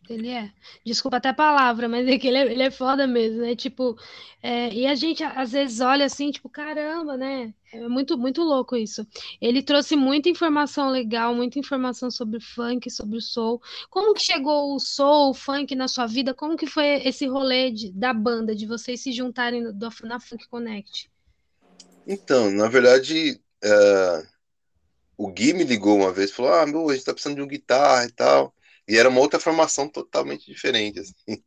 Ele 0.09 0.29
é. 0.29 0.51
Desculpa 0.85 1.17
até 1.17 1.29
a 1.29 1.33
palavra, 1.33 1.87
mas 1.87 2.07
é 2.07 2.17
que 2.19 2.27
ele 2.27 2.37
é, 2.37 2.51
ele 2.51 2.63
é 2.63 2.69
foda 2.71 3.07
mesmo, 3.07 3.41
né? 3.41 3.55
Tipo, 3.55 3.97
é, 4.41 4.71
e 4.73 4.85
a 4.85 4.95
gente 4.95 5.23
às 5.23 5.51
vezes 5.53 5.79
olha 5.79 6.05
assim, 6.05 6.29
tipo, 6.29 6.49
caramba, 6.49 7.15
né? 7.15 7.53
É 7.71 7.87
muito, 7.87 8.17
muito 8.17 8.43
louco 8.43 8.75
isso. 8.75 9.07
Ele 9.41 9.63
trouxe 9.63 9.95
muita 9.95 10.29
informação 10.29 10.89
legal, 10.89 11.33
muita 11.33 11.57
informação 11.57 12.11
sobre 12.11 12.39
funk, 12.41 12.91
sobre 12.91 13.17
o 13.17 13.21
soul. 13.21 13.61
Como 13.89 14.13
que 14.13 14.21
chegou 14.21 14.75
o 14.75 14.79
soul, 14.79 15.31
o 15.31 15.33
funk 15.33 15.73
na 15.73 15.87
sua 15.87 16.05
vida? 16.05 16.33
Como 16.33 16.57
que 16.57 16.67
foi 16.67 16.85
esse 17.07 17.25
rolê 17.25 17.71
de- 17.71 17.91
da 17.91 18.13
banda, 18.13 18.53
de 18.53 18.67
vocês 18.67 19.01
se 19.01 19.11
juntarem 19.11 19.63
do- 19.73 19.89
na 20.03 20.19
Funk 20.19 20.47
Connect? 20.49 21.09
Então, 22.05 22.51
na 22.51 22.67
verdade, 22.67 23.41
é, 23.63 24.27
o 25.17 25.27
Gui 25.31 25.53
me 25.53 25.63
ligou 25.63 25.97
uma 25.97 26.11
vez 26.11 26.31
falou: 26.31 26.53
Ah, 26.53 26.65
meu, 26.65 26.89
a 26.89 26.93
gente 26.95 27.05
tá 27.05 27.13
precisando 27.13 27.37
de 27.37 27.41
um 27.41 27.47
guitarra 27.47 28.05
e 28.05 28.11
tal. 28.11 28.53
E 28.87 28.97
era 28.97 29.09
uma 29.09 29.19
outra 29.21 29.39
formação 29.39 29.87
totalmente 29.87 30.45
diferente, 30.45 30.99
assim. 30.99 31.13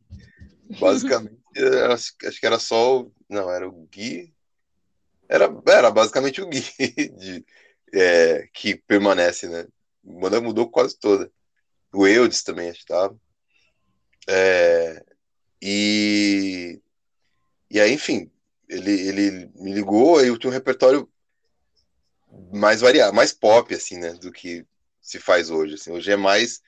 Basicamente, 0.79 1.37
eu 1.55 1.91
acho, 1.91 2.13
que 2.17 2.45
era 2.45 2.59
só. 2.59 3.01
o- 3.01 3.13
Não, 3.29 3.49
era 3.49 3.67
o 3.67 3.87
Gui. 3.91 4.33
Era, 5.29 5.49
era 5.67 5.91
basicamente 5.91 6.41
o 6.41 6.47
Gui 6.47 6.61
de- 7.17 7.45
é, 7.93 8.47
que 8.53 8.75
permanece, 8.75 9.47
né? 9.47 9.61
A 9.61 10.19
banda 10.19 10.41
mudou 10.41 10.69
quase 10.69 10.97
toda. 10.97 11.31
O 11.93 12.05
Eudes 12.07 12.43
também 12.43 12.69
acho 12.69 12.79
que 12.79 12.83
estava. 12.93 13.17
É, 14.29 15.03
e, 15.61 16.81
e 17.71 17.79
aí, 17.79 17.93
enfim, 17.93 18.29
ele, 18.67 18.91
ele 18.91 19.51
me 19.55 19.73
ligou, 19.73 20.17
aí 20.19 20.27
eu 20.27 20.37
tinha 20.37 20.49
um 20.49 20.53
repertório 20.53 21.09
mais 22.53 22.81
variado, 22.81 23.15
mais 23.15 23.31
pop, 23.33 23.73
assim, 23.73 23.97
né? 23.97 24.13
Do 24.13 24.31
que 24.31 24.65
se 25.01 25.19
faz 25.19 25.49
hoje. 25.49 25.75
Assim. 25.75 25.91
Hoje 25.91 26.11
é 26.11 26.17
mais 26.17 26.61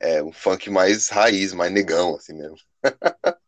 é, 0.00 0.22
um 0.22 0.32
funk 0.32 0.70
mais 0.70 1.08
raiz, 1.08 1.52
mais 1.52 1.72
negão, 1.72 2.16
assim 2.16 2.34
mesmo. 2.34 2.56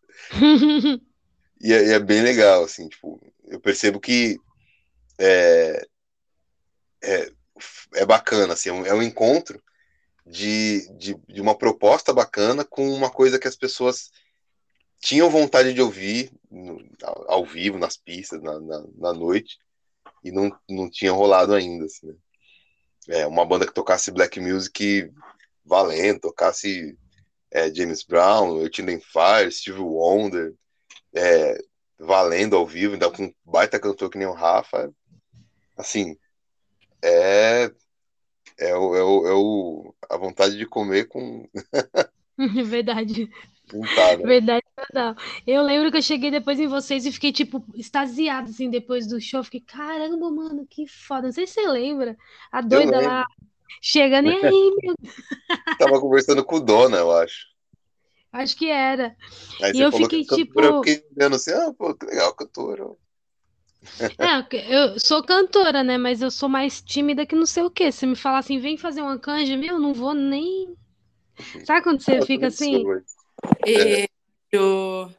E 1.61 1.73
é, 1.73 1.95
é 1.95 1.99
bem 1.99 2.23
legal, 2.23 2.63
assim, 2.63 2.89
tipo, 2.89 3.21
eu 3.49 3.59
percebo 3.59 3.99
que 3.99 4.39
é, 5.19 5.85
é, 7.03 7.33
é 7.95 8.07
bacana, 8.07 8.53
assim, 8.53 8.69
é 8.69 8.73
um, 8.73 8.87
é 8.87 8.95
um 8.95 9.03
encontro 9.03 9.61
de, 10.25 10.89
de, 10.97 11.15
de 11.29 11.41
uma 11.41 11.57
proposta 11.57 12.13
bacana 12.13 12.65
com 12.65 12.89
uma 12.93 13.11
coisa 13.11 13.39
que 13.39 13.49
as 13.49 13.57
pessoas 13.57 14.11
tinham 15.01 15.31
vontade 15.31 15.73
de 15.73 15.81
ouvir 15.81 16.31
no- 16.51 16.85
ao, 17.03 17.33
ao 17.33 17.45
vivo, 17.45 17.79
nas 17.79 17.97
pistas, 17.97 18.41
na, 18.43 18.61
na, 18.61 18.85
na 18.97 19.13
noite, 19.13 19.59
e 20.23 20.31
não, 20.31 20.57
não 20.69 20.89
tinha 20.89 21.13
rolado 21.13 21.55
ainda, 21.55 21.87
assim, 21.87 22.07
né? 22.07 22.15
É, 23.09 23.27
uma 23.27 23.47
banda 23.47 23.67
que 23.67 23.73
tocasse 23.73 24.11
black 24.11 24.39
music 24.39 25.11
valendo, 25.69 26.21
tocasse 26.21 26.99
é, 27.51 27.73
James 27.75 28.03
Brown, 28.05 28.61
and 28.63 29.01
Fire, 29.01 29.53
Stevie 29.53 29.81
Wonder, 29.81 30.55
é, 31.15 31.59
valendo 31.99 32.57
ao 32.57 32.67
vivo, 32.67 32.95
ainda 32.95 33.11
com 33.11 33.25
um 33.25 33.35
baita 33.45 33.81
cantor 33.81 34.11
que 34.11 34.19
nem 34.19 34.27
o 34.29 34.33
Rafa, 34.33 34.93
assim, 35.77 36.17
é, 37.03 37.71
é, 38.59 38.77
o, 38.77 38.97
é, 38.97 39.03
o, 39.03 39.27
é 39.29 39.35
o- 39.35 39.95
a 40.11 40.17
vontade 40.17 40.57
de 40.57 40.67
comer 40.67 41.07
com 41.09 41.49
Verdade. 42.65 43.29
juntada. 43.71 44.23
Verdade 44.27 44.63
total. 44.77 45.15
Eu 45.47 45.63
lembro 45.63 45.91
que 45.91 45.99
eu 45.99 46.03
cheguei 46.03 46.31
depois 46.31 46.59
em 46.61 46.67
vocês 46.69 47.05
e 47.05 47.13
fiquei, 47.13 47.33
tipo, 47.33 47.65
extasiada, 47.75 48.51
assim, 48.51 48.71
depois 48.71 49.07
do 49.07 49.21
show. 49.21 49.43
Fiquei, 49.43 49.61
caramba, 49.61 50.31
mano, 50.31 50.67
que 50.67 50.87
foda. 50.87 51.23
Não 51.29 51.33
sei 51.33 51.47
se 51.47 51.55
você 51.55 51.67
lembra. 51.69 52.17
A 52.51 52.61
doida 52.61 53.01
lá 53.01 53.27
chegando, 53.83 54.29
e 54.29 54.33
aí, 54.35 54.71
meu? 54.83 54.95
Tava 55.79 56.01
conversando 56.01 56.45
com 56.45 56.57
o 56.57 56.61
Dona, 56.61 56.99
eu 56.99 57.13
acho. 57.13 57.47
Acho 58.33 58.57
que 58.57 58.69
era. 58.71 59.17
Aí 59.63 59.73
E 59.75 59.79
você 59.79 59.85
eu 59.85 59.91
falou 59.91 60.09
fiquei, 60.09 60.25
que 60.25 60.29
cantora, 60.29 60.47
tipo- 60.47 60.61
eu 60.61 60.75
fiquei 60.79 61.05
vendo 61.17 61.37
assim, 61.37 61.53
ah, 61.53 61.73
pô, 61.77 61.95
que 61.95 62.07
legal, 62.07 62.35
cantora. 62.35 62.85
É, 64.19 64.73
eu 64.75 64.99
sou 64.99 65.23
cantora, 65.23 65.83
né? 65.83 65.97
Mas 65.97 66.21
eu 66.21 66.31
sou 66.31 66.49
mais 66.49 66.81
tímida 66.83 67.25
que 67.27 67.35
não 67.35 67.47
sei 67.47 67.63
o 67.63 67.71
quê. 67.71 67.91
Se 67.91 68.07
me 68.07 68.17
falar 68.17 68.39
assim, 68.39 68.59
vem 68.59 68.77
fazer 68.77 69.01
uma 69.03 69.19
canja, 69.19 69.57
meu, 69.57 69.79
não 69.79 69.95
vou 69.95 70.15
nem. 70.15 70.75
Sabe 71.65 71.83
quando 71.83 72.01
você 72.01 72.21
fica 72.23 72.49
assim? 72.49 72.85
mas- 72.85 73.05
E 73.67 74.09
eu... 74.53 75.11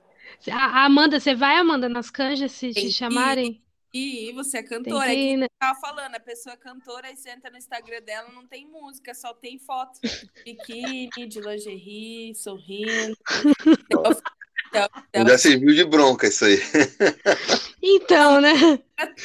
A 0.52 0.86
Amanda, 0.86 1.20
você 1.20 1.36
vai, 1.36 1.58
Amanda, 1.58 1.90
nas 1.90 2.10
canjas 2.10 2.52
se 2.52 2.74
Tem 2.74 2.88
te 2.88 2.94
chamarem? 2.94 3.62
E 3.94 4.32
você 4.34 4.60
é 4.60 4.62
Tem 4.62 4.70
cantora. 4.70 5.06
que 5.06 5.12
É 5.12 5.16
que 5.16 5.22
ir, 5.22 5.38
né? 5.38 5.46
eu 5.46 5.50
tava 5.60 5.80
falando, 5.80 6.16
a 6.16 6.20
pessoa 6.20 6.54
é 6.54 6.58
cantora 6.58 7.12
e 7.12 7.18
você 7.18 7.30
entra 7.30 7.50
no 7.50 7.58
Instagram 7.58 8.02
dela, 8.02 8.32
não 8.32 8.46
tem 8.46 8.68
música, 8.68 9.14
só 9.14 9.34
tem 9.34 9.58
foto 9.58 10.00
de 10.02 10.30
biquíni, 10.44 11.28
de 11.28 11.42
lingerie, 11.42 12.36
sorrindo. 12.36 13.18
Já 15.28 15.38
serviu 15.38 15.74
de 15.74 15.84
bronca 15.84 16.28
isso 16.28 16.46
aí. 16.46 16.58
Então, 17.82 18.42
né? 18.42 18.52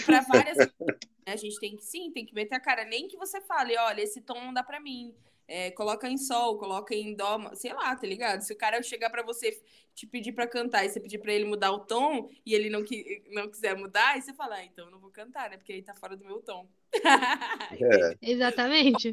Para 0.07 0.21
várias 0.21 0.57
né? 0.57 1.33
A 1.33 1.37
gente 1.37 1.59
tem 1.59 1.77
que 1.77 1.85
sim, 1.85 2.11
tem 2.13 2.25
que 2.25 2.35
meter 2.35 2.55
a 2.55 2.61
cara. 2.61 2.85
Nem 2.85 3.09
que 3.09 3.17
você 3.17 3.41
fale, 3.41 3.77
olha, 3.77 4.01
esse 4.01 4.21
tom 4.21 4.41
não 4.41 4.55
dá 4.55 4.63
pra 4.63 4.81
mim. 4.81 5.15
É, 5.47 5.71
coloca 5.73 6.09
em 6.09 6.17
sol, 6.17 6.57
coloca 6.59 6.95
em 6.95 7.15
dó, 7.15 7.39
sei 7.55 7.73
lá, 7.75 7.95
tá 7.95 8.07
ligado? 8.07 8.41
Se 8.41 8.53
o 8.53 8.57
cara 8.57 8.83
chegar 8.83 9.11
pra 9.11 9.23
você 9.23 9.61
te 9.95 10.07
pedir 10.07 10.33
pra 10.33 10.47
cantar 10.47 10.85
e 10.85 10.89
você 10.89 10.99
pedir 10.99 11.19
pra 11.19 11.33
ele 11.33 11.45
mudar 11.45 11.71
o 11.71 11.81
tom 11.81 12.31
e 12.47 12.55
ele 12.55 12.71
não, 12.71 12.83
qui- 12.83 13.23
não 13.31 13.49
quiser 13.49 13.77
mudar, 13.77 14.13
aí 14.15 14.23
você 14.23 14.33
fala, 14.33 14.57
ah, 14.57 14.65
então 14.65 14.87
eu 14.87 14.91
não 14.91 14.99
vou 14.99 15.11
cantar, 15.11 15.51
né? 15.51 15.57
Porque 15.59 15.73
aí 15.75 15.83
tá 15.83 15.95
fora 15.95 16.17
do 16.17 16.25
meu 16.25 16.41
tom. 16.41 16.67
É. 17.81 18.17
Exatamente. 18.23 19.11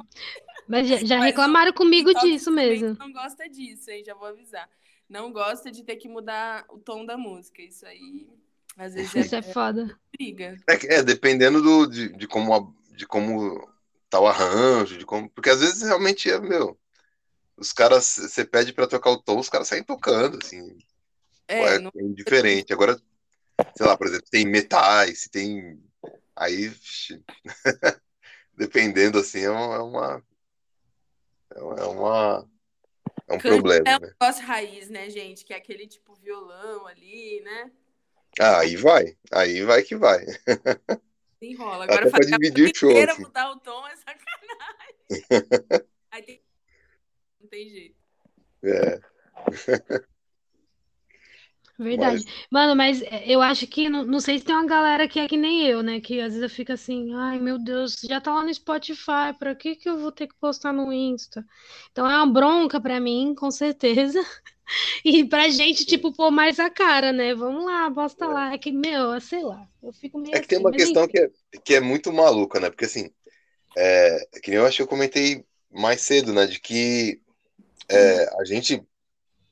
Mas 0.67 0.87
já, 0.87 0.97
já 0.97 1.17
Mas 1.17 1.25
reclamaram 1.27 1.73
comigo 1.73 2.11
Só 2.11 2.19
que 2.21 2.31
disso 2.31 2.51
mesmo. 2.51 2.95
Não 2.97 3.11
gosta 3.11 3.49
disso, 3.49 3.89
hein? 3.91 4.03
Já 4.03 4.13
vou 4.13 4.27
avisar. 4.27 4.69
Não 5.09 5.31
gosta 5.33 5.71
de 5.71 5.83
ter 5.83 5.97
que 5.97 6.07
mudar 6.07 6.65
o 6.69 6.79
tom 6.79 7.05
da 7.05 7.17
música. 7.17 7.61
Isso 7.61 7.85
aí, 7.85 8.27
às 8.77 8.93
vezes, 8.93 9.13
Isso 9.13 9.35
é, 9.35 9.39
é 9.39 9.41
foda. 9.41 9.99
briga. 10.17 10.55
É, 10.67 10.77
que- 10.77 10.87
é, 10.87 11.03
dependendo 11.03 11.61
do, 11.61 11.85
de, 11.87 12.09
de 12.15 12.27
como 12.27 12.53
a- 12.53 12.95
de 12.95 13.05
como 13.05 13.67
o 14.19 14.27
arranjo, 14.27 14.97
de 14.97 15.05
como, 15.05 15.29
porque 15.29 15.49
às 15.49 15.59
vezes 15.61 15.81
realmente 15.81 16.29
é, 16.29 16.39
meu, 16.39 16.79
os 17.57 17.73
caras, 17.73 18.05
você 18.17 18.45
pede 18.45 18.73
pra 18.73 18.87
tocar 18.87 19.11
o 19.11 19.21
tom, 19.21 19.39
os 19.39 19.49
caras 19.49 19.67
saem 19.67 19.83
tocando, 19.83 20.39
assim, 20.43 20.77
É, 21.47 21.75
é, 21.75 21.79
não- 21.79 21.91
é 21.95 22.01
indiferente. 22.03 22.73
Agora, 22.73 22.97
sei 23.77 23.85
lá, 23.85 23.97
por 23.97 24.07
exemplo, 24.07 24.27
tem 24.31 24.45
metais, 24.47 25.27
tem, 25.31 25.81
aí, 26.35 26.71
dependendo, 28.53 29.19
assim, 29.19 29.41
é 29.41 29.49
uma, 29.51 29.75
é 29.75 29.79
uma, 29.79 30.23
é 31.55 31.83
uma, 31.85 32.49
é 33.27 33.33
um 33.33 33.39
Cante 33.39 33.41
problema, 33.41 33.89
é 33.89 33.97
um 33.97 33.99
né? 33.99 34.07
negócio 34.19 34.45
raiz, 34.45 34.89
né, 34.89 35.09
gente? 35.09 35.45
Que 35.45 35.53
é 35.53 35.57
aquele 35.57 35.87
tipo 35.87 36.13
violão 36.15 36.87
ali, 36.87 37.41
né? 37.41 37.71
Ah, 38.39 38.59
aí 38.59 38.75
vai, 38.77 39.17
aí 39.31 39.63
vai 39.63 39.83
que 39.83 39.95
vai. 39.95 40.25
Enrola. 41.41 41.85
Até 41.85 41.93
Agora 41.93 42.09
pra 42.09 42.19
fazer 42.19 42.35
a 42.35 42.37
dividir 42.37 42.71
o 42.71 42.77
show, 42.77 42.91
inteira, 42.91 43.13
assim. 43.13 43.21
mudar 43.23 43.51
o 43.51 43.59
tom 43.59 43.87
é 43.87 43.95
sacanagem. 43.95 44.95
Aí 46.11 46.23
tem... 46.23 46.41
Não 47.39 47.47
tem 47.47 47.69
jeito. 47.69 47.95
É, 48.63 48.99
Verdade. 51.81 52.23
Mano, 52.49 52.75
mas 52.75 53.01
é, 53.01 53.23
eu 53.25 53.41
acho 53.41 53.65
que, 53.65 53.89
não, 53.89 54.05
não 54.05 54.19
sei 54.19 54.37
se 54.37 54.45
tem 54.45 54.55
uma 54.55 54.65
galera 54.65 55.07
que 55.07 55.19
é 55.19 55.27
que 55.27 55.35
nem 55.35 55.65
eu, 55.65 55.81
né? 55.81 55.99
Que 55.99 56.21
às 56.21 56.33
vezes 56.33 56.43
eu 56.43 56.49
fico 56.49 56.71
assim, 56.71 57.13
ai 57.15 57.39
meu 57.39 57.57
Deus, 57.57 57.95
já 58.03 58.21
tá 58.21 58.33
lá 58.33 58.43
no 58.43 58.53
Spotify, 58.53 59.33
pra 59.39 59.55
que 59.55 59.75
que 59.75 59.89
eu 59.89 59.97
vou 59.97 60.11
ter 60.11 60.27
que 60.27 60.35
postar 60.39 60.71
no 60.71 60.93
Insta? 60.93 61.43
Então 61.91 62.09
é 62.09 62.15
uma 62.15 62.27
bronca 62.27 62.79
pra 62.79 62.99
mim, 62.99 63.33
com 63.35 63.49
certeza. 63.49 64.19
E 65.03 65.25
pra 65.25 65.49
gente, 65.49 65.85
tipo, 65.85 66.13
pôr 66.13 66.31
mais 66.31 66.57
a 66.57 66.69
cara, 66.69 67.11
né? 67.11 67.35
Vamos 67.35 67.65
lá, 67.65 67.91
posta 67.91 68.25
lá. 68.25 68.53
É 68.53 68.57
que, 68.57 68.71
meu, 68.71 69.19
sei 69.19 69.43
lá, 69.43 69.67
eu 69.83 69.91
fico 69.91 70.17
meio 70.17 70.33
É 70.33 70.39
que 70.39 70.47
tem 70.47 70.59
assim, 70.59 70.63
uma 70.65 70.71
mas 70.71 70.81
questão 70.81 71.07
que 71.09 71.19
é, 71.19 71.29
que 71.61 71.75
é 71.75 71.81
muito 71.81 72.13
maluca, 72.13 72.57
né? 72.57 72.69
Porque 72.69 72.85
assim, 72.85 73.09
é, 73.75 74.17
que 74.41 74.49
nem 74.49 74.59
eu 74.59 74.65
acho 74.65 74.77
que 74.77 74.83
eu 74.83 74.87
comentei 74.87 75.43
mais 75.69 75.99
cedo, 75.99 76.33
né? 76.33 76.45
De 76.45 76.57
que 76.57 77.19
é, 77.89 78.29
a 78.39 78.45
gente, 78.45 78.81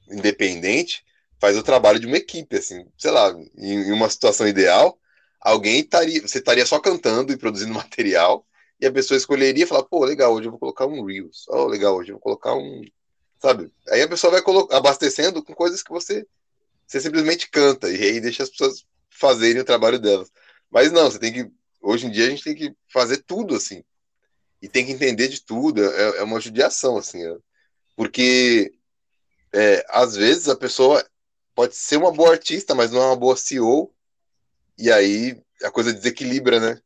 independente, 0.09 1.03
faz 1.39 1.57
o 1.57 1.63
trabalho 1.63 1.99
de 1.99 2.05
uma 2.05 2.17
equipe, 2.17 2.57
assim, 2.57 2.85
sei 2.97 3.11
lá, 3.11 3.31
em, 3.57 3.73
em 3.73 3.91
uma 3.91 4.09
situação 4.09 4.47
ideal, 4.47 4.99
alguém 5.39 5.79
estaria, 5.79 6.21
você 6.21 6.39
estaria 6.39 6.65
só 6.65 6.79
cantando 6.79 7.31
e 7.31 7.37
produzindo 7.37 7.73
material, 7.73 8.45
e 8.79 8.85
a 8.85 8.91
pessoa 8.91 9.17
escolheria 9.17 9.63
e 9.63 9.67
falar, 9.67 9.83
pô, 9.83 10.05
legal, 10.05 10.33
hoje 10.33 10.47
eu 10.47 10.51
vou 10.51 10.59
colocar 10.59 10.85
um 10.85 11.05
Reels, 11.05 11.45
oh, 11.49 11.65
legal, 11.65 11.95
hoje 11.95 12.11
eu 12.11 12.15
vou 12.15 12.21
colocar 12.21 12.55
um, 12.55 12.81
sabe? 13.41 13.71
Aí 13.89 14.01
a 14.01 14.07
pessoa 14.07 14.31
vai 14.31 14.41
abastecendo 14.71 15.43
com 15.43 15.53
coisas 15.53 15.81
que 15.81 15.91
você, 15.91 16.25
você 16.85 16.99
simplesmente 16.99 17.49
canta, 17.49 17.89
e 17.89 18.01
aí 18.03 18.21
deixa 18.21 18.43
as 18.43 18.49
pessoas 18.49 18.85
fazerem 19.09 19.61
o 19.61 19.65
trabalho 19.65 19.99
delas. 19.99 20.29
Mas 20.69 20.91
não, 20.91 21.09
você 21.09 21.19
tem 21.19 21.33
que, 21.33 21.51
hoje 21.81 22.05
em 22.05 22.11
dia 22.11 22.27
a 22.27 22.29
gente 22.29 22.43
tem 22.43 22.55
que 22.55 22.73
fazer 22.91 23.17
tudo, 23.17 23.55
assim, 23.55 23.83
e 24.61 24.67
tem 24.67 24.85
que 24.85 24.91
entender 24.91 25.29
de 25.29 25.41
tudo, 25.41 25.83
é, 25.83 26.17
é 26.17 26.23
uma 26.23 26.39
judiação, 26.39 26.97
assim, 26.97 27.25
é. 27.25 27.37
porque 27.95 28.73
é, 29.53 29.85
às 29.89 30.15
vezes 30.15 30.47
a 30.47 30.55
pessoa 30.55 31.03
pode 31.59 31.75
ser 31.75 31.97
uma 31.97 32.09
boa 32.09 32.31
artista, 32.31 32.73
mas 32.73 32.89
não 32.89 33.01
é 33.01 33.05
uma 33.07 33.17
boa 33.17 33.35
CEO, 33.35 33.93
e 34.77 34.89
aí 34.89 35.37
a 35.61 35.69
coisa 35.69 35.91
desequilibra, 35.91 36.57
né? 36.57 36.81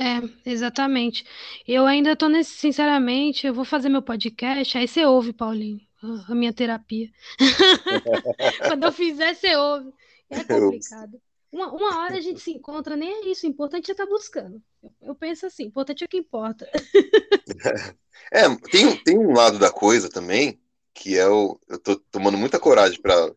É, 0.00 0.50
exatamente. 0.50 1.22
Eu 1.68 1.84
ainda 1.84 2.16
tô 2.16 2.30
nesse, 2.30 2.52
sinceramente, 2.52 3.46
eu 3.46 3.52
vou 3.52 3.66
fazer 3.66 3.90
meu 3.90 4.00
podcast, 4.00 4.78
aí 4.78 4.88
você 4.88 5.04
ouve, 5.04 5.34
Paulinho, 5.34 5.78
a 6.26 6.34
minha 6.34 6.54
terapia. 6.54 7.10
Quando 8.66 8.84
eu 8.84 8.92
fizer, 8.92 9.34
você 9.34 9.54
ouve. 9.56 9.92
É 10.30 10.42
complicado. 10.44 11.20
Uma, 11.52 11.70
uma 11.70 11.98
hora 12.00 12.16
a 12.16 12.20
gente 12.22 12.40
se 12.40 12.52
encontra, 12.52 12.96
nem 12.96 13.12
é 13.12 13.28
isso. 13.28 13.46
O 13.46 13.50
importante 13.50 13.90
é 13.90 13.92
estar 13.92 14.06
buscando. 14.06 14.58
Eu, 15.02 15.14
penso 15.14 15.44
assim, 15.44 15.64
o 15.64 15.68
importante 15.68 16.02
é 16.02 16.06
o 16.06 16.08
que 16.08 16.16
importa. 16.16 16.66
É, 18.30 18.48
tem, 18.70 18.96
tem 19.02 19.18
um 19.18 19.32
lado 19.32 19.58
da 19.58 19.70
coisa 19.70 20.08
também, 20.08 20.61
que 20.94 21.16
é 21.18 21.28
o. 21.28 21.58
Eu 21.68 21.78
tô 21.78 21.96
tomando 21.96 22.38
muita 22.38 22.58
coragem 22.60 23.00
para 23.00 23.32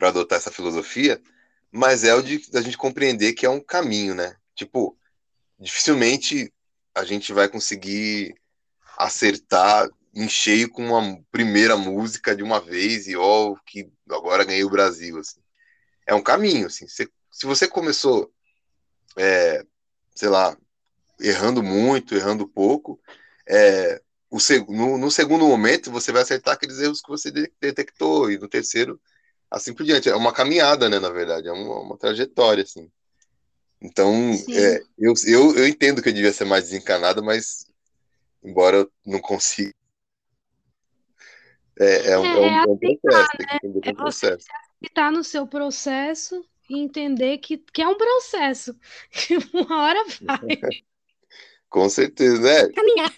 adotar 0.00 0.38
essa 0.38 0.50
filosofia, 0.50 1.20
mas 1.70 2.04
é 2.04 2.14
o 2.14 2.22
de 2.22 2.50
da 2.50 2.60
gente 2.62 2.76
compreender 2.78 3.32
que 3.34 3.46
é 3.46 3.50
um 3.50 3.60
caminho, 3.60 4.14
né? 4.14 4.36
Tipo, 4.54 4.96
dificilmente 5.58 6.52
a 6.94 7.04
gente 7.04 7.32
vai 7.32 7.48
conseguir 7.48 8.34
acertar 8.98 9.88
em 10.14 10.28
cheio 10.28 10.68
com 10.68 10.86
uma 10.88 11.22
primeira 11.30 11.76
música 11.76 12.34
de 12.34 12.42
uma 12.42 12.60
vez 12.60 13.06
e 13.06 13.16
ó, 13.16 13.54
que 13.66 13.90
agora 14.10 14.44
ganhei 14.44 14.64
o 14.64 14.70
Brasil, 14.70 15.18
assim. 15.18 15.40
É 16.06 16.14
um 16.14 16.22
caminho, 16.22 16.66
assim. 16.66 16.86
Você- 16.88 17.08
se 17.30 17.46
você 17.46 17.68
começou, 17.68 18.32
é, 19.16 19.64
sei 20.14 20.28
lá, 20.28 20.56
errando 21.20 21.62
muito, 21.62 22.14
errando 22.14 22.48
pouco, 22.48 23.00
é, 23.48 24.00
o 24.30 24.38
no, 24.72 24.96
no 24.96 25.10
segundo 25.10 25.46
momento 25.46 25.90
você 25.90 26.12
vai 26.12 26.22
acertar 26.22 26.54
aqueles 26.54 26.78
erros 26.78 27.00
que 27.00 27.08
você 27.08 27.30
de- 27.30 27.52
detectou, 27.60 28.30
e 28.30 28.38
no 28.38 28.48
terceiro, 28.48 29.00
assim 29.50 29.74
por 29.74 29.84
diante. 29.84 30.08
É 30.08 30.14
uma 30.14 30.32
caminhada, 30.32 30.88
né, 30.88 30.98
na 31.00 31.10
verdade, 31.10 31.48
é 31.48 31.52
uma, 31.52 31.80
uma 31.80 31.98
trajetória, 31.98 32.62
assim. 32.62 32.90
Então, 33.82 34.12
é, 34.50 34.82
eu, 34.98 35.14
eu, 35.26 35.56
eu 35.56 35.66
entendo 35.66 36.02
que 36.02 36.08
eu 36.10 36.12
devia 36.12 36.32
ser 36.32 36.44
mais 36.44 36.64
desencanado, 36.64 37.24
mas 37.24 37.66
embora 38.42 38.78
eu 38.78 38.92
não 39.06 39.20
consiga. 39.20 39.72
É, 41.78 42.10
é, 42.10 42.18
um, 42.18 42.26
é, 42.26 42.40
um, 42.40 42.56
é 42.58 42.66
um 42.66 42.78
processo, 42.78 43.30
tem 43.38 43.46
que 43.46 43.56
entender 43.56 43.80
que 43.80 43.88
é 43.88 43.90
É 43.90 43.92
um 43.92 43.96
você 43.96 44.26
processo. 44.28 44.46
estar 44.82 45.10
no 45.10 45.24
seu 45.24 45.46
processo 45.46 46.44
e 46.68 46.78
entender 46.78 47.38
que, 47.38 47.56
que 47.56 47.82
é 47.82 47.88
um 47.88 47.96
processo. 47.96 48.76
Que 49.10 49.36
uma 49.54 49.82
hora 49.82 50.04
vai. 50.20 50.38
Com 51.70 51.88
certeza, 51.88 52.48
é. 52.50 52.68
Caminhar. 52.72 53.14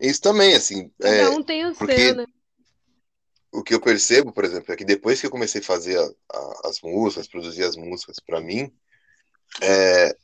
Isso 0.00 0.20
também, 0.20 0.54
assim, 0.54 0.90
Cada 1.00 1.08
é, 1.08 1.28
um 1.30 1.42
tem 1.42 1.64
o 1.66 1.74
seu, 1.74 2.14
né? 2.14 2.26
o 3.52 3.62
que 3.62 3.74
eu 3.74 3.80
percebo, 3.80 4.32
por 4.32 4.44
exemplo, 4.44 4.72
é 4.72 4.76
que 4.76 4.84
depois 4.84 5.20
que 5.20 5.26
eu 5.26 5.30
comecei 5.30 5.60
a 5.60 5.64
fazer 5.64 5.98
a- 5.98 6.10
a- 6.32 6.60
as 6.68 6.80
músicas, 6.82 7.26
produzir 7.26 7.64
as 7.64 7.76
músicas 7.76 8.16
para 8.20 8.40
mim, 8.40 8.70
é, 9.62 10.14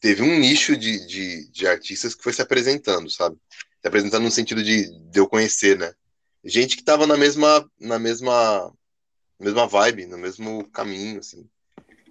teve 0.00 0.22
um 0.22 0.38
nicho 0.38 0.76
de, 0.76 1.06
de, 1.06 1.50
de 1.50 1.66
artistas 1.66 2.14
que 2.14 2.22
foi 2.22 2.32
se 2.32 2.40
apresentando, 2.40 3.10
sabe? 3.10 3.36
Se 3.80 3.88
apresentando 3.88 4.22
no 4.24 4.30
sentido 4.30 4.62
de, 4.62 4.88
de 5.10 5.20
eu 5.20 5.28
conhecer, 5.28 5.78
né? 5.78 5.92
Gente 6.42 6.76
que 6.76 6.82
tava 6.82 7.06
na 7.06 7.16
mesma, 7.16 7.70
na 7.78 7.98
mesma, 7.98 8.72
mesma 9.38 9.66
vibe, 9.66 10.06
no 10.06 10.16
mesmo 10.16 10.66
caminho, 10.70 11.18
assim. 11.20 11.46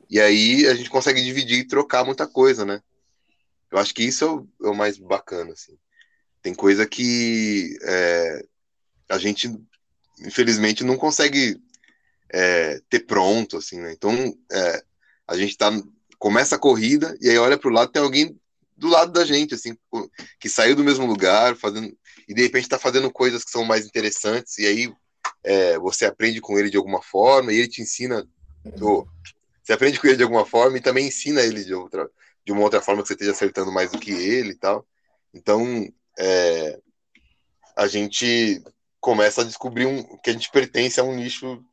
E 0.09 0.19
aí 0.19 0.67
a 0.67 0.75
gente 0.75 0.89
consegue 0.89 1.23
dividir 1.23 1.59
e 1.59 1.67
trocar 1.67 2.05
muita 2.05 2.27
coisa, 2.27 2.63
né? 2.65 2.81
Eu 3.71 3.79
acho 3.79 3.93
que 3.93 4.03
isso 4.03 4.23
é 4.25 4.27
o, 4.31 4.47
é 4.65 4.69
o 4.69 4.75
mais 4.75 4.97
bacana, 4.99 5.53
assim. 5.53 5.77
Tem 6.41 6.53
coisa 6.53 6.85
que 6.85 7.77
é, 7.81 8.45
a 9.09 9.17
gente, 9.17 9.49
infelizmente, 10.19 10.83
não 10.83 10.97
consegue 10.97 11.61
é, 12.31 12.81
ter 12.89 13.01
pronto, 13.01 13.57
assim, 13.57 13.79
né? 13.79 13.91
Então, 13.91 14.13
é, 14.51 14.83
a 15.27 15.37
gente 15.37 15.57
tá, 15.57 15.69
começa 16.17 16.55
a 16.55 16.59
corrida 16.59 17.17
e 17.21 17.29
aí 17.29 17.37
olha 17.37 17.57
pro 17.57 17.69
lado, 17.69 17.91
tem 17.91 18.01
alguém 18.01 18.39
do 18.77 18.87
lado 18.87 19.11
da 19.11 19.25
gente, 19.25 19.53
assim, 19.53 19.77
que 20.39 20.47
saiu 20.47 20.75
do 20.75 20.83
mesmo 20.83 21.05
lugar, 21.05 21.55
fazendo, 21.57 21.93
e 22.27 22.33
de 22.33 22.41
repente 22.41 22.69
tá 22.69 22.79
fazendo 22.79 23.11
coisas 23.11 23.43
que 23.43 23.51
são 23.51 23.65
mais 23.65 23.85
interessantes, 23.85 24.57
e 24.57 24.65
aí 24.65 24.93
é, 25.43 25.77
você 25.77 26.05
aprende 26.05 26.39
com 26.39 26.57
ele 26.57 26.69
de 26.69 26.77
alguma 26.77 27.01
forma, 27.01 27.51
e 27.51 27.57
ele 27.57 27.67
te 27.67 27.81
ensina, 27.81 28.25
ou, 28.79 29.05
você 29.69 29.73
aprende 29.73 29.99
com 29.99 30.07
ele 30.07 30.17
de 30.17 30.23
alguma 30.23 30.47
forma 30.47 30.79
e 30.79 30.81
também 30.81 31.07
ensina 31.07 31.41
ele 31.41 31.63
de 31.63 31.75
outra, 31.75 32.09
de 32.43 32.51
uma 32.51 32.61
outra 32.61 32.81
forma 32.81 33.03
que 33.03 33.07
você 33.09 33.13
esteja 33.13 33.31
acertando 33.31 33.71
mais 33.71 33.91
do 33.91 33.99
que 33.99 34.09
ele 34.09 34.49
e 34.49 34.55
tal. 34.55 34.83
Então, 35.31 35.87
é, 36.19 36.79
a 37.75 37.87
gente 37.87 38.61
começa 38.99 39.41
a 39.41 39.45
descobrir 39.45 39.85
um, 39.85 40.03
que 40.17 40.29
a 40.29 40.33
gente 40.33 40.51
pertence 40.51 40.99
a 40.99 41.03
um 41.03 41.15
nicho 41.15 41.63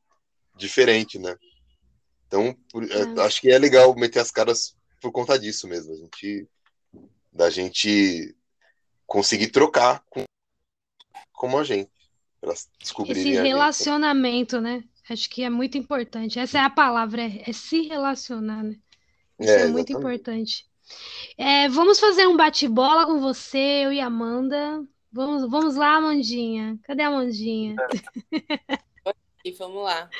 diferente, 0.54 1.18
né? 1.18 1.36
Então, 2.26 2.56
por- 2.70 2.84
é, 2.84 3.02
É. 3.02 3.20
acho 3.22 3.40
que 3.40 3.50
é 3.50 3.58
legal 3.58 3.94
meter 3.96 4.20
as 4.20 4.30
caras 4.30 4.76
por 5.00 5.10
conta 5.12 5.38
disso 5.38 5.68
mesmo, 5.68 5.92
a 5.92 5.96
gente, 5.96 6.48
da 7.32 7.50
gente 7.50 8.34
conseguir 9.06 9.48
trocar 9.48 10.02
com, 10.08 10.24
como 11.32 11.58
a 11.58 11.64
gente, 11.64 11.90
para 12.40 12.54
descobrirem 12.78 13.22
Esse 13.22 13.34
gente. 13.34 13.42
relacionamento, 13.46 14.60
né? 14.60 14.84
Acho 15.08 15.28
que 15.30 15.42
é 15.42 15.50
muito 15.50 15.78
importante. 15.78 16.38
Essa 16.38 16.58
é 16.58 16.60
a 16.62 16.70
palavra, 16.70 17.22
é, 17.22 17.42
é 17.48 17.52
se 17.52 17.82
relacionar, 17.82 18.62
né? 18.64 18.76
Isso 19.38 19.52
É, 19.52 19.62
é 19.62 19.66
muito 19.66 19.92
importante. 19.92 20.66
É, 21.36 21.68
vamos 21.68 22.00
fazer 22.00 22.26
um 22.26 22.36
bate-bola 22.36 23.06
com 23.06 23.20
você, 23.20 23.84
eu 23.84 23.92
e 23.92 24.00
a 24.00 24.06
Amanda. 24.06 24.84
Vamos, 25.12 25.48
vamos 25.50 25.76
lá, 25.76 25.96
Amandinha. 25.96 26.78
Cadê 26.84 27.02
a 27.02 27.08
Amandinha? 27.08 27.76
E 29.44 29.52
vamos 29.52 29.84
lá. 29.84 30.10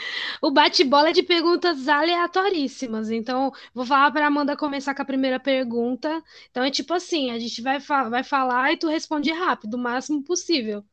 O 0.41 0.53
bate-bola 0.53 1.09
é 1.09 1.13
de 1.13 1.23
perguntas 1.23 1.89
aleatoríssimas. 1.89 3.11
Então, 3.11 3.53
vou 3.75 3.85
falar 3.85 4.11
para 4.13 4.27
Amanda 4.27 4.57
começar 4.57 4.95
com 4.95 5.03
a 5.03 5.07
primeira 5.07 5.41
pergunta. 5.41 6.23
Então, 6.51 6.63
é 6.63 6.71
tipo 6.71 6.95
assim: 6.95 7.31
a 7.31 7.39
gente 7.39 7.61
vai, 7.61 7.81
fa- 7.81 8.09
vai 8.09 8.23
falar 8.23 8.73
e 8.73 8.77
tu 8.77 8.89
responde 8.89 9.33
rápido, 9.33 9.75
o 9.75 9.79
máximo 9.79 10.23
possível. 10.23 10.85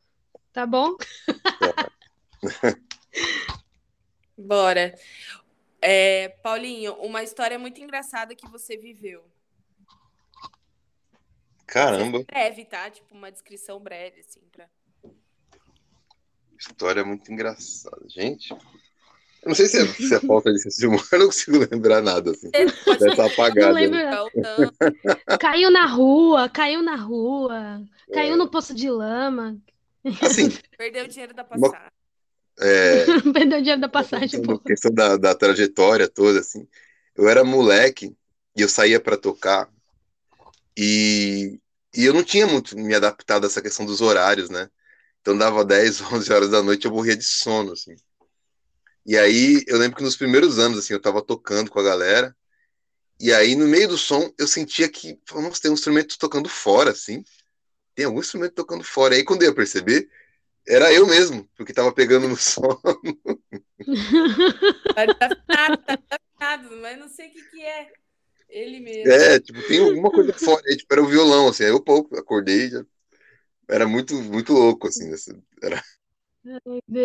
Tá 0.51 0.65
bom? 0.65 0.95
Bora. 4.37 4.95
É, 5.81 6.29
Paulinho, 6.41 6.93
uma 6.95 7.23
história 7.23 7.59
muito 7.59 7.81
engraçada 7.81 8.35
que 8.35 8.47
você 8.49 8.77
viveu. 8.77 9.23
Caramba, 11.73 12.23
Breve, 12.23 12.65
tá? 12.65 12.89
Tipo, 12.89 13.15
uma 13.15 13.31
descrição 13.31 13.79
breve, 13.79 14.19
assim, 14.21 14.39
pra... 14.51 14.67
história 16.59 17.03
muito 17.03 17.31
engraçada. 17.31 17.97
Gente, 18.07 18.51
eu 18.51 18.57
não 19.47 19.55
sei 19.55 19.65
se 19.67 19.79
é, 19.81 19.85
se 19.85 20.13
é 20.15 20.19
falta 20.19 20.51
de 20.53 20.59
senso 20.61 20.77
de 20.79 20.87
humor, 20.87 21.03
eu 21.11 21.19
não 21.19 21.25
consigo 21.27 21.57
lembrar 21.71 22.01
nada, 22.01 22.31
assim, 22.31 22.49
dessa 22.51 23.15
Não 23.15 23.25
apagada. 23.25 23.71
lembro. 23.73 23.97
né? 23.97 25.37
Caiu 25.39 25.69
na 25.71 25.85
rua, 25.87 26.47
caiu 26.47 26.81
na 26.81 26.95
rua, 26.95 27.81
caiu 28.13 28.33
É. 28.33 28.37
no 28.37 28.49
poço 28.49 28.73
de 28.73 28.89
lama, 28.89 29.57
Assim, 30.21 30.49
Perdeu 30.77 31.05
o 31.05 31.07
dinheiro 31.07 31.33
da 31.33 31.43
Uma- 31.43 31.71
passagem. 31.71 31.91
é, 32.59 33.05
perdeu 33.33 33.57
o 33.59 33.61
dinheiro 33.61 33.79
da 33.81 33.87
passagem, 33.89 34.41
da- 34.41 34.59
questão 34.59 34.91
da, 34.93 35.15
da 35.17 35.33
trajetória 35.33 36.09
toda, 36.09 36.39
assim. 36.41 36.67
Eu 37.15 37.29
era 37.29 37.43
moleque 37.43 38.13
e 38.55 38.61
eu 38.61 38.67
saía 38.67 38.99
para 38.99 39.15
tocar 39.17 39.69
e, 40.77 41.57
e 41.95 42.05
eu 42.05 42.13
não 42.13 42.23
tinha 42.23 42.47
muito 42.47 42.77
me 42.77 42.93
adaptado 42.95 43.43
a 43.43 43.47
essa 43.47 43.61
questão 43.61 43.85
dos 43.85 44.01
horários, 44.01 44.49
né? 44.49 44.69
Então 45.21 45.37
dava 45.37 45.63
10, 45.65 46.01
11 46.01 46.31
horas 46.33 46.49
da 46.49 46.61
noite 46.61 46.85
eu 46.85 46.91
morria 46.91 47.15
de 47.15 47.23
sono, 47.23 47.73
assim. 47.73 47.95
E 49.05 49.17
aí 49.17 49.63
eu 49.67 49.77
lembro 49.77 49.97
que 49.97 50.03
nos 50.03 50.15
primeiros 50.15 50.57
anos, 50.59 50.79
assim, 50.79 50.93
eu 50.93 51.01
tava 51.01 51.21
tocando 51.21 51.69
com 51.69 51.79
a 51.79 51.83
galera, 51.83 52.35
e 53.19 53.33
aí 53.33 53.55
no 53.55 53.67
meio 53.67 53.89
do 53.89 53.97
som 53.97 54.33
eu 54.37 54.47
sentia 54.47 54.89
que, 54.89 55.19
nossa, 55.33 55.61
tem 55.61 55.71
um 55.71 55.75
instrumento 55.75 56.17
tocando 56.17 56.49
fora, 56.49 56.91
assim. 56.91 57.23
Tem 57.95 58.05
algum 58.05 58.19
instrumento 58.19 58.53
tocando 58.53 58.83
fora. 58.83 59.15
E 59.15 59.19
aí 59.19 59.23
quando 59.23 59.43
eu 59.43 59.49
ia 59.49 59.55
perceber, 59.55 60.09
era 60.67 60.91
eu 60.93 61.05
mesmo, 61.05 61.49
porque 61.55 61.73
tava 61.73 61.91
pegando 61.93 62.27
no. 62.27 62.37
Tá 64.95 65.07
tá 65.17 66.17
afinado, 66.39 66.77
mas 66.77 66.97
não 66.97 67.07
sei 67.09 67.27
o 67.29 67.31
que, 67.31 67.41
que 67.43 67.61
é. 67.63 67.91
Ele 68.53 68.79
mesmo. 68.79 69.11
É, 69.11 69.39
tipo, 69.39 69.61
tem 69.67 69.79
alguma 69.79 70.09
coisa 70.11 70.33
fora. 70.33 70.61
Aí, 70.67 70.77
tipo, 70.77 70.93
era 70.93 71.03
o 71.03 71.07
violão, 71.07 71.47
assim. 71.49 71.63
Aí 71.63 71.69
eu 71.71 71.83
pouco 71.83 72.15
acordei 72.17 72.69
já. 72.69 72.85
Era 73.69 73.87
muito, 73.87 74.15
muito 74.15 74.53
louco, 74.53 74.87
assim. 74.87 75.11
assim, 75.13 75.41
Era 75.61 75.83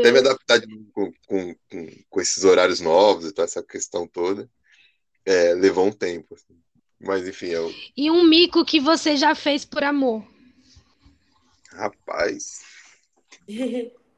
até 0.00 0.12
me 0.12 0.18
adaptar 0.18 0.60
com, 0.92 1.12
com, 1.26 1.54
com, 1.68 1.86
com 2.08 2.20
esses 2.20 2.44
horários 2.44 2.80
novos 2.80 3.26
e 3.26 3.32
tal, 3.32 3.44
essa 3.44 3.62
questão 3.62 4.06
toda. 4.06 4.48
É, 5.24 5.54
levou 5.54 5.86
um 5.86 5.92
tempo, 5.92 6.34
assim. 6.34 6.58
Mas 7.00 7.26
enfim, 7.26 7.46
eu, 7.46 7.72
E 7.96 8.10
um 8.10 8.24
mico 8.24 8.64
que 8.64 8.80
você 8.80 9.16
já 9.16 9.34
fez 9.34 9.64
por 9.64 9.84
amor. 9.84 10.24
rapaz. 11.72 12.60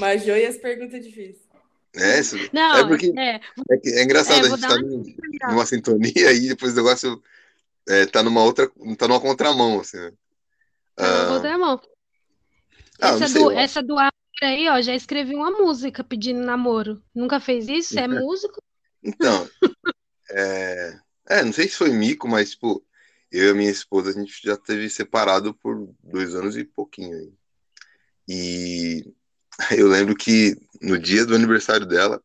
Majô 0.00 0.34
e 0.36 0.46
as 0.46 0.56
perguntas 0.56 1.04
difíceis. 1.04 1.47
É, 1.94 2.20
isso, 2.20 2.36
Não, 2.52 2.76
é 2.76 2.84
porque 2.86 3.12
é, 3.18 3.36
é, 3.36 4.00
é 4.00 4.04
engraçado, 4.04 4.44
É, 4.44 4.46
a 4.46 4.50
gente 4.50 4.60
tá 4.60 4.76
num- 4.76 5.02
numa 5.50 5.66
sintonia 5.66 6.32
e 6.32 6.48
depois 6.48 6.72
o 6.72 6.76
negócio 6.76 7.22
é, 7.88 8.06
tá 8.06 8.22
numa 8.22 8.42
outra, 8.42 8.70
tá 8.98 9.08
numa 9.08 9.20
contramão, 9.20 9.80
assim, 9.80 9.96
né? 9.96 10.12
tá 10.96 11.04
Ah, 11.04 11.34
outra 11.34 11.58
mão. 11.58 11.80
ah, 13.00 13.08
Essa 13.08 13.28
sei, 13.28 13.42
do, 13.42 13.50
essa 13.52 13.82
do 13.82 13.96
aí, 14.42 14.68
ó, 14.68 14.80
já 14.80 14.94
escrevi 14.94 15.34
uma 15.34 15.50
música 15.50 16.04
pedindo 16.04 16.40
namoro. 16.40 17.02
Nunca 17.14 17.40
fez 17.40 17.68
isso? 17.68 17.98
É 17.98 18.06
músico? 18.06 18.62
Então, 19.02 19.48
é, 20.30 20.98
é, 21.30 21.42
não 21.44 21.52
sei 21.52 21.68
se 21.68 21.76
foi 21.76 21.90
mico, 21.90 22.28
mas, 22.28 22.50
tipo, 22.50 22.84
eu 23.32 23.48
e 23.48 23.50
a 23.50 23.54
minha 23.54 23.70
esposa, 23.70 24.10
a 24.10 24.12
gente 24.12 24.40
já 24.42 24.56
teve 24.56 24.88
separado 24.90 25.54
por 25.54 25.88
dois 26.02 26.34
anos 26.34 26.56
e 26.56 26.64
pouquinho 26.64 27.16
aí. 27.16 27.32
E 28.28 29.04
eu 29.78 29.88
lembro 29.88 30.14
que 30.14 30.56
no 30.80 30.98
dia 30.98 31.24
do 31.26 31.34
aniversário 31.34 31.86
dela, 31.86 32.22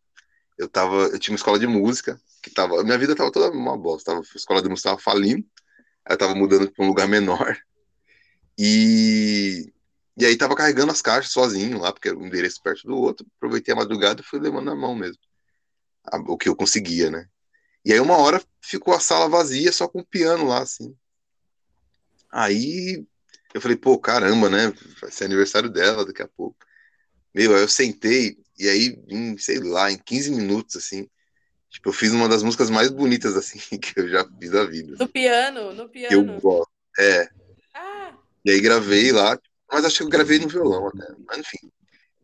eu 0.57 0.67
tava, 0.69 0.95
eu 1.07 1.19
tinha 1.19 1.33
uma 1.33 1.37
escola 1.37 1.59
de 1.59 1.67
música, 1.67 2.19
que 2.41 2.49
tava, 2.51 2.83
minha 2.83 2.97
vida 2.97 3.15
tava 3.15 3.31
toda 3.31 3.51
uma 3.51 3.77
bosta, 3.77 4.11
tava, 4.11 4.23
a 4.23 4.37
escola 4.37 4.61
de 4.61 4.69
música 4.69 4.89
tava 4.89 5.01
falindo, 5.01 5.45
eu 6.09 6.17
tava 6.17 6.35
mudando 6.35 6.71
para 6.71 6.85
um 6.85 6.87
lugar 6.89 7.07
menor, 7.07 7.57
e, 8.57 9.71
e 10.17 10.25
aí 10.25 10.37
tava 10.37 10.55
carregando 10.55 10.91
as 10.91 11.01
caixas 11.01 11.31
sozinho 11.31 11.79
lá, 11.79 11.91
porque 11.91 12.09
era 12.09 12.17
um 12.17 12.25
endereço 12.25 12.61
perto 12.61 12.87
do 12.87 12.95
outro, 12.97 13.25
aproveitei 13.37 13.73
a 13.73 13.77
madrugada 13.77 14.21
e 14.21 14.25
fui 14.25 14.39
levando 14.39 14.65
na 14.65 14.75
mão 14.75 14.95
mesmo, 14.95 15.17
a- 16.05 16.19
o 16.27 16.37
que 16.37 16.49
eu 16.49 16.55
conseguia, 16.55 17.09
né? 17.09 17.27
E 17.85 17.93
aí 17.93 17.99
uma 17.99 18.17
hora 18.17 18.41
ficou 18.61 18.93
a 18.93 18.99
sala 18.99 19.29
vazia, 19.29 19.71
só 19.71 19.87
com 19.87 19.99
o 19.99 20.05
piano 20.05 20.47
lá, 20.47 20.59
assim. 20.59 20.95
Aí 22.31 23.05
eu 23.53 23.61
falei, 23.61 23.77
pô, 23.77 23.99
caramba, 23.99 24.49
né? 24.49 24.73
Vai 25.01 25.11
ser 25.11 25.25
aniversário 25.25 25.69
dela 25.69 26.05
daqui 26.05 26.21
a 26.21 26.27
pouco. 26.27 26.57
Meu, 27.33 27.55
aí 27.55 27.61
eu 27.61 27.67
sentei, 27.69 28.37
e 28.57 28.69
aí, 28.69 28.97
em, 29.07 29.37
sei 29.37 29.59
lá, 29.59 29.91
em 29.91 29.97
15 29.97 30.31
minutos, 30.31 30.75
assim, 30.77 31.07
tipo, 31.69 31.89
eu 31.89 31.93
fiz 31.93 32.11
uma 32.13 32.29
das 32.29 32.43
músicas 32.43 32.69
mais 32.69 32.91
bonitas, 32.91 33.35
assim, 33.37 33.59
que 33.79 33.99
eu 33.99 34.09
já 34.09 34.25
fiz 34.39 34.51
da 34.51 34.65
vida. 34.65 34.97
No 34.99 35.07
piano, 35.07 35.73
no 35.73 35.87
que 36.07 36.15
eu 36.15 36.23
piano. 36.23 36.39
gosto. 36.41 36.71
É, 36.99 37.29
Ah, 37.73 38.13
e 38.45 38.51
aí 38.51 38.61
gravei 38.61 39.11
lá, 39.11 39.39
mas 39.71 39.85
acho 39.85 39.97
que 39.97 40.03
eu 40.03 40.09
gravei 40.09 40.39
no 40.39 40.47
violão 40.47 40.87
até, 40.87 41.05
mas 41.27 41.39
enfim. 41.39 41.71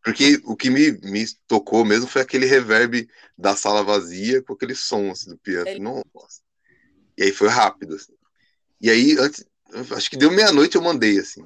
Porque 0.03 0.41
o 0.45 0.55
que 0.55 0.69
me, 0.69 0.93
me 1.03 1.25
tocou 1.47 1.85
mesmo 1.85 2.07
foi 2.07 2.21
aquele 2.21 2.45
reverb 2.45 3.07
da 3.37 3.55
sala 3.55 3.83
vazia 3.83 4.43
com 4.43 4.53
aquele 4.53 4.75
som 4.75 5.11
assim, 5.11 5.31
do 5.31 5.37
piano. 5.39 5.67
Ele- 5.69 5.79
Nossa. 5.79 6.41
E 7.17 7.23
aí 7.23 7.33
foi 7.33 7.49
rápido, 7.49 7.95
assim. 7.95 8.13
E 8.81 8.89
aí, 8.89 9.17
antes, 9.19 9.45
acho 9.95 10.09
que 10.09 10.17
deu 10.17 10.31
meia-noite 10.31 10.77
eu 10.77 10.81
mandei, 10.83 11.19
assim. 11.19 11.43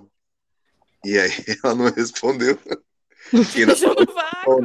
E 1.06 1.18
aí 1.18 1.30
ela 1.64 1.76
não 1.76 1.92
respondeu. 1.92 2.58
Fiquei 3.30 3.66
na 3.66 3.74
deixa 3.74 3.88
no 3.88 4.06
vácuo. 4.14 4.62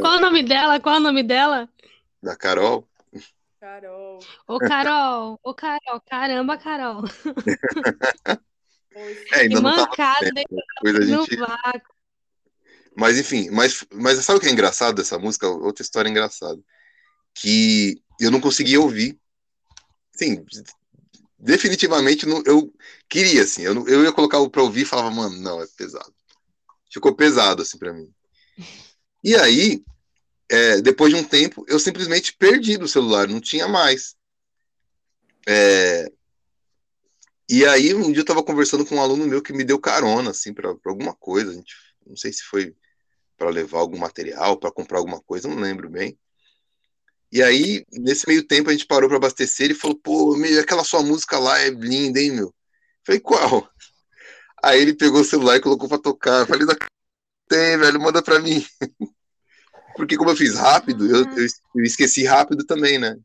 Qual 0.00 0.16
o 0.16 0.20
nome 0.20 0.42
dela? 0.42 0.80
Qual 0.80 0.96
o 0.96 1.00
nome 1.00 1.22
dela? 1.22 1.68
da 2.22 2.36
Carol. 2.36 2.88
Carol. 3.60 4.18
Ô, 4.46 4.58
Carol. 4.58 5.40
Ô, 5.42 5.54
Carol. 5.54 6.00
Caramba, 6.08 6.56
Carol. 6.58 7.04
É, 8.94 9.40
ainda 9.40 9.48
Que 9.48 9.54
não 9.54 9.62
mancada, 9.62 10.18
certo, 10.20 10.36
hein? 10.38 10.44
depois 10.82 10.96
a 10.96 10.98
No 11.16 11.24
gente. 11.24 11.36
vácuo. 11.36 11.94
Mas 12.94 13.18
enfim, 13.18 13.48
mas, 13.50 13.84
mas 13.94 14.18
sabe 14.24 14.38
o 14.38 14.40
que 14.40 14.48
é 14.48 14.52
engraçado 14.52 14.96
dessa 14.96 15.18
música? 15.18 15.48
Outra 15.48 15.82
história 15.82 16.08
engraçada. 16.10 16.60
Que 17.34 18.02
eu 18.20 18.30
não 18.30 18.40
conseguia 18.40 18.80
ouvir. 18.80 19.18
Sim, 20.14 20.44
definitivamente 21.42 22.24
não, 22.24 22.42
eu 22.46 22.72
queria, 23.08 23.42
assim. 23.42 23.62
Eu, 23.62 23.86
eu 23.88 24.04
ia 24.04 24.12
colocar 24.12 24.38
pra 24.48 24.62
ouvir 24.62 24.82
e 24.82 24.86
falava, 24.86 25.10
mano, 25.10 25.36
não, 25.38 25.60
é 25.60 25.66
pesado. 25.76 26.14
Ficou 26.90 27.14
pesado, 27.14 27.62
assim, 27.62 27.78
pra 27.78 27.92
mim. 27.92 28.10
E 29.24 29.34
aí, 29.34 29.84
é, 30.48 30.80
depois 30.80 31.12
de 31.12 31.18
um 31.18 31.24
tempo, 31.24 31.64
eu 31.68 31.78
simplesmente 31.78 32.34
perdi 32.36 32.76
do 32.76 32.86
celular, 32.86 33.28
não 33.28 33.40
tinha 33.40 33.66
mais. 33.66 34.14
É, 35.48 36.10
e 37.50 37.66
aí, 37.66 37.92
um 37.92 38.10
dia 38.10 38.20
eu 38.20 38.24
tava 38.24 38.42
conversando 38.42 38.86
com 38.86 38.94
um 38.94 39.00
aluno 39.00 39.26
meu 39.26 39.42
que 39.42 39.52
me 39.52 39.64
deu 39.64 39.78
carona, 39.78 40.30
assim, 40.30 40.54
pra, 40.54 40.74
pra 40.76 40.92
alguma 40.92 41.14
coisa. 41.14 41.50
A 41.50 41.54
gente, 41.54 41.74
não 42.06 42.16
sei 42.16 42.32
se 42.32 42.42
foi 42.44 42.74
para 43.36 43.50
levar 43.50 43.80
algum 43.80 43.98
material, 43.98 44.56
para 44.56 44.72
comprar 44.72 44.98
alguma 44.98 45.20
coisa, 45.20 45.48
não 45.48 45.56
lembro 45.56 45.90
bem. 45.90 46.18
E 47.32 47.42
aí, 47.42 47.82
nesse 47.90 48.28
meio 48.28 48.46
tempo, 48.46 48.68
a 48.68 48.72
gente 48.72 48.86
parou 48.86 49.08
para 49.08 49.16
abastecer 49.16 49.70
e 49.70 49.74
falou: 49.74 49.96
pô, 49.96 50.36
meu, 50.36 50.60
aquela 50.60 50.84
sua 50.84 51.02
música 51.02 51.38
lá 51.38 51.58
é 51.60 51.70
linda, 51.70 52.20
hein, 52.20 52.32
meu? 52.32 52.54
Falei: 53.06 53.20
qual? 53.20 53.70
Aí 54.62 54.82
ele 54.82 54.94
pegou 54.94 55.22
o 55.22 55.24
celular 55.24 55.56
e 55.56 55.60
colocou 55.60 55.88
para 55.88 55.98
tocar. 55.98 56.40
Eu 56.40 56.46
falei: 56.46 56.66
não 56.66 56.76
tem, 57.48 57.78
velho, 57.78 57.98
manda 57.98 58.22
para 58.22 58.38
mim. 58.38 58.62
Porque, 59.96 60.16
como 60.16 60.30
eu 60.30 60.36
fiz 60.36 60.54
rápido, 60.54 61.06
eu, 61.06 61.26
eu, 61.74 61.84
esqueci 61.84 62.24
rápido 62.24 62.64
também, 62.64 62.98
né? 62.98 63.16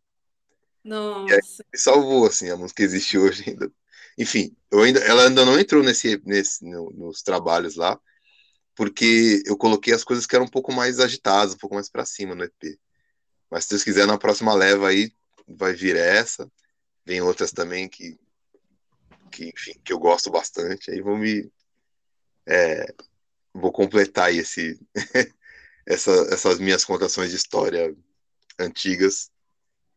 Nossa. 0.83 1.65
Me 1.73 1.79
salvou, 1.79 2.25
assim, 2.25 2.49
a 2.49 2.57
música 2.57 2.83
existe 2.83 3.17
hoje 3.17 3.43
ainda. 3.47 3.71
Enfim, 4.17 4.55
eu 4.71 4.81
ainda, 4.81 4.99
ela 5.01 5.27
ainda 5.27 5.45
não 5.45 5.59
entrou 5.59 5.83
nesse, 5.83 6.21
nesse, 6.25 6.65
no- 6.65 6.91
nos 6.91 7.21
trabalhos 7.21 7.75
lá, 7.75 7.99
porque 8.75 9.43
eu 9.45 9.57
coloquei 9.57 9.93
as 9.93 10.03
coisas 10.03 10.25
que 10.25 10.35
eram 10.35 10.45
um 10.45 10.49
pouco 10.49 10.73
mais 10.73 10.99
agitadas, 10.99 11.53
um 11.53 11.57
pouco 11.57 11.75
mais 11.75 11.89
para 11.89 12.05
cima 12.05 12.33
no 12.33 12.43
EP. 12.43 12.79
Mas 13.49 13.63
se 13.63 13.69
Deus 13.71 13.83
quiser, 13.83 14.05
na 14.05 14.17
próxima 14.17 14.53
leva 14.53 14.89
aí 14.89 15.11
vai 15.47 15.73
vir 15.73 15.95
essa. 15.95 16.51
Vem 17.05 17.21
outras 17.21 17.51
também 17.51 17.87
que, 17.87 18.19
que 19.31 19.45
enfim, 19.49 19.73
que 19.83 19.93
eu 19.93 19.99
gosto 19.99 20.29
bastante. 20.29 20.91
Aí 20.91 21.01
vou 21.01 21.17
me. 21.17 21.49
é, 22.45 22.85
vou 23.53 23.71
completar 23.71 24.25
aí 24.25 24.39
esse, 24.39 24.79
essa, 25.85 26.11
essas 26.31 26.59
minhas 26.59 26.83
contações 26.83 27.29
de 27.29 27.37
história 27.37 27.95
antigas 28.59 29.31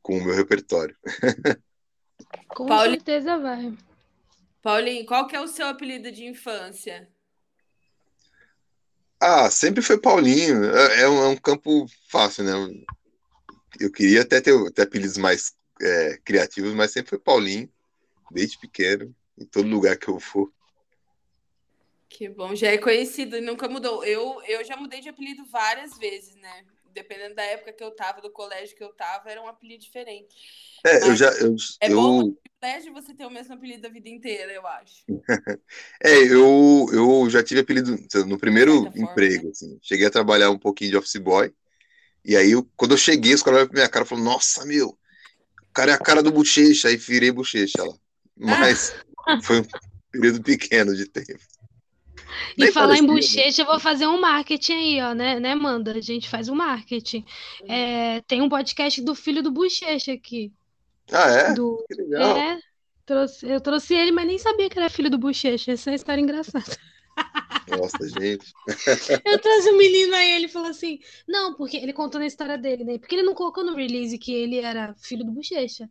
com 0.02 0.18
o 0.18 0.24
meu 0.24 0.34
repertório. 0.34 0.96
Com 2.48 2.66
Pauli- 2.68 2.96
certeza 2.96 3.38
vai. 3.38 3.76
Paulinho, 4.62 5.06
qual 5.06 5.26
que 5.26 5.34
é 5.34 5.40
o 5.40 5.48
seu 5.48 5.66
apelido 5.66 6.12
de 6.12 6.24
infância? 6.26 7.08
Ah, 9.18 9.50
sempre 9.50 9.82
foi 9.82 10.00
Paulinho. 10.00 10.64
É, 10.64 11.02
é 11.02 11.08
um, 11.08 11.22
é 11.24 11.28
um 11.28 11.36
campo 11.36 11.86
fácil, 12.08 12.44
né? 12.44 12.52
Eu 13.80 13.90
queria 13.90 14.22
até 14.22 14.40
ter, 14.40 14.52
apelidos 14.82 15.16
mais 15.16 15.54
é, 15.80 16.18
criativos, 16.22 16.74
mas 16.74 16.92
sempre 16.92 17.10
foi 17.10 17.18
Paulinho, 17.18 17.68
desde 18.30 18.58
pequeno, 18.58 19.14
em 19.38 19.44
todo 19.46 19.66
lugar 19.66 19.96
que 19.96 20.08
eu 20.08 20.20
for. 20.20 20.52
Que 22.08 22.28
bom, 22.28 22.54
já 22.54 22.68
é 22.68 22.76
conhecido 22.76 23.36
e 23.36 23.40
nunca 23.40 23.68
mudou. 23.68 24.04
Eu, 24.04 24.42
eu 24.46 24.64
já 24.64 24.76
mudei 24.76 25.00
de 25.00 25.08
apelido 25.08 25.44
várias 25.46 25.96
vezes, 25.96 26.34
né? 26.36 26.64
Dependendo 26.92 27.36
da 27.36 27.42
época 27.42 27.72
que 27.72 27.82
eu 27.82 27.92
tava, 27.92 28.20
do 28.20 28.30
colégio 28.30 28.76
que 28.76 28.82
eu 28.82 28.92
tava, 28.92 29.30
era 29.30 29.40
um 29.40 29.48
apelido 29.48 29.82
diferente. 29.82 30.34
É, 30.84 31.02
eu 31.02 31.08
Mas 31.08 31.18
já. 31.18 31.30
Eu, 31.34 31.56
É 31.80 31.88
eu, 31.88 31.96
bom 31.96 32.22
no 32.24 32.38
colégio 32.60 32.92
você 32.92 33.14
ter 33.14 33.24
o 33.24 33.30
mesmo 33.30 33.54
apelido 33.54 33.86
a 33.86 33.90
vida 33.90 34.08
inteira, 34.08 34.52
eu 34.52 34.66
acho. 34.66 35.04
é, 36.02 36.18
eu, 36.24 36.86
eu 36.92 37.30
já 37.30 37.42
tive 37.42 37.60
apelido 37.60 37.96
no 38.26 38.38
primeiro 38.38 38.82
certa 38.82 38.90
forma, 38.90 39.10
emprego, 39.12 39.50
assim. 39.50 39.78
Cheguei 39.80 40.06
a 40.06 40.10
trabalhar 40.10 40.50
um 40.50 40.58
pouquinho 40.58 40.90
de 40.90 40.96
office 40.96 41.16
boy. 41.16 41.54
E 42.24 42.36
aí, 42.36 42.50
eu- 42.52 42.68
quando 42.76 42.92
eu 42.92 42.98
cheguei, 42.98 43.34
os 43.34 43.42
caras 43.42 43.58
olharam 43.58 43.70
pra 43.70 43.78
minha 43.80 43.88
cara 43.88 44.04
e 44.04 44.08
falaram: 44.08 44.26
Nossa, 44.30 44.64
meu, 44.64 44.88
o 44.88 45.72
cara 45.72 45.92
é 45.92 45.94
a 45.94 45.98
cara 45.98 46.22
do 46.22 46.30
bochecha. 46.32 46.88
Aí 46.88 46.96
virei 46.96 47.30
bochecha 47.30 47.82
lá. 47.82 47.94
Mas 48.36 48.94
foi 49.44 49.60
um 49.60 49.64
período 50.10 50.42
pequeno 50.42 50.94
de 50.94 51.06
tempo. 51.06 51.40
E 52.56 52.62
Nem 52.62 52.72
falar 52.72 52.96
em 52.96 53.02
né? 53.02 53.08
bochecha, 53.08 53.62
eu 53.62 53.66
vou 53.66 53.80
fazer 53.80 54.06
um 54.06 54.20
marketing 54.20 54.72
aí, 54.72 55.00
ó, 55.02 55.14
né, 55.14 55.40
né, 55.40 55.52
Amanda? 55.52 55.92
A 55.96 56.00
gente 56.00 56.28
faz 56.28 56.48
um 56.48 56.54
marketing. 56.54 57.24
É, 57.68 58.20
tem 58.22 58.40
um 58.42 58.48
podcast 58.48 59.00
do 59.02 59.14
filho 59.14 59.42
do 59.42 59.50
Bochecha 59.50 60.12
aqui. 60.12 60.52
Ah, 61.12 61.28
é? 61.30 61.52
Do, 61.52 61.84
Que 61.88 61.94
legal. 62.02 62.36
é, 62.36 62.60
trouxe, 63.04 63.46
eu 63.48 63.60
trouxe 63.60 63.94
ele, 63.94 64.12
mas 64.12 64.26
nem 64.26 64.38
sabia 64.38 64.68
que 64.70 64.78
era 64.78 64.88
filho 64.90 65.10
do 65.10 65.18
Bochecha. 65.18 65.72
Essa 65.72 65.90
é 65.90 65.92
uma 65.92 65.96
história 65.96 66.20
engraçada. 66.20 66.76
Nossa, 67.66 68.06
gente. 68.08 68.54
Eu 69.24 69.40
trouxe 69.40 69.70
um 69.70 69.76
menino 69.78 70.14
aí, 70.14 70.30
ele 70.32 70.48
falou 70.48 70.68
assim: 70.70 70.98
não, 71.28 71.54
porque 71.56 71.76
ele 71.76 71.92
contou 71.92 72.20
na 72.20 72.26
história 72.26 72.56
dele, 72.58 72.84
né? 72.84 72.98
Porque 72.98 73.14
ele 73.14 73.22
não 73.22 73.34
colocou 73.34 73.64
no 73.64 73.74
release 73.76 74.18
que 74.18 74.32
ele 74.32 74.58
era 74.58 74.94
filho 74.96 75.24
do 75.24 75.32
Bochecha. 75.32 75.90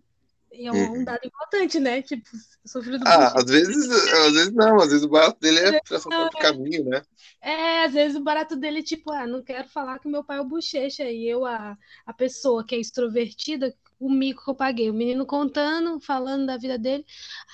E 0.51 0.67
é 0.67 0.73
um, 0.73 0.99
um 0.99 1.03
Uhum. 1.03 1.05
dado 1.05 1.21
importante, 1.25 1.79
né? 1.79 2.01
Tipo, 2.01 2.27
eu 2.33 2.69
sou 2.69 2.83
filho 2.83 2.99
do 2.99 3.05
Ah, 3.05 3.27
Bochecha. 3.27 3.39
às 3.39 3.45
vezes, 3.45 3.89
às 3.89 4.33
vezes 4.33 4.53
não, 4.53 4.77
às 4.77 4.89
vezes 4.89 5.03
o 5.03 5.09
barato 5.09 5.39
dele 5.39 5.59
é 5.59 5.73
pra 5.73 5.99
seu 5.99 6.13
próprio 6.13 6.37
caminho, 6.37 6.85
né? 6.85 7.01
É, 7.41 7.83
às 7.85 7.93
vezes 7.93 8.17
o 8.17 8.23
barato 8.23 8.55
dele 8.55 8.79
é 8.79 8.83
tipo, 8.83 9.11
ah, 9.11 9.25
não 9.27 9.43
quero 9.43 9.67
falar 9.69 9.99
que 9.99 10.07
meu 10.07 10.23
pai 10.23 10.37
é 10.37 10.41
o 10.41 10.45
Bochecha. 10.47 11.03
E 11.09 11.27
eu, 11.27 11.45
a, 11.45 11.77
a 12.05 12.13
pessoa 12.13 12.65
que 12.65 12.75
é 12.75 12.79
extrovertida, 12.79 13.73
o 13.99 14.09
mico 14.09 14.43
que 14.43 14.49
eu 14.51 14.55
paguei. 14.55 14.89
O 14.89 14.93
menino 14.93 15.25
contando, 15.25 15.99
falando 16.01 16.45
da 16.45 16.57
vida 16.57 16.77
dele. 16.77 17.05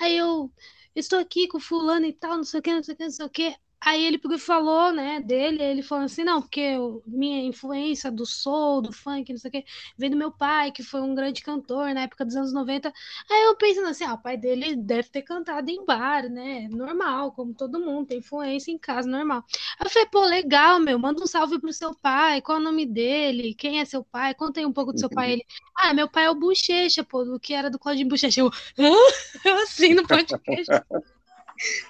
Aí 0.01 0.17
eu 0.17 0.51
estou 0.95 1.19
aqui 1.19 1.47
com 1.47 1.59
fulano 1.59 2.05
e 2.05 2.13
tal, 2.13 2.37
não 2.37 2.43
sei 2.43 2.59
o 2.59 2.63
que, 2.63 2.73
não 2.73 2.83
sei 2.83 2.93
o 2.95 2.97
que, 2.97 3.03
não 3.03 3.11
sei 3.11 3.25
o 3.25 3.29
que. 3.29 3.55
Aí 3.85 4.03
ele 4.03 4.19
falou, 4.39 4.91
né, 4.91 5.19
dele, 5.21 5.61
ele 5.61 5.83
falou 5.83 6.05
assim, 6.05 6.23
não, 6.23 6.41
porque 6.41 6.59
eu- 6.59 7.03
minha 7.05 7.43
influência 7.43 8.11
do 8.11 8.25
soul, 8.25 8.81
do 8.81 8.91
funk, 8.91 9.31
não 9.31 9.37
sei 9.39 9.49
o 9.49 9.51
que, 9.51 9.65
vem 9.97 10.09
do 10.09 10.17
meu 10.17 10.31
pai, 10.31 10.71
que 10.71 10.81
foi 10.81 11.01
um 11.01 11.13
grande 11.13 11.41
cantor 11.43 11.93
na 11.93 12.01
época 12.01 12.25
dos 12.25 12.35
anos 12.35 12.51
90. 12.51 12.91
Aí 13.29 13.43
eu 13.43 13.55
pensando 13.55 13.87
assim, 13.87 14.03
ah, 14.03 14.15
o 14.15 14.17
pai 14.21 14.37
dele 14.37 14.75
deve 14.75 15.09
ter 15.09 15.21
cantado 15.21 15.69
em 15.69 15.85
bar, 15.85 16.27
né, 16.29 16.67
normal, 16.69 17.31
como 17.33 17.53
todo 17.53 17.79
mundo, 17.79 18.07
tem 18.07 18.17
influência 18.19 18.71
em 18.71 18.77
casa, 18.77 19.07
normal. 19.07 19.43
Aí 19.79 19.85
eu 19.85 19.89
falei, 19.91 20.07
pô, 20.09 20.25
legal, 20.25 20.79
meu, 20.79 20.97
manda 20.97 21.23
um 21.23 21.27
salve 21.27 21.59
pro 21.59 21.71
seu 21.71 21.93
pai, 21.95 22.41
qual 22.41 22.57
é 22.57 22.61
o 22.61 22.63
nome 22.63 22.85
dele, 22.87 23.53
quem 23.53 23.79
é 23.79 23.85
seu 23.85 24.03
pai, 24.03 24.33
conta 24.33 24.59
aí 24.59 24.65
um 24.65 24.73
pouco 24.73 24.93
do 24.93 24.99
seu 24.99 25.11
pai. 25.11 25.33
Ele, 25.33 25.45
ah, 25.75 25.93
meu 25.93 26.09
pai 26.09 26.25
é 26.25 26.29
o 26.31 26.35
Bochecha, 26.35 27.03
pô, 27.03 27.23
do 27.23 27.39
que 27.39 27.53
era 27.53 27.69
do 27.69 27.77
Claudinho 27.79 28.09
Bochecha. 28.09 28.41
Eu, 28.41 28.47
hã? 28.79 28.91
Eu 29.45 29.55
assim, 29.63 29.93
no 29.93 30.07
podcast. 30.07 30.73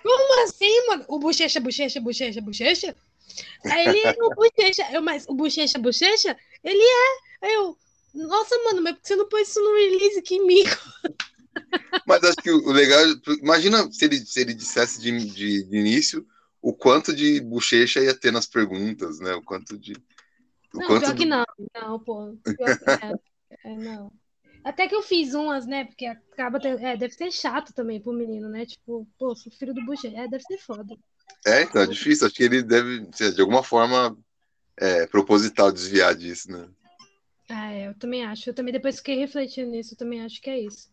Como 0.03 0.43
assim, 0.43 0.87
mano? 0.87 1.05
O 1.07 1.19
Bochecha, 1.19 1.59
Bochecha, 1.59 1.99
Bochecha, 1.99 2.41
Bochecha? 2.41 2.95
Aí 3.65 3.87
ele 3.87 3.99
é 3.99 4.15
o 4.23 4.29
Bochecha. 4.29 4.87
Eu, 4.91 5.01
mas 5.01 5.25
o 5.27 5.33
Bochecha, 5.33 5.79
Bochecha? 5.79 6.37
Ele 6.63 6.83
é. 6.83 7.45
Aí 7.45 7.53
eu, 7.53 7.77
nossa, 8.13 8.57
mano, 8.63 8.81
mas 8.81 8.93
por 8.95 9.01
que 9.01 9.07
você 9.07 9.15
não 9.15 9.27
pôs 9.27 9.49
isso 9.49 9.61
no 9.61 9.75
release? 9.75 10.21
Que 10.21 10.39
mico. 10.39 10.77
Mas 12.05 12.23
acho 12.23 12.37
que 12.37 12.51
o 12.51 12.71
legal. 12.71 13.01
Imagina 13.41 13.91
se 13.91 14.05
ele, 14.05 14.17
se 14.25 14.41
ele 14.41 14.53
dissesse 14.53 15.01
de, 15.01 15.11
de, 15.11 15.63
de 15.63 15.77
início 15.77 16.25
o 16.61 16.73
quanto 16.73 17.13
de 17.13 17.39
bochecha 17.41 18.01
ia 18.01 18.13
ter 18.13 18.31
nas 18.31 18.47
perguntas, 18.47 19.19
né? 19.19 19.33
O 19.35 19.41
quanto 19.43 19.77
de. 19.77 19.93
O 20.73 20.79
Não, 20.79 20.87
quanto 20.87 21.01
pior 21.01 21.15
que 21.15 21.25
não. 21.25 21.45
Não, 21.75 21.99
pô. 21.99 22.35
Pior 22.43 22.77
que, 22.79 22.89
é, 22.89 23.71
é, 23.71 23.75
não. 23.75 24.11
Até 24.65 24.87
que 24.87 24.95
eu 24.95 25.03
fiz 25.03 25.35
umas, 25.35 25.67
né? 25.67 25.85
Porque 25.85 26.07
acaba. 26.07 26.59
ter- 26.59 26.81
é, 26.81 26.97
deve 26.97 27.13
ser 27.13 27.31
chato 27.31 27.71
também 27.71 28.01
pro 28.01 28.11
menino, 28.11 28.49
né? 28.49 28.65
Tipo, 28.65 29.07
pô, 29.17 29.35
sou 29.35 29.51
filho 29.51 29.75
do 29.75 29.85
Bochecha. 29.85 30.17
É, 30.17 30.27
deve 30.27 30.43
ser 30.43 30.57
foda. 30.57 30.97
É, 31.45 31.61
então 31.61 31.83
é 31.83 31.85
difícil. 31.85 32.25
Acho 32.25 32.35
que 32.35 32.43
ele 32.43 32.63
deve, 32.63 33.07
ser, 33.13 33.31
de 33.31 33.41
alguma 33.41 33.61
forma, 33.61 34.17
é, 34.77 35.05
proposital 35.05 35.71
desviar 35.71 36.15
disso, 36.15 36.51
né? 36.51 36.67
Ah, 37.47 37.71
é, 37.71 37.87
eu 37.89 37.93
também 37.93 38.25
acho. 38.25 38.49
Eu 38.49 38.55
também 38.55 38.73
depois 38.73 38.97
fiquei 38.97 39.17
refletindo 39.19 39.69
nisso, 39.69 39.93
eu 39.93 39.97
também 39.97 40.21
acho 40.21 40.41
que 40.41 40.49
é 40.49 40.59
isso. 40.59 40.89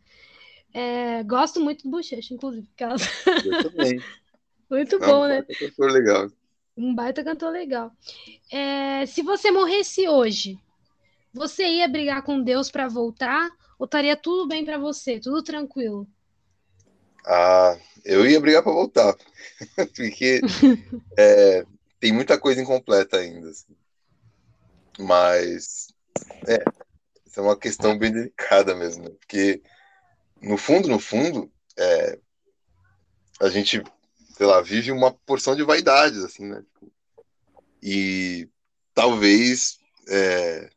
É, 0.74 1.22
gosto 1.22 1.60
muito 1.60 1.84
do 1.84 1.90
Bochecha, 1.90 2.34
inclusive. 2.34 2.68
Eu 3.44 3.62
também. 3.62 4.02
Muito 4.70 4.98
Não, 4.98 5.06
bom, 5.06 5.26
né? 5.28 5.42
baita 5.42 5.54
cantor 5.58 5.90
legal. 5.92 6.28
Um 6.76 6.94
baita 6.94 7.22
cantor 7.22 7.52
legal. 7.52 7.92
É, 8.50 9.04
se 9.04 9.22
você 9.22 9.50
morresse 9.50 10.08
hoje, 10.08 10.58
você 11.32 11.66
ia 11.66 11.88
brigar 11.88 12.22
com 12.22 12.42
Deus 12.42 12.70
pra 12.70 12.88
voltar? 12.88 13.50
Ou 13.82 13.86
estaria 13.86 14.16
tudo 14.16 14.46
bem 14.46 14.64
pra 14.64 14.78
você? 14.78 15.18
Tudo 15.18 15.42
tranquilo? 15.42 16.06
Ah, 17.26 17.76
eu 18.04 18.24
ia 18.24 18.40
brigar 18.40 18.62
para 18.62 18.70
voltar, 18.70 19.12
porque 19.96 20.40
é, 21.18 21.66
tem 21.98 22.12
muita 22.12 22.38
coisa 22.38 22.62
incompleta 22.62 23.16
ainda. 23.16 23.50
assim. 23.50 23.74
Mas 25.00 25.88
é, 26.46 26.62
é 27.36 27.40
uma 27.40 27.59
questão 27.59 27.98
bem 27.98 28.12
delicada 28.12 28.72
mesmo, 28.72 29.02
né? 29.02 29.10
Porque 29.18 29.60
no 30.40 30.56
fundo, 30.56 30.86
no 30.86 31.00
fundo, 31.00 31.50
é, 31.76 32.20
a 33.40 33.48
gente, 33.48 33.82
sei 34.36 34.46
lá, 34.46 34.60
vive 34.60 34.92
uma 34.92 35.12
porção 35.12 35.56
de 35.56 35.64
vaidades, 35.64 36.22
assim, 36.22 36.46
né? 36.46 36.64
E 37.82 38.48
talvez 38.94 39.80
é, 40.09 40.70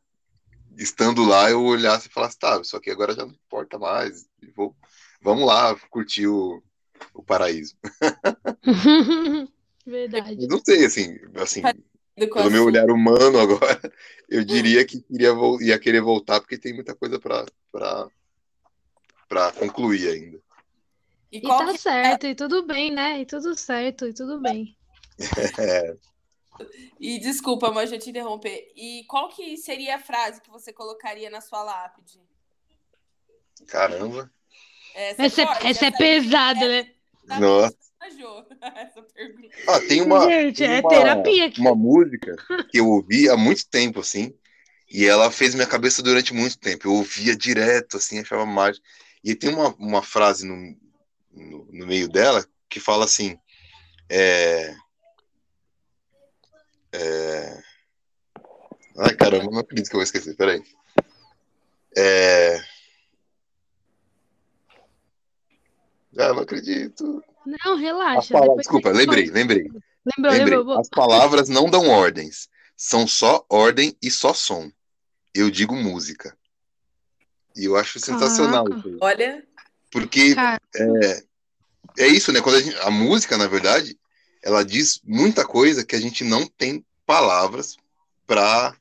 estando 0.77 1.23
lá 1.23 1.49
eu 1.49 1.63
olhasse 1.63 2.07
e 2.07 2.11
falasse, 2.11 2.37
tá, 2.37 2.59
isso 2.61 2.75
aqui 2.75 2.89
agora 2.91 3.13
já 3.13 3.25
não 3.25 3.33
importa 3.33 3.77
mais, 3.79 4.25
e 4.41 4.51
vou, 4.51 4.75
vamos 5.21 5.45
lá 5.45 5.75
curtir 5.89 6.27
o, 6.27 6.61
o 7.13 7.23
paraíso. 7.23 7.75
Verdade. 9.85 10.37
Eu 10.41 10.47
não 10.47 10.61
sei, 10.65 10.85
assim, 10.85 11.17
assim, 11.35 11.61
Do 12.17 12.27
pelo 12.29 12.49
meu 12.49 12.65
olhar 12.65 12.89
humano 12.89 13.39
agora, 13.39 13.79
eu 14.29 14.43
diria 14.43 14.83
que 14.85 15.01
queria, 15.01 15.33
vol- 15.33 15.61
ia 15.61 15.77
querer 15.77 16.01
voltar 16.01 16.39
porque 16.41 16.57
tem 16.57 16.73
muita 16.73 16.95
coisa 16.95 17.19
para 17.19 17.45
para 19.27 19.51
concluir 19.53 20.07
ainda. 20.09 20.39
E 21.31 21.37
E 21.37 21.41
tá 21.41 21.65
que- 21.71 21.77
certo, 21.77 22.25
e 22.27 22.35
tudo 22.35 22.65
bem, 22.65 22.91
né? 22.91 23.19
E 23.21 23.25
tudo 23.25 23.55
certo, 23.55 24.07
e 24.07 24.13
tudo 24.13 24.39
bem. 24.39 24.77
É, 25.57 25.95
E 26.99 27.19
desculpa, 27.19 27.71
mas 27.71 27.91
eu 27.91 27.99
te 27.99 28.09
interromper. 28.09 28.71
E 28.75 29.03
qual 29.07 29.29
que 29.29 29.57
seria 29.57 29.95
a 29.95 29.99
frase 29.99 30.41
que 30.41 30.49
você 30.49 30.71
colocaria 30.71 31.29
na 31.29 31.41
sua 31.41 31.63
lápide? 31.63 32.19
caramba. 33.67 34.31
Essa, 34.93 35.23
Essa 35.23 35.41
é, 35.41 35.45
forte, 35.45 35.67
essa 35.67 35.85
é 35.87 35.91
pesada, 35.91 36.67
né? 36.67 36.91
Tá 37.27 37.39
Nossa. 37.39 37.75
essa. 38.75 39.05
Ah, 39.67 39.79
tem 39.87 40.01
uma, 40.01 40.29
Gente, 40.29 40.57
tem 40.57 40.67
é 40.67 40.79
uma- 40.79 40.89
terapia 40.89 41.45
aqui. 41.47 41.59
uma 41.59 41.75
música 41.75 42.35
que 42.69 42.79
eu 42.79 42.87
ouvi 42.87 43.27
há 43.29 43.35
muito 43.35 43.67
tempo, 43.67 43.99
assim, 43.99 44.33
e 44.89 45.05
ela 45.05 45.31
fez 45.31 45.55
minha 45.55 45.67
cabeça 45.67 46.03
durante 46.03 46.33
muito 46.33 46.57
tempo. 46.59 46.87
Eu 46.87 46.93
ouvia 46.93 47.35
direto, 47.35 47.97
assim, 47.97 48.19
achava 48.19 48.45
mágico. 48.45 48.85
E 49.23 49.33
tem 49.35 49.49
uma, 49.49 49.69
uma 49.75 50.01
frase 50.03 50.45
no, 50.47 50.55
no, 51.31 51.65
no 51.71 51.87
meio 51.87 52.07
dela 52.07 52.45
que 52.69 52.79
fala 52.79 53.05
assim: 53.05 53.37
é, 54.09 54.75
é, 56.95 57.63
Ai, 58.97 59.13
caramba, 59.15 59.51
não 59.51 59.59
acredito 59.59 59.89
que 59.89 59.95
eu 59.95 59.99
vou 59.99 60.03
esquecer, 60.03 60.35
peraí. 60.35 60.63
É... 61.97 62.57
Ah, 66.17 66.33
não 66.33 66.39
acredito. 66.39 67.23
Não, 67.45 67.73
As 67.73 67.79
relaxa. 67.79 68.33
palavras- 68.33 68.33
depois 68.33 68.57
Desculpa, 68.57 68.89
lembrei, 68.91 69.29
lembrei. 69.29 69.63
Lembrou, 69.63 69.83
Lembrei. 70.31 70.57
lembrou. 70.57 70.79
As 70.79 70.89
palavras 70.89 71.49
não 71.49 71.69
dão 71.69 71.89
ordens, 71.89 72.47
são 72.77 73.07
só 73.07 73.45
ordem 73.49 73.95
e 74.01 74.09
só 74.09 74.33
som. 74.33 74.71
Eu 75.33 75.49
digo 75.51 75.75
música. 75.75 76.37
E 77.55 77.65
eu 77.65 77.75
acho 77.75 77.99
sensacional. 77.99 78.65
Olha, 79.01 79.45
Porque 79.91 80.35
Cara, 80.35 80.59
é 81.97 82.07
isso, 82.07 82.31
né? 82.31 82.41
Quando 82.41 82.55
a, 82.57 82.61
gente- 82.61 82.77
a 82.79 82.91
música, 82.91 83.37
na 83.37 83.47
verdade, 83.47 83.97
ela 84.45 84.63
diz 84.63 85.01
muita 85.03 85.43
coisa 85.45 85.83
que 85.83 85.95
a 85.95 85.99
gente 85.99 86.23
não 86.23 86.45
tem 86.47 86.85
palavras 87.05 87.75
para 88.27 88.77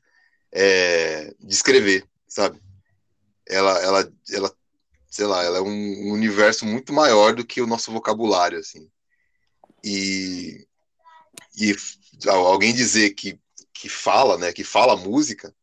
descrever, 1.39 2.07
sabe? 2.27 2.61
Ela, 3.47 3.77
ela, 3.81 4.13
ela, 4.31 4.55
sei 5.09 5.25
lá, 5.25 5.43
ela 5.43 5.57
é 5.57 5.61
um 5.61 6.11
universo 6.13 6.65
muito 6.65 6.93
maior 6.93 7.35
do 7.35 7.45
que 7.45 7.61
o 7.61 7.67
nosso 7.67 7.91
vocabulário, 7.91 8.59
assim. 8.59 8.89
E, 9.83 10.65
e 11.57 11.75
al- 12.27 12.45
alguém 12.47 12.73
dizer 12.73 13.09
que, 13.11 13.39
que 13.73 13.89
fala, 13.89 14.37
né? 14.37 14.53
Que 14.53 14.63
fala 14.63 14.95
música, 14.95 15.53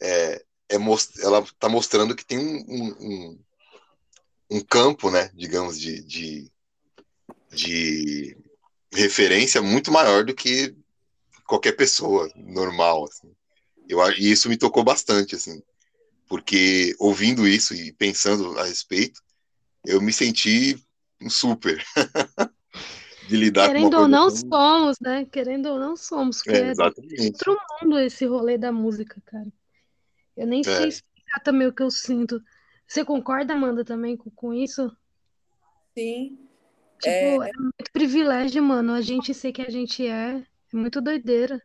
é, 0.00 0.44
é 0.68 0.78
mos- 0.78 1.18
ela 1.18 1.40
está 1.40 1.68
mostrando 1.68 2.14
que 2.16 2.24
tem 2.24 2.38
um, 2.38 2.64
um, 2.68 2.96
um- 3.00 3.40
um 4.52 4.60
campo, 4.60 5.10
né? 5.10 5.30
Digamos, 5.34 5.78
de, 5.78 6.02
de, 6.02 6.50
de 7.50 8.36
referência 8.92 9.62
muito 9.62 9.90
maior 9.92 10.24
do 10.24 10.34
que 10.34 10.74
qualquer 11.46 11.72
pessoa 11.72 12.30
normal, 12.36 13.06
assim. 13.06 13.34
Eu, 13.88 14.00
e 14.12 14.30
isso 14.32 14.48
me 14.48 14.56
tocou 14.58 14.84
bastante, 14.84 15.36
assim, 15.36 15.62
porque 16.28 16.94
ouvindo 16.98 17.46
isso 17.48 17.74
e 17.74 17.92
pensando 17.94 18.58
a 18.58 18.64
respeito, 18.64 19.20
eu 19.86 20.00
me 20.02 20.12
senti 20.12 20.76
um 21.22 21.30
super 21.30 21.84
de 23.22 23.36
lidar 23.36 23.70
com 23.70 23.82
querendo 23.82 23.94
uma 23.94 23.94
ou 23.94 24.08
não, 24.08 24.28
tão- 24.28 24.30
somos, 24.30 24.98
né? 25.00 25.24
Querendo 25.26 25.66
ou 25.70 25.78
não, 25.78 25.96
somos. 25.96 26.42
É, 26.48 26.68
é 26.68 26.70
exatamente. 26.70 27.32
outro 27.32 27.56
mundo 27.82 27.98
esse 27.98 28.26
rolê 28.26 28.58
da 28.58 28.72
música, 28.72 29.20
cara. 29.26 29.50
Eu 30.36 30.46
nem 30.46 30.64
sei 30.64 30.88
É. 30.88 30.88
explicar 30.88 31.40
também 31.44 31.68
o 31.68 31.74
que 31.74 31.82
eu 31.84 31.90
sinto. 31.92 32.42
Você 32.88 33.04
concorda, 33.04 33.54
Amanda, 33.54 33.84
também 33.84 34.16
com, 34.16 34.30
com 34.32 34.54
isso? 34.54 34.90
sim. 35.96 36.41
Tipo, 37.02 37.42
é... 37.42 37.50
muito 37.58 37.92
privilégio, 37.92 38.62
mano. 38.62 38.92
A 38.92 39.00
gente 39.00 39.34
ser 39.34 39.52
que 39.52 39.62
a 39.62 39.70
gente 39.70 40.06
é. 40.06 40.36
É 40.72 40.76
muito 40.76 41.00
doideira. 41.00 41.60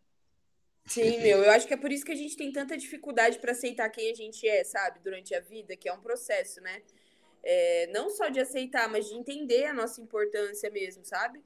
Sim, 0.85 1.21
meu, 1.21 1.43
eu 1.43 1.51
acho 1.51 1.67
que 1.67 1.73
é 1.73 1.77
por 1.77 1.91
isso 1.91 2.05
que 2.05 2.13
a 2.13 2.15
gente 2.15 2.35
tem 2.35 2.51
tanta 2.51 2.77
dificuldade 2.77 3.39
para 3.39 3.51
aceitar 3.51 3.89
quem 3.89 4.09
a 4.09 4.15
gente 4.15 4.47
é, 4.47 4.63
sabe, 4.63 4.99
durante 5.03 5.35
a 5.35 5.41
vida, 5.41 5.75
que 5.75 5.89
é 5.89 5.93
um 5.93 5.99
processo, 5.99 6.61
né? 6.61 6.81
É, 7.43 7.87
não 7.93 8.09
só 8.09 8.29
de 8.29 8.39
aceitar, 8.39 8.89
mas 8.89 9.05
de 9.05 9.13
entender 9.13 9.65
a 9.65 9.73
nossa 9.73 10.01
importância 10.01 10.69
mesmo, 10.71 11.03
sabe? 11.05 11.41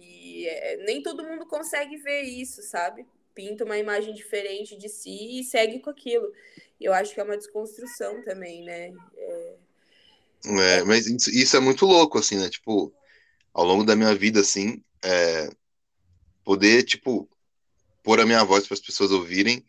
E 0.00 0.46
é, 0.46 0.76
nem 0.84 1.02
todo 1.02 1.24
mundo 1.24 1.46
consegue 1.46 1.96
ver 1.96 2.22
isso, 2.22 2.62
sabe? 2.62 3.04
Pinta 3.34 3.64
uma 3.64 3.76
imagem 3.76 4.14
diferente 4.14 4.76
de 4.76 4.88
si 4.88 5.40
e 5.40 5.44
segue 5.44 5.80
com 5.80 5.90
aquilo. 5.90 6.32
Eu 6.80 6.92
acho 6.92 7.12
que 7.12 7.20
é 7.20 7.24
uma 7.24 7.36
desconstrução 7.36 8.22
também, 8.24 8.64
né? 8.64 8.92
É... 9.16 9.54
É, 10.46 10.84
mas 10.84 11.06
isso 11.06 11.56
é 11.56 11.60
muito 11.60 11.84
louco, 11.84 12.18
assim, 12.18 12.38
né? 12.38 12.48
Tipo, 12.48 12.92
ao 13.52 13.64
longo 13.64 13.84
da 13.84 13.96
minha 13.96 14.14
vida, 14.14 14.40
assim, 14.40 14.82
é, 15.02 15.50
poder, 16.44 16.82
tipo, 16.84 17.28
pôr 18.02 18.20
a 18.20 18.26
minha 18.26 18.44
voz 18.44 18.66
para 18.66 18.74
as 18.74 18.80
pessoas 18.80 19.10
ouvirem 19.10 19.64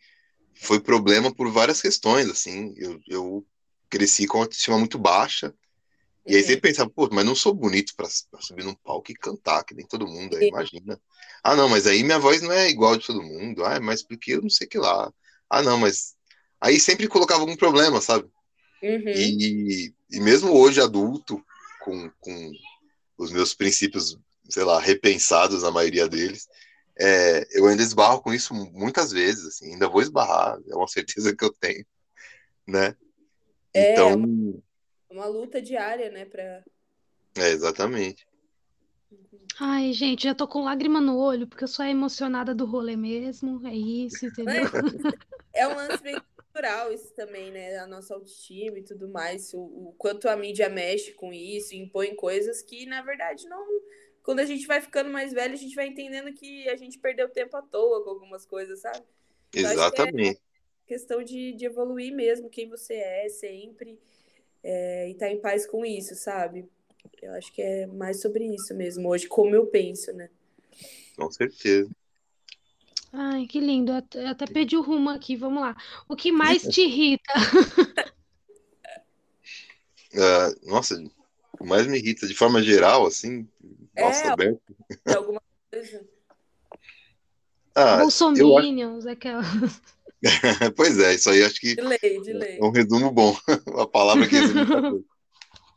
foi 0.54 0.80
problema 0.80 1.34
por 1.34 1.50
várias 1.50 1.82
questões, 1.82 2.28
assim. 2.28 2.72
Eu, 2.76 3.00
eu 3.08 3.46
cresci 3.90 4.26
com 4.26 4.38
autoestima 4.40 4.78
muito 4.78 4.98
baixa. 4.98 5.52
E 6.24 6.36
aí 6.36 6.42
Uhum. 6.42 6.46
você 6.46 6.56
pensa, 6.56 6.88
pô, 6.88 7.08
mas 7.12 7.24
não 7.24 7.34
sou 7.34 7.52
bonito 7.52 7.94
para 7.96 8.08
subir 8.40 8.64
num 8.64 8.74
palco 8.74 9.10
e 9.10 9.14
cantar, 9.14 9.64
que 9.64 9.74
nem 9.74 9.84
todo 9.86 10.06
mundo, 10.06 10.36
aí 10.36 10.48
imagina. 10.48 11.00
Ah, 11.42 11.56
não, 11.56 11.68
mas 11.68 11.86
aí 11.86 12.04
minha 12.04 12.18
voz 12.18 12.40
não 12.40 12.52
é 12.52 12.70
igual 12.70 12.96
de 12.96 13.06
todo 13.06 13.22
mundo. 13.22 13.64
Ah, 13.64 13.80
mas 13.80 14.02
porque 14.02 14.34
eu 14.34 14.42
não 14.42 14.50
sei 14.50 14.66
que 14.68 14.78
lá. 14.78 15.12
Ah, 15.50 15.62
não, 15.62 15.78
mas. 15.78 16.14
Aí 16.60 16.78
sempre 16.78 17.08
colocava 17.08 17.40
algum 17.40 17.56
problema, 17.56 18.00
sabe? 18.00 18.28
Uhum. 18.80 19.08
E, 19.08 19.92
e 20.12 20.20
mesmo 20.20 20.52
hoje, 20.52 20.80
adulto, 20.80 21.44
com, 21.80 22.08
com 22.20 22.52
os 23.16 23.30
meus 23.30 23.54
princípios, 23.54 24.18
sei 24.48 24.64
lá, 24.64 24.80
repensados, 24.80 25.64
a 25.64 25.70
maioria 25.70 26.08
deles, 26.08 26.48
é, 26.98 27.46
eu 27.58 27.66
ainda 27.66 27.82
esbarro 27.82 28.20
com 28.20 28.32
isso 28.32 28.54
muitas 28.54 29.10
vezes, 29.12 29.46
assim, 29.46 29.72
ainda 29.72 29.88
vou 29.88 30.02
esbarrar, 30.02 30.58
é 30.68 30.74
uma 30.76 30.88
certeza 30.88 31.34
que 31.34 31.44
eu 31.44 31.52
tenho, 31.52 31.84
né? 32.66 32.96
É, 33.74 33.92
Então, 33.92 34.62
Uma 35.10 35.26
luta 35.26 35.60
diária, 35.60 36.10
né? 36.10 36.24
Pra... 36.24 36.62
é, 37.36 37.48
exatamente. 37.50 38.26
Ai, 39.60 39.92
gente, 39.92 40.24
já 40.24 40.34
tô 40.34 40.48
com 40.48 40.64
lágrima 40.64 41.00
no 41.00 41.18
olho, 41.18 41.46
porque 41.46 41.64
eu 41.64 41.68
sou 41.68 41.84
a 41.84 41.88
emocionada 41.88 42.54
do 42.54 42.64
rolê 42.64 42.96
mesmo. 42.96 43.66
É 43.66 43.74
isso, 43.74 44.26
entendeu? 44.26 44.64
É 45.54 45.68
um 45.68 45.76
lance 45.76 46.02
bem 46.02 46.16
cultural 46.52 46.92
isso 46.92 47.12
também, 47.14 47.50
né? 47.50 47.78
A 47.78 47.86
nossa 47.86 48.14
autoestima 48.14 48.78
e 48.78 48.82
tudo 48.82 49.08
mais. 49.08 49.52
O, 49.54 49.60
o 49.60 49.94
quanto 49.96 50.28
a 50.28 50.36
mídia 50.36 50.68
mexe 50.68 51.12
com 51.12 51.32
isso, 51.32 51.74
impõe 51.74 52.14
coisas 52.14 52.62
que, 52.62 52.84
na 52.86 53.00
verdade, 53.02 53.48
não. 53.48 53.66
Quando 54.22 54.40
a 54.40 54.44
gente 54.44 54.66
vai 54.66 54.80
ficando 54.80 55.10
mais 55.10 55.32
velho, 55.32 55.54
a 55.54 55.56
gente 55.56 55.74
vai 55.74 55.86
entendendo 55.88 56.32
que 56.32 56.68
a 56.68 56.76
gente 56.76 56.98
perdeu 56.98 57.28
tempo 57.28 57.56
à 57.56 57.62
toa 57.62 58.04
com 58.04 58.10
algumas 58.10 58.44
coisas, 58.44 58.80
sabe? 58.80 58.98
Acho 58.98 59.56
que 59.56 59.62
é- 59.64 59.72
Exatamente. 59.72 60.40
Questão 60.86 61.22
de, 61.22 61.52
de 61.54 61.64
evoluir 61.64 62.14
mesmo, 62.14 62.50
quem 62.50 62.68
você 62.68 62.94
é 62.94 63.28
sempre, 63.30 63.98
é, 64.62 65.08
e 65.08 65.12
estar 65.12 65.30
em 65.30 65.40
paz 65.40 65.66
com 65.66 65.86
isso, 65.86 66.14
sabe? 66.14 66.68
Eu 67.22 67.32
acho 67.32 67.52
que 67.52 67.62
é 67.62 67.86
mais 67.86 68.20
sobre 68.20 68.44
isso 68.44 68.74
mesmo, 68.74 69.08
hoje, 69.08 69.26
como 69.26 69.54
eu 69.54 69.66
penso, 69.66 70.12
né? 70.12 70.28
Com 71.16 71.30
certeza. 71.30 71.90
Ai, 73.12 73.46
que 73.46 73.60
lindo. 73.60 73.92
Eu 73.92 73.96
até, 73.96 74.24
eu 74.24 74.28
até 74.28 74.46
perdi 74.46 74.76
o 74.76 74.82
rumo 74.82 75.10
aqui. 75.10 75.36
Vamos 75.36 75.62
lá. 75.62 75.76
O 76.08 76.16
que 76.16 76.32
mais 76.32 76.62
te 76.66 76.80
irrita? 76.82 77.32
Ah, 80.14 80.48
nossa, 80.64 81.02
o 81.60 81.66
mais 81.66 81.86
me 81.86 81.98
irrita, 81.98 82.26
de 82.26 82.34
forma 82.34 82.62
geral, 82.62 83.06
assim, 83.06 83.46
nossa, 83.94 84.28
É. 84.28 84.30
aberto. 84.30 84.60
De 85.06 85.14
alguma 85.14 85.42
coisa. 85.70 86.04
Ah, 87.74 88.00
eu 88.00 88.06
acho, 88.06 88.26
Bolsominions, 88.26 89.06
aquela. 89.06 89.42
pois 90.76 90.98
é, 90.98 91.14
isso 91.14 91.30
aí 91.30 91.42
acho 91.42 91.58
que 91.58 91.74
De 91.74 91.80
lei, 91.80 92.20
de 92.20 92.32
lei. 92.34 92.58
É 92.58 92.62
um 92.62 92.70
resumo 92.70 93.10
bom, 93.10 93.34
a 93.80 93.86
palavra 93.86 94.28
que 94.28 94.38
coisa. 94.38 95.04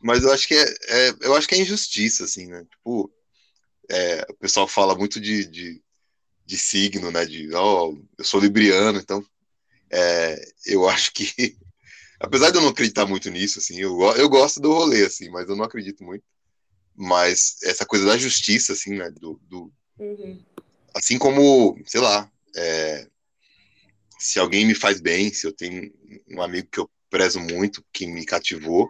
Mas 0.02 0.24
eu 0.24 0.34
acho 0.34 0.46
que 0.46 0.56
é, 0.56 0.64
é- 0.90 1.16
eu 1.22 1.34
acho 1.38 1.48
que 1.48 1.56
é 1.56 1.62
injustiça, 1.62 2.26
assim, 2.26 2.48
né? 2.48 2.66
Tipo, 2.70 3.10
é, 3.90 4.26
o 4.30 4.34
pessoal 4.36 4.68
fala 4.68 4.94
muito 4.94 5.22
de, 5.22 5.46
de, 5.46 5.82
de 6.46 6.58
signo, 6.58 7.12
né? 7.12 7.26
De, 7.26 7.54
ó, 7.54 7.94
eu 8.18 8.24
sou 8.24 8.40
libriano, 8.40 9.00
então 9.00 9.26
é, 9.90 10.52
eu 10.66 10.88
acho 10.88 11.12
que, 11.14 11.58
apesar 12.20 12.52
de 12.52 12.58
eu 12.58 12.62
não 12.62 12.70
acreditar 12.70 13.06
muito 13.06 13.30
nisso, 13.30 13.60
assim, 13.60 13.80
eu, 13.80 14.00
eu 14.16 14.30
gosto 14.30 14.60
do 14.60 14.74
rolê, 14.74 15.06
assim, 15.06 15.30
mas 15.30 15.50
eu 15.50 15.56
não 15.56 15.66
acredito 15.66 16.04
muito. 16.04 16.24
Mas 16.96 17.58
essa 17.64 17.86
coisa 17.86 18.06
da 18.06 18.18
justiça, 18.18 18.74
assim, 18.74 18.96
né? 18.96 19.10
Do, 19.12 19.40
do, 19.44 19.72
Uhum. 19.98 20.44
assim 20.94 21.18
como, 21.18 21.82
sei 21.86 22.02
lá, 22.02 22.30
é, 22.54 23.08
se 24.20 24.40
alguém 24.40 24.66
me 24.66 24.76
faz 24.76 25.00
bem, 25.00 25.32
se 25.32 25.48
eu 25.48 25.54
tenho 25.54 25.90
um 26.30 26.42
amigo 26.42 26.68
que 26.70 26.80
eu 26.80 26.90
prezo 27.10 27.40
muito, 27.40 27.84
que 27.94 28.06
me 28.06 28.26
cativou, 28.26 28.90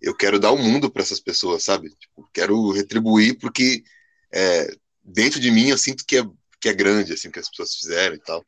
eu 0.00 0.14
quero 0.14 0.38
dar 0.38 0.50
o 0.52 0.58
mundo 0.58 0.90
para 0.90 1.02
essas 1.02 1.20
pessoas, 1.20 1.62
sabe? 1.62 1.88
Tipo, 1.98 2.28
quero 2.32 2.70
retribuir 2.72 3.38
porque 3.38 3.82
é, 4.30 4.68
dentro 5.02 5.40
de 5.40 5.50
mim 5.50 5.68
eu 5.68 5.78
sinto 5.78 6.04
que 6.06 6.18
é, 6.18 6.24
que 6.64 6.68
é 6.70 6.72
grande, 6.72 7.12
assim, 7.12 7.30
que 7.30 7.38
as 7.38 7.50
pessoas 7.50 7.74
fizeram 7.74 8.14
e 8.14 8.18
tal. 8.18 8.42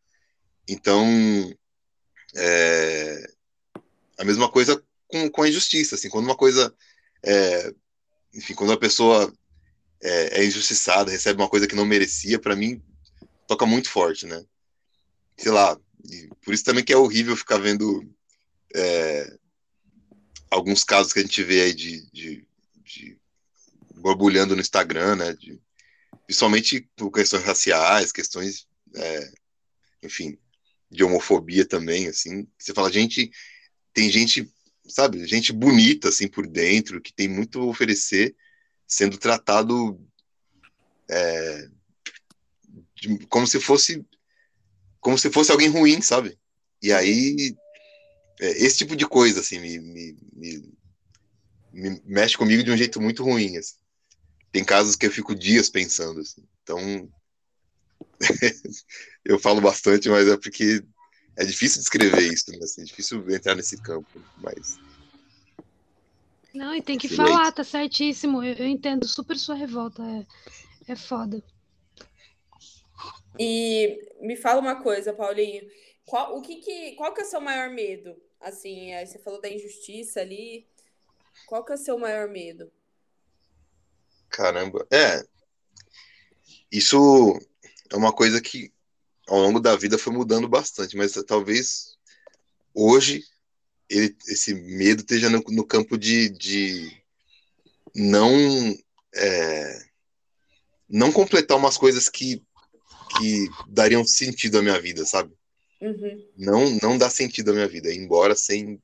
Então, 0.67 1.05
é, 2.35 3.31
a 4.19 4.25
mesma 4.25 4.51
coisa 4.51 4.83
com, 5.07 5.29
com 5.29 5.43
a 5.43 5.49
injustiça, 5.51 5.97
assim, 5.97 6.09
quando 6.09 6.25
uma 6.25 6.35
coisa, 6.35 6.75
é, 7.23 7.71
enfim, 8.33 8.55
quando 8.55 8.73
a 8.73 8.79
pessoa 8.79 9.31
é, 10.03 10.41
é 10.41 10.47
injustiçada, 10.47 11.11
recebe 11.11 11.43
uma 11.43 11.49
coisa 11.51 11.67
que 11.67 11.75
não 11.75 11.85
merecia, 11.85 12.39
para 12.39 12.57
mim 12.57 12.83
toca 13.47 13.67
muito 13.67 13.91
forte, 13.91 14.25
né? 14.25 14.43
Sei 15.37 15.53
lá, 15.53 15.79
por 16.43 16.55
isso 16.55 16.65
também 16.65 16.83
que 16.83 16.95
é 16.95 16.97
horrível 16.97 17.37
ficar 17.37 17.59
vendo 17.59 18.03
é, 18.75 19.31
alguns 20.51 20.83
casos 20.83 21.13
que 21.13 21.19
a 21.19 21.23
gente 21.23 21.43
vê 21.43 21.61
aí 21.65 21.75
de, 21.75 22.11
de, 22.13 22.49
de 22.83 23.19
borbulhando 23.95 24.55
no 24.55 24.63
Instagram, 24.63 25.17
né? 25.17 25.35
De, 25.35 25.61
principalmente 26.27 26.89
por 26.97 27.11
questões 27.11 27.45
raciais, 27.45 28.13
questões, 28.13 28.67
é, 28.95 29.33
enfim, 30.03 30.39
de 30.91 31.05
homofobia 31.05 31.65
também, 31.67 32.09
assim. 32.09 32.47
Você 32.59 32.75
fala, 32.75 32.91
gente, 32.93 33.31
tem 33.93 34.11
gente, 34.11 34.53
sabe, 34.89 35.27
gente 35.27 35.53
bonita, 35.53 36.09
assim, 36.09 36.29
por 36.29 36.47
dentro, 36.47 37.01
que 37.01 37.13
tem 37.13 37.29
muito 37.29 37.61
a 37.61 37.65
oferecer, 37.65 38.35
sendo 38.87 39.19
tratado 39.19 40.01
é, 41.09 41.69
de- 42.97 43.27
como 43.27 43.47
se 43.47 43.61
fosse 43.61 44.05
como 45.01 45.17
se 45.17 45.31
fosse 45.31 45.53
alguém 45.53 45.69
ruim, 45.69 46.03
sabe? 46.03 46.37
E 46.83 46.93
aí 46.93 47.57
é, 48.41 48.51
esse 48.65 48.79
tipo 48.79 48.97
de 48.97 49.07
coisa 49.07 49.41
assim 49.41 49.61
me, 49.61 49.79
me, 49.79 50.17
me- 50.33 50.73
me 51.73 52.03
mexe 52.05 52.37
comigo 52.37 52.65
de 52.65 52.73
um 52.73 52.77
jeito 52.77 53.01
muito 53.01 53.23
ruim. 53.23 53.57
assim. 53.57 53.77
Tem 54.57 54.65
casos 54.65 54.97
que 54.97 55.05
eu 55.05 55.11
fico 55.11 55.35
dias 55.35 55.69
pensando 55.69 56.19
assim. 56.21 56.43
Então 56.63 56.79
eu 59.23 59.39
falo 59.39 59.61
bastante, 59.61 60.09
mas 60.09 60.27
é 60.27 60.35
porque 60.39 60.83
é 61.37 61.45
difícil 61.45 61.79
descrever 61.81 62.33
isso, 62.33 62.51
né? 62.53 62.61
assim, 62.63 62.81
é 62.81 62.85
difícil 62.87 63.31
entrar 63.31 63.55
nesse 63.55 63.77
campo, 63.83 64.09
mas 64.39 64.79
Não, 66.55 66.75
e 66.75 66.81
tem 66.81 66.97
que 66.97 67.07
falar, 67.07 67.53
tá 67.53 67.63
certíssimo. 67.63 68.43
Eu, 68.43 68.55
eu 68.55 68.67
entendo 68.67 69.07
super 69.07 69.37
sua 69.37 69.55
revolta. 69.55 70.03
É, 70.89 70.93
é 70.93 70.97
foda. 70.97 71.45
E 73.39 74.09
me 74.23 74.37
fala 74.37 74.63
uma 74.63 74.83
coisa, 74.83 75.13
Paulinho. 75.13 75.69
Qual, 76.07 76.35
o 76.35 76.41
que 76.41 76.57
que, 76.63 76.93
qual 76.93 77.13
que 77.13 77.21
é 77.21 77.25
o 77.25 77.29
seu 77.29 77.43
maior 77.43 77.69
medo? 77.69 78.17
Assim, 78.41 78.95
aí 78.95 79.07
você 79.07 79.19
falou 79.19 79.39
da 79.39 79.51
injustiça 79.51 80.23
ali. 80.23 80.67
Qual 81.47 81.63
que 81.63 81.73
é 81.73 81.75
o 81.75 81.79
seu 81.79 81.99
maior 81.99 82.27
medo? 82.27 82.73
Caramba, 84.37 84.87
é. 84.93 85.25
Isso 86.71 87.41
é 87.91 87.97
uma 87.97 88.13
coisa 88.13 88.39
que 88.39 88.71
ao 89.27 89.39
longo 89.39 89.59
da 89.59 89.75
vida 89.75 89.97
foi 89.97 90.13
mudando 90.13 90.47
bastante, 90.47 90.95
mas 90.95 91.15
talvez 91.27 91.97
hoje 92.75 93.25
ele- 93.89 94.15
esse 94.29 94.53
medo 94.53 95.01
esteja 95.01 95.31
no, 95.31 95.43
no 95.49 95.67
campo 95.67 95.97
de, 95.97 96.29
de 96.29 97.03
não 97.95 98.31
é, 99.15 99.87
não 100.87 101.11
completar 101.11 101.57
umas 101.57 101.79
coisas 101.79 102.11
que, 102.11 102.43
que 103.19 103.49
dariam 103.69 104.05
sentido 104.05 104.59
à 104.59 104.63
minha 104.63 104.79
vida, 104.79 105.07
sabe? 105.07 105.33
Uhum. 105.81 106.29
Não 106.37 106.71
não 106.83 106.99
dá 106.99 107.09
sentido 107.09 107.53
à 107.53 107.55
minha 107.55 107.69
vida, 107.69 107.91
ir 107.91 107.97
embora 107.97 108.37
sem 108.37 108.83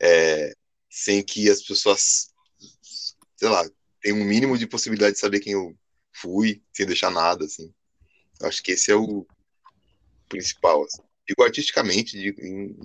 é, 0.00 0.56
sem 0.88 1.22
que 1.22 1.50
as 1.50 1.60
pessoas 1.60 2.30
sei 3.36 3.48
lá 3.50 3.62
tenham 4.06 4.20
um 4.20 4.24
mínimo 4.24 4.56
de 4.56 4.68
possibilidade 4.68 5.14
de 5.14 5.18
saber 5.18 5.40
quem 5.40 5.54
eu 5.54 5.76
fui, 6.12 6.62
sem 6.72 6.86
deixar 6.86 7.10
nada, 7.10 7.44
assim. 7.44 7.74
Eu 8.40 8.46
acho 8.46 8.62
que 8.62 8.70
esse 8.70 8.92
é 8.92 8.94
o 8.94 9.26
principal, 10.28 10.84
assim. 10.84 11.02
Digo 11.28 11.42
artisticamente, 11.42 12.16
digo 12.16 12.40
em, 12.40 12.76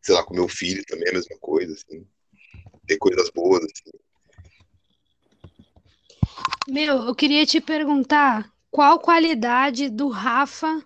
sei 0.00 0.14
lá, 0.14 0.22
com 0.22 0.34
meu 0.34 0.46
filho 0.46 0.84
também 0.86 1.08
é 1.08 1.10
a 1.10 1.14
mesma 1.14 1.36
coisa, 1.40 1.72
assim. 1.72 2.06
Ter 2.86 2.96
coisas 2.98 3.28
boas, 3.30 3.64
assim. 3.64 3.90
Meu, 6.68 7.06
eu 7.06 7.14
queria 7.16 7.44
te 7.44 7.60
perguntar 7.60 8.48
qual 8.70 9.00
qualidade 9.00 9.90
do 9.90 10.08
Rafa, 10.08 10.80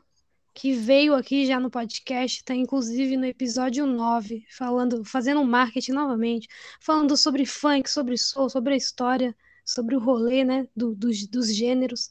que 0.55 0.73
veio 0.73 1.15
aqui 1.15 1.45
já 1.45 1.61
no 1.61 1.71
podcast, 1.71 2.43
tá 2.45 2.55
inclusive 2.55 3.15
no 3.19 3.27
episódio 3.27 3.85
9, 3.85 4.43
falando, 4.51 5.05
fazendo 5.05 5.45
marketing 5.45 5.93
novamente, 5.93 6.49
falando 6.81 7.15
sobre 7.15 7.45
funk, 7.45 7.91
sobre 7.91 8.17
soul, 8.17 8.49
sobre 8.49 8.73
a 8.73 8.77
história, 8.77 9.37
sobre 9.71 9.95
o 9.95 10.01
rolê, 10.01 10.45
né, 10.45 10.67
do, 10.75 10.95
dos, 10.95 11.27
dos 11.27 11.55
gêneros. 11.55 12.11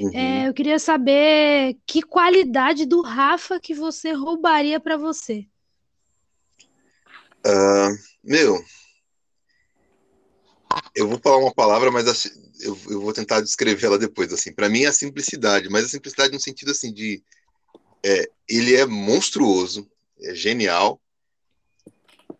Uhum. 0.00 0.10
É, 0.14 0.48
eu 0.48 0.54
queria 0.54 0.78
saber 0.78 1.76
que 1.86 2.02
qualidade 2.02 2.84
do 2.84 3.00
Rafa 3.00 3.60
que 3.60 3.74
você 3.74 4.12
roubaria 4.12 4.80
para 4.80 4.96
você. 4.96 5.46
Ah, 7.44 7.90
meu, 8.22 8.62
eu 10.94 11.08
vou 11.08 11.18
falar 11.18 11.38
uma 11.38 11.54
palavra, 11.54 11.90
mas 11.90 12.08
assim, 12.08 12.30
eu, 12.60 12.76
eu 12.88 13.00
vou 13.00 13.12
tentar 13.12 13.40
descrever 13.40 13.86
ela 13.86 13.98
depois. 13.98 14.32
Assim, 14.32 14.52
para 14.52 14.68
mim 14.68 14.82
é 14.82 14.88
a 14.88 14.92
simplicidade, 14.92 15.68
mas 15.68 15.84
a 15.84 15.88
simplicidade 15.88 16.32
no 16.32 16.40
sentido 16.40 16.72
assim 16.72 16.92
de 16.92 17.22
é, 18.04 18.28
ele 18.48 18.74
é 18.74 18.84
monstruoso, 18.84 19.88
é 20.20 20.34
genial 20.34 21.00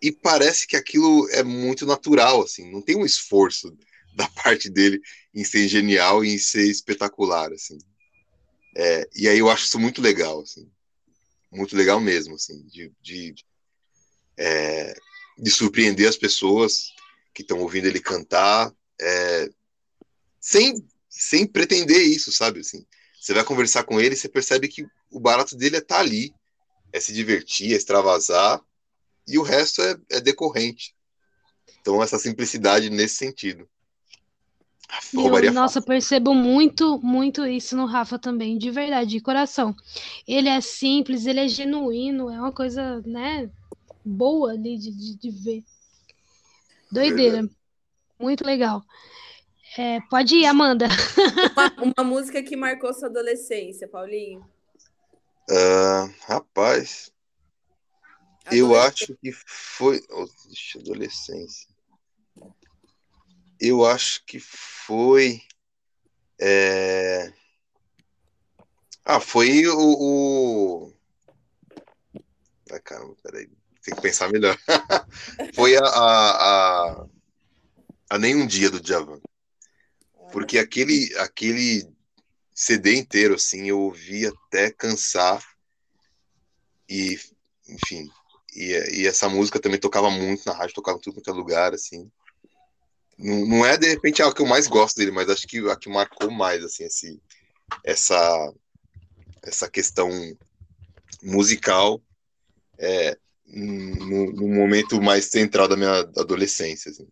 e 0.01 0.13
parece 0.13 0.67
que 0.67 0.77
aquilo 0.77 1.29
é 1.31 1.43
muito 1.43 1.87
natural, 1.87 2.43
assim, 2.43 2.71
não 2.71 2.83
tem 2.83 2.97
um 2.97 3.05
esforço 3.05 3.77
da 4.27 4.29
parte 4.29 4.71
dele 4.71 5.01
em 5.35 5.45
ser 5.45 5.69
genial 5.69 6.25
e 6.25 6.31
em 6.31 6.39
ser 6.39 6.67
espetacular, 6.69 7.53
assim. 7.53 7.79
É, 8.75 9.09
e 9.15 9.29
aí 9.29 9.39
eu 9.39 9.51
acho 9.51 9.67
isso 9.67 9.79
muito 9.79 10.01
legal, 10.01 10.41
assim, 10.41 10.71
muito 11.51 11.77
legal 11.77 12.01
mesmo, 12.01 12.35
assim, 12.35 12.63
de, 12.67 12.93
de, 13.01 13.35
é, 14.37 14.95
de 15.39 15.51
surpreender 15.51 16.09
as 16.09 16.17
pessoas 16.17 16.93
que 17.35 17.43
estão 17.43 17.59
ouvindo 17.61 17.87
ele 17.87 18.01
cantar, 18.01 18.75
é, 19.01 19.51
sem, 20.41 20.87
sem 21.09 21.47
pretender 21.47 22.03
isso, 22.03 22.33
sabe, 22.33 22.61
assim. 22.61 22.85
Você 23.21 23.35
vai 23.35 23.45
conversar 23.45 23.85
com 23.85 24.01
ele, 24.01 24.17
você 24.17 24.29
percebe 24.29 24.69
que 24.69 24.87
o 25.11 25.21
barato 25.21 25.57
dele 25.57 25.77
é 25.77 25.79
estar 25.79 25.97
tá 25.97 26.01
ali, 26.01 26.35
é 26.93 27.01
se 27.01 27.13
divertir, 27.13 27.73
é 27.73 27.77
extravasar, 27.77 28.63
e 29.27 29.39
o 29.39 29.43
resto 29.43 29.83
é, 29.83 29.97
é 30.11 30.21
decorrente. 30.21 30.95
Então, 31.81 32.03
essa 32.03 32.19
simplicidade 32.19 32.91
nesse 32.91 33.17
sentido. 33.17 33.69
Eu, 35.15 35.53
nossa, 35.53 35.81
percebo 35.83 36.35
muito, 36.35 37.01
muito 37.03 37.47
isso 37.47 37.77
no 37.77 37.87
Rafa 37.87 38.19
também, 38.19 38.57
de 38.57 38.71
verdade, 38.71 39.11
de 39.11 39.21
coração. 39.21 39.75
Ele 40.27 40.49
é 40.49 40.61
simples, 40.61 41.27
ele 41.27 41.41
é 41.41 41.49
genuíno, 41.49 42.31
é 42.31 42.39
uma 42.39 42.53
coisa, 42.53 43.01
né, 43.05 43.51
boa 44.05 44.53
ali 44.53 44.79
de, 44.79 44.91
de, 44.93 45.17
de 45.17 45.31
ver. 45.31 45.65
Doideira. 46.91 47.43
Verdade. 47.43 47.57
Muito 48.19 48.45
legal. 48.45 48.83
É, 49.77 50.01
pode 50.09 50.37
ir, 50.37 50.47
Amanda. 50.47 50.87
Uma, 51.77 51.93
uma, 51.97 52.05
música 52.05 52.43
que 52.43 52.57
marcou 52.57 52.93
sua 52.95 53.09
adolescência, 53.09 53.89
Paulinho? 53.89 54.41
Uh, 55.51 56.13
rapaz, 56.27 57.13
eu 58.51 58.75
acho 58.75 59.17
que 59.17 59.33
foi. 59.33 60.01
Oh, 60.11 60.27
adolescência. 60.79 61.69
Eu 63.61 63.87
acho 63.87 64.25
que 64.25 64.39
foi. 64.39 65.41
É... 66.39 67.33
Ah, 69.05 69.21
foi 69.21 69.67
o. 69.67 69.79
o... 69.79 70.93
Ai, 72.71 72.81
caramba, 72.81 73.15
peraí. 73.23 73.49
Tem 73.83 73.95
que 73.95 74.01
pensar 74.01 74.29
melhor. 74.31 74.59
foi 75.55 75.77
a, 75.77 75.85
a, 75.85 76.31
a, 76.31 77.07
a 78.11 78.19
Nenhum 78.19 78.47
Dia 78.47 78.69
do 78.69 78.81
Djavan. 78.81 79.21
Porque 80.33 80.59
aquele, 80.59 81.17
aquele 81.19 81.89
CD 82.53 82.97
inteiro, 82.97 83.35
assim, 83.35 83.69
eu 83.69 83.81
ouvi 83.81 84.27
até 84.27 84.71
cansar. 84.71 85.43
E, 86.89 87.19
enfim, 87.69 88.11
e, 88.55 89.03
e, 89.03 89.07
essa 89.07 89.29
música 89.29 89.61
também 89.61 89.79
tocava 89.79 90.11
muito 90.11 90.45
na 90.47 90.53
rádio, 90.53 90.75
tocava 90.75 90.99
em 90.99 91.01
tudo 91.01 91.15
quanto 91.15 91.31
é 91.31 91.33
lugar, 91.33 91.75
assim. 91.75 92.11
Não, 93.19 93.47
não 93.47 93.67
é, 93.67 93.77
de 93.77 93.89
repente, 93.89 94.23
a 94.23 94.33
que 94.33 94.43
eu 94.43 94.47
mais 94.47 94.67
gosto 94.67 94.97
dele, 94.97 95.11
mas 95.11 95.29
acho 95.29 95.47
que 95.47 95.59
a 95.71 95.77
que 95.77 95.89
marcou 95.89 96.31
mais, 96.31 96.65
assim, 96.65 96.85
esse, 96.85 97.21
essa, 97.85 98.53
essa 99.43 99.71
questão 99.71 100.11
musical 101.23 102.03
é, 102.79 103.17
no, 103.47 104.33
no, 104.33 104.49
momento 104.49 105.01
mais 105.01 105.27
central 105.27 105.67
da 105.67 105.77
minha 105.77 106.01
adolescência. 106.01 106.91
Assim. 106.91 107.09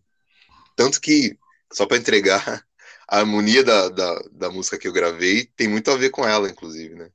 Tanto 0.75 1.01
que, 1.01 1.37
só 1.73 1.85
para 1.85 1.97
entregar, 1.97 2.65
a 3.07 3.19
harmonia 3.19 3.63
da, 3.63 3.89
da, 3.89 4.19
da 4.31 4.51
música 4.51 4.77
que 4.77 4.87
eu 4.87 4.93
gravei 4.93 5.45
tem 5.55 5.67
muito 5.67 5.89
a 5.89 5.97
ver 5.97 6.11
com 6.11 6.27
ela, 6.27 6.49
inclusive, 6.49 6.95
né? 6.95 7.09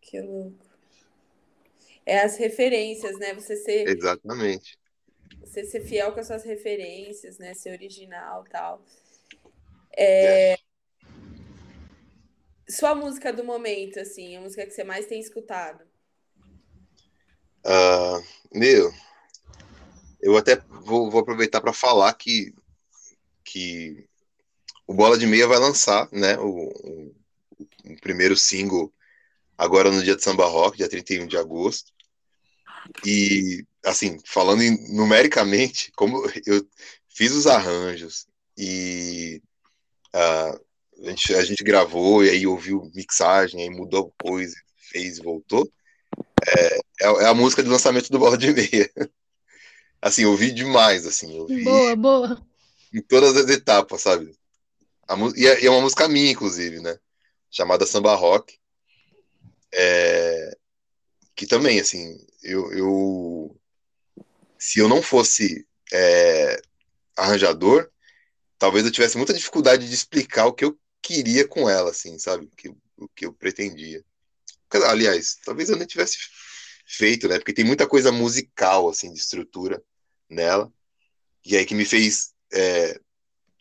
Que 0.00 0.20
louco 0.20 0.72
é 2.06 2.20
as 2.20 2.36
referências, 2.36 3.18
né? 3.18 3.34
Você 3.34 3.56
ser. 3.56 3.88
Exatamente. 3.88 4.78
Você 5.40 5.64
ser 5.64 5.80
fiel 5.84 6.12
com 6.12 6.20
as 6.20 6.26
suas 6.26 6.44
referências, 6.44 7.38
né? 7.38 7.54
Ser 7.54 7.70
original 7.70 8.44
tal. 8.50 8.84
É... 9.96 10.56
Sua 12.68 12.94
música 12.94 13.32
do 13.32 13.44
momento, 13.44 14.00
assim, 14.00 14.36
a 14.36 14.40
música 14.40 14.64
que 14.64 14.72
você 14.72 14.84
mais 14.84 15.06
tem 15.06 15.20
escutado? 15.20 15.84
Uh, 17.64 18.24
meu, 18.52 18.92
eu 20.20 20.36
até 20.36 20.56
vou, 20.56 21.10
vou 21.10 21.20
aproveitar 21.20 21.60
para 21.60 21.72
falar 21.72 22.12
que, 22.14 22.54
que 23.44 24.08
o 24.86 24.94
Bola 24.94 25.18
de 25.18 25.26
Meia 25.26 25.46
vai 25.46 25.58
lançar, 25.58 26.08
né? 26.10 26.38
O, 26.38 26.68
o, 26.68 27.14
o 27.84 28.00
primeiro 28.00 28.36
single 28.36 28.92
agora 29.56 29.90
no 29.90 30.02
dia 30.02 30.16
de 30.16 30.22
samba 30.22 30.46
rock, 30.46 30.76
dia 30.76 30.88
31 30.88 31.26
de 31.26 31.36
agosto. 31.36 31.92
E, 33.04 33.64
assim, 33.84 34.18
falando 34.24 34.62
em, 34.62 34.94
numericamente, 34.94 35.92
como 35.96 36.24
eu 36.46 36.66
fiz 37.08 37.32
os 37.32 37.46
arranjos 37.46 38.26
e 38.56 39.42
uh, 40.14 40.60
a, 41.04 41.10
gente, 41.10 41.34
a 41.34 41.44
gente 41.44 41.64
gravou 41.64 42.24
e 42.24 42.30
aí 42.30 42.46
ouviu 42.46 42.90
mixagem, 42.94 43.62
aí 43.62 43.70
mudou 43.70 44.14
coisa, 44.20 44.54
fez 44.76 45.18
e 45.18 45.22
voltou, 45.22 45.70
é, 46.46 46.76
é, 46.76 47.06
é, 47.22 47.26
a 47.26 47.34
música 47.34 47.62
de 47.62 47.68
lançamento 47.68 48.10
do 48.10 48.18
Bola 48.18 48.36
de 48.36 48.52
Meia. 48.52 48.90
Assim, 50.00 50.24
ouvi 50.24 50.50
demais, 50.50 51.06
assim, 51.06 51.38
ouvi 51.38 51.62
boa, 51.62 51.94
boa. 51.94 52.46
em 52.92 53.00
todas 53.00 53.36
as 53.36 53.48
etapas, 53.48 54.02
sabe? 54.02 54.36
A, 55.06 55.14
e, 55.36 55.46
é, 55.46 55.62
e 55.62 55.66
é 55.66 55.70
uma 55.70 55.80
música 55.80 56.08
minha, 56.08 56.32
inclusive, 56.32 56.80
né? 56.80 56.98
Chamada 57.48 57.86
Samba 57.86 58.12
Rock. 58.16 58.58
É, 59.72 60.56
que 61.36 61.46
também, 61.46 61.78
assim, 61.78 62.18
eu, 62.42 62.72
eu 62.72 63.56
se 64.62 64.78
eu 64.78 64.88
não 64.88 65.02
fosse 65.02 65.66
é, 65.92 66.62
arranjador, 67.16 67.90
talvez 68.56 68.86
eu 68.86 68.92
tivesse 68.92 69.16
muita 69.16 69.34
dificuldade 69.34 69.88
de 69.88 69.92
explicar 69.92 70.46
o 70.46 70.52
que 70.52 70.64
eu 70.64 70.78
queria 71.02 71.48
com 71.48 71.68
ela, 71.68 71.90
assim, 71.90 72.16
sabe? 72.16 72.46
O 72.46 72.50
que, 72.50 72.68
o 72.96 73.08
que 73.08 73.26
eu 73.26 73.32
pretendia. 73.32 74.04
Aliás, 74.86 75.36
talvez 75.44 75.68
eu 75.68 75.76
nem 75.76 75.84
tivesse 75.84 76.16
feito, 76.86 77.26
né? 77.26 77.38
Porque 77.38 77.52
tem 77.52 77.64
muita 77.64 77.88
coisa 77.88 78.12
musical, 78.12 78.88
assim, 78.88 79.12
de 79.12 79.18
estrutura 79.18 79.82
nela. 80.30 80.72
E 81.44 81.56
aí 81.56 81.66
que 81.66 81.74
me 81.74 81.84
fez, 81.84 82.32
é, 82.52 83.00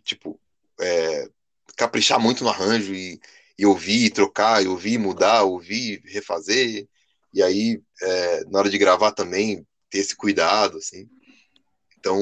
tipo, 0.03 0.39
é, 0.79 1.27
caprichar 1.75 2.19
muito 2.19 2.43
no 2.43 2.49
arranjo 2.51 2.93
e, 2.93 3.19
e 3.57 3.65
ouvir, 3.65 4.05
e 4.05 4.11
trocar, 4.11 4.63
e 4.63 4.67
ouvir, 4.67 4.99
mudar, 4.99 5.41
ouvir, 5.45 5.99
refazer. 6.05 6.87
E 7.33 7.41
aí, 7.41 7.81
é, 8.03 8.45
na 8.45 8.59
hora 8.59 8.69
de 8.69 8.77
gravar 8.77 9.13
também, 9.13 9.65
ter 9.91 9.99
esse 9.99 10.15
cuidado, 10.15 10.77
assim. 10.77 11.07
Então, 11.99 12.19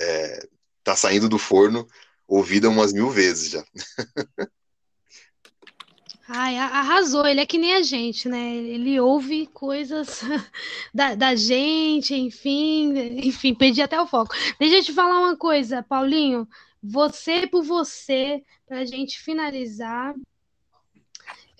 é, 0.00 0.48
tá 0.82 0.96
saindo 0.96 1.28
do 1.28 1.38
forno 1.38 1.86
ouvida 2.26 2.68
umas 2.68 2.92
mil 2.92 3.10
vezes 3.10 3.50
já. 3.50 3.64
Ai, 6.32 6.56
arrasou. 6.56 7.26
Ele 7.26 7.40
é 7.40 7.46
que 7.46 7.58
nem 7.58 7.74
a 7.74 7.82
gente, 7.82 8.28
né? 8.28 8.54
Ele 8.54 9.00
ouve 9.00 9.48
coisas 9.48 10.20
da, 10.94 11.16
da 11.16 11.34
gente, 11.34 12.14
enfim, 12.14 12.96
enfim, 13.26 13.52
perdi 13.52 13.82
até 13.82 14.00
o 14.00 14.06
foco. 14.06 14.32
Deixa 14.58 14.76
eu 14.76 14.84
te 14.84 14.92
falar 14.92 15.18
uma 15.18 15.36
coisa, 15.36 15.82
Paulinho. 15.82 16.48
Você 16.80 17.48
por 17.48 17.64
você, 17.64 18.44
para 18.64 18.78
a 18.78 18.84
gente 18.84 19.18
finalizar, 19.18 20.14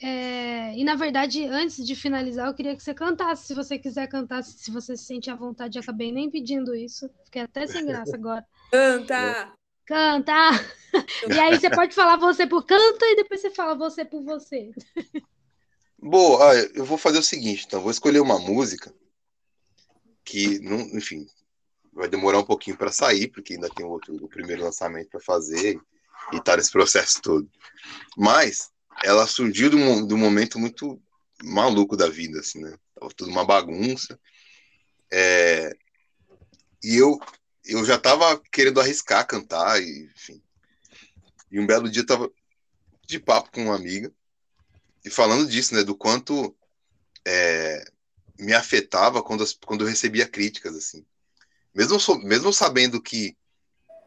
é, 0.02 0.74
e 0.76 0.82
na 0.84 0.96
verdade, 0.96 1.44
antes 1.44 1.84
de 1.84 1.94
finalizar, 1.94 2.48
eu 2.48 2.54
queria 2.54 2.74
que 2.74 2.82
você 2.82 2.94
cantasse, 2.94 3.46
se 3.46 3.54
você 3.54 3.78
quiser 3.78 4.06
cantar, 4.08 4.42
se 4.42 4.70
você 4.70 4.96
se 4.96 5.04
sente 5.04 5.30
à 5.30 5.34
vontade. 5.34 5.78
Eu 5.78 5.82
acabei 5.82 6.10
nem 6.10 6.30
pedindo 6.30 6.74
isso, 6.74 7.10
fiquei 7.24 7.42
até 7.42 7.66
sem 7.66 7.84
graça 7.84 8.16
agora. 8.16 8.46
Canta! 8.70 9.52
Canta! 9.84 10.32
E 11.28 11.38
aí 11.38 11.58
você 11.58 11.68
pode 11.68 11.94
falar 11.94 12.16
você 12.16 12.46
por 12.46 12.64
canta 12.64 13.04
e 13.06 13.16
depois 13.16 13.40
você 13.40 13.50
fala 13.50 13.74
você 13.74 14.04
por 14.04 14.22
você. 14.22 14.70
Boa, 15.98 16.54
eu 16.74 16.84
vou 16.84 16.96
fazer 16.96 17.18
o 17.18 17.22
seguinte, 17.22 17.64
então, 17.66 17.80
vou 17.80 17.90
escolher 17.90 18.20
uma 18.20 18.38
música 18.38 18.94
que, 20.24 20.58
não, 20.60 20.78
enfim, 20.96 21.26
vai 21.92 22.08
demorar 22.08 22.38
um 22.38 22.44
pouquinho 22.44 22.76
para 22.76 22.90
sair, 22.90 23.28
porque 23.28 23.54
ainda 23.54 23.68
tem 23.68 23.84
outro, 23.84 24.14
o 24.14 24.28
primeiro 24.28 24.62
lançamento 24.62 25.10
para 25.10 25.20
fazer 25.20 25.78
e 26.32 26.40
tá 26.40 26.56
nesse 26.56 26.70
processo 26.70 27.20
todo. 27.20 27.50
Mas 28.16 28.70
ela 29.02 29.26
surgiu 29.26 29.70
de 29.70 29.76
um, 29.76 30.06
de 30.06 30.14
um 30.14 30.18
momento 30.18 30.58
muito 30.58 31.00
maluco 31.42 31.96
da 31.96 32.08
vida, 32.08 32.40
assim, 32.40 32.60
né? 32.60 32.76
Tava 32.94 33.12
tudo 33.14 33.30
uma 33.30 33.44
bagunça. 33.44 34.18
É, 35.10 35.74
e 36.82 36.96
eu, 36.96 37.18
eu 37.64 37.84
já 37.84 37.98
tava 37.98 38.40
querendo 38.52 38.80
arriscar 38.80 39.26
cantar, 39.26 39.82
e, 39.82 40.10
enfim. 40.14 40.42
E 41.50 41.58
um 41.58 41.66
belo 41.66 41.90
dia 41.90 42.04
tava 42.04 42.30
de 43.06 43.18
papo 43.18 43.50
com 43.50 43.64
uma 43.64 43.74
amiga 43.74 44.12
e 45.04 45.10
falando 45.10 45.48
disso, 45.48 45.74
né, 45.74 45.82
do 45.82 45.96
quanto 45.96 46.54
é, 47.26 47.84
me 48.38 48.52
afetava 48.52 49.22
quando, 49.22 49.44
quando 49.64 49.82
eu 49.82 49.88
recebia 49.88 50.28
críticas, 50.28 50.76
assim. 50.76 51.04
Mesmo, 51.74 51.98
mesmo 52.22 52.52
sabendo 52.52 53.00
que 53.00 53.36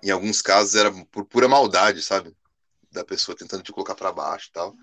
em 0.02 0.10
alguns 0.10 0.42
casos 0.42 0.76
era 0.76 0.92
por 1.06 1.26
pura 1.26 1.48
maldade, 1.48 2.02
sabe? 2.02 2.36
Da 2.94 3.04
pessoa 3.04 3.36
tentando 3.36 3.64
te 3.64 3.72
colocar 3.72 3.96
para 3.96 4.12
baixo 4.12 4.50
e 4.50 4.52
tal. 4.54 4.76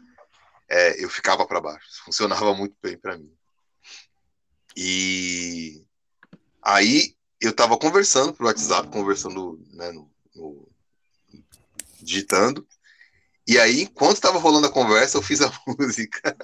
É, 0.68 1.02
eu 1.02 1.08
ficava 1.08 1.46
para 1.46 1.60
baixo. 1.60 1.86
Funcionava 2.04 2.52
muito 2.54 2.76
bem 2.82 2.98
para 2.98 3.16
mim. 3.16 3.32
E 4.76 5.84
aí 6.62 7.14
eu 7.40 7.54
tava 7.54 7.78
conversando 7.78 8.34
pro 8.34 8.46
WhatsApp, 8.46 8.88
conversando, 8.90 9.58
né, 9.72 9.90
no, 9.92 10.10
no, 10.34 10.68
digitando. 12.00 12.66
E 13.46 13.58
aí, 13.58 13.82
enquanto 13.82 14.14
estava 14.14 14.38
rolando 14.38 14.66
a 14.66 14.72
conversa, 14.72 15.18
eu 15.18 15.22
fiz 15.22 15.40
a 15.40 15.50
música. 15.66 16.36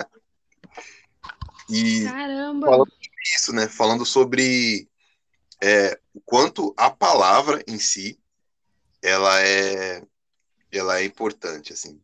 E 1.69 2.05
Caramba! 2.05 2.67
Falando 2.67 2.93
isso, 3.37 3.53
né? 3.53 3.69
Falando 3.69 4.07
sobre 4.07 4.89
é, 5.63 5.99
o 6.15 6.21
quanto 6.21 6.75
a 6.77 6.91
palavra 6.91 7.63
em 7.67 7.79
si 7.79 8.19
ela 9.03 9.41
é 9.41 10.03
ela 10.71 11.01
é 11.01 11.05
importante 11.05 11.73
assim. 11.73 12.01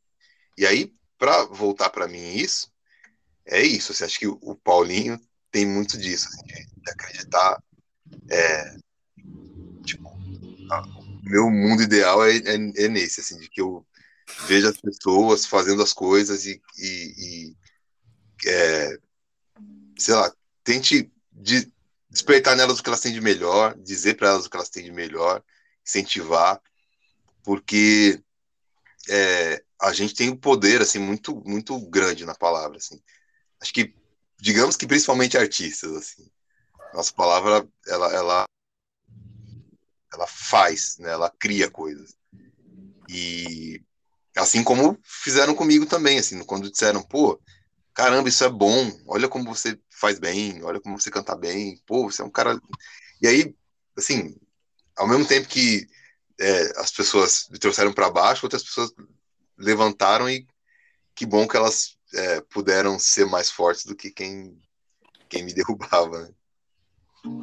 E 0.57 0.67
aí 0.67 0.93
para 1.19 1.45
voltar 1.45 1.91
para 1.91 2.09
mim 2.09 2.35
isso 2.37 2.71
é 3.47 3.63
isso. 3.63 3.93
Você 3.93 4.05
acha 4.05 4.19
que 4.19 4.27
o 4.27 4.55
Paulinho 4.57 5.21
tem 5.51 5.67
muito 5.67 5.99
disso 5.99 6.29
assim, 6.29 6.43
de, 6.45 6.91
acreditar 6.91 7.63
é, 8.31 8.77
tipo, 9.85 10.09
a, 10.71 10.83
meu 11.23 11.51
mundo 11.51 11.83
ideal 11.83 12.25
é, 12.25 12.37
é, 12.37 12.55
é, 12.55 12.89
nesse 12.89 13.21
assim 13.21 13.39
de 13.39 13.49
que 13.49 13.61
eu 13.61 13.87
vejo 14.47 14.69
as 14.69 14.81
pessoas 14.81 15.47
fazendo 15.47 15.83
as 15.83 15.93
coisas 15.93 16.47
e, 16.47 16.61
e, 16.79 17.15
e 17.19 18.49
é, 18.49 18.99
sei 19.99 20.15
lá 20.15 20.33
tente 20.65 21.13
de 21.33 21.71
despertar 22.11 22.57
nelas 22.57 22.79
o 22.79 22.83
que 22.83 22.89
elas 22.89 23.01
têm 23.01 23.13
de 23.13 23.21
melhor, 23.21 23.77
dizer 23.79 24.15
para 24.15 24.29
elas 24.29 24.45
o 24.45 24.51
que 24.51 24.57
elas 24.57 24.69
têm 24.69 24.85
de 24.85 24.93
melhor, 24.93 25.43
incentivar, 25.85 26.61
porque 27.43 28.23
é, 29.09 29.63
a 29.81 29.93
gente 29.93 30.15
tem 30.15 30.31
um 30.31 30.37
poder 30.37 30.81
assim 30.81 30.99
muito 30.99 31.35
muito 31.45 31.79
grande 31.89 32.25
na 32.25 32.35
palavra, 32.35 32.77
assim. 32.77 33.01
Acho 33.61 33.73
que 33.73 33.95
digamos 34.41 34.77
que 34.77 34.87
principalmente 34.87 35.39
artistas, 35.39 35.93
assim. 35.93 36.31
Nossa 36.95 37.13
palavra 37.13 37.69
ela 37.87 38.15
ela 38.15 38.45
ela 40.13 40.27
faz, 40.27 40.97
né? 40.99 41.11
Ela 41.11 41.31
cria 41.31 41.71
coisas. 41.71 42.17
E 43.09 43.81
assim 44.37 44.63
como 44.63 44.99
fizeram 45.03 45.55
comigo 45.55 45.87
também, 45.87 46.19
assim, 46.19 46.43
quando 46.45 46.71
disseram, 46.71 47.03
pô, 47.03 47.41
caramba, 47.95 48.29
isso 48.29 48.45
é 48.45 48.49
bom, 48.49 48.91
olha 49.07 49.29
como 49.29 49.55
você 49.55 49.79
faz 49.91 50.19
bem, 50.19 50.63
olha 50.65 50.81
como 50.81 50.99
você 50.99 51.11
canta 51.11 51.37
bem, 51.37 51.81
pô, 51.87 52.11
você 52.11 52.23
é 52.23 52.25
um 52.25 52.31
cara. 52.31 52.61
E 53.21 53.27
aí, 53.27 53.55
assim, 53.97 54.35
ao 54.97 55.07
mesmo 55.09 55.27
tempo 55.27 55.49
que 55.49 55.87
é, 56.43 56.81
as 56.81 56.91
pessoas 56.91 57.47
me 57.51 57.59
trouxeram 57.59 57.93
para 57.93 58.11
baixo, 58.11 58.45
outras 58.45 58.65
pessoas 58.65 58.93
levantaram 59.57 60.29
e 60.29 60.45
que 61.15 61.25
bom 61.25 61.47
que 61.47 61.57
elas 61.57 61.97
é, 62.13 62.41
puderam 62.41 62.99
ser 62.99 63.27
mais 63.27 63.49
fortes 63.49 63.85
do 63.85 63.95
que 63.95 64.11
quem, 64.11 64.61
quem 65.29 65.45
me 65.45 65.55
derrubava. 65.55 66.23
Né? 66.23 66.31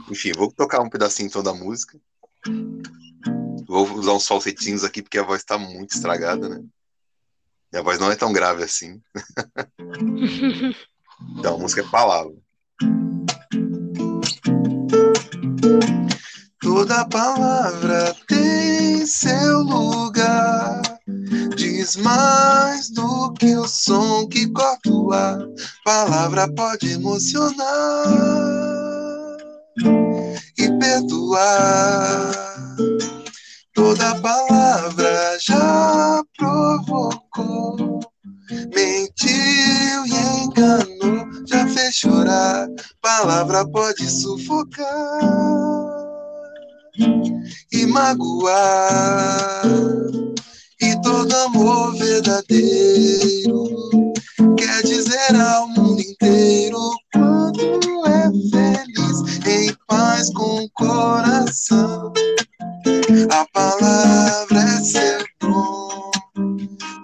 Enfim, 0.10 0.34
vou 0.34 0.52
tocar 0.52 0.82
um 0.82 0.90
pedacinho 0.90 1.28
então 1.28 1.42
da 1.42 1.54
música. 1.54 1.98
Vou 3.66 3.90
usar 3.94 4.14
uns 4.14 4.28
falsetinhos 4.28 4.84
aqui 4.84 5.02
porque 5.02 5.18
a 5.18 5.24
voz 5.24 5.42
está 5.42 5.58
muito 5.58 5.96
estragada, 5.96 6.50
né? 6.50 6.62
Minha 7.72 7.84
voz 7.84 8.00
não 8.00 8.12
é 8.12 8.16
tão 8.16 8.34
grave 8.34 8.64
assim. 8.64 9.02
então, 11.38 11.56
a 11.56 11.58
música 11.58 11.82
é 11.82 11.90
palavra. 11.90 12.36
Toda 16.60 17.08
palavra 17.08 18.14
tem 18.28 18.39
seu 19.06 19.60
lugar. 19.60 20.82
Diz 21.56 21.96
mais 21.98 22.90
do 22.90 23.34
que 23.34 23.56
o 23.56 23.68
som 23.68 24.28
que 24.28 24.48
corta 24.52 24.90
o 24.90 25.12
ar. 25.12 25.40
Palavra 25.84 26.48
pode 26.54 26.92
emocionar 26.92 28.08
e 30.58 30.72
perdoar. 30.80 32.32
Toda 33.74 34.16
palavra 34.16 35.38
já 35.40 36.22
provocou, 36.38 38.00
mentiu 38.76 40.06
e 40.06 40.44
enganou, 40.44 41.46
já 41.48 41.68
fez 41.68 41.96
chorar. 41.96 42.68
Palavra 43.02 43.66
pode 43.70 44.10
sufocar 44.10 45.89
e 47.72 47.86
magoar. 47.86 49.64
E 50.82 51.02
todo 51.02 51.36
amor 51.36 51.96
verdadeiro 51.98 53.64
quer 54.58 54.82
dizer 54.84 55.36
ao 55.36 55.68
mundo 55.68 56.02
inteiro 56.02 56.80
quanto 57.14 58.06
é 58.06 58.24
feliz, 58.50 59.46
em 59.46 59.76
paz 59.88 60.30
com 60.34 60.64
o 60.64 60.70
coração. 60.72 62.14
A 63.32 63.46
palavra 63.54 64.60
é 64.60 64.84
seu 64.84 65.26
dom. 65.42 66.12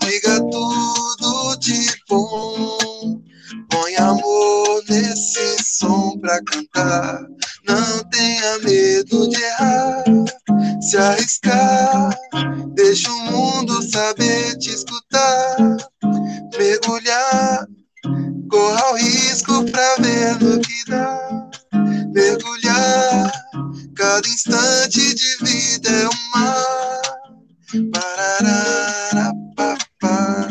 Diga 0.02 0.40
tudo 0.50 1.56
de 1.58 1.86
bom. 2.10 3.22
Põe 3.70 3.96
amor 3.98 4.84
nesse 4.90 5.64
som 5.64 6.18
pra 6.20 6.40
cantar. 6.44 7.26
Não 7.68 8.04
tenha 8.10 8.60
medo 8.60 9.30
de 9.30 9.42
errar. 9.42 10.04
Se 10.82 10.98
arriscar, 10.98 12.16
deixa 12.74 13.10
o 13.12 13.32
mundo 13.32 13.82
saber 13.92 14.58
te 14.58 14.70
escutar. 14.70 15.58
Mergulhar, 16.58 17.68
corra 18.50 18.92
o 18.92 18.96
risco 18.96 19.64
pra 19.72 19.96
ver 19.98 20.40
no 20.42 20.60
que 20.60 20.90
dá. 20.90 21.50
Mergulhar 22.14 23.36
Cada 23.96 24.28
instante 24.28 25.16
de 25.16 25.38
vida 25.46 25.90
é 25.90 26.06
um 26.06 26.30
mar. 26.36 27.02
Pararara, 27.94 29.32
papá. 29.56 30.48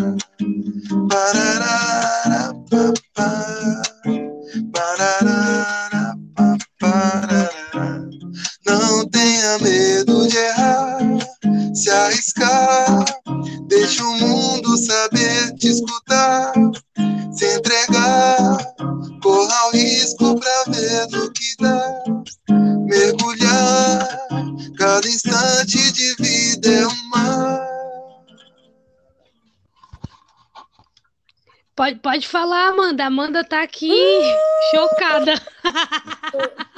Pararara, 1.10 2.54
papá. 2.70 3.82
Pararara, 4.72 5.43
tenha 9.24 9.58
medo 9.58 10.28
de 10.28 10.36
errar, 10.36 10.98
se 11.74 11.90
arriscar. 11.90 13.04
Deixa 13.66 14.04
o 14.04 14.18
mundo 14.18 14.76
saber 14.76 15.54
te 15.54 15.68
escutar. 15.68 16.52
Se 17.32 17.56
entregar, 17.56 18.58
corra 19.22 19.68
o 19.68 19.70
risco 19.70 20.38
pra 20.38 20.64
ver 20.68 21.08
no 21.10 21.32
que 21.32 21.56
dá 21.58 22.04
mergulhar. 22.86 24.08
Cada 24.76 25.08
instante 25.08 25.92
de 25.92 26.14
vida 26.16 26.68
é 26.68 26.86
uma. 26.86 27.64
Pode, 31.74 31.98
pode 32.00 32.28
falar, 32.28 32.68
Amanda. 32.68 33.06
Amanda 33.06 33.42
tá 33.42 33.62
aqui 33.62 34.20
chocada. 34.70 35.40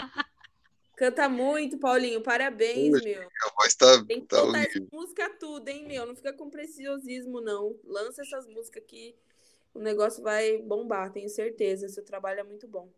Canta 0.97 1.29
muito, 1.29 1.79
Paulinho. 1.79 2.23
Parabéns, 2.23 2.93
Poxa, 2.93 3.05
meu. 3.05 3.23
A 3.23 3.51
voz 3.55 3.75
tá, 3.75 4.05
Tem 4.05 4.21
que 4.21 4.27
tá 4.27 4.43
horrível. 4.43 4.89
música 4.91 5.29
tudo, 5.39 5.69
hein, 5.69 5.87
meu? 5.87 6.07
Não 6.07 6.17
fica 6.17 6.33
com 6.33 6.49
preciosismo, 6.49 7.41
não. 7.41 7.79
Lança 7.85 8.23
essas 8.23 8.47
músicas 8.47 8.83
que 8.87 9.15
o 9.75 9.79
negócio 9.79 10.23
vai 10.23 10.57
bombar, 10.59 11.13
tenho 11.13 11.29
certeza. 11.29 11.89
Seu 11.89 12.03
trabalho 12.03 12.41
é 12.41 12.45
muito 12.45 12.67
bom. 12.67 12.89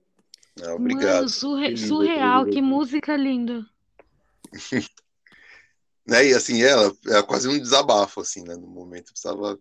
Ah, 0.62 0.74
obrigado. 0.74 1.16
Mano, 1.16 1.28
surre- 1.28 1.76
surreal, 1.76 2.46
que 2.46 2.62
música 2.62 3.16
linda. 3.16 3.68
Né? 6.06 6.28
E 6.28 6.32
assim, 6.32 6.62
ela 6.62 6.90
é 7.08 7.22
quase 7.22 7.46
um 7.48 7.58
desabafo, 7.58 8.22
assim, 8.22 8.42
né? 8.42 8.54
No 8.56 8.66
momento 8.66 9.08
eu 9.08 9.12
precisava. 9.12 9.60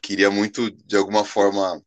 Queria 0.00 0.30
muito, 0.30 0.70
de 0.70 0.96
alguma 0.96 1.24
forma, 1.24 1.84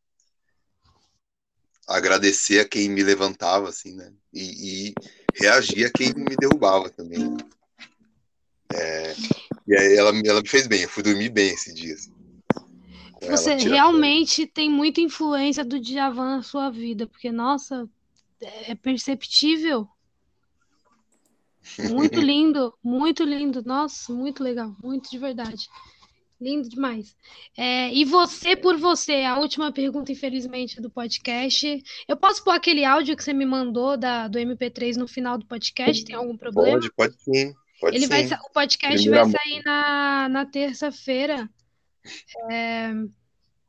agradecer 1.87 2.59
a 2.59 2.67
quem 2.67 2.89
me 2.89 3.01
levantava, 3.01 3.69
assim, 3.69 3.95
né? 3.95 4.13
E, 4.33 4.89
e 4.89 4.93
reagir 5.35 5.85
a 5.85 5.89
quem 5.91 6.13
me 6.13 6.35
derrubava 6.37 6.89
também. 6.89 7.19
né? 7.19 7.37
É, 8.71 9.13
e 9.67 9.75
aí 9.75 9.95
ela, 9.97 10.13
me- 10.13 10.27
ela 10.27 10.41
me 10.41 10.47
fez 10.47 10.67
bem, 10.67 10.81
eu 10.83 10.89
fui 10.89 11.03
dormir 11.03 11.29
bem 11.29 11.49
esse 11.53 11.73
dia. 11.73 11.93
assim, 11.93 12.11
Você 13.21 13.55
realmente 13.55 14.47
tem 14.47 14.69
muita 14.69 15.01
influência 15.01 15.63
do 15.63 15.79
Djavan 15.79 16.37
na 16.37 16.43
sua 16.43 16.69
vida, 16.69 17.07
porque, 17.07 17.31
nossa, 17.31 17.87
é 18.41 18.75
perceptível. 18.75 19.87
Muito 21.89 22.19
lindo, 22.21 22.73
muito 22.83 23.23
lindo. 23.23 23.63
Nossa, 23.63 24.11
muito 24.13 24.43
legal, 24.43 24.75
muito 24.83 25.09
de 25.09 25.17
verdade. 25.17 25.67
Lindo 26.41 26.67
demais. 26.67 27.15
É, 27.55 27.93
e 27.93 28.03
você 28.03 28.55
por 28.55 28.75
você, 28.75 29.23
a 29.23 29.37
última 29.37 29.71
pergunta, 29.71 30.11
infelizmente, 30.11 30.81
do 30.81 30.89
podcast. 30.89 31.83
Eu 32.07 32.17
posso 32.17 32.43
pôr 32.43 32.51
aquele 32.51 32.83
áudio 32.83 33.15
que 33.15 33.23
você 33.23 33.31
me 33.31 33.45
mandou 33.45 33.95
da, 33.95 34.27
do 34.27 34.39
MP3 34.39 34.95
no 34.95 35.07
final 35.07 35.37
do 35.37 35.45
podcast? 35.45 36.03
Tem 36.03 36.15
algum 36.15 36.35
problema? 36.35 36.79
Pode, 36.79 36.91
pode 36.93 37.21
sim. 37.21 37.53
Pode 37.79 37.95
Ele 37.95 38.05
sim. 38.05 38.09
vai, 38.09 38.25
o 38.25 38.51
podcast 38.51 39.09
vai 39.09 39.25
sair 39.29 39.63
na, 39.63 40.29
na 40.29 40.45
terça-feira. 40.45 41.47
É, 42.51 42.91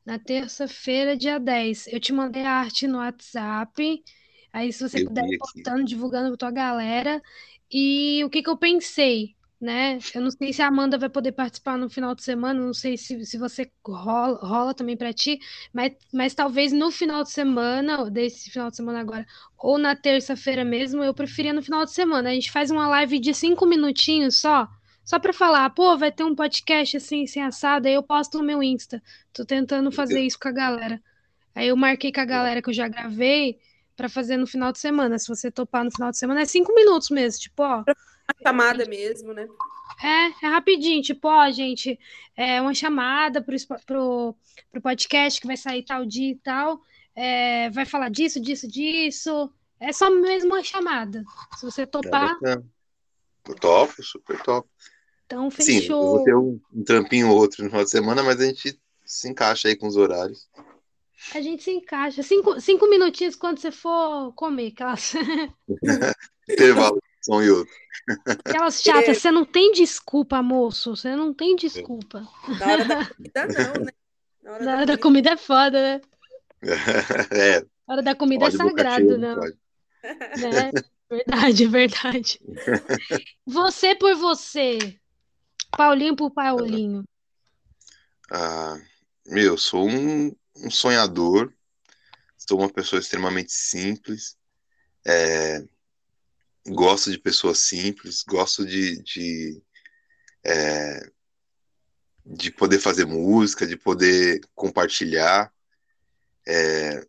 na 0.04 0.18
terça-feira, 0.18 1.14
dia 1.14 1.38
10. 1.38 1.88
Eu 1.88 2.00
te 2.00 2.12
mandei 2.12 2.42
a 2.42 2.52
arte 2.52 2.86
no 2.86 2.98
WhatsApp. 2.98 4.02
Aí, 4.50 4.72
se 4.72 4.88
você 4.88 5.02
Eu 5.02 5.08
puder 5.08 5.26
ir 5.26 5.36
postando, 5.36 5.84
divulgando 5.84 6.28
pra 6.28 6.36
tua 6.38 6.50
galera. 6.50 7.22
E 7.70 8.24
o 8.24 8.30
que 8.30 8.42
que 8.42 8.48
eu 8.48 8.56
pensei, 8.56 9.34
né? 9.62 9.98
Eu 10.12 10.20
não 10.20 10.30
sei 10.30 10.52
se 10.52 10.60
a 10.60 10.66
Amanda 10.66 10.98
vai 10.98 11.08
poder 11.08 11.30
participar 11.32 11.78
no 11.78 11.88
final 11.88 12.16
de 12.16 12.22
semana, 12.24 12.60
não 12.60 12.74
sei 12.74 12.96
se, 12.98 13.24
se 13.24 13.38
você 13.38 13.70
rola, 13.86 14.36
rola 14.42 14.74
também 14.74 14.96
pra 14.96 15.12
ti, 15.12 15.38
mas, 15.72 15.92
mas 16.12 16.34
talvez 16.34 16.72
no 16.72 16.90
final 16.90 17.22
de 17.22 17.30
semana, 17.30 18.00
ou 18.00 18.10
desse 18.10 18.50
final 18.50 18.70
de 18.70 18.76
semana 18.76 19.00
agora, 19.00 19.24
ou 19.56 19.78
na 19.78 19.94
terça-feira 19.94 20.64
mesmo, 20.64 21.04
eu 21.04 21.14
preferia 21.14 21.52
no 21.52 21.62
final 21.62 21.84
de 21.84 21.92
semana. 21.92 22.30
A 22.30 22.34
gente 22.34 22.50
faz 22.50 22.72
uma 22.72 22.88
live 22.88 23.20
de 23.20 23.32
cinco 23.32 23.64
minutinhos 23.64 24.40
só, 24.40 24.68
só 25.04 25.20
pra 25.20 25.32
falar, 25.32 25.70
pô, 25.70 25.96
vai 25.96 26.10
ter 26.10 26.24
um 26.24 26.34
podcast 26.34 26.96
assim, 26.96 27.24
sem 27.28 27.42
assado, 27.42 27.86
aí 27.86 27.94
eu 27.94 28.02
posto 28.02 28.38
no 28.38 28.44
meu 28.44 28.62
Insta. 28.64 29.00
Tô 29.32 29.44
tentando 29.44 29.92
fazer 29.92 30.20
isso 30.22 30.38
com 30.40 30.48
a 30.48 30.52
galera. 30.52 31.00
Aí 31.54 31.68
eu 31.68 31.76
marquei 31.76 32.10
com 32.12 32.20
a 32.20 32.24
galera 32.24 32.60
que 32.60 32.70
eu 32.70 32.74
já 32.74 32.88
gravei 32.88 33.58
pra 33.96 34.08
fazer 34.08 34.36
no 34.36 34.46
final 34.46 34.72
de 34.72 34.80
semana. 34.80 35.18
Se 35.18 35.28
você 35.28 35.50
topar 35.52 35.84
no 35.84 35.90
final 35.92 36.10
de 36.10 36.18
semana, 36.18 36.40
é 36.42 36.44
cinco 36.46 36.74
minutos 36.74 37.10
mesmo, 37.10 37.40
tipo, 37.40 37.62
ó. 37.62 37.84
Uma 38.28 38.42
chamada 38.50 38.86
mesmo, 38.86 39.32
né? 39.32 39.46
É, 40.02 40.46
é 40.46 40.48
rapidinho, 40.48 41.02
tipo, 41.02 41.28
ó, 41.28 41.50
gente, 41.50 41.98
é 42.36 42.60
uma 42.60 42.74
chamada 42.74 43.42
pro, 43.42 43.54
pro, 43.86 44.36
pro 44.70 44.80
podcast 44.82 45.40
que 45.40 45.46
vai 45.46 45.56
sair 45.56 45.84
tal 45.84 46.04
dia 46.04 46.30
e 46.32 46.36
tal. 46.36 46.80
É, 47.14 47.70
vai 47.70 47.84
falar 47.84 48.08
disso, 48.10 48.40
disso, 48.40 48.66
disso. 48.66 49.52
É 49.78 49.92
só 49.92 50.10
mesmo 50.10 50.50
uma 50.54 50.62
chamada. 50.62 51.22
Se 51.58 51.64
você 51.64 51.82
É 51.82 51.86
topar, 51.86 52.36
topo, 53.60 54.02
super 54.02 54.40
top. 54.42 54.68
então 55.26 55.50
Sim, 55.50 55.74
eu 55.76 55.80
fechou. 55.80 56.16
vou 56.16 56.24
ter 56.24 56.34
um, 56.36 56.60
um 56.72 56.84
trampinho 56.84 57.28
ou 57.28 57.36
outro 57.36 57.62
no 57.64 57.70
final 57.70 57.84
de 57.84 57.90
semana, 57.90 58.22
mas 58.22 58.40
a 58.40 58.44
gente 58.46 58.78
se 59.04 59.28
encaixa 59.28 59.68
aí 59.68 59.76
com 59.76 59.86
os 59.86 59.96
horários. 59.96 60.48
A 61.34 61.40
gente 61.40 61.62
se 61.62 61.70
encaixa. 61.70 62.22
Cinco, 62.22 62.60
cinco 62.60 62.88
minutinhos 62.88 63.36
quando 63.36 63.58
você 63.58 63.70
for 63.70 64.32
comer, 64.34 64.68
aquelas, 64.68 65.12
Intervalo, 66.48 67.00
e 67.28 67.50
outro. 67.50 67.74
aquelas 68.44 68.82
chatas. 68.82 69.18
Você 69.18 69.30
não 69.30 69.44
tem 69.44 69.72
desculpa, 69.72 70.42
moço. 70.42 70.96
Você 70.96 71.14
não 71.14 71.32
tem 71.32 71.54
desculpa. 71.56 72.26
Na 72.58 72.72
hora 72.72 72.84
da 72.84 73.06
comida, 73.06 73.46
não, 73.46 73.84
né? 73.84 73.92
Na 74.42 74.52
hora 74.52 74.64
Na 74.64 74.76
hora 74.76 74.86
da 74.86 74.98
comida 74.98 75.30
é 75.30 75.36
foda, 75.36 75.80
né? 75.80 76.00
É, 77.32 77.60
Na 77.60 77.94
hora 77.94 78.02
da 78.02 78.14
comida 78.14 78.46
é 78.46 78.50
pode 78.50 78.58
boca 78.58 78.82
sagrado, 78.82 79.18
né? 79.18 79.34
né? 80.38 80.70
Verdade, 81.10 81.66
verdade. 81.66 82.40
Você 83.46 83.94
por 83.94 84.14
você, 84.16 84.98
Paulinho 85.76 86.16
por 86.16 86.30
Paulinho. 86.30 87.04
Ah, 88.30 88.80
meu, 89.26 89.52
eu 89.52 89.58
sou 89.58 89.86
um, 89.86 90.34
um 90.56 90.70
sonhador, 90.70 91.52
sou 92.38 92.58
uma 92.58 92.70
pessoa 92.70 92.98
extremamente 92.98 93.52
simples, 93.52 94.38
é, 95.04 95.62
gosto 96.66 97.10
de 97.10 97.18
pessoas 97.18 97.58
simples, 97.58 98.22
gosto 98.22 98.64
de, 98.64 99.02
de, 99.02 99.62
é, 100.44 101.10
de 102.24 102.50
poder 102.50 102.78
fazer 102.78 103.04
música, 103.04 103.66
de 103.66 103.76
poder 103.76 104.40
compartilhar. 104.54 105.52
É, 106.46 107.06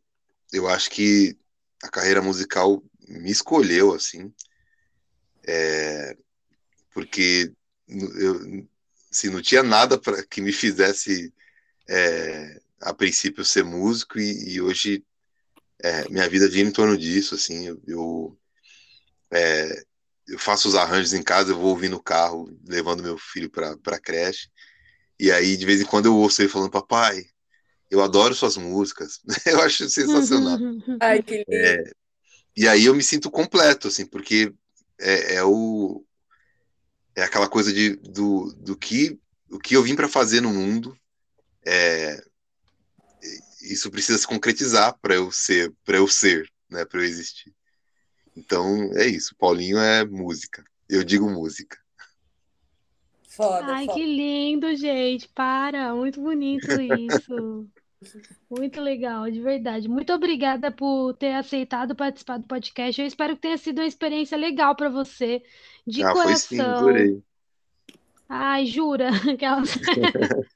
eu 0.52 0.68
acho 0.68 0.90
que 0.90 1.38
a 1.84 1.90
carreira 1.90 2.22
musical 2.22 2.84
me 3.08 3.32
escolheu, 3.32 3.94
assim, 3.94 4.34
é, 5.46 6.18
porque 6.94 7.54
eu, 7.88 8.68
assim, 9.12 9.30
não 9.30 9.42
tinha 9.42 9.62
nada 9.62 10.00
para 10.00 10.24
que 10.26 10.42
me 10.42 10.52
fizesse 10.52 11.34
é, 11.88 12.62
a 12.80 12.94
princípio 12.94 13.44
ser 13.44 13.64
músico 13.64 14.20
e, 14.20 14.54
e 14.54 14.62
hoje 14.62 15.04
é, 15.80 16.08
minha 16.10 16.28
vida 16.30 16.50
gira 16.50 16.68
em 16.68 16.72
torno 16.72 16.98
disso 16.98 17.36
assim 17.36 17.68
eu, 17.68 17.82
eu, 17.86 18.40
é, 19.34 19.84
eu 20.28 20.40
faço 20.40 20.68
os 20.68 20.76
arranjos 20.76 21.14
em 21.14 21.24
casa 21.24 21.52
eu 21.52 21.58
vou 21.58 21.70
ouvir 21.70 21.90
no 21.90 22.02
carro 22.02 22.50
levando 22.68 23.04
meu 23.04 23.18
filho 23.18 23.50
para 23.50 23.78
para 23.78 24.00
creche 24.00 24.50
e 25.20 25.32
aí 25.32 25.58
de 25.58 25.66
vez 25.66 25.82
em 25.82 25.86
quando 25.86 26.06
eu 26.06 26.16
ouço 26.16 26.42
ele 26.42 26.50
falando 26.50 26.72
papai 26.72 27.26
eu 27.92 28.02
adoro 28.02 28.34
suas 28.34 28.58
músicas 28.58 29.20
eu 29.46 29.62
acho 29.62 29.90
sensacional 29.90 30.58
Ai, 31.00 31.22
que 31.22 31.44
lindo. 31.48 31.52
é, 31.52 31.84
e 32.56 32.68
aí 32.68 32.86
eu 32.86 32.96
me 32.96 33.04
sinto 33.04 33.32
completo, 33.32 33.88
assim, 33.88 34.06
porque 34.06 34.54
é, 35.00 35.36
é 35.36 35.44
o 35.44 36.06
é 37.16 37.24
aquela 37.24 37.50
coisa 37.50 37.72
de 37.74 37.96
do, 37.96 38.54
do 38.58 38.78
que 38.78 39.20
o 39.50 39.60
que 39.60 39.76
eu 39.76 39.84
vim 39.84 39.96
para 39.96 40.10
fazer 40.10 40.42
no 40.42 40.52
mundo, 40.52 40.98
é, 41.66 42.24
isso 43.62 43.92
precisa 43.92 44.18
se 44.18 44.26
concretizar 44.26 44.98
para 45.00 45.16
eu 45.16 45.32
ser, 45.32 45.72
para 45.86 45.98
eu 45.98 46.08
ser, 46.08 46.52
né, 46.70 46.86
para 46.86 47.00
eu 47.00 47.04
existir. 47.06 47.54
Então 48.36 48.92
é 48.94 49.06
isso. 49.06 49.36
Paulinho 49.38 49.78
é 49.78 50.06
música. 50.06 50.64
Eu 50.90 51.04
digo 51.04 51.30
música. 51.30 51.78
Foda, 53.30 53.66
Ai, 53.66 53.86
foda. 53.86 53.98
que 53.98 54.06
lindo, 54.06 54.76
gente. 54.76 55.28
Para, 55.30 55.96
muito 55.96 56.22
bonito 56.22 56.68
isso. 56.82 57.68
Muito 58.50 58.82
legal, 58.82 59.30
de 59.32 59.42
verdade. 59.42 59.88
Muito 59.88 60.14
obrigada 60.14 60.72
por 60.72 61.14
ter 61.14 61.34
aceitado 61.34 61.96
participar 61.96 62.38
do 62.38 62.48
podcast. 62.48 63.02
Eu 63.02 63.08
espero 63.08 63.36
que 63.36 63.42
tenha 63.42 63.58
sido 63.58 63.80
uma 63.80 63.88
experiência 63.88 64.38
legal 64.38 64.76
para 64.76 64.90
você, 64.90 65.42
de 65.86 66.04
ah, 66.04 66.12
foi 66.12 66.36
sim, 66.36 66.58
coração. 66.58 66.78
adorei. 66.78 67.24
Ai, 68.30 68.66
jura? 68.66 69.10
Aquelas... 69.34 69.70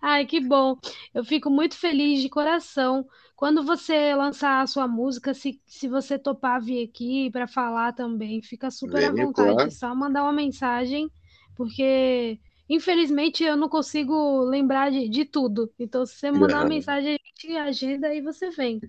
Ai, 0.00 0.24
que 0.24 0.40
bom. 0.40 0.78
Eu 1.12 1.24
fico 1.24 1.50
muito 1.50 1.76
feliz 1.76 2.22
de 2.22 2.28
coração. 2.28 3.06
Quando 3.38 3.64
você 3.64 4.14
lançar 4.16 4.62
a 4.62 4.66
sua 4.66 4.88
música, 4.88 5.32
se, 5.32 5.62
se 5.66 5.88
você 5.88 6.18
topar 6.18 6.60
vir 6.60 6.88
aqui 6.88 7.30
para 7.30 7.46
falar 7.46 7.92
também, 7.94 8.42
fica 8.42 8.70
super 8.70 9.04
à 9.04 9.12
Venho, 9.12 9.28
vontade. 9.28 9.52
claro. 9.54 9.68
É 9.68 9.70
só 9.70 9.94
mandar 9.94 10.24
uma 10.24 10.32
mensagem, 10.32 11.08
porque 11.56 12.40
infelizmente 12.68 13.44
eu 13.44 13.56
não 13.56 13.68
consigo 13.68 14.40
lembrar 14.42 14.90
de, 14.90 15.08
de 15.08 15.24
tudo. 15.24 15.72
Então, 15.78 16.04
se 16.04 16.14
você 16.16 16.32
mandar 16.32 16.58
uma 16.58 16.64
Ah, 16.64 16.68
mensagem, 16.68 17.14
a 17.14 17.18
gente 17.42 17.56
agenda 17.56 18.12
e 18.14 18.20
você 18.20 18.50
vem. 18.50 18.80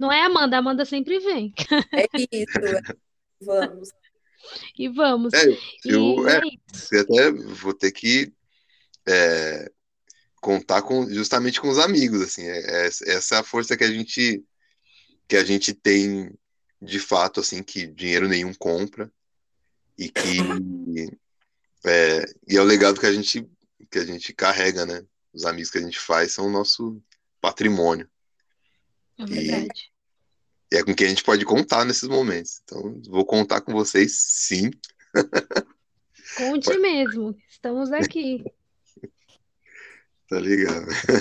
Não 0.00 0.10
é 0.10 0.22
Amanda, 0.24 0.56
a 0.56 0.60
Amanda 0.60 0.86
sempre 0.86 1.20
vem. 1.20 1.52
É 1.94 2.06
isso. 2.32 2.58
é. 2.64 2.98
Vamos. 3.40 3.90
E 4.78 4.88
vamos. 4.88 5.34
é, 5.34 5.44
eu, 5.86 6.26
E 6.26 6.28
é, 6.28 6.40
é 6.40 6.48
isso. 6.72 6.92
eu 6.92 7.00
até 7.02 7.32
vou 7.32 7.74
ter 7.74 7.92
que 7.92 8.32
é, 9.08 9.70
contar 10.40 10.82
com 10.82 11.08
justamente 11.08 11.60
com 11.60 11.68
os 11.68 11.78
amigos, 11.78 12.20
assim, 12.20 12.42
é, 12.46 12.86
é- 12.86 12.86
essa 12.86 13.36
é 13.36 13.38
a 13.38 13.42
força 13.42 13.76
que 13.76 13.84
a 13.84 13.90
gente 13.90 14.44
que 15.26 15.36
a 15.36 15.44
gente 15.44 15.74
tem 15.74 16.32
de 16.80 16.98
fato, 16.98 17.40
assim, 17.40 17.62
que 17.62 17.86
dinheiro 17.86 18.28
nenhum 18.28 18.54
compra 18.54 19.12
e 19.98 20.08
que 20.08 20.38
é, 21.84 22.24
e 22.48 22.56
é 22.56 22.60
o 22.60 22.64
legado 22.64 23.00
que 23.00 23.06
a 23.06 23.12
gente 23.12 23.46
que 23.90 23.98
a 23.98 24.04
gente 24.04 24.32
carrega, 24.32 24.84
né? 24.86 25.04
Os 25.32 25.44
amigos 25.44 25.70
que 25.70 25.78
a 25.78 25.82
gente 25.82 25.98
faz 25.98 26.32
são 26.32 26.46
o 26.46 26.50
nosso 26.50 27.02
patrimônio 27.40 28.08
É 29.18 29.24
verdade. 29.26 29.92
e 30.72 30.76
é 30.76 30.84
com 30.84 30.94
quem 30.94 31.06
a 31.06 31.10
gente 31.10 31.24
pode 31.24 31.44
contar 31.44 31.84
nesses 31.84 32.08
momentos. 32.08 32.60
Então, 32.64 33.00
vou 33.08 33.24
contar 33.24 33.60
com 33.60 33.72
vocês, 33.72 34.12
sim. 34.20 34.70
Conte 36.36 36.76
mesmo. 36.78 37.36
Estamos 37.48 37.90
aqui. 37.92 38.44
Tá 40.28 40.38
ligado? 40.40 40.86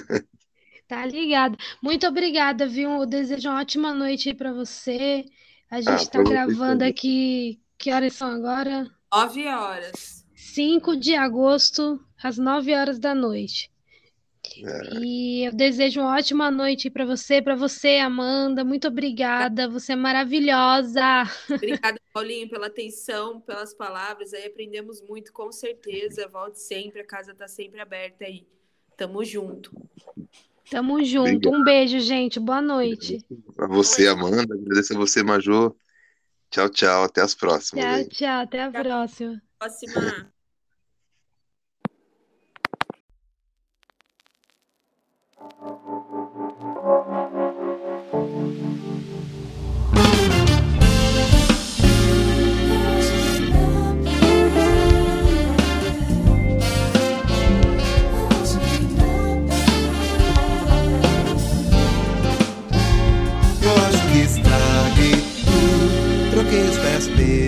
Tá 0.87 1.05
ligado. 1.05 1.57
Muito 1.81 2.07
obrigada, 2.07 2.67
viu? 2.67 2.91
Eu 2.91 3.05
desejo 3.05 3.49
uma 3.49 3.59
ótima 3.61 3.93
noite 3.93 4.29
aí 4.29 4.35
pra 4.35 4.53
você. 4.53 5.25
A 5.69 5.81
gente 5.81 6.05
Ah, 6.05 6.05
tá 6.09 6.23
pra 6.23 6.25
vocês 6.25 6.61
gravando 6.61 6.83
também. 6.83 6.93
aqui. 6.93 7.61
Que 7.77 7.91
horas 7.91 8.13
são 8.13 8.29
agora? 8.29 8.87
Nove 9.11 9.45
horas. 9.49 10.23
5 10.35 10.95
de 10.95 11.15
agosto, 11.15 11.99
às 12.23 12.37
9 12.37 12.73
horas 12.73 12.97
da 12.97 13.13
noite. 13.13 13.69
É, 14.63 14.87
E 14.89 15.47
eu 15.47 15.51
desejo 15.53 16.01
uma 16.01 16.15
ótima 16.17 16.49
noite 16.51 16.89
para 16.89 17.05
você, 17.05 17.41
para 17.41 17.55
você, 17.55 17.97
Amanda. 17.97 18.63
Muito 18.63 18.87
obrigada. 18.87 19.67
Você 19.69 19.93
é 19.93 19.95
maravilhosa. 19.95 21.01
Obrigada, 21.55 21.99
Paulinho, 22.13 22.49
pela 22.49 22.67
atenção, 22.67 23.41
pelas 23.41 23.73
palavras. 23.73 24.33
Aí 24.33 24.45
aprendemos 24.45 25.01
muito, 25.01 25.31
com 25.33 25.51
certeza. 25.51 26.27
Volte 26.27 26.59
sempre, 26.59 27.01
a 27.01 27.05
casa 27.05 27.33
tá 27.35 27.47
sempre 27.47 27.79
aberta 27.81 28.25
aí. 28.25 28.47
Tamo 28.97 29.23
junto. 29.23 29.71
Tamo 30.71 31.03
junto. 31.03 31.29
Obrigado. 31.29 31.55
Um 31.55 31.63
beijo, 31.63 31.99
gente. 31.99 32.39
Boa 32.39 32.59
noite. 32.59 33.23
Para 33.55 33.67
você, 33.67 34.07
Amanda. 34.07 34.55
Agradeço 34.55 34.93
a 34.93 34.97
você, 34.97 35.23
Majô. 35.23 35.77
Tchau, 36.49 36.67
tchau. 36.69 37.03
Até 37.03 37.21
as 37.21 37.35
próximas. 37.35 37.85
Tchau, 37.85 37.93
aí. 37.93 38.09
tchau. 38.09 38.41
Até 38.41 38.63
a 38.63 38.71
tchau. 38.71 38.83
próxima. 38.83 39.41
Próxima. 39.59 40.33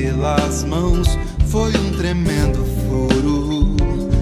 pelas 0.09 0.63
mãos 0.63 1.07
foi 1.47 1.71
um 1.77 1.91
tremendo 1.95 2.65
furo. 2.87 3.75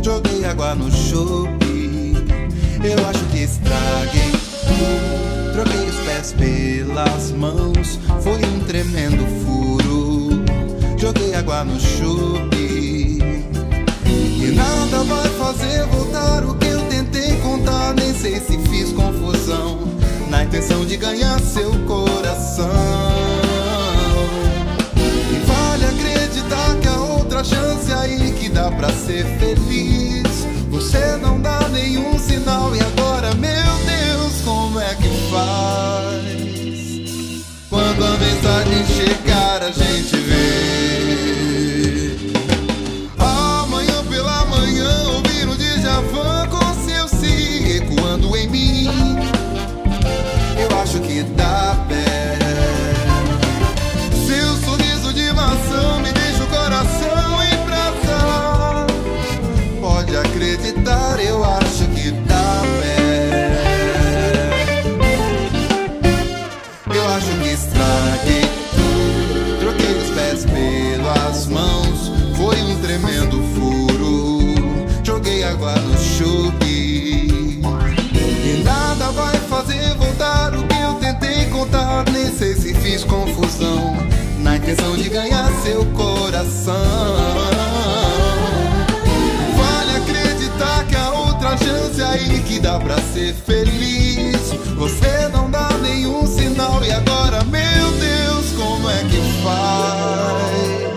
Joguei 0.03 0.43
água 0.45 0.75
no 0.75 0.91
chope, 0.91 2.13
eu 2.83 3.07
acho 3.07 3.23
que 3.25 3.43
estraguei 3.43 4.31
tudo. 4.67 5.53
Troquei 5.53 5.87
os 5.87 5.95
pés 6.05 6.33
pelas 6.33 7.31
mãos, 7.31 7.99
foi 8.21 8.43
um 8.45 8.59
tremendo 8.65 9.25
furo. 9.43 10.43
Joguei 10.97 11.33
água 11.35 11.63
no 11.63 11.79
chope. 11.79 13.19
E 14.05 14.51
nada 14.55 15.03
vai 15.03 15.29
fazer 15.29 15.85
voltar 15.87 16.43
o 16.43 16.53
que 16.55 16.67
eu 16.67 16.81
tentei 16.89 17.37
contar. 17.37 17.93
Nem 17.95 18.13
sei 18.13 18.39
se 18.39 18.57
fiz 18.69 18.91
confusão, 18.91 19.79
na 20.29 20.43
intenção 20.43 20.85
de 20.85 20.97
ganhar 20.97 21.39
seu 21.39 21.71
coração. 21.85 23.26
Outra 27.37 27.43
chance 27.43 27.93
aí 27.93 28.31
que 28.33 28.49
dá 28.49 28.71
pra 28.71 28.89
ser 28.89 29.23
feliz. 29.37 30.47
Você 30.69 31.17
não 31.17 31.39
dá 31.39 31.67
nenhum 31.69 32.17
sinal 32.17 32.75
e 32.75 32.79
agora, 32.79 33.33
meu 33.35 33.49
Deus, 33.85 34.41
como 34.43 34.79
é 34.79 34.95
que 34.95 35.09
faz? 35.31 36.25
Quando 37.69 38.03
a 38.03 38.17
mensagem 38.17 38.85
chegar, 38.87 39.61
a 39.61 39.71
gente 39.71 40.17
vê. 40.17 40.86
Fiz 82.97 83.03
confusão. 83.03 83.95
Na 84.39 84.57
intenção 84.57 84.95
de 84.95 85.09
ganhar 85.09 85.51
seu 85.63 85.85
coração. 85.87 86.73
Vale 89.55 89.97
acreditar 89.97 90.85
que 90.87 90.95
há 90.95 91.11
outra 91.11 91.57
chance 91.57 92.01
aí 92.01 92.41
que 92.43 92.59
dá 92.59 92.79
pra 92.79 92.97
ser 93.13 93.33
feliz. 93.33 94.53
Você 94.75 95.27
não 95.31 95.49
dá 95.49 95.69
nenhum 95.81 96.25
sinal 96.25 96.83
e 96.83 96.91
agora, 96.91 97.43
meu 97.43 97.91
Deus, 97.99 98.51
como 98.55 98.89
é 98.89 99.03
que 99.03 99.21
faz? 99.43 100.96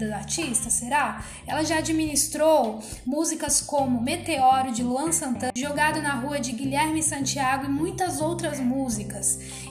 vida 0.00 0.06
do 0.06 0.14
artista, 0.14 0.70
será? 0.70 1.22
Ela 1.46 1.62
já 1.62 1.78
administrou 1.78 2.82
músicas 3.04 3.60
como 3.60 4.00
Meteoro 4.00 4.72
de 4.72 4.82
Luan 4.82 5.12
Santana, 5.12 5.52
Jogado 5.54 6.00
na 6.00 6.14
Rua 6.14 6.40
de 6.40 6.52
Guilherme 6.52 7.02
Santiago 7.02 7.66
e 7.66 7.68
muitas 7.68 8.20
outras 8.20 8.58
músicas. 8.58 9.38